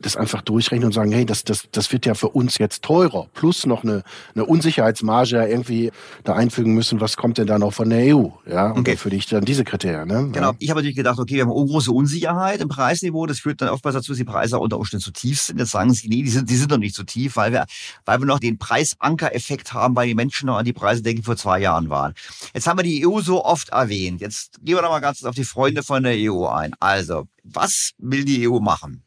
das 0.00 0.16
einfach 0.16 0.42
durchrechnen 0.42 0.86
und 0.86 0.92
sagen, 0.92 1.12
hey, 1.12 1.26
das, 1.26 1.44
das, 1.44 1.68
das 1.72 1.92
wird 1.92 2.06
ja 2.06 2.14
für 2.14 2.28
uns 2.28 2.58
jetzt 2.58 2.82
teurer. 2.82 3.26
Plus 3.34 3.66
noch 3.72 3.82
eine, 3.84 4.02
eine 4.34 4.44
Unsicherheitsmarge 4.44 5.46
irgendwie 5.46 5.90
da 6.24 6.34
einfügen 6.34 6.74
müssen. 6.74 7.00
Was 7.00 7.16
kommt 7.16 7.38
denn 7.38 7.46
da 7.46 7.58
noch 7.58 7.72
von 7.72 7.88
der 7.90 8.14
EU? 8.16 8.28
Ja, 8.46 8.70
und 8.70 8.80
okay. 8.80 8.96
für 8.96 9.10
ich 9.10 9.26
dann 9.26 9.44
diese 9.44 9.64
Kriterien. 9.64 10.08
Ne? 10.08 10.30
Genau. 10.32 10.50
Ja. 10.50 10.56
Ich 10.58 10.70
habe 10.70 10.80
natürlich 10.80 10.96
gedacht, 10.96 11.18
okay, 11.18 11.36
wir 11.36 11.42
haben 11.42 11.50
große 11.50 11.90
Unsicherheit 11.90 12.60
im 12.60 12.68
Preisniveau. 12.68 13.26
Das 13.26 13.40
führt 13.40 13.60
dann 13.60 13.68
oftmals 13.68 13.96
dazu, 13.96 14.12
dass 14.12 14.18
die 14.18 14.24
Preise 14.24 14.58
unter 14.58 14.78
Umständen 14.78 15.04
zu 15.04 15.12
tief 15.12 15.40
sind. 15.40 15.58
Jetzt 15.58 15.70
sagen 15.70 15.92
sie, 15.92 16.08
nee, 16.08 16.22
die 16.22 16.30
sind, 16.30 16.48
die 16.48 16.56
sind 16.56 16.70
noch 16.70 16.78
nicht 16.78 16.94
zu 16.94 17.04
tief, 17.04 17.36
weil 17.36 17.52
wir, 17.52 17.66
weil 18.04 18.18
wir 18.18 18.26
noch 18.26 18.38
den 18.38 18.58
Preisankereffekt 18.58 19.72
haben, 19.72 19.96
weil 19.96 20.08
die 20.08 20.14
Menschen 20.14 20.46
noch 20.46 20.58
an 20.58 20.64
die 20.64 20.72
Preise 20.72 21.02
denken, 21.02 21.22
die 21.22 21.26
vor 21.26 21.36
zwei 21.36 21.60
Jahren 21.60 21.90
waren. 21.90 22.14
Jetzt 22.54 22.66
haben 22.66 22.78
wir 22.78 22.84
die 22.84 23.06
EU 23.06 23.20
so 23.20 23.44
oft 23.44 23.70
erwähnt. 23.70 24.20
Jetzt 24.20 24.60
gehen 24.62 24.76
wir 24.76 24.82
noch 24.82 24.90
mal 24.90 25.00
ganz 25.00 25.24
auf 25.24 25.34
die 25.34 25.44
Freunde 25.44 25.82
von 25.82 26.02
der 26.02 26.14
EU 26.16 26.46
ein. 26.46 26.72
Also, 26.80 27.26
was 27.42 27.92
will 27.98 28.24
die 28.24 28.48
EU 28.48 28.60
machen? 28.60 29.02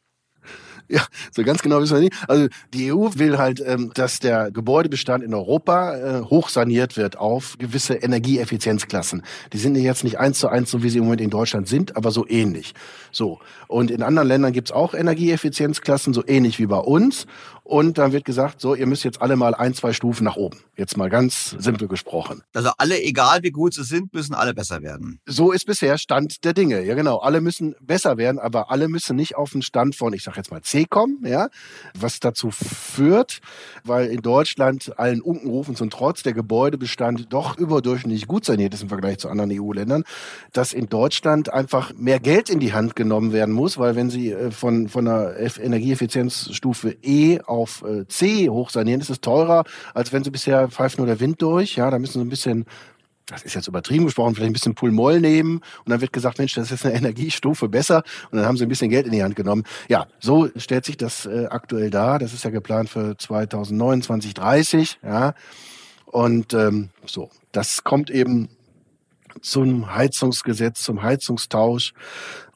Ja, 0.88 1.02
so 1.32 1.44
ganz 1.44 1.64
genau 1.64 1.82
wissen 1.82 1.95
wir 1.95 2.02
nicht. 2.02 2.14
Also 2.28 2.48
die 2.74 2.91
EU 2.91 3.10
will 3.16 3.40
halt, 3.40 3.60
ähm, 3.66 3.91
dass 3.95 4.20
der 4.20 4.52
Gebäudebestand 4.52 5.24
in 5.24 5.34
Europa 5.34 5.95
äh, 5.95 6.22
hochsaniert 6.22 6.95
wird 6.95 7.18
auf 7.18 7.56
gewisse 7.57 7.95
Energieeffizienzklassen. 7.95 9.24
Die 9.52 9.57
sind 9.57 9.76
jetzt 9.76 10.03
nicht 10.03 10.20
eins 10.20 10.40
zu 10.40 10.48
eins, 10.48 10.70
so 10.70 10.84
wie 10.84 10.90
sie 10.90 10.99
im 10.99 11.06
Moment 11.06 11.22
in 11.22 11.32
Deutschland 11.32 11.68
sind, 11.68 11.98
aber 11.98 12.12
so 12.12 12.28
ähnlich. 12.28 12.74
So. 13.12 13.40
Und 13.68 13.90
in 13.90 14.03
anderen 14.03 14.28
Ländern 14.28 14.53
gibt's 14.53 14.72
auch 14.72 14.94
Energieeffizienzklassen, 14.94 16.14
so 16.14 16.24
ähnlich 16.28 16.60
wie 16.60 16.68
bei 16.68 16.78
uns. 16.78 17.26
Und 17.68 17.98
dann 17.98 18.12
wird 18.12 18.26
gesagt, 18.26 18.62
so, 18.62 18.76
ihr 18.76 18.86
müsst 18.86 19.04
jetzt 19.04 19.24
alle 19.24 19.36
mal 19.36 19.56
ein, 19.56 19.74
zwei 19.74 19.92
Stufen 19.92 20.24
nach 20.24 20.36
oben. 20.36 20.60
Jetzt 20.78 20.98
mal 20.98 21.10
ganz 21.10 21.56
simpel 21.58 21.88
gesprochen. 21.88 22.44
Also 22.54 22.70
alle, 22.78 23.02
egal 23.02 23.42
wie 23.42 23.50
gut 23.50 23.74
sie 23.74 23.84
sind, 23.84 24.14
müssen 24.14 24.36
alle 24.36 24.54
besser 24.54 24.84
werden. 24.84 25.20
So 25.26 25.52
ist 25.52 25.66
bisher 25.66 25.98
Stand 25.98 26.46
der 26.46 26.54
Dinge. 26.54 26.84
Ja, 26.84 26.94
genau. 26.94 27.18
Alle 27.18 27.42
müssen 27.42 27.74
besser 27.82 28.18
werden, 28.18 28.38
aber 28.38 28.70
alle 28.70 28.88
müssen 28.88 29.16
nicht 29.16 29.36
auf 29.36 29.54
den 29.54 29.64
Stand 29.64 29.96
von, 29.96 30.14
ich 30.14 30.22
sag 30.22 30.38
jetzt 30.38 30.52
mal 30.52 30.62
C 30.62 30.86
kommen, 30.86 31.26
ja. 31.26 31.50
Was 31.98 32.20
dazu 32.20 32.52
führt, 32.52 33.40
weil 33.84 34.10
in 34.10 34.22
Deutschland 34.22 34.94
allen 35.00 35.22
Unkenrufen 35.22 35.76
zum 35.76 35.90
Trotz 35.90 36.22
der 36.22 36.34
Gebäudebestand 36.34 37.34
doch 37.34 37.58
überdurchschnittlich 37.58 38.28
gut 38.28 38.46
saniert 38.46 38.76
ist 38.76 38.84
im 38.84 38.90
Vergleich 38.90 39.18
zu 39.18 39.28
anderen 39.28 39.52
EU-Ländern, 39.52 40.04
dass 40.54 40.72
in 40.72 40.86
Deutschland 40.86 41.52
einfach 41.52 41.94
mehr 41.96 42.20
Geld 42.20 42.52
in 42.52 42.60
die 42.60 42.74
Hand 42.74 42.96
genommen 42.96 43.34
werden 43.34 43.56
muss, 43.56 43.80
weil 43.80 43.96
wenn 43.96 44.12
sie 44.12 44.34
äh, 44.34 44.52
von, 44.52 44.88
von 44.88 45.08
einer 45.08 45.36
Energieeffizienzstufe 45.36 46.96
E 47.02 47.40
auf 47.42 47.55
äh, 47.64 48.07
C 48.07 48.49
hochsanieren, 48.49 49.02
ist 49.02 49.10
es 49.10 49.22
teurer, 49.22 49.64
als 49.94 50.14
wenn 50.14 50.23
sie 50.23 50.32
bisher 50.32 50.69
pfeift 50.69 50.98
nur 50.98 51.07
der 51.07 51.19
Wind 51.19 51.41
durch. 51.41 51.76
Ja, 51.76 51.90
da 51.90 51.99
müssen 51.99 52.14
sie 52.14 52.26
ein 52.26 52.30
bisschen 52.30 52.65
das 53.27 53.41
ist 53.41 53.56
jetzt 53.56 53.68
übertrieben 53.68 54.06
gesprochen, 54.06 54.36
vielleicht 54.36 54.52
ein 54.52 54.53
bisschen 54.53 54.76
Pulmoll 54.76 55.19
nehmen 55.19 55.56
und 55.57 55.90
dann 55.90 56.02
wird 56.02 56.14
gesagt, 56.14 56.38
Mensch, 56.38 56.53
das 56.53 56.72
ist 56.72 56.86
eine 56.86 56.95
Energiestufe 56.98 57.68
besser 57.68 58.03
und 58.32 58.38
dann 58.38 58.45
haben 58.45 58.57
sie 58.57 58.65
ein 58.65 58.69
bisschen 58.69 58.90
Geld 58.90 59.07
in 59.07 59.11
die 59.11 59.23
Hand 59.23 59.36
genommen. 59.36 59.64
Ja, 59.88 60.07
so 60.19 60.49
stellt 60.56 60.86
sich 60.86 60.98
das 60.98 61.26
äh, 61.26 61.48
aktuell 61.49 61.90
dar. 61.90 62.19
Das 62.19 62.34
ist 62.34 62.44
ja 62.44 62.52
geplant 62.52 62.90
für 62.90 63.18
2029, 63.18 64.34
30, 64.34 64.99
ja. 65.03 65.34
Und 66.06 66.53
ähm, 66.53 66.90
so, 67.06 67.30
das 67.52 67.84
kommt 67.84 68.10
eben 68.10 68.48
zum 69.41 69.94
Heizungsgesetz, 69.94 70.82
zum 70.82 71.03
Heizungstausch 71.03 71.94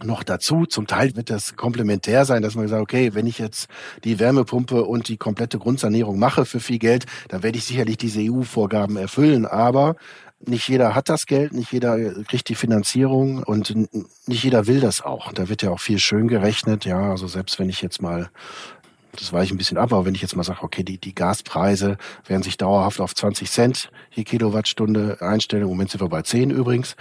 noch 0.03 0.23
dazu. 0.23 0.65
Zum 0.65 0.87
Teil 0.87 1.15
wird 1.15 1.29
das 1.29 1.55
komplementär 1.55 2.25
sein, 2.25 2.41
dass 2.41 2.55
man 2.55 2.67
sagt, 2.67 2.81
okay, 2.81 3.13
wenn 3.13 3.27
ich 3.27 3.39
jetzt 3.39 3.67
die 4.03 4.19
Wärmepumpe 4.19 4.83
und 4.83 5.07
die 5.07 5.17
komplette 5.17 5.59
Grundsanierung 5.59 6.19
mache 6.19 6.45
für 6.45 6.59
viel 6.59 6.79
Geld, 6.79 7.05
dann 7.27 7.43
werde 7.43 7.57
ich 7.57 7.65
sicherlich 7.65 7.97
diese 7.97 8.21
EU-Vorgaben 8.21 8.97
erfüllen. 8.97 9.45
Aber 9.45 9.95
nicht 10.45 10.69
jeder 10.69 10.95
hat 10.95 11.09
das 11.09 11.25
Geld, 11.25 11.53
nicht 11.53 11.71
jeder 11.73 12.23
kriegt 12.23 12.47
die 12.47 12.55
Finanzierung 12.55 13.43
und 13.43 13.75
nicht 14.27 14.43
jeder 14.43 14.67
will 14.67 14.79
das 14.79 15.01
auch. 15.01 15.33
Da 15.33 15.49
wird 15.49 15.63
ja 15.63 15.71
auch 15.71 15.81
viel 15.81 15.99
schön 15.99 16.27
gerechnet. 16.27 16.85
Ja, 16.85 17.11
also 17.11 17.27
selbst 17.27 17.59
wenn 17.59 17.69
ich 17.69 17.81
jetzt 17.81 18.01
mal 18.01 18.29
das 19.13 19.33
weiche 19.33 19.45
ich 19.45 19.51
ein 19.51 19.57
bisschen 19.57 19.77
ab, 19.77 19.91
aber 19.91 20.05
wenn 20.05 20.15
ich 20.15 20.21
jetzt 20.21 20.35
mal 20.35 20.43
sage, 20.43 20.59
okay, 20.61 20.83
die, 20.83 20.97
die 20.97 21.15
Gaspreise 21.15 21.97
werden 22.27 22.43
sich 22.43 22.57
dauerhaft 22.57 23.01
auf 23.01 23.15
20 23.15 23.49
Cent 23.49 23.91
je 24.11 24.23
Kilowattstunde 24.23 25.17
einstellen. 25.21 25.63
Im 25.63 25.69
Moment 25.69 25.91
sind 25.91 26.01
wir 26.01 26.09
bei 26.09 26.21
10 26.21 26.51
übrigens. 26.51 26.95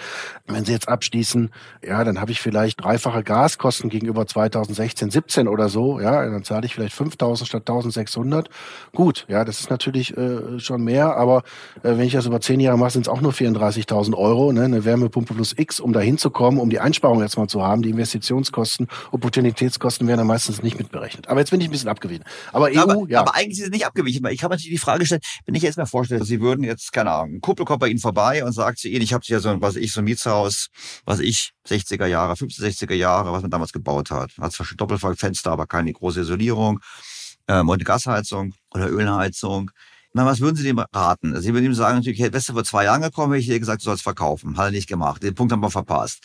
Wenn 0.46 0.64
sie 0.64 0.72
jetzt 0.72 0.88
abschließen, 0.88 1.50
ja, 1.86 2.04
dann 2.04 2.20
habe 2.20 2.32
ich 2.32 2.40
vielleicht 2.40 2.82
dreifache 2.82 3.22
Gaskosten 3.22 3.90
gegenüber 3.90 4.26
2016, 4.26 5.10
17 5.10 5.48
oder 5.48 5.68
so. 5.68 6.00
Ja, 6.00 6.24
dann 6.24 6.44
zahle 6.44 6.66
ich 6.66 6.74
vielleicht 6.74 6.94
5000 6.94 7.48
statt 7.48 7.62
1600. 7.62 8.48
Gut, 8.94 9.26
ja, 9.28 9.44
das 9.44 9.60
ist 9.60 9.70
natürlich 9.70 10.16
äh, 10.16 10.58
schon 10.58 10.82
mehr, 10.84 11.16
aber 11.16 11.42
äh, 11.82 11.90
wenn 11.90 12.00
ich 12.00 12.12
das 12.12 12.26
über 12.26 12.40
10 12.40 12.60
Jahre 12.60 12.78
mache, 12.78 12.90
sind 12.90 13.02
es 13.02 13.08
auch 13.08 13.20
nur 13.20 13.32
34.000 13.32 14.14
Euro. 14.14 14.52
Ne? 14.52 14.64
Eine 14.64 14.84
Wärmepumpe 14.84 15.34
plus 15.34 15.54
X, 15.56 15.80
um 15.80 15.92
da 15.92 16.00
hinzukommen, 16.00 16.60
um 16.60 16.70
die 16.70 16.80
Einsparung 16.80 17.20
jetzt 17.20 17.36
mal 17.36 17.48
zu 17.48 17.62
haben. 17.62 17.82
Die 17.82 17.90
Investitionskosten, 17.90 18.88
Opportunitätskosten 19.12 20.06
werden 20.06 20.18
dann 20.18 20.26
meistens 20.26 20.62
nicht 20.62 20.78
mitberechnet. 20.78 21.28
Aber 21.28 21.40
jetzt 21.40 21.50
bin 21.50 21.60
ich 21.60 21.68
ein 21.68 21.72
bisschen 21.72 21.88
abgewichen 21.88 21.97
abgewichen. 21.98 22.24
Aber 22.52 22.70
EU, 22.72 22.78
aber, 22.78 23.08
ja. 23.08 23.20
Aber 23.20 23.34
eigentlich 23.34 23.58
ist 23.58 23.66
es 23.66 23.70
nicht 23.70 23.86
abgewichen. 23.86 24.24
Ich 24.26 24.42
habe 24.42 24.54
natürlich 24.54 24.74
die 24.74 24.78
Frage 24.78 25.00
gestellt, 25.00 25.24
wenn 25.44 25.54
ich 25.54 25.62
jetzt 25.62 25.76
mal 25.76 25.86
vorstelle, 25.86 26.24
Sie 26.24 26.40
würden 26.40 26.64
jetzt, 26.64 26.92
keine 26.92 27.10
Ahnung, 27.10 27.36
ein 27.36 27.40
Kumpel 27.40 27.66
kommt 27.66 27.80
bei 27.80 27.88
Ihnen 27.88 27.98
vorbei 27.98 28.44
und 28.44 28.52
sagt 28.52 28.78
zu 28.78 28.88
Ihnen, 28.88 29.02
ich 29.02 29.12
habe 29.12 29.22
hier 29.24 29.40
so 29.40 29.50
ein, 29.50 29.60
was 29.60 29.76
ich, 29.76 29.92
so 29.92 30.00
ein 30.00 30.04
Mietshaus, 30.04 30.68
was 31.04 31.18
ich, 31.18 31.52
60er 31.68 32.06
Jahre, 32.06 32.36
50, 32.36 32.64
60er 32.64 32.94
Jahre, 32.94 33.32
was 33.32 33.42
man 33.42 33.50
damals 33.50 33.72
gebaut 33.72 34.10
hat. 34.10 34.32
Hat 34.40 34.52
zwar 34.52 34.66
schon 34.66 34.76
Doppelfenster, 34.76 35.50
aber 35.50 35.66
keine 35.66 35.92
große 35.92 36.20
Isolierung, 36.20 36.80
ähm, 37.48 37.68
und 37.68 37.74
eine 37.74 37.84
Gasheizung 37.84 38.54
oder 38.72 38.90
Ölheizung. 38.90 39.70
Na, 40.14 40.24
was 40.24 40.40
würden 40.40 40.56
Sie 40.56 40.64
dem 40.64 40.78
raten? 40.78 41.40
Sie 41.40 41.52
würden 41.52 41.66
ihm 41.66 41.74
sagen, 41.74 41.98
natürlich, 41.98 42.18
hey, 42.18 42.32
wärst 42.32 42.48
du 42.48 42.54
vor 42.54 42.64
zwei 42.64 42.84
Jahren 42.84 43.02
gekommen, 43.02 43.34
hätte 43.34 43.42
ich 43.42 43.46
dir 43.48 43.58
gesagt, 43.60 43.82
du 43.82 43.84
sollst 43.84 44.02
verkaufen. 44.02 44.56
Hat 44.56 44.66
er 44.66 44.70
nicht 44.70 44.88
gemacht. 44.88 45.22
Den 45.22 45.34
Punkt 45.34 45.52
haben 45.52 45.60
wir 45.60 45.70
verpasst. 45.70 46.22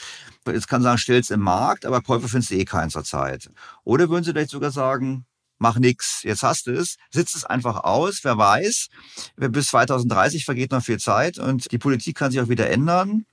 Jetzt 0.48 0.68
kann 0.68 0.82
sagen, 0.82 0.98
stell's 0.98 1.30
im 1.32 1.42
Markt, 1.42 1.86
aber 1.86 2.02
Käufer 2.02 2.30
findest 2.30 2.52
du 2.52 2.56
eh 2.56 2.66
keinen 2.66 2.90
zur 2.90 3.04
Zeit. 3.04 3.50
Oder 3.84 4.10
würden 4.10 4.24
Sie 4.24 4.32
vielleicht 4.32 4.52
sogar 4.52 4.72
sagen, 4.72 5.26
mach 5.64 5.80
nix, 5.80 6.22
jetzt 6.24 6.44
hast 6.44 6.68
du 6.68 6.72
es, 6.72 6.98
sitzt 7.10 7.36
es 7.36 7.46
einfach 7.46 7.86
aus, 7.86 8.20
wer 8.24 8.38
weiß, 8.38 8.90
bis 9.38 9.68
2030 9.68 10.44
vergeht 10.46 10.72
noch 10.72 10.84
viel 10.84 11.00
Zeit 11.00 11.40
und 11.40 11.72
die 11.72 11.78
Politik 11.78 12.18
kann 12.18 12.32
sich 12.32 12.42
auch 12.42 12.50
wieder 12.50 12.70
ändern. 12.70 13.26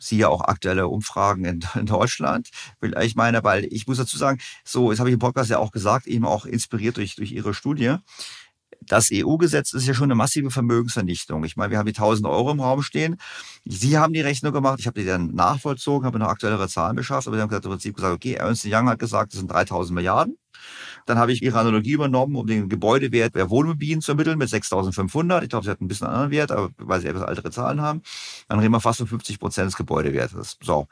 Siehe 0.00 0.28
auch 0.28 0.40
aktuelle 0.40 0.88
Umfragen 0.88 1.44
in, 1.44 1.60
in 1.74 1.86
Deutschland. 1.86 2.48
Ich 3.02 3.14
meine, 3.14 3.44
weil 3.44 3.66
ich 3.66 3.86
muss 3.86 3.98
dazu 3.98 4.16
sagen, 4.16 4.40
so, 4.64 4.90
das 4.90 4.98
habe 4.98 5.10
ich 5.10 5.14
im 5.14 5.18
Podcast 5.18 5.50
ja 5.50 5.58
auch 5.58 5.70
gesagt, 5.70 6.06
eben 6.06 6.24
auch 6.24 6.46
inspiriert 6.46 6.96
durch, 6.96 7.16
durch 7.16 7.32
Ihre 7.32 7.54
Studie 7.54 7.96
das 8.86 9.10
EU-Gesetz 9.12 9.72
ist 9.72 9.86
ja 9.86 9.94
schon 9.94 10.04
eine 10.04 10.14
massive 10.14 10.50
Vermögensvernichtung. 10.50 11.44
Ich 11.44 11.56
meine, 11.56 11.70
wir 11.70 11.78
haben 11.78 11.86
die 11.86 11.92
1000 11.92 12.26
Euro 12.26 12.50
im 12.50 12.60
Raum 12.60 12.82
stehen. 12.82 13.16
Sie 13.64 13.98
haben 13.98 14.12
die 14.12 14.20
Rechnung 14.20 14.52
gemacht. 14.52 14.80
Ich 14.80 14.86
habe 14.86 15.00
die 15.00 15.06
dann 15.06 15.34
nachvollzogen, 15.34 16.06
habe 16.06 16.18
noch 16.18 16.28
aktuellere 16.28 16.68
Zahlen 16.68 16.96
beschafft. 16.96 17.26
Aber 17.26 17.36
Sie 17.36 17.42
haben 17.42 17.48
gesagt, 17.48 17.64
im 17.64 17.72
Prinzip 17.72 17.96
gesagt, 17.96 18.14
okay, 18.14 18.34
Ernst 18.34 18.66
Young 18.66 18.88
hat 18.88 18.98
gesagt, 18.98 19.32
das 19.32 19.40
sind 19.40 19.50
3000 19.50 19.94
Milliarden. 19.94 20.36
Dann 21.06 21.18
habe 21.18 21.32
ich 21.32 21.42
ihre 21.42 21.58
Analogie 21.58 21.92
übernommen, 21.92 22.36
um 22.36 22.46
den 22.46 22.68
Gebäudewert 22.68 23.34
der 23.34 23.50
Wohnmobilien 23.50 24.00
zu 24.00 24.12
ermitteln 24.12 24.38
mit 24.38 24.48
6.500. 24.48 25.42
Ich 25.42 25.48
glaube, 25.48 25.64
sie 25.64 25.70
hat 25.70 25.80
ein 25.80 25.88
bisschen 25.88 26.06
anderen 26.06 26.30
Wert, 26.30 26.50
aber 26.50 26.70
weil 26.78 27.00
sie 27.00 27.08
etwas 27.08 27.28
ältere 27.28 27.50
Zahlen 27.50 27.80
haben. 27.80 28.02
Dann 28.48 28.58
reden 28.58 28.72
wir 28.72 28.80
fast 28.80 29.00
um 29.00 29.06
50 29.06 29.38
Prozent 29.38 29.66
des 29.66 29.76
Gebäudewertes. 29.76 30.58
So. 30.62 30.88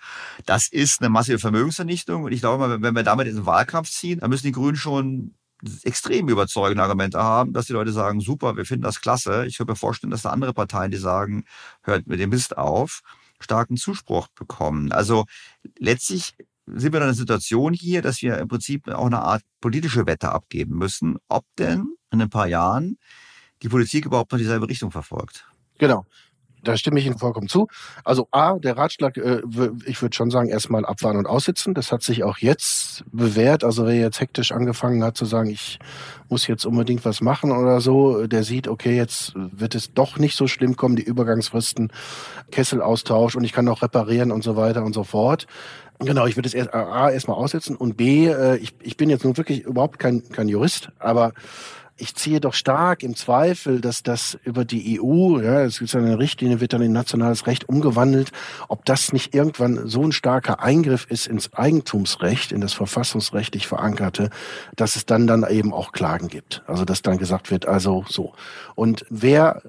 Das 0.46 0.68
ist 0.68 1.00
eine 1.00 1.10
massive 1.10 1.38
Vermögensvernichtung. 1.38 2.24
Und 2.24 2.32
ich 2.32 2.40
glaube 2.40 2.58
mal, 2.66 2.82
wenn 2.82 2.94
wir 2.94 3.02
damit 3.02 3.26
in 3.26 3.36
den 3.36 3.46
Wahlkampf 3.46 3.90
ziehen, 3.90 4.20
dann 4.20 4.30
müssen 4.30 4.46
die 4.46 4.52
Grünen 4.52 4.76
schon 4.76 5.34
extrem 5.84 6.28
überzeugende 6.28 6.82
Argumente 6.82 7.22
haben, 7.22 7.52
dass 7.52 7.66
die 7.66 7.72
Leute 7.72 7.92
sagen, 7.92 8.20
super, 8.20 8.56
wir 8.56 8.64
finden 8.64 8.82
das 8.82 9.00
klasse. 9.00 9.46
Ich 9.46 9.56
könnte 9.56 9.72
mir 9.72 9.76
vorstellen, 9.76 10.10
dass 10.10 10.22
da 10.22 10.30
andere 10.30 10.52
Parteien, 10.52 10.90
die 10.90 10.96
sagen, 10.96 11.44
hört 11.82 12.06
mit 12.06 12.18
dem 12.18 12.30
Mist 12.30 12.56
auf, 12.56 13.02
starken 13.38 13.76
Zuspruch 13.76 14.28
bekommen. 14.28 14.92
Also 14.92 15.26
letztlich 15.78 16.34
sind 16.66 16.92
wir 16.92 16.98
in 16.98 17.04
einer 17.04 17.14
Situation 17.14 17.72
hier, 17.72 18.02
dass 18.02 18.22
wir 18.22 18.38
im 18.38 18.48
Prinzip 18.48 18.88
auch 18.88 19.06
eine 19.06 19.22
Art 19.22 19.42
politische 19.60 20.06
Wette 20.06 20.30
abgeben 20.30 20.76
müssen, 20.76 21.16
ob 21.28 21.44
denn 21.58 21.86
in 22.10 22.22
ein 22.22 22.30
paar 22.30 22.46
Jahren 22.46 22.98
die 23.62 23.68
Politik 23.68 24.06
überhaupt 24.06 24.32
noch 24.32 24.38
dieselbe 24.38 24.68
Richtung 24.68 24.90
verfolgt. 24.90 25.46
Genau 25.78 26.06
da 26.62 26.76
stimme 26.76 27.00
ich 27.00 27.06
Ihnen 27.06 27.18
vollkommen 27.18 27.48
zu. 27.48 27.68
Also 28.04 28.28
A, 28.30 28.58
der 28.58 28.76
Ratschlag, 28.76 29.16
äh, 29.16 29.42
ich 29.86 30.00
würde 30.00 30.14
schon 30.14 30.30
sagen, 30.30 30.48
erstmal 30.48 30.84
abwarten 30.84 31.18
und 31.18 31.26
aussitzen. 31.26 31.74
Das 31.74 31.92
hat 31.92 32.02
sich 32.02 32.24
auch 32.24 32.38
jetzt 32.38 33.04
bewährt. 33.12 33.64
Also 33.64 33.86
wer 33.86 33.94
jetzt 33.94 34.20
hektisch 34.20 34.52
angefangen 34.52 35.02
hat 35.04 35.16
zu 35.16 35.24
sagen, 35.24 35.50
ich 35.50 35.78
muss 36.28 36.46
jetzt 36.46 36.64
unbedingt 36.64 37.04
was 37.04 37.20
machen 37.20 37.52
oder 37.52 37.80
so, 37.80 38.26
der 38.26 38.42
sieht, 38.44 38.68
okay, 38.68 38.96
jetzt 38.96 39.34
wird 39.34 39.74
es 39.74 39.92
doch 39.92 40.18
nicht 40.18 40.36
so 40.36 40.46
schlimm 40.46 40.76
kommen, 40.76 40.96
die 40.96 41.02
Übergangsfristen, 41.02 41.92
Kesselaustausch 42.50 43.36
und 43.36 43.44
ich 43.44 43.52
kann 43.52 43.68
auch 43.68 43.82
reparieren 43.82 44.32
und 44.32 44.42
so 44.42 44.56
weiter 44.56 44.82
und 44.84 44.94
so 44.94 45.04
fort. 45.04 45.46
Genau, 45.98 46.26
ich 46.26 46.36
würde 46.36 46.48
es 46.48 46.54
erst 46.54 46.74
A 46.74 47.10
erstmal 47.10 47.36
aussitzen 47.36 47.76
und 47.76 47.96
B, 47.96 48.26
äh, 48.26 48.56
ich, 48.56 48.74
ich 48.80 48.96
bin 48.96 49.10
jetzt 49.10 49.24
nun 49.24 49.36
wirklich 49.36 49.62
überhaupt 49.62 49.98
kein, 49.98 50.28
kein 50.30 50.48
Jurist, 50.48 50.88
aber 50.98 51.32
ich 52.02 52.16
ziehe 52.16 52.40
doch 52.40 52.52
stark 52.52 53.04
im 53.04 53.14
Zweifel, 53.14 53.80
dass 53.80 54.02
das 54.02 54.36
über 54.42 54.64
die 54.64 55.00
EU, 55.00 55.38
ja, 55.38 55.62
es 55.62 55.78
gibt 55.78 55.94
eine 55.94 56.18
Richtlinie, 56.18 56.60
wird 56.60 56.72
dann 56.72 56.82
in 56.82 56.90
nationales 56.90 57.46
Recht 57.46 57.68
umgewandelt, 57.68 58.32
ob 58.66 58.84
das 58.84 59.12
nicht 59.12 59.36
irgendwann 59.36 59.86
so 59.86 60.02
ein 60.02 60.10
starker 60.10 60.60
Eingriff 60.60 61.06
ist 61.08 61.28
ins 61.28 61.54
Eigentumsrecht, 61.54 62.50
in 62.50 62.60
das 62.60 62.72
verfassungsrechtlich 62.72 63.68
verankerte, 63.68 64.30
dass 64.74 64.96
es 64.96 65.06
dann 65.06 65.28
dann 65.28 65.46
eben 65.48 65.72
auch 65.72 65.92
Klagen 65.92 66.26
gibt. 66.26 66.64
Also 66.66 66.84
dass 66.84 67.02
dann 67.02 67.18
gesagt 67.18 67.52
wird, 67.52 67.66
also 67.66 68.04
so. 68.08 68.32
Und 68.74 69.06
wer, 69.08 69.62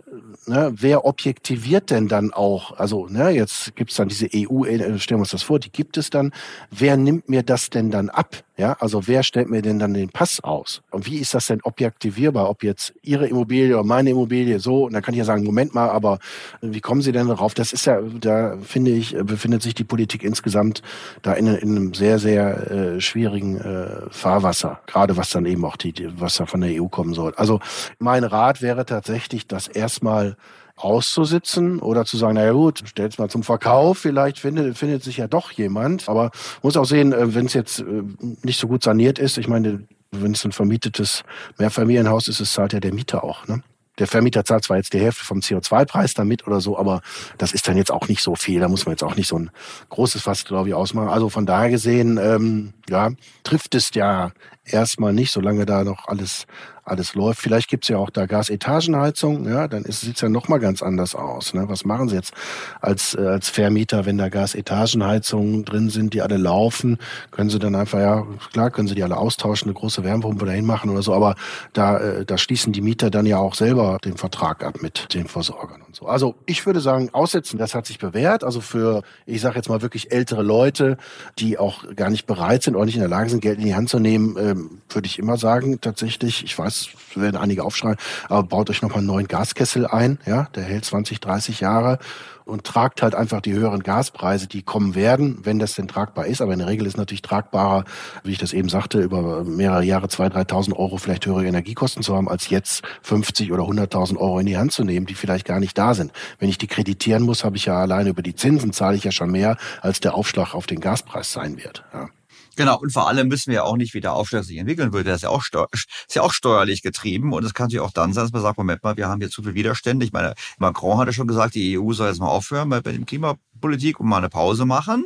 ne, 0.48 0.74
wer 0.76 1.06
objektiviert 1.06 1.92
denn 1.92 2.08
dann 2.08 2.34
auch, 2.34 2.80
also 2.80 3.06
ne, 3.08 3.30
jetzt 3.30 3.76
gibt's 3.76 3.96
dann 3.96 4.08
diese 4.08 4.28
EU, 4.34 4.66
äh, 4.66 4.98
stellen 4.98 5.20
wir 5.20 5.24
uns 5.24 5.30
das 5.30 5.44
vor, 5.44 5.60
die 5.60 5.72
gibt 5.72 5.98
es 5.98 6.10
dann. 6.10 6.32
Wer 6.72 6.98
nimmt 6.98 7.30
mir 7.30 7.44
das 7.44 7.70
denn 7.70 7.92
dann 7.92 8.10
ab? 8.10 8.44
Ja, 8.56 8.78
also 8.80 9.08
wer 9.08 9.24
stellt 9.24 9.50
mir 9.50 9.64
denn 9.64 9.80
dann 9.80 9.96
den 9.96 10.10
Pass 10.10 10.40
aus? 10.44 10.84
Und 10.92 11.08
wie 11.08 11.18
ist 11.18 11.34
das 11.34 11.48
denn 11.48 11.62
objektivierbar? 11.64 12.52
Ob 12.52 12.64
jetzt 12.64 12.94
Ihre 13.02 13.28
Immobilie 13.28 13.74
oder 13.74 13.84
meine 13.84 14.12
Immobilie 14.12 14.60
so? 14.60 14.86
Und 14.86 14.94
dann 14.94 15.02
kann 15.02 15.16
ich 15.16 15.18
ja 15.18 15.26
sagen, 15.26 15.44
Moment 15.44 15.74
mal, 15.74 15.90
aber 15.90 16.20
wie 16.62 16.80
kommen 16.80 17.02
Sie 17.02 17.12
denn 17.12 17.30
darauf? 17.30 17.56
Das 17.56 17.74
ist 17.74 17.86
ja, 17.86 18.00
da 18.02 18.58
finde 18.62 18.92
ich, 18.92 19.18
befindet 19.24 19.64
sich 19.64 19.74
die 19.74 19.84
Politik 19.84 20.24
insgesamt 20.24 20.84
da 21.24 21.34
in, 21.34 21.48
in 21.48 21.76
einem 21.76 21.94
sehr, 21.96 22.20
sehr 22.20 22.72
äh, 22.72 23.02
schwierigen 23.02 23.58
äh, 23.60 24.08
Fahrwasser. 24.12 24.82
Gerade 24.86 25.18
was 25.18 25.32
dann 25.32 25.48
eben 25.48 25.66
auch 25.66 25.76
die, 25.76 25.94
was 26.20 26.36
da 26.36 26.46
von 26.46 26.62
der 26.62 26.80
EU 26.80 26.88
kommen 26.90 27.16
soll. 27.16 27.34
Also 27.36 27.60
mein 27.98 28.24
Rat 28.24 28.62
wäre 28.62 28.86
tatsächlich, 28.86 29.48
das 29.48 29.68
erstmal 29.68 30.38
auszusitzen 30.76 31.80
oder 31.80 32.06
zu 32.06 32.18
sagen, 32.18 32.36
naja 32.36 32.52
gut, 32.52 32.82
stell's 32.86 33.18
mal 33.18 33.30
zum 33.30 33.44
Verkauf, 33.44 34.00
vielleicht 34.00 34.40
findet, 34.40 34.78
findet 34.78 35.04
sich 35.04 35.18
ja 35.18 35.28
doch 35.28 35.52
jemand. 35.52 36.10
Aber 36.10 36.32
muss 36.62 36.78
auch 36.78 36.86
sehen, 36.86 37.14
äh, 37.14 37.36
wenn 37.36 37.46
es 37.46 37.54
jetzt 37.54 37.80
äh, 37.80 38.04
nicht 38.42 38.60
so 38.60 38.68
gut 38.68 38.84
saniert 38.84 39.20
ist, 39.20 39.38
ich 39.38 39.48
meine, 39.48 39.86
wenn 40.12 40.34
es 40.34 40.46
ein 40.46 40.52
vermietetes 40.52 41.24
Mehrfamilienhaus 41.58 42.28
ist, 42.28 42.40
es 42.40 42.54
zahlt 42.54 42.74
ja 42.74 42.80
der 42.80 42.94
Mieter 42.94 43.24
auch. 43.24 43.48
Ne? 43.48 43.64
Der 44.00 44.08
Vermieter 44.08 44.44
zahlt 44.44 44.64
zwar 44.64 44.78
jetzt 44.78 44.94
die 44.94 45.00
Hälfte 45.00 45.24
vom 45.24 45.40
CO2-Preis 45.40 46.16
damit 46.16 46.48
oder 46.48 46.62
so, 46.62 46.78
aber 46.78 47.02
das 47.38 47.52
ist 47.52 47.68
dann 47.68 47.78
jetzt 47.78 47.92
auch 47.92 48.08
nicht 48.08 48.24
so 48.24 48.36
viel. 48.36 48.60
Da 48.60 48.68
muss 48.68 48.86
man 48.86 48.94
jetzt 48.94 49.04
auch 49.04 49.16
nicht 49.16 49.28
so 49.28 49.38
ein 49.38 49.52
großes 49.90 50.24
Fass, 50.24 50.46
glaube 50.46 50.70
ich, 50.70 50.76
ausmachen. 50.76 51.10
Also 51.10 51.30
von 51.30 51.46
daher 51.46 51.70
gesehen, 51.70 52.18
ähm, 52.18 52.74
ja, 52.90 53.12
trifft 53.44 53.76
es 53.76 53.92
ja 53.94 54.32
erstmal 54.66 55.14
nicht, 55.14 55.32
solange 55.32 55.66
da 55.68 55.84
noch 55.84 56.08
alles 56.08 56.46
alles 56.84 57.16
läuft. 57.16 57.40
Vielleicht 57.40 57.70
gibt's 57.70 57.88
ja 57.88 57.98
auch 57.98 58.10
da 58.10 58.26
Gasetagenheizung, 58.26 59.48
ja, 59.48 59.68
dann 59.68 59.84
sieht's 59.84 60.22
ja 60.22 60.30
noch 60.30 60.48
mal 60.48 60.60
ganz 60.60 60.82
anders 60.82 61.16
aus. 61.16 61.54
Ne? 61.54 61.66
Was 61.68 61.86
machen 61.86 62.10
Sie 62.10 62.16
jetzt 62.16 62.34
als, 62.82 63.16
äh, 63.16 63.22
als 63.22 63.50
Vermieter, 63.50 64.06
wenn 64.06 64.18
da 64.18 64.30
Gasetagenheizungen 64.30 65.66
drin 65.66 65.90
sind, 65.90 66.14
die 66.14 66.22
alle 66.22 66.38
laufen? 66.38 66.98
Können 67.32 67.50
Sie 67.50 67.60
dann 67.60 67.76
einfach, 67.76 68.00
ja, 68.00 68.26
klar, 68.52 68.70
können 68.70 68.88
Sie 68.88 68.96
die 68.96 69.04
alle 69.04 69.18
austauschen, 69.18 69.70
eine 69.70 69.76
große 69.76 70.04
Wärmepumpe 70.04 70.46
dahin 70.46 70.66
machen 70.66 70.90
oder 70.90 71.02
so, 71.02 71.14
aber 71.14 71.36
da, 71.74 71.98
äh, 72.00 72.26
da 72.26 72.38
schließen 72.38 72.74
die 72.74 72.82
Mieter 72.82 73.10
dann 73.10 73.26
ja 73.26 73.38
auch 73.38 73.56
selber 73.56 73.98
den 74.04 74.18
Vertrag 74.18 74.64
ab 74.64 74.82
mit 74.82 75.14
den 75.14 75.28
Versorgern 75.28 75.82
und 75.82 75.96
so. 75.96 76.08
Also 76.08 76.36
ich 76.46 76.66
würde 76.66 76.82
sagen, 76.82 77.10
aussetzen, 77.14 77.58
das 77.58 77.76
hat 77.76 77.86
sich 77.86 78.00
bewährt. 78.00 78.44
Also 78.44 78.62
für, 78.62 79.04
ich 79.26 79.42
sage 79.42 79.56
jetzt 79.56 79.70
mal 79.70 79.82
wirklich 79.82 80.12
ältere 80.12 80.44
Leute, 80.44 80.98
die 81.40 81.58
auch 81.58 81.84
gar 81.96 82.10
nicht 82.10 82.26
bereit 82.26 82.64
sind 82.64 82.76
oder 82.76 82.86
nicht 82.86 82.96
in 82.96 83.02
der 83.02 83.10
Lage 83.10 83.30
sind, 83.30 83.42
Geld 83.42 83.60
in 83.60 83.66
die 83.66 83.76
Hand 83.76 83.90
zu 83.90 84.00
nehmen, 84.00 84.36
ähm, 84.38 84.82
würde 84.90 85.06
ich 85.06 85.20
immer 85.20 85.38
sagen, 85.38 85.80
tatsächlich, 85.80 86.44
ich 86.44 86.58
weiß, 86.58 86.73
das 86.74 87.22
werden 87.22 87.38
einige 87.38 87.64
aufschreien, 87.64 87.98
aber 88.30 88.44
baut 88.44 88.70
euch 88.70 88.82
nochmal 88.82 89.00
einen 89.00 89.08
neuen 89.08 89.28
Gaskessel 89.28 89.88
ein, 89.88 90.20
ja, 90.26 90.48
der 90.56 90.64
hält 90.64 90.86
20, 90.86 91.20
30 91.20 91.60
Jahre 91.60 92.00
und 92.46 92.64
tragt 92.64 93.02
halt 93.02 93.16
einfach 93.16 93.42
die 93.42 93.54
höheren 93.54 93.84
Gaspreise, 93.84 94.48
die 94.48 94.64
kommen 94.64 94.96
werden, 94.96 95.40
wenn 95.44 95.60
das 95.60 95.74
denn 95.74 95.88
tragbar 95.88 96.26
ist. 96.26 96.42
Aber 96.42 96.54
in 96.54 96.60
der 96.60 96.68
Regel 96.68 96.86
ist 96.88 96.98
natürlich 96.98 97.22
tragbarer, 97.22 97.86
wie 98.24 98.32
ich 98.32 98.38
das 98.38 98.54
eben 98.54 98.70
sagte, 98.70 99.02
über 99.02 99.44
mehrere 99.44 99.84
Jahre 99.84 100.08
2.000, 100.08 100.50
3.000 100.50 100.76
Euro 100.76 100.98
vielleicht 100.98 101.26
höhere 101.26 101.46
Energiekosten 101.46 102.04
zu 102.04 102.16
haben, 102.16 102.28
als 102.28 102.50
jetzt 102.50 102.84
50 103.04 103.52
oder 103.52 103.64
100.000 103.64 104.18
Euro 104.18 104.40
in 104.40 104.46
die 104.46 104.58
Hand 104.58 104.72
zu 104.72 104.84
nehmen, 104.84 105.06
die 105.06 105.16
vielleicht 105.16 105.46
gar 105.46 105.60
nicht 105.60 105.78
da 105.78 105.94
sind. 105.94 106.12
Wenn 106.40 106.50
ich 106.50 106.58
die 106.58 106.68
kreditieren 106.68 107.24
muss, 107.24 107.44
habe 107.44 107.58
ich 107.58 107.66
ja 107.66 107.80
alleine 107.80 108.10
über 108.10 108.22
die 108.22 108.36
Zinsen 108.36 108.74
zahle 108.74 108.98
ich 108.98 109.04
ja 109.04 109.12
schon 109.12 109.32
mehr, 109.32 109.58
als 109.82 110.00
der 110.00 110.16
Aufschlag 110.16 110.54
auf 110.54 110.66
den 110.66 110.80
Gaspreis 110.80 111.32
sein 111.32 111.58
wird. 111.58 111.84
Ja. 111.94 112.10
Genau, 112.56 112.80
und 112.80 112.92
vor 112.92 113.08
allem 113.08 113.28
müssen 113.28 113.52
wir 113.52 113.66
auch 113.66 113.78
nicht, 113.78 113.94
wie 113.94 114.02
der 114.02 114.14
entwickeln 114.14 114.94
würde. 114.94 115.10
Das 115.10 115.18
ist 115.18 115.24
ja, 115.24 115.30
auch 115.30 115.44
ist 115.74 116.16
ja 116.16 116.22
auch 116.22 116.34
steuerlich 116.34 116.82
getrieben. 116.82 117.34
Und 117.34 117.44
es 117.44 117.54
kann 117.54 117.70
sich 117.70 117.80
auch 117.80 117.92
dann 117.92 118.14
sein, 118.14 118.26
dass 118.26 118.32
man 118.32 118.42
sagt, 118.42 118.58
Moment 118.58 118.84
mal, 118.84 118.96
wir 118.96 119.08
haben 119.08 119.20
hier 119.20 119.30
zu 119.30 119.42
viele 119.42 119.56
Widerstände. 119.56 120.06
Ich 120.06 120.12
meine, 120.12 120.36
Macron 120.60 120.98
hatte 120.98 121.14
schon 121.14 121.28
gesagt, 121.28 121.56
die 121.56 121.80
EU 121.80 121.94
soll 121.94 122.10
jetzt 122.10 122.20
mal 122.20 122.28
aufhören 122.28 122.70
bei 122.70 122.82
dem 122.82 123.06
Klimapolitik 123.06 124.00
und 124.00 124.08
mal 124.08 124.18
eine 124.18 124.30
Pause 124.30 124.66
machen. 124.66 125.06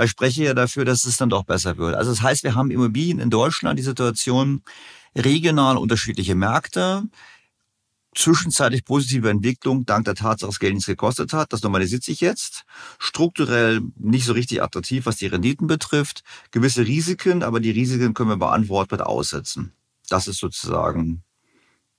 Ich 0.00 0.10
spreche 0.10 0.44
ja 0.44 0.54
dafür, 0.54 0.84
dass 0.84 1.04
es 1.04 1.16
dann 1.16 1.30
doch 1.30 1.44
besser 1.44 1.76
wird. 1.76 1.94
Also 1.94 2.10
das 2.10 2.22
heißt, 2.22 2.44
wir 2.44 2.54
haben 2.54 2.70
Immobilien 2.70 3.18
in 3.18 3.30
Deutschland 3.30 3.78
die 3.78 3.82
Situation, 3.82 4.62
regional 5.16 5.76
unterschiedliche 5.76 6.34
Märkte, 6.34 7.04
zwischenzeitlich 8.14 8.84
positive 8.84 9.28
Entwicklung 9.30 9.86
dank 9.86 10.04
der 10.04 10.14
Tatsache, 10.14 10.50
dass 10.50 10.58
Geld 10.58 10.74
nichts 10.74 10.86
gekostet 10.86 11.32
hat. 11.32 11.52
Das 11.52 11.62
normalisiert 11.62 12.02
sich 12.02 12.20
jetzt. 12.20 12.64
Strukturell 12.98 13.80
nicht 13.96 14.24
so 14.24 14.32
richtig 14.32 14.62
attraktiv, 14.62 15.06
was 15.06 15.16
die 15.16 15.26
Renditen 15.26 15.66
betrifft. 15.66 16.22
Gewisse 16.50 16.86
Risiken, 16.86 17.42
aber 17.42 17.60
die 17.60 17.70
Risiken 17.70 18.14
können 18.14 18.30
wir 18.30 18.36
beantwortet 18.36 19.00
aussetzen. 19.00 19.72
Das 20.08 20.28
ist 20.28 20.38
sozusagen 20.38 21.22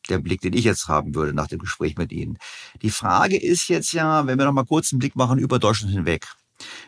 der 0.09 0.19
Blick, 0.19 0.41
den 0.41 0.53
ich 0.53 0.63
jetzt 0.63 0.87
haben 0.87 1.15
würde 1.15 1.33
nach 1.33 1.47
dem 1.47 1.59
Gespräch 1.59 1.97
mit 1.97 2.11
Ihnen. 2.11 2.37
Die 2.81 2.91
Frage 2.91 3.37
ist 3.37 3.67
jetzt 3.69 3.91
ja, 3.93 4.27
wenn 4.27 4.37
wir 4.37 4.45
noch 4.45 4.53
mal 4.53 4.65
kurz 4.65 4.91
einen 4.91 4.99
Blick 4.99 5.15
machen 5.15 5.39
über 5.39 5.59
Deutschland 5.59 5.93
hinweg 5.93 6.27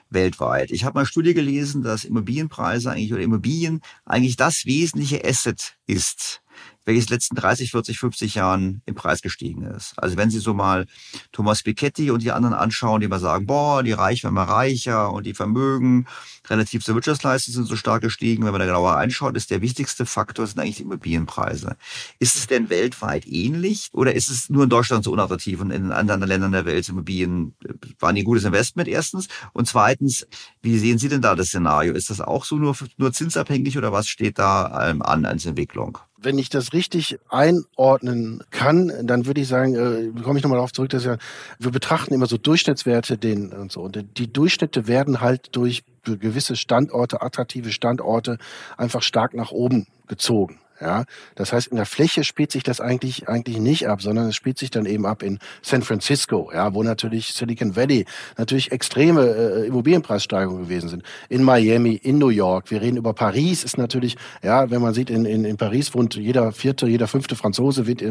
weltweit. 0.09 0.71
Ich 0.71 0.85
habe 0.85 0.93
mal 0.93 1.01
eine 1.01 1.07
Studie 1.07 1.33
gelesen, 1.33 1.81
dass 1.81 2.03
Immobilienpreise 2.03 2.91
eigentlich 2.91 3.11
oder 3.11 3.21
Immobilien 3.21 3.81
eigentlich 4.05 4.37
das 4.37 4.65
wesentliche 4.65 5.25
Asset 5.25 5.75
ist, 5.85 6.41
welches 6.87 7.09
letzten 7.09 7.35
30, 7.35 7.71
40, 7.71 7.99
50 7.99 8.35
Jahren 8.35 8.81
im 8.85 8.95
Preis 8.95 9.21
gestiegen 9.21 9.63
ist. 9.63 9.93
Also 9.97 10.15
wenn 10.15 10.29
Sie 10.29 10.39
so 10.39 10.53
mal 10.53 10.85
Thomas 11.33 11.61
Piketty 11.61 12.11
und 12.11 12.21
die 12.23 12.31
anderen 12.31 12.55
anschauen, 12.55 13.01
die 13.01 13.09
mal 13.09 13.19
sagen, 13.19 13.45
boah, 13.45 13.83
die 13.83 13.91
Reichen 13.91 14.23
werden 14.23 14.35
mal 14.35 14.45
reicher 14.45 15.11
und 15.11 15.25
die 15.25 15.33
Vermögen 15.33 16.07
relativ 16.47 16.85
zur 16.85 16.95
Wirtschaftsleistung 16.95 17.53
sind 17.53 17.65
so 17.65 17.75
stark 17.75 18.01
gestiegen. 18.01 18.45
Wenn 18.45 18.53
man 18.53 18.59
da 18.59 18.65
genauer 18.65 18.95
einschaut, 18.95 19.35
ist 19.35 19.51
der 19.51 19.61
wichtigste 19.61 20.05
Faktor 20.05 20.47
sind 20.47 20.59
eigentlich 20.59 20.77
die 20.77 20.83
Immobilienpreise. 20.83 21.75
Ist 22.19 22.37
es 22.37 22.47
denn 22.47 22.69
weltweit 22.69 23.27
ähnlich 23.27 23.89
oder 23.91 24.15
ist 24.15 24.29
es 24.29 24.49
nur 24.49 24.63
in 24.63 24.69
Deutschland 24.69 25.03
so 25.03 25.11
unattraktiv 25.11 25.59
und 25.59 25.71
in 25.71 25.91
anderen 25.91 26.21
Ländern 26.21 26.53
der 26.53 26.65
Welt 26.65 26.87
Immobilien 26.87 27.53
äh, 27.65 27.73
waren 27.99 28.15
die 28.15 28.21
ein 28.21 28.25
gutes 28.25 28.45
Investment 28.45 28.87
erstens 28.87 29.27
und 29.51 29.67
zweitens, 29.67 30.25
wie 30.61 30.79
sehen 30.79 30.99
Sie 30.99 31.09
denn 31.09 31.21
da 31.21 31.35
das 31.35 31.47
Szenario? 31.47 31.93
Ist 31.93 32.09
das 32.09 32.21
auch 32.21 32.45
so 32.45 32.55
nur, 32.55 32.77
nur 32.95 33.11
zinsabhängig 33.11 33.77
oder 33.77 33.91
was 33.91 34.07
steht 34.07 34.39
da 34.39 34.89
ähm, 34.89 35.01
an 35.01 35.25
als 35.25 35.45
Entwicklung? 35.45 35.97
Wenn 36.17 36.37
ich 36.37 36.49
das 36.49 36.73
richtig 36.73 37.19
einordnen 37.29 38.43
kann, 38.49 38.91
dann 39.03 39.25
würde 39.25 39.41
ich 39.41 39.47
sagen, 39.47 39.75
äh, 39.75 40.21
komme 40.21 40.39
ich 40.39 40.43
nochmal 40.43 40.57
darauf 40.57 40.73
zurück, 40.73 40.89
dass 40.89 41.05
ja, 41.05 41.17
wir 41.59 41.71
betrachten 41.71 42.13
immer 42.13 42.25
so 42.25 42.37
Durchschnittswerte 42.37 43.17
den 43.17 43.53
und 43.53 43.71
so. 43.71 43.81
Und 43.81 44.03
die 44.17 44.31
Durchschnitte 44.31 44.87
werden 44.87 45.21
halt 45.21 45.55
durch 45.55 45.83
gewisse 46.03 46.55
Standorte, 46.55 47.21
attraktive 47.21 47.71
Standorte 47.71 48.37
einfach 48.77 49.01
stark 49.01 49.33
nach 49.33 49.51
oben 49.51 49.87
gezogen. 50.07 50.59
Ja, 50.79 51.05
das 51.35 51.53
heißt, 51.53 51.67
in 51.67 51.77
der 51.77 51.87
Fläche 51.87 52.23
spielt 52.23 52.51
sich 52.51 52.61
das 52.61 52.79
eigentlich 52.79 53.27
eigentlich 53.27 53.57
nicht 53.57 53.87
ab, 53.87 54.01
sondern 54.01 54.27
es 54.27 54.35
spielt 54.35 54.59
sich 54.59 54.69
dann 54.69 54.85
eben 54.85 55.07
ab 55.07 55.23
in 55.23 55.39
San 55.63 55.81
Francisco, 55.81 56.51
ja, 56.53 56.73
wo 56.73 56.83
natürlich 56.83 57.33
Silicon 57.33 57.75
Valley 57.75 58.05
natürlich 58.37 58.71
extreme 58.71 59.21
äh, 59.21 59.67
Immobilienpreissteigerungen 59.67 60.63
gewesen 60.63 60.89
sind. 60.89 61.03
In 61.29 61.43
Miami, 61.43 61.95
in 61.95 62.19
New 62.19 62.29
York. 62.29 62.69
Wir 62.69 62.81
reden 62.81 62.97
über 62.97 63.13
Paris. 63.13 63.63
Ist 63.63 63.77
natürlich, 63.77 64.17
ja, 64.43 64.69
wenn 64.69 64.81
man 64.81 64.93
sieht, 64.93 65.09
in, 65.09 65.25
in, 65.25 65.45
in 65.45 65.57
Paris 65.57 65.95
wohnt 65.95 66.15
jeder 66.15 66.51
vierte, 66.51 66.87
jeder 66.87 67.07
fünfte 67.07 67.35
Franzose 67.35 67.87
wohnt, 67.87 68.03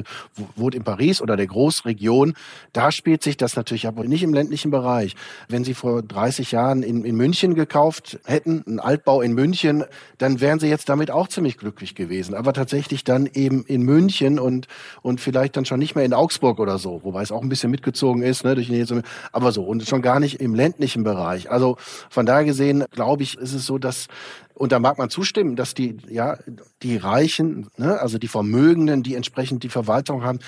wohnt 0.57 0.75
in 0.75 0.83
Paris 0.83 1.21
oder 1.21 1.37
der 1.37 1.47
Großregion. 1.47 2.35
Da 2.73 2.91
spielt 2.91 3.23
sich 3.23 3.37
das 3.37 3.55
natürlich 3.55 3.87
ab, 3.87 3.97
nicht 3.99 4.25
im 4.25 4.35
ländlichen 4.35 4.73
Bereich. 4.73 5.15
Wenn 5.49 5.63
Sie 5.63 5.75
vor 5.75 6.03
30 6.03 6.53
Jahren 6.53 6.83
in, 6.83 7.05
in 7.05 7.17
München 7.17 7.55
gekauft 7.55 8.19
hätten, 8.25 8.65
einen 8.67 8.81
Altbau 8.81 9.23
in 9.23 9.35
München, 9.35 9.85
dann 10.19 10.41
wären 10.41 10.59
Sie 10.59 10.69
jetzt 10.69 10.89
damit 10.89 11.11
auch 11.11 11.29
ziemlich 11.29 11.59
glücklich 11.59 11.95
gewesen. 11.95 12.35
Aber 12.35 12.56
tatsächlich 12.57 13.05
dann 13.05 13.27
eben 13.33 13.65
in 13.65 13.83
München 13.83 14.39
und, 14.39 14.67
und 15.03 15.21
vielleicht 15.21 15.57
dann 15.57 15.65
schon 15.65 15.79
nicht 15.79 15.95
mehr 15.95 16.05
in 16.05 16.15
Augsburg 16.15 16.59
oder 16.59 16.79
so, 16.79 17.01
wobei 17.05 17.23
es 17.23 17.31
auch 17.31 17.43
ein 17.43 17.49
bisschen 17.49 17.71
mitgezogen 17.71 18.23
ist, 18.23 18.45
ne, 18.45 18.55
durch 18.55 18.67
die 18.69 18.85
aber 19.33 19.53
so, 19.53 19.63
und 19.63 19.87
schon 19.87 20.03
gar 20.03 20.21
nicht 20.21 20.41
im 20.41 20.55
ländlichen 20.55 21.05
Bereich. 21.05 21.51
Also 21.51 21.77
von 22.11 22.27
daher 22.27 22.45
gesehen, 22.45 22.85
glaube 22.91 23.23
ich, 23.23 23.37
ist 23.39 23.53
es 23.53 23.67
so, 23.67 23.79
dass 23.79 24.09
und 24.57 24.73
da 24.73 24.79
mag 24.79 24.97
man 24.97 25.11
zustimmen, 25.11 25.55
dass 25.55 25.75
die, 25.75 25.99
ja, 26.09 26.39
die 26.83 26.97
Reichen, 26.97 27.69
ne, 27.77 28.01
also 28.01 28.17
die 28.17 28.29
Vermögenden, 28.29 29.03
die 29.03 29.15
entsprechend 29.15 29.63
die 29.63 29.69
Verwaltung 29.69 30.25
haben, 30.25 30.39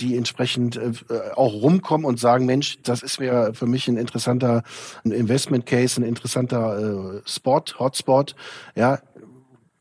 die 0.00 0.16
entsprechend 0.16 0.76
äh, 0.76 0.92
auch 1.34 1.52
rumkommen 1.52 2.06
und 2.06 2.20
sagen, 2.20 2.46
Mensch, 2.46 2.78
das 2.84 3.02
ist 3.02 3.18
mir 3.18 3.50
für 3.54 3.66
mich 3.66 3.88
ein 3.88 3.96
interessanter 3.96 4.62
Investment 5.02 5.66
Case, 5.66 6.00
ein 6.00 6.04
interessanter 6.04 7.16
äh, 7.16 7.22
Spot, 7.28 7.64
Hotspot, 7.80 8.36
ja, 8.76 9.00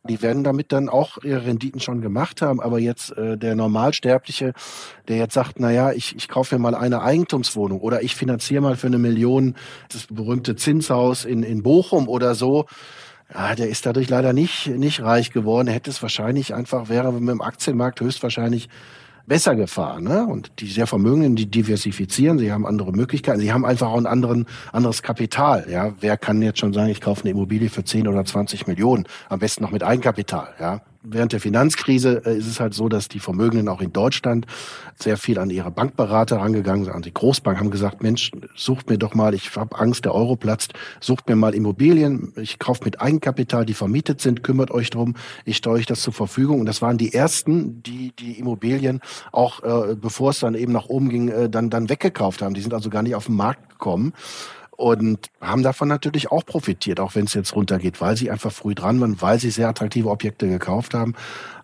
die 0.07 0.21
werden 0.21 0.43
damit 0.43 0.71
dann 0.71 0.89
auch 0.89 1.17
ihre 1.23 1.45
Renditen 1.45 1.79
schon 1.79 2.01
gemacht 2.01 2.41
haben. 2.41 2.61
Aber 2.61 2.79
jetzt 2.79 3.17
äh, 3.17 3.37
der 3.37 3.55
Normalsterbliche, 3.55 4.53
der 5.07 5.17
jetzt 5.17 5.33
sagt, 5.33 5.59
na 5.59 5.71
ja, 5.71 5.91
ich, 5.91 6.15
ich 6.15 6.27
kaufe 6.27 6.55
mir 6.55 6.59
mal 6.59 6.75
eine 6.75 7.01
Eigentumswohnung 7.01 7.79
oder 7.79 8.03
ich 8.03 8.15
finanziere 8.15 8.61
mal 8.61 8.75
für 8.75 8.87
eine 8.87 8.97
Million 8.97 9.55
das 9.91 10.07
berühmte 10.07 10.55
Zinshaus 10.55 11.25
in, 11.25 11.43
in 11.43 11.63
Bochum 11.63 12.07
oder 12.07 12.35
so. 12.35 12.65
Ja, 13.33 13.55
der 13.55 13.69
ist 13.69 13.85
dadurch 13.85 14.09
leider 14.09 14.33
nicht, 14.33 14.67
nicht 14.67 15.01
reich 15.01 15.31
geworden. 15.31 15.67
Er 15.67 15.73
hätte 15.73 15.89
es 15.89 16.01
wahrscheinlich 16.01 16.53
einfach, 16.53 16.89
wäre 16.89 17.11
mit 17.11 17.29
dem 17.29 17.41
Aktienmarkt 17.41 17.99
höchstwahrscheinlich 17.99 18.69
besser 19.27 19.55
gefahren. 19.55 20.03
Ne? 20.03 20.25
Und 20.25 20.59
die 20.59 20.67
sehr 20.67 20.87
Vermögenden, 20.87 21.35
die 21.35 21.45
diversifizieren, 21.45 22.37
sie 22.39 22.51
haben 22.51 22.65
andere 22.65 22.91
Möglichkeiten, 22.91 23.39
sie 23.39 23.51
haben 23.51 23.65
einfach 23.65 23.89
auch 23.89 23.97
ein 23.97 24.05
anderen, 24.05 24.45
anderes 24.71 25.01
Kapital. 25.01 25.67
Ja? 25.69 25.93
Wer 25.99 26.17
kann 26.17 26.41
jetzt 26.41 26.59
schon 26.59 26.73
sagen, 26.73 26.89
ich 26.89 27.01
kaufe 27.01 27.21
eine 27.21 27.31
Immobilie 27.31 27.69
für 27.69 27.83
10 27.83 28.07
oder 28.07 28.23
20 28.23 28.67
Millionen, 28.67 29.05
am 29.29 29.39
besten 29.39 29.63
noch 29.63 29.71
mit 29.71 29.83
Eigenkapital. 29.83 30.49
Ja? 30.59 30.81
Während 31.05 31.33
der 31.33 31.39
Finanzkrise 31.39 32.23
äh, 32.25 32.37
ist 32.37 32.47
es 32.47 32.59
halt 32.59 32.73
so, 32.73 32.89
dass 32.89 33.07
die 33.07 33.19
Vermögenden 33.19 33.69
auch 33.69 33.81
in 33.81 33.93
Deutschland 33.93 34.45
sehr 34.95 35.17
viel 35.17 35.39
an 35.39 35.49
ihre 35.49 35.71
Bankberater 35.71 36.37
rangegangen 36.37 36.85
sind, 36.85 36.93
an 36.93 37.01
die 37.01 37.13
Großbank, 37.13 37.59
haben 37.59 37.71
gesagt, 37.71 38.01
Mensch, 38.01 38.31
sucht 38.55 38.89
mir 38.89 38.97
doch 38.97 39.13
mal, 39.13 39.33
ich 39.33 39.55
habe 39.55 39.77
Angst, 39.77 40.05
der 40.05 40.13
Euro 40.13 40.35
platzt, 40.35 40.73
sucht 40.99 41.27
mir 41.29 41.35
mal 41.35 41.53
Immobilien, 41.53 42.33
ich 42.37 42.59
kaufe 42.59 42.83
mit 42.83 43.01
Eigenkapital, 43.01 43.65
die 43.65 43.73
vermietet 43.73 44.21
sind, 44.21 44.43
kümmert 44.43 44.71
euch 44.71 44.89
drum, 44.89 45.15
ich 45.45 45.57
stelle 45.57 45.75
euch 45.75 45.85
das 45.85 46.01
zur 46.01 46.13
Verfügung. 46.13 46.59
Und 46.59 46.65
das 46.65 46.81
waren 46.81 46.97
die 46.97 47.13
ersten, 47.13 47.83
die 47.83 48.11
die 48.17 48.39
Immobilien 48.39 49.01
auch, 49.31 49.63
äh, 49.63 49.95
bevor 49.95 50.31
es 50.31 50.39
dann 50.39 50.55
eben 50.55 50.71
nach 50.71 50.85
oben 50.85 51.09
ging, 51.09 51.29
äh, 51.29 51.49
dann, 51.49 51.69
dann 51.69 51.89
weggekauft 51.89 52.41
haben. 52.41 52.53
Die 52.53 52.61
sind 52.61 52.73
also 52.73 52.89
gar 52.89 53.03
nicht 53.03 53.15
auf 53.15 53.25
den 53.25 53.35
Markt 53.35 53.69
gekommen 53.69 54.13
und 54.77 55.29
haben 55.41 55.63
davon 55.63 55.87
natürlich 55.87 56.31
auch 56.31 56.45
profitiert, 56.45 56.99
auch 56.99 57.15
wenn 57.15 57.25
es 57.25 57.33
jetzt 57.33 57.55
runtergeht, 57.55 58.01
weil 58.01 58.17
sie 58.17 58.31
einfach 58.31 58.51
früh 58.51 58.75
dran 58.75 58.99
waren, 58.99 59.21
weil 59.21 59.39
sie 59.39 59.49
sehr 59.49 59.69
attraktive 59.69 60.09
Objekte 60.09 60.47
gekauft 60.47 60.93
haben. 60.93 61.15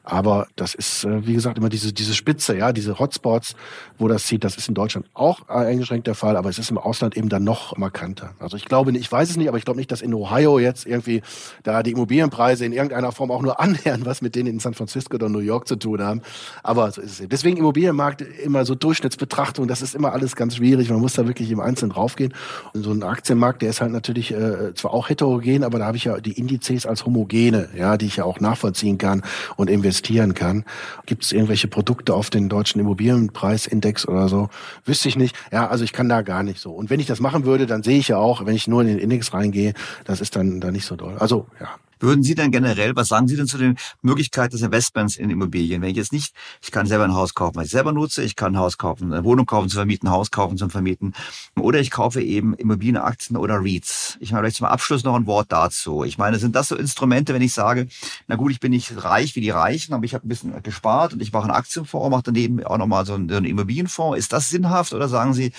Aber 0.04 0.48
das 0.56 0.74
ist, 0.74 1.04
äh, 1.04 1.26
wie 1.28 1.34
gesagt, 1.34 1.58
immer 1.58 1.70
diese, 1.70 1.94
diese 1.94 2.14
Spitze, 2.14 2.58
ja, 2.58 2.74
diese 2.74 2.98
Hotspots, 2.98 3.56
wo 4.00 4.08
das 4.08 4.26
zieht. 4.26 4.44
Das 4.44 4.58
ist 4.58 4.68
in 4.68 4.74
Deutschland 4.74 5.06
auch 5.14 5.48
eingeschränkt 5.48 6.08
der 6.08 6.16
Fall, 6.16 6.38
aber 6.38 6.50
es 6.50 6.58
ist 6.58 6.72
im 6.72 6.78
Ausland 6.78 7.16
eben 7.16 7.30
dann 7.30 7.44
noch 7.44 7.78
markanter. 7.78 8.34
Also 8.40 8.58
ich 8.58 8.66
glaube, 8.66 8.92
ich 8.98 9.12
weiß 9.12 9.30
es 9.30 9.38
nicht, 9.38 9.48
aber 9.48 9.58
ich 9.58 9.66
glaube 9.66 9.80
nicht, 9.80 9.92
dass 9.92 10.02
in 10.02 10.14
Ohio 10.14 10.58
jetzt 10.58 10.88
irgendwie 10.88 11.22
da 11.64 11.84
die 11.84 11.92
Immobilienpreise 11.92 12.66
in 12.66 12.74
irgendeiner 12.74 13.12
Form 13.12 13.30
auch 13.30 13.42
nur 13.42 13.60
annähern, 13.60 14.06
was 14.06 14.22
mit 14.22 14.36
denen 14.36 14.48
in 14.48 14.60
San 14.60 14.74
Francisco 14.74 15.16
oder 15.16 15.30
New 15.30 15.40
York 15.40 15.68
zu 15.68 15.76
tun 15.76 16.02
haben. 16.02 16.22
Aber 16.64 16.92
so 16.92 17.02
ist 17.02 17.20
es. 17.20 17.28
Deswegen 17.30 17.58
Immobilienmarkt 17.58 18.22
immer 18.22 18.66
so 18.66 18.74
Durchschnittsbetrachtung, 18.74 19.68
das 19.68 19.84
ist 19.84 19.94
immer 19.94 20.14
alles 20.14 20.36
ganz 20.36 20.56
schwierig. 20.56 20.90
Man 20.90 21.00
muss 21.00 21.14
da 21.14 21.28
wirklich 21.28 21.52
im 21.52 21.60
Einzelnen 21.60 21.92
draufgehen. 21.92 22.34
Und 22.74 22.84
so 22.84 22.92
ein 22.92 23.04
Aktienmarkt, 23.04 23.62
der 23.62 23.70
ist 23.70 23.82
halt 23.82 23.92
natürlich 23.92 24.32
äh, 24.32 24.74
zwar 24.74 24.94
auch 24.94 25.10
heterogen, 25.10 25.64
aber 25.64 25.78
da 25.78 25.86
habe 25.86 25.98
ich 25.98 26.06
ja 26.06 26.20
die 26.20 26.34
Indizes 26.34 26.88
als 26.88 27.06
homogene, 27.06 27.70
ja, 27.78 27.98
die 27.98 28.08
ich 28.08 28.16
ja 28.16 28.24
auch 28.24 28.40
nachvollziehen 28.40 28.98
kann 28.98 29.22
und 29.58 29.70
investieren 29.70 29.91
investieren 29.92 30.34
kann. 30.34 30.64
Gibt 31.06 31.24
es 31.24 31.34
irgendwelche 31.34 31.68
Produkte 31.68 32.14
auf 32.14 32.30
den 32.30 32.48
deutschen 32.48 32.80
Immobilienpreisindex 32.80 34.08
oder 34.08 34.30
so? 34.30 34.50
Wüsste 34.86 35.10
ich 35.10 35.18
nicht. 35.18 35.36
Ja, 35.52 35.68
also 35.68 35.84
ich 35.84 35.92
kann 35.92 36.08
da 36.08 36.22
gar 36.22 36.44
nicht 36.44 36.62
so. 36.62 36.72
Und 36.72 36.90
wenn 36.90 37.02
ich 37.02 37.08
das 37.08 37.20
machen 37.20 37.44
würde, 37.44 37.68
dann 37.68 37.84
sehe 37.84 38.00
ich 38.00 38.08
ja 38.08 38.18
auch, 38.18 38.46
wenn 38.46 38.56
ich 38.56 38.70
nur 38.70 38.82
in 38.82 38.88
den 38.88 39.00
Index 39.00 39.34
reingehe, 39.34 39.74
das 40.06 40.22
ist 40.22 40.38
dann 40.38 40.62
da 40.62 40.72
nicht 40.72 40.86
so 40.86 40.96
doll. 40.96 41.18
Also 41.20 41.48
ja, 41.60 41.68
würden 42.02 42.24
Sie 42.24 42.36
denn 42.36 42.52
generell, 42.52 42.96
was 42.96 43.08
sagen 43.08 43.28
Sie 43.28 43.36
denn 43.36 43.48
zu 43.48 43.58
den 43.58 43.78
Möglichkeiten 44.02 44.52
des 44.52 44.62
Investments 44.62 45.16
in 45.16 45.30
Immobilien? 45.30 45.82
Wenn 45.82 45.90
ich 45.90 45.98
jetzt 45.98 46.12
nicht, 46.12 46.34
ich 46.62 46.72
kann 46.72 46.86
selber 46.86 47.06
ein 47.06 47.14
Haus 47.14 47.34
kaufen, 47.34 47.58
was 47.58 47.66
ich 47.66 47.72
selber 47.72 47.94
nutze, 47.94 48.24
ich 48.24 48.36
kann 48.36 48.54
ein 48.54 48.60
Haus 48.60 48.78
kaufen, 48.78 49.14
eine 49.14 49.24
Wohnung 49.24 49.46
kaufen, 49.46 49.70
zu 49.70 49.76
vermieten, 49.76 50.08
ein 50.08 50.12
Haus 50.12 50.32
kaufen, 50.32 50.58
zum 50.58 50.70
Vermieten. 50.70 51.14
Oder 51.60 51.80
ich 51.80 51.92
kaufe 51.92 52.22
eben 52.22 52.54
Immobilienaktien 52.56 53.38
oder 53.38 53.60
REITs. 53.60 54.18
Ich 54.20 54.32
meine, 54.32 54.44
vielleicht 54.44 54.58
zum 54.58 54.68
Abschluss 54.68 55.04
noch 55.04 55.16
ein 55.16 55.28
Wort 55.28 55.52
dazu. 55.52 56.04
Ich 56.04 56.18
meine, 56.18 56.40
sind 56.40 56.56
das 56.56 56.68
so 56.68 56.76
Instrumente, 56.76 57.34
wenn 57.34 57.42
ich 57.42 57.54
sage, 57.54 57.88
na 58.28 58.36
gut, 58.36 58.52
ich 58.52 58.60
bin 58.60 58.72
nicht 58.72 59.04
reich 59.04 59.36
wie 59.36 59.42
die 59.42 59.50
Reichen, 59.50 59.94
aber 59.94 60.06
ich 60.06 60.14
habe 60.14 60.26
ein 60.26 60.30
bisschen 60.30 60.64
gespart 60.64 61.14
und 61.14 61.22
ich 61.22 61.32
mache 61.32 61.44
einen 61.44 61.52
Aktienfonds, 61.52 62.10
mache 62.10 62.24
daneben 62.26 62.64
auch 62.64 62.78
nochmal 62.78 63.06
so 63.06 63.14
einen 63.14 63.46
Immobilienfonds. 63.46 64.18
Ist 64.18 64.34
das 64.34 64.50
sinnhaft 64.50 64.94
oder 64.94 65.08
sagen 65.08 65.34
Sie, 65.34 65.52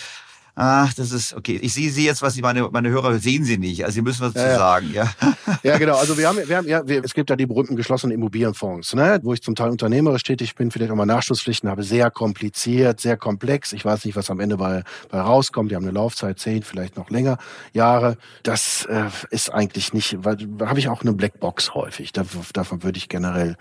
Ach, 0.54 0.92
das 0.92 1.12
ist 1.12 1.32
okay. 1.32 1.58
Ich 1.62 1.72
sehe 1.72 1.90
Sie 1.90 2.04
jetzt, 2.04 2.20
was 2.20 2.34
Sie 2.34 2.42
meine 2.42 2.68
meine 2.70 2.90
Hörer 2.90 3.18
sehen 3.18 3.44
Sie 3.44 3.56
nicht. 3.56 3.84
Also 3.84 3.94
Sie 3.94 4.02
müssen 4.02 4.20
was 4.20 4.34
ja, 4.34 4.42
zu 4.42 4.48
ja. 4.48 4.58
sagen, 4.58 4.90
ja. 4.92 5.10
Ja, 5.62 5.78
genau. 5.78 5.96
Also 5.96 6.18
wir 6.18 6.28
haben, 6.28 6.38
wir 6.46 6.56
haben 6.56 6.68
ja, 6.68 6.86
wir, 6.86 7.02
es 7.04 7.14
gibt 7.14 7.30
ja 7.30 7.36
die 7.36 7.46
berühmten 7.46 7.76
geschlossenen 7.76 8.14
Immobilienfonds, 8.14 8.94
ne, 8.94 9.20
wo 9.22 9.32
ich 9.32 9.42
zum 9.42 9.54
Teil 9.54 9.70
unternehmerisch 9.70 10.24
tätig 10.24 10.54
bin, 10.54 10.70
vielleicht 10.70 10.90
auch 10.90 10.96
mal 10.96 11.06
Nachschusspflichten 11.06 11.70
habe, 11.70 11.82
sehr 11.84 12.10
kompliziert, 12.10 13.00
sehr 13.00 13.16
komplex. 13.16 13.72
Ich 13.72 13.84
weiß 13.84 14.04
nicht, 14.04 14.16
was 14.16 14.30
am 14.30 14.40
Ende 14.40 14.56
bei, 14.56 14.82
bei 15.08 15.20
rauskommt. 15.20 15.70
Die 15.70 15.76
haben 15.76 15.84
eine 15.84 15.92
Laufzeit 15.92 16.38
zehn, 16.38 16.62
vielleicht 16.62 16.96
noch 16.96 17.10
länger 17.10 17.38
Jahre. 17.72 18.18
Das 18.42 18.84
äh, 18.86 19.04
ist 19.30 19.52
eigentlich 19.52 19.94
nicht, 19.94 20.24
weil 20.24 20.36
da 20.36 20.68
habe 20.68 20.80
ich 20.80 20.88
auch 20.88 21.02
eine 21.02 21.12
Blackbox 21.12 21.74
häufig. 21.74 22.12
Davon 22.12 22.82
würde 22.82 22.98
ich 22.98 23.08
generell 23.08 23.56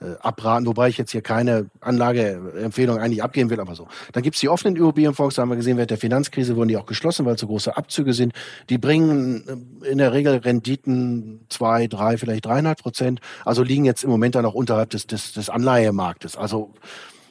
äh, 0.00 0.16
abraten, 0.20 0.66
wobei 0.66 0.88
ich 0.88 0.98
jetzt 0.98 1.12
hier 1.12 1.20
keine 1.20 1.66
Anlageempfehlung 1.80 2.98
eigentlich 2.98 3.22
abgeben 3.22 3.50
will, 3.50 3.60
aber 3.60 3.74
so. 3.74 3.88
Dann 4.12 4.22
gibt's 4.22 4.40
die 4.40 4.48
offenen 4.48 4.76
Immobilienfonds, 4.76 5.34
da 5.34 5.42
haben 5.42 5.50
wir 5.50 5.56
gesehen, 5.56 5.76
während 5.76 5.90
der 5.90 5.98
Finanzkrise 5.98 6.56
wurden 6.56 6.68
die 6.68 6.76
auch 6.76 6.86
geschlossen, 6.86 7.26
weil 7.26 7.34
es 7.34 7.40
so 7.40 7.46
große 7.46 7.76
Abzüge 7.76 8.14
sind. 8.14 8.32
Die 8.68 8.78
bringen 8.78 9.78
äh, 9.82 9.88
in 9.88 9.98
der 9.98 10.12
Regel 10.12 10.36
Renditen 10.36 11.40
zwei, 11.48 11.86
drei, 11.86 12.16
vielleicht 12.16 12.46
dreieinhalb 12.46 12.78
Prozent, 12.78 13.20
also 13.44 13.62
liegen 13.62 13.84
jetzt 13.84 14.04
im 14.04 14.10
Moment 14.10 14.34
dann 14.34 14.46
auch 14.46 14.54
unterhalb 14.54 14.90
des, 14.90 15.06
des, 15.06 15.32
des 15.32 15.50
Anleihemarktes. 15.50 16.36
Also 16.36 16.72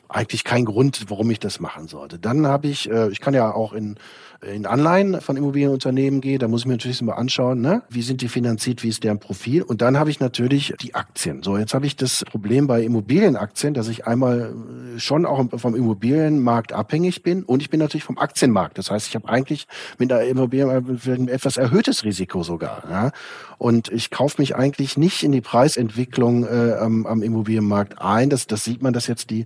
eigentlich 0.10 0.44
kein 0.44 0.66
Grund, 0.66 1.06
warum 1.10 1.30
ich 1.30 1.40
das 1.40 1.60
machen 1.60 1.88
sollte. 1.88 2.18
Dann 2.18 2.48
habe 2.48 2.68
ich, 2.68 2.90
äh, 2.90 3.10
ich 3.10 3.20
kann 3.20 3.34
ja 3.34 3.54
auch 3.54 3.74
in 3.74 3.96
in 4.42 4.66
Anleihen 4.66 5.20
von 5.20 5.36
Immobilienunternehmen 5.36 6.22
gehe, 6.22 6.40
da 6.40 6.48
muss 6.48 6.62
ich 6.62 6.68
mir 6.68 6.74
natürlich 6.74 7.02
mal 7.02 7.14
anschauen, 7.14 7.60
ne? 7.60 7.84
wie 7.90 8.02
sind 8.02 8.22
die 8.22 8.30
finanziert, 8.30 8.84
wie 8.84 8.88
ist 8.88 9.04
deren 9.04 9.20
Profil. 9.20 9.64
Und 9.64 9.82
dann 9.82 10.00
habe 10.00 10.10
ich 10.10 10.20
natürlich 10.20 10.74
die 10.82 10.96
Aktien. 10.96 11.44
So, 11.44 11.58
jetzt 11.58 11.74
habe 11.74 11.86
ich 11.86 11.98
das 11.98 12.24
Problem 12.24 12.68
bei 12.68 12.82
Immobilienaktien, 12.84 13.74
dass 13.74 13.90
ich 13.90 14.08
einmal 14.08 14.54
äh, 14.96 15.00
schon 15.00 15.26
auch 15.26 15.44
vom 15.58 15.76
Immobilienmarkt 15.76 16.72
abhängig 16.72 17.22
bin 17.22 17.44
und 17.44 17.62
ich 17.62 17.70
bin 17.70 17.80
natürlich 17.80 18.06
vom 18.06 18.18
Aktienmarkt. 18.18 18.78
Das 18.78 18.92
heißt, 18.92 19.08
ich 19.08 19.16
habe 19.16 19.28
eigentlich 19.28 19.68
mit 19.98 20.10
der 20.10 20.28
Immobilien 20.28 20.70
ein 20.70 21.28
etwas 21.28 21.58
erhöhtes 21.58 22.06
Risiko 22.06 22.44
sogar. 22.44 22.84
Ja? 22.90 23.12
Und 23.58 23.92
ich 23.92 24.10
kaufe 24.10 24.42
mich 24.42 24.56
eigentlich 24.56 24.98
nicht 24.98 25.22
in 25.22 25.34
die 25.34 25.42
Preisentwicklung 25.42 26.46
äh, 26.46 26.76
am, 26.80 27.06
am 27.06 27.22
Immobilienmarkt 27.22 28.02
ein. 28.02 28.30
Das, 28.30 28.48
das 28.48 28.64
sieht 28.64 28.82
man, 28.82 28.94
dass 28.94 29.08
jetzt 29.08 29.32
die, 29.32 29.46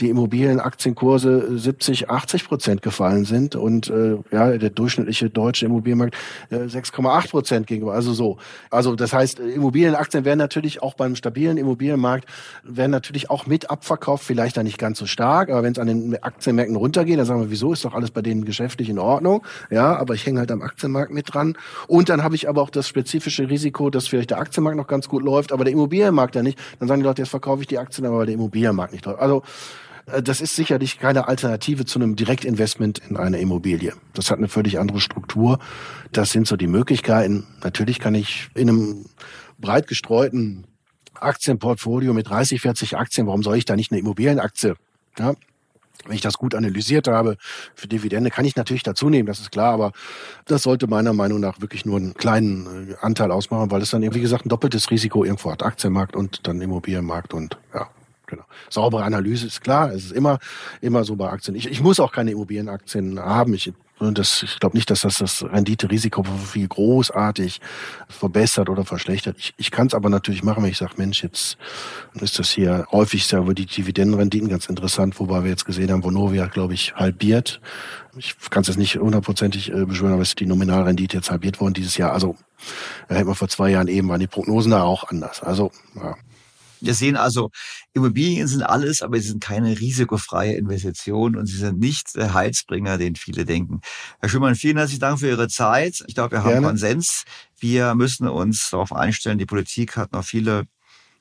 die 0.00 0.10
Immobilienaktienkurse 0.10 1.58
70, 1.58 2.10
80 2.10 2.46
Prozent 2.46 2.82
gefallen 2.82 3.24
sind 3.24 3.56
und 3.56 3.88
äh, 3.88 4.18
ja, 4.34 4.58
der 4.58 4.70
durchschnittliche 4.70 5.30
deutsche 5.30 5.66
Immobilienmarkt 5.66 6.14
äh, 6.50 6.56
6,8 6.56 7.30
Prozent 7.30 7.66
gegenüber. 7.66 7.94
Also 7.94 8.12
so. 8.12 8.38
Also 8.70 8.96
das 8.96 9.12
heißt, 9.12 9.38
Immobilienaktien 9.38 10.24
werden 10.24 10.38
natürlich 10.38 10.82
auch 10.82 10.94
beim 10.94 11.16
stabilen 11.16 11.56
Immobilienmarkt 11.56 12.28
werden 12.64 12.90
natürlich 12.90 13.30
auch 13.30 13.46
mit 13.46 13.70
abverkauft, 13.70 14.24
vielleicht 14.24 14.56
dann 14.56 14.64
nicht 14.64 14.78
ganz 14.78 14.98
so 14.98 15.06
stark, 15.06 15.50
aber 15.50 15.62
wenn 15.62 15.72
es 15.72 15.78
an 15.78 15.86
den 15.86 16.22
Aktienmärkten 16.22 16.76
runtergeht, 16.76 17.18
dann 17.18 17.26
sagen 17.26 17.40
wir, 17.40 17.50
wieso 17.50 17.72
ist 17.72 17.84
doch 17.84 17.94
alles 17.94 18.10
bei 18.10 18.22
denen 18.22 18.44
geschäftlich 18.44 18.88
in 18.88 18.98
Ordnung? 18.98 19.44
Ja, 19.70 19.96
aber 19.96 20.14
ich 20.14 20.26
hänge 20.26 20.40
halt 20.40 20.50
am 20.50 20.62
Aktienmarkt 20.62 21.12
mit 21.12 21.32
dran. 21.32 21.56
Und 21.86 22.08
dann 22.08 22.22
habe 22.22 22.34
ich 22.34 22.48
aber 22.48 22.62
auch 22.62 22.70
das 22.70 22.88
spezifische 22.88 23.48
Risiko, 23.48 23.90
dass 23.90 24.08
vielleicht 24.08 24.30
der 24.30 24.38
Aktienmarkt 24.38 24.76
noch 24.76 24.86
ganz 24.86 25.08
gut 25.08 25.22
läuft, 25.22 25.52
aber 25.52 25.64
der 25.64 25.72
Immobilienmarkt 25.72 26.34
ja 26.34 26.42
nicht. 26.42 26.58
Dann 26.78 26.88
sagen 26.88 27.00
die 27.00 27.06
Leute, 27.06 27.22
jetzt 27.22 27.30
verkaufe 27.30 27.62
ich 27.62 27.68
die 27.68 27.78
Aktien, 27.78 28.06
aber 28.06 28.26
der 28.26 28.34
Immobilienmarkt 28.34 28.92
nicht 28.92 29.04
läuft. 29.04 29.20
Also 29.20 29.38
äh, 29.38 29.83
das 30.06 30.40
ist 30.40 30.54
sicherlich 30.54 30.98
keine 30.98 31.28
Alternative 31.28 31.84
zu 31.84 31.98
einem 31.98 32.16
Direktinvestment 32.16 33.00
in 33.08 33.16
eine 33.16 33.38
Immobilie. 33.38 33.94
Das 34.12 34.30
hat 34.30 34.38
eine 34.38 34.48
völlig 34.48 34.78
andere 34.78 35.00
Struktur. 35.00 35.58
Das 36.12 36.30
sind 36.30 36.46
so 36.46 36.56
die 36.56 36.66
Möglichkeiten. 36.66 37.46
Natürlich 37.62 38.00
kann 38.00 38.14
ich 38.14 38.48
in 38.54 38.68
einem 38.68 39.06
breit 39.58 39.86
gestreuten 39.86 40.66
Aktienportfolio 41.14 42.12
mit 42.12 42.28
30, 42.28 42.60
40 42.60 42.96
Aktien, 42.96 43.26
warum 43.26 43.42
soll 43.42 43.56
ich 43.56 43.64
da 43.64 43.76
nicht 43.76 43.92
eine 43.92 44.00
Immobilienaktie? 44.00 44.74
Ja, 45.18 45.34
wenn 46.06 46.16
ich 46.16 46.20
das 46.20 46.34
gut 46.34 46.54
analysiert 46.54 47.08
habe, 47.08 47.36
für 47.74 47.88
Dividende 47.88 48.30
kann 48.30 48.44
ich 48.44 48.56
natürlich 48.56 48.82
dazu 48.82 49.08
nehmen, 49.08 49.26
das 49.26 49.40
ist 49.40 49.52
klar, 49.52 49.72
aber 49.72 49.92
das 50.44 50.62
sollte 50.62 50.86
meiner 50.86 51.12
Meinung 51.12 51.40
nach 51.40 51.60
wirklich 51.60 51.86
nur 51.86 51.96
einen 51.96 52.14
kleinen 52.14 52.90
äh, 52.90 52.94
Anteil 53.00 53.30
ausmachen, 53.30 53.70
weil 53.70 53.80
es 53.80 53.90
dann, 53.90 54.02
wie 54.02 54.20
gesagt, 54.20 54.44
ein 54.44 54.50
doppeltes 54.50 54.90
Risiko 54.90 55.24
irgendwo 55.24 55.50
hat. 55.50 55.62
Aktienmarkt 55.62 56.14
und 56.16 56.46
dann 56.46 56.60
Immobilienmarkt 56.60 57.32
und 57.32 57.58
ja, 57.72 57.88
Genau. 58.26 58.44
Saubere 58.70 59.04
Analyse 59.04 59.46
ist 59.46 59.60
klar. 59.60 59.92
Es 59.92 60.06
ist 60.06 60.12
immer, 60.12 60.38
immer 60.80 61.04
so 61.04 61.16
bei 61.16 61.28
Aktien. 61.28 61.54
Ich, 61.54 61.70
ich 61.70 61.82
muss 61.82 62.00
auch 62.00 62.12
keine 62.12 62.30
Immobilienaktien 62.30 63.20
haben. 63.20 63.54
Ich, 63.54 63.72
das, 64.00 64.42
ich 64.42 64.58
glaube 64.58 64.76
nicht, 64.76 64.90
dass 64.90 65.02
das 65.02 65.18
das 65.18 65.44
Rendite-Risiko-Profil 65.44 66.66
großartig 66.68 67.60
verbessert 68.08 68.68
oder 68.68 68.84
verschlechtert. 68.84 69.36
Ich, 69.38 69.54
ich 69.56 69.70
kann 69.70 69.88
es 69.88 69.94
aber 69.94 70.08
natürlich 70.08 70.42
machen, 70.42 70.62
wenn 70.62 70.70
ich 70.70 70.78
sage, 70.78 70.94
Mensch, 70.96 71.22
jetzt 71.22 71.58
ist 72.14 72.38
das 72.38 72.50
hier 72.50 72.86
häufig 72.90 73.26
sehr 73.26 73.40
über 73.40 73.54
die 73.54 73.66
Dividendenrenditen 73.66 74.48
ganz 74.48 74.66
interessant, 74.66 75.20
wobei 75.20 75.42
wir 75.44 75.50
jetzt 75.50 75.66
gesehen 75.66 75.92
haben, 75.92 76.02
Vonovia, 76.02 76.46
glaube 76.46 76.74
ich, 76.74 76.94
halbiert. 76.94 77.60
Ich 78.16 78.36
kann 78.50 78.62
es 78.62 78.68
jetzt 78.68 78.78
nicht 78.78 78.96
hundertprozentig 78.96 79.72
äh, 79.72 79.84
beschwören, 79.84 80.14
aber 80.14 80.22
es 80.22 80.30
ist 80.30 80.40
die 80.40 80.46
Nominalrendite 80.46 81.16
jetzt 81.16 81.30
halbiert 81.30 81.60
worden 81.60 81.74
dieses 81.74 81.96
Jahr. 81.96 82.12
Also 82.12 82.36
da 83.08 83.16
hätten 83.16 83.28
wir 83.28 83.34
vor 83.34 83.48
zwei 83.48 83.70
Jahren 83.70 83.88
eben, 83.88 84.08
waren 84.08 84.20
die 84.20 84.26
Prognosen 84.26 84.70
da 84.70 84.82
auch 84.82 85.04
anders. 85.10 85.42
Also, 85.42 85.70
ja. 85.96 86.16
Wir 86.84 86.94
sehen 86.94 87.16
also, 87.16 87.50
Immobilien 87.92 88.46
sind 88.46 88.62
alles, 88.62 89.02
aber 89.02 89.18
sie 89.18 89.28
sind 89.28 89.42
keine 89.42 89.80
risikofreie 89.80 90.54
Investition 90.54 91.36
und 91.36 91.46
sie 91.46 91.56
sind 91.56 91.78
nicht 91.78 92.14
der 92.14 92.34
Heizbringer, 92.34 92.98
den 92.98 93.16
viele 93.16 93.44
denken. 93.44 93.80
Herr 94.20 94.28
Schumann, 94.28 94.54
vielen 94.54 94.76
herzlichen 94.76 95.00
Dank 95.00 95.20
für 95.20 95.28
Ihre 95.28 95.48
Zeit. 95.48 96.04
Ich 96.06 96.14
glaube, 96.14 96.32
wir 96.32 96.44
haben 96.44 96.50
Gerne. 96.50 96.66
Konsens. 96.68 97.24
Wir 97.58 97.94
müssen 97.94 98.28
uns 98.28 98.70
darauf 98.70 98.92
einstellen, 98.92 99.38
die 99.38 99.46
Politik 99.46 99.96
hat 99.96 100.12
noch 100.12 100.24
viele 100.24 100.66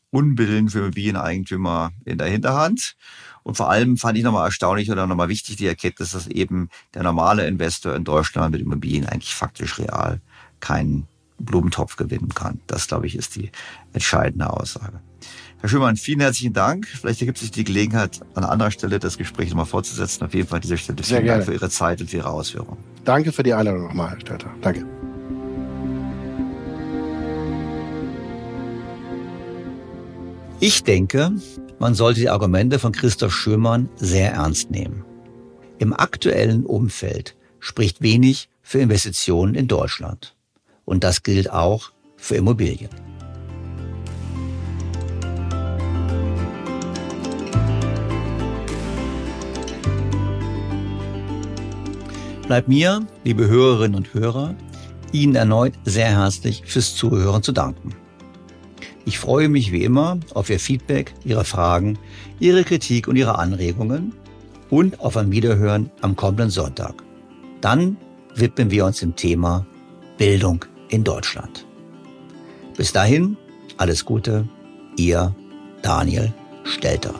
Unbillen 0.09 0.69
für 0.69 0.79
Immobilieneigentümer 0.79 1.91
in 2.05 2.17
der 2.19 2.27
Hinterhand. 2.27 2.95
Und 3.41 3.55
vor 3.55 3.69
allem 3.69 3.97
fand 3.97 4.17
ich 4.17 4.23
nochmal 4.23 4.45
erstaunlich 4.45 4.91
oder 4.91 5.07
nochmal 5.07 5.29
wichtig 5.29 5.55
die 5.57 5.65
Erkenntnis, 5.65 6.11
dass 6.11 6.27
eben 6.27 6.69
der 6.93 7.03
normale 7.03 7.47
Investor 7.47 7.95
in 7.95 8.03
Deutschland 8.03 8.51
mit 8.51 8.61
Immobilien 8.61 9.07
eigentlich 9.07 9.33
faktisch 9.33 9.79
real 9.79 10.21
keinen 10.59 11.07
Blumentopf 11.39 11.95
gewinnen 11.95 12.29
kann. 12.29 12.61
Das, 12.67 12.87
glaube 12.87 13.07
ich, 13.07 13.15
ist 13.15 13.35
die 13.35 13.51
entscheidende 13.91 14.49
Aussage. 14.49 15.01
Herr 15.63 15.69
Schümann, 15.69 15.95
vielen 15.95 16.19
herzlichen 16.19 16.51
Dank. 16.51 16.85
Vielleicht 16.87 17.21
ergibt 17.21 17.37
sich 17.37 17.49
die 17.49 17.63
Gelegenheit, 17.63 18.19
an 18.33 18.43
anderer 18.43 18.69
Stelle 18.69 18.99
das 18.99 19.17
Gespräch 19.17 19.47
nochmal 19.47 19.65
fortzusetzen. 19.65 20.25
Auf 20.25 20.33
jeden 20.33 20.45
Fall 20.45 20.57
an 20.57 20.61
dieser 20.61 20.75
Stelle 20.75 21.01
vielen 21.01 21.25
Dank 21.25 21.45
für 21.45 21.53
Ihre 21.53 21.69
Zeit 21.69 22.01
und 22.01 22.09
für 22.09 22.17
Ihre 22.17 22.31
Ausführungen. 22.31 22.83
Danke 23.05 23.31
für 23.31 23.43
die 23.43 23.53
Einladung 23.53 23.83
nochmal, 23.83 24.09
Herr 24.09 24.19
Stelter. 24.19 24.51
Danke. 24.61 24.85
Ich 30.59 30.83
denke, 30.83 31.31
man 31.79 31.93
sollte 31.95 32.19
die 32.19 32.29
Argumente 32.29 32.77
von 32.77 32.91
Christoph 32.91 33.33
Schürmann 33.33 33.87
sehr 33.95 34.33
ernst 34.33 34.69
nehmen. 34.69 35.05
Im 35.79 35.93
aktuellen 35.93 36.65
Umfeld 36.65 37.37
spricht 37.61 38.01
wenig 38.01 38.49
für 38.63 38.79
Investitionen 38.79 39.55
in 39.55 39.69
Deutschland. 39.69 40.35
Und 40.83 41.05
das 41.05 41.23
gilt 41.23 41.49
auch 41.49 41.93
für 42.17 42.35
Immobilien. 42.35 42.89
Bleibt 52.47 52.67
mir, 52.67 53.07
liebe 53.23 53.47
Hörerinnen 53.47 53.95
und 53.95 54.13
Hörer, 54.13 54.55
Ihnen 55.13 55.35
erneut 55.35 55.73
sehr 55.85 56.09
herzlich 56.09 56.63
fürs 56.65 56.95
Zuhören 56.95 57.41
zu 57.41 57.53
danken. 57.53 57.95
Ich 59.05 59.17
freue 59.17 59.47
mich 59.47 59.71
wie 59.71 59.83
immer 59.83 60.19
auf 60.33 60.49
Ihr 60.49 60.59
Feedback, 60.59 61.13
Ihre 61.23 61.45
Fragen, 61.45 61.97
Ihre 62.39 62.63
Kritik 62.63 63.07
und 63.07 63.15
Ihre 63.15 63.39
Anregungen 63.39 64.13
und 64.69 64.99
auf 64.99 65.15
ein 65.15 65.31
Wiederhören 65.31 65.89
am 66.01 66.15
kommenden 66.15 66.49
Sonntag. 66.49 67.03
Dann 67.61 67.95
widmen 68.35 68.71
wir 68.71 68.85
uns 68.85 68.99
dem 68.99 69.15
Thema 69.15 69.65
Bildung 70.17 70.65
in 70.89 71.03
Deutschland. 71.03 71.65
Bis 72.75 72.91
dahin, 72.91 73.37
alles 73.77 74.03
Gute, 74.03 74.47
Ihr 74.97 75.33
Daniel 75.81 76.33
Stelter. 76.65 77.13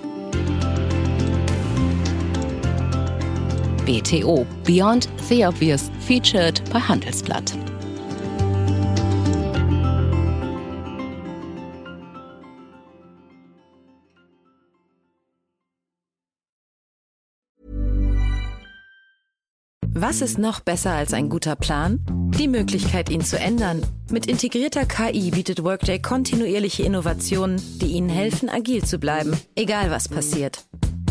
BTO 3.86 4.46
Beyond 4.64 5.10
the 5.28 5.46
Obvious 5.46 5.92
featured 6.00 6.62
bei 6.72 6.80
Handelsblatt. 6.80 7.54
Was 19.96 20.22
ist 20.22 20.38
noch 20.38 20.60
besser 20.60 20.92
als 20.92 21.14
ein 21.14 21.30
guter 21.30 21.56
Plan? 21.56 22.00
Die 22.38 22.48
Möglichkeit, 22.48 23.10
ihn 23.10 23.22
zu 23.22 23.38
ändern. 23.38 23.86
Mit 24.12 24.26
integrierter 24.26 24.86
KI 24.86 25.32
bietet 25.32 25.64
Workday 25.64 26.00
kontinuierliche 26.02 26.84
Innovationen, 26.84 27.62
die 27.80 27.92
Ihnen 27.92 28.10
helfen, 28.10 28.50
agil 28.50 28.84
zu 28.84 28.98
bleiben, 28.98 29.38
egal 29.56 29.92
was 29.92 30.10
passiert. 30.10 30.66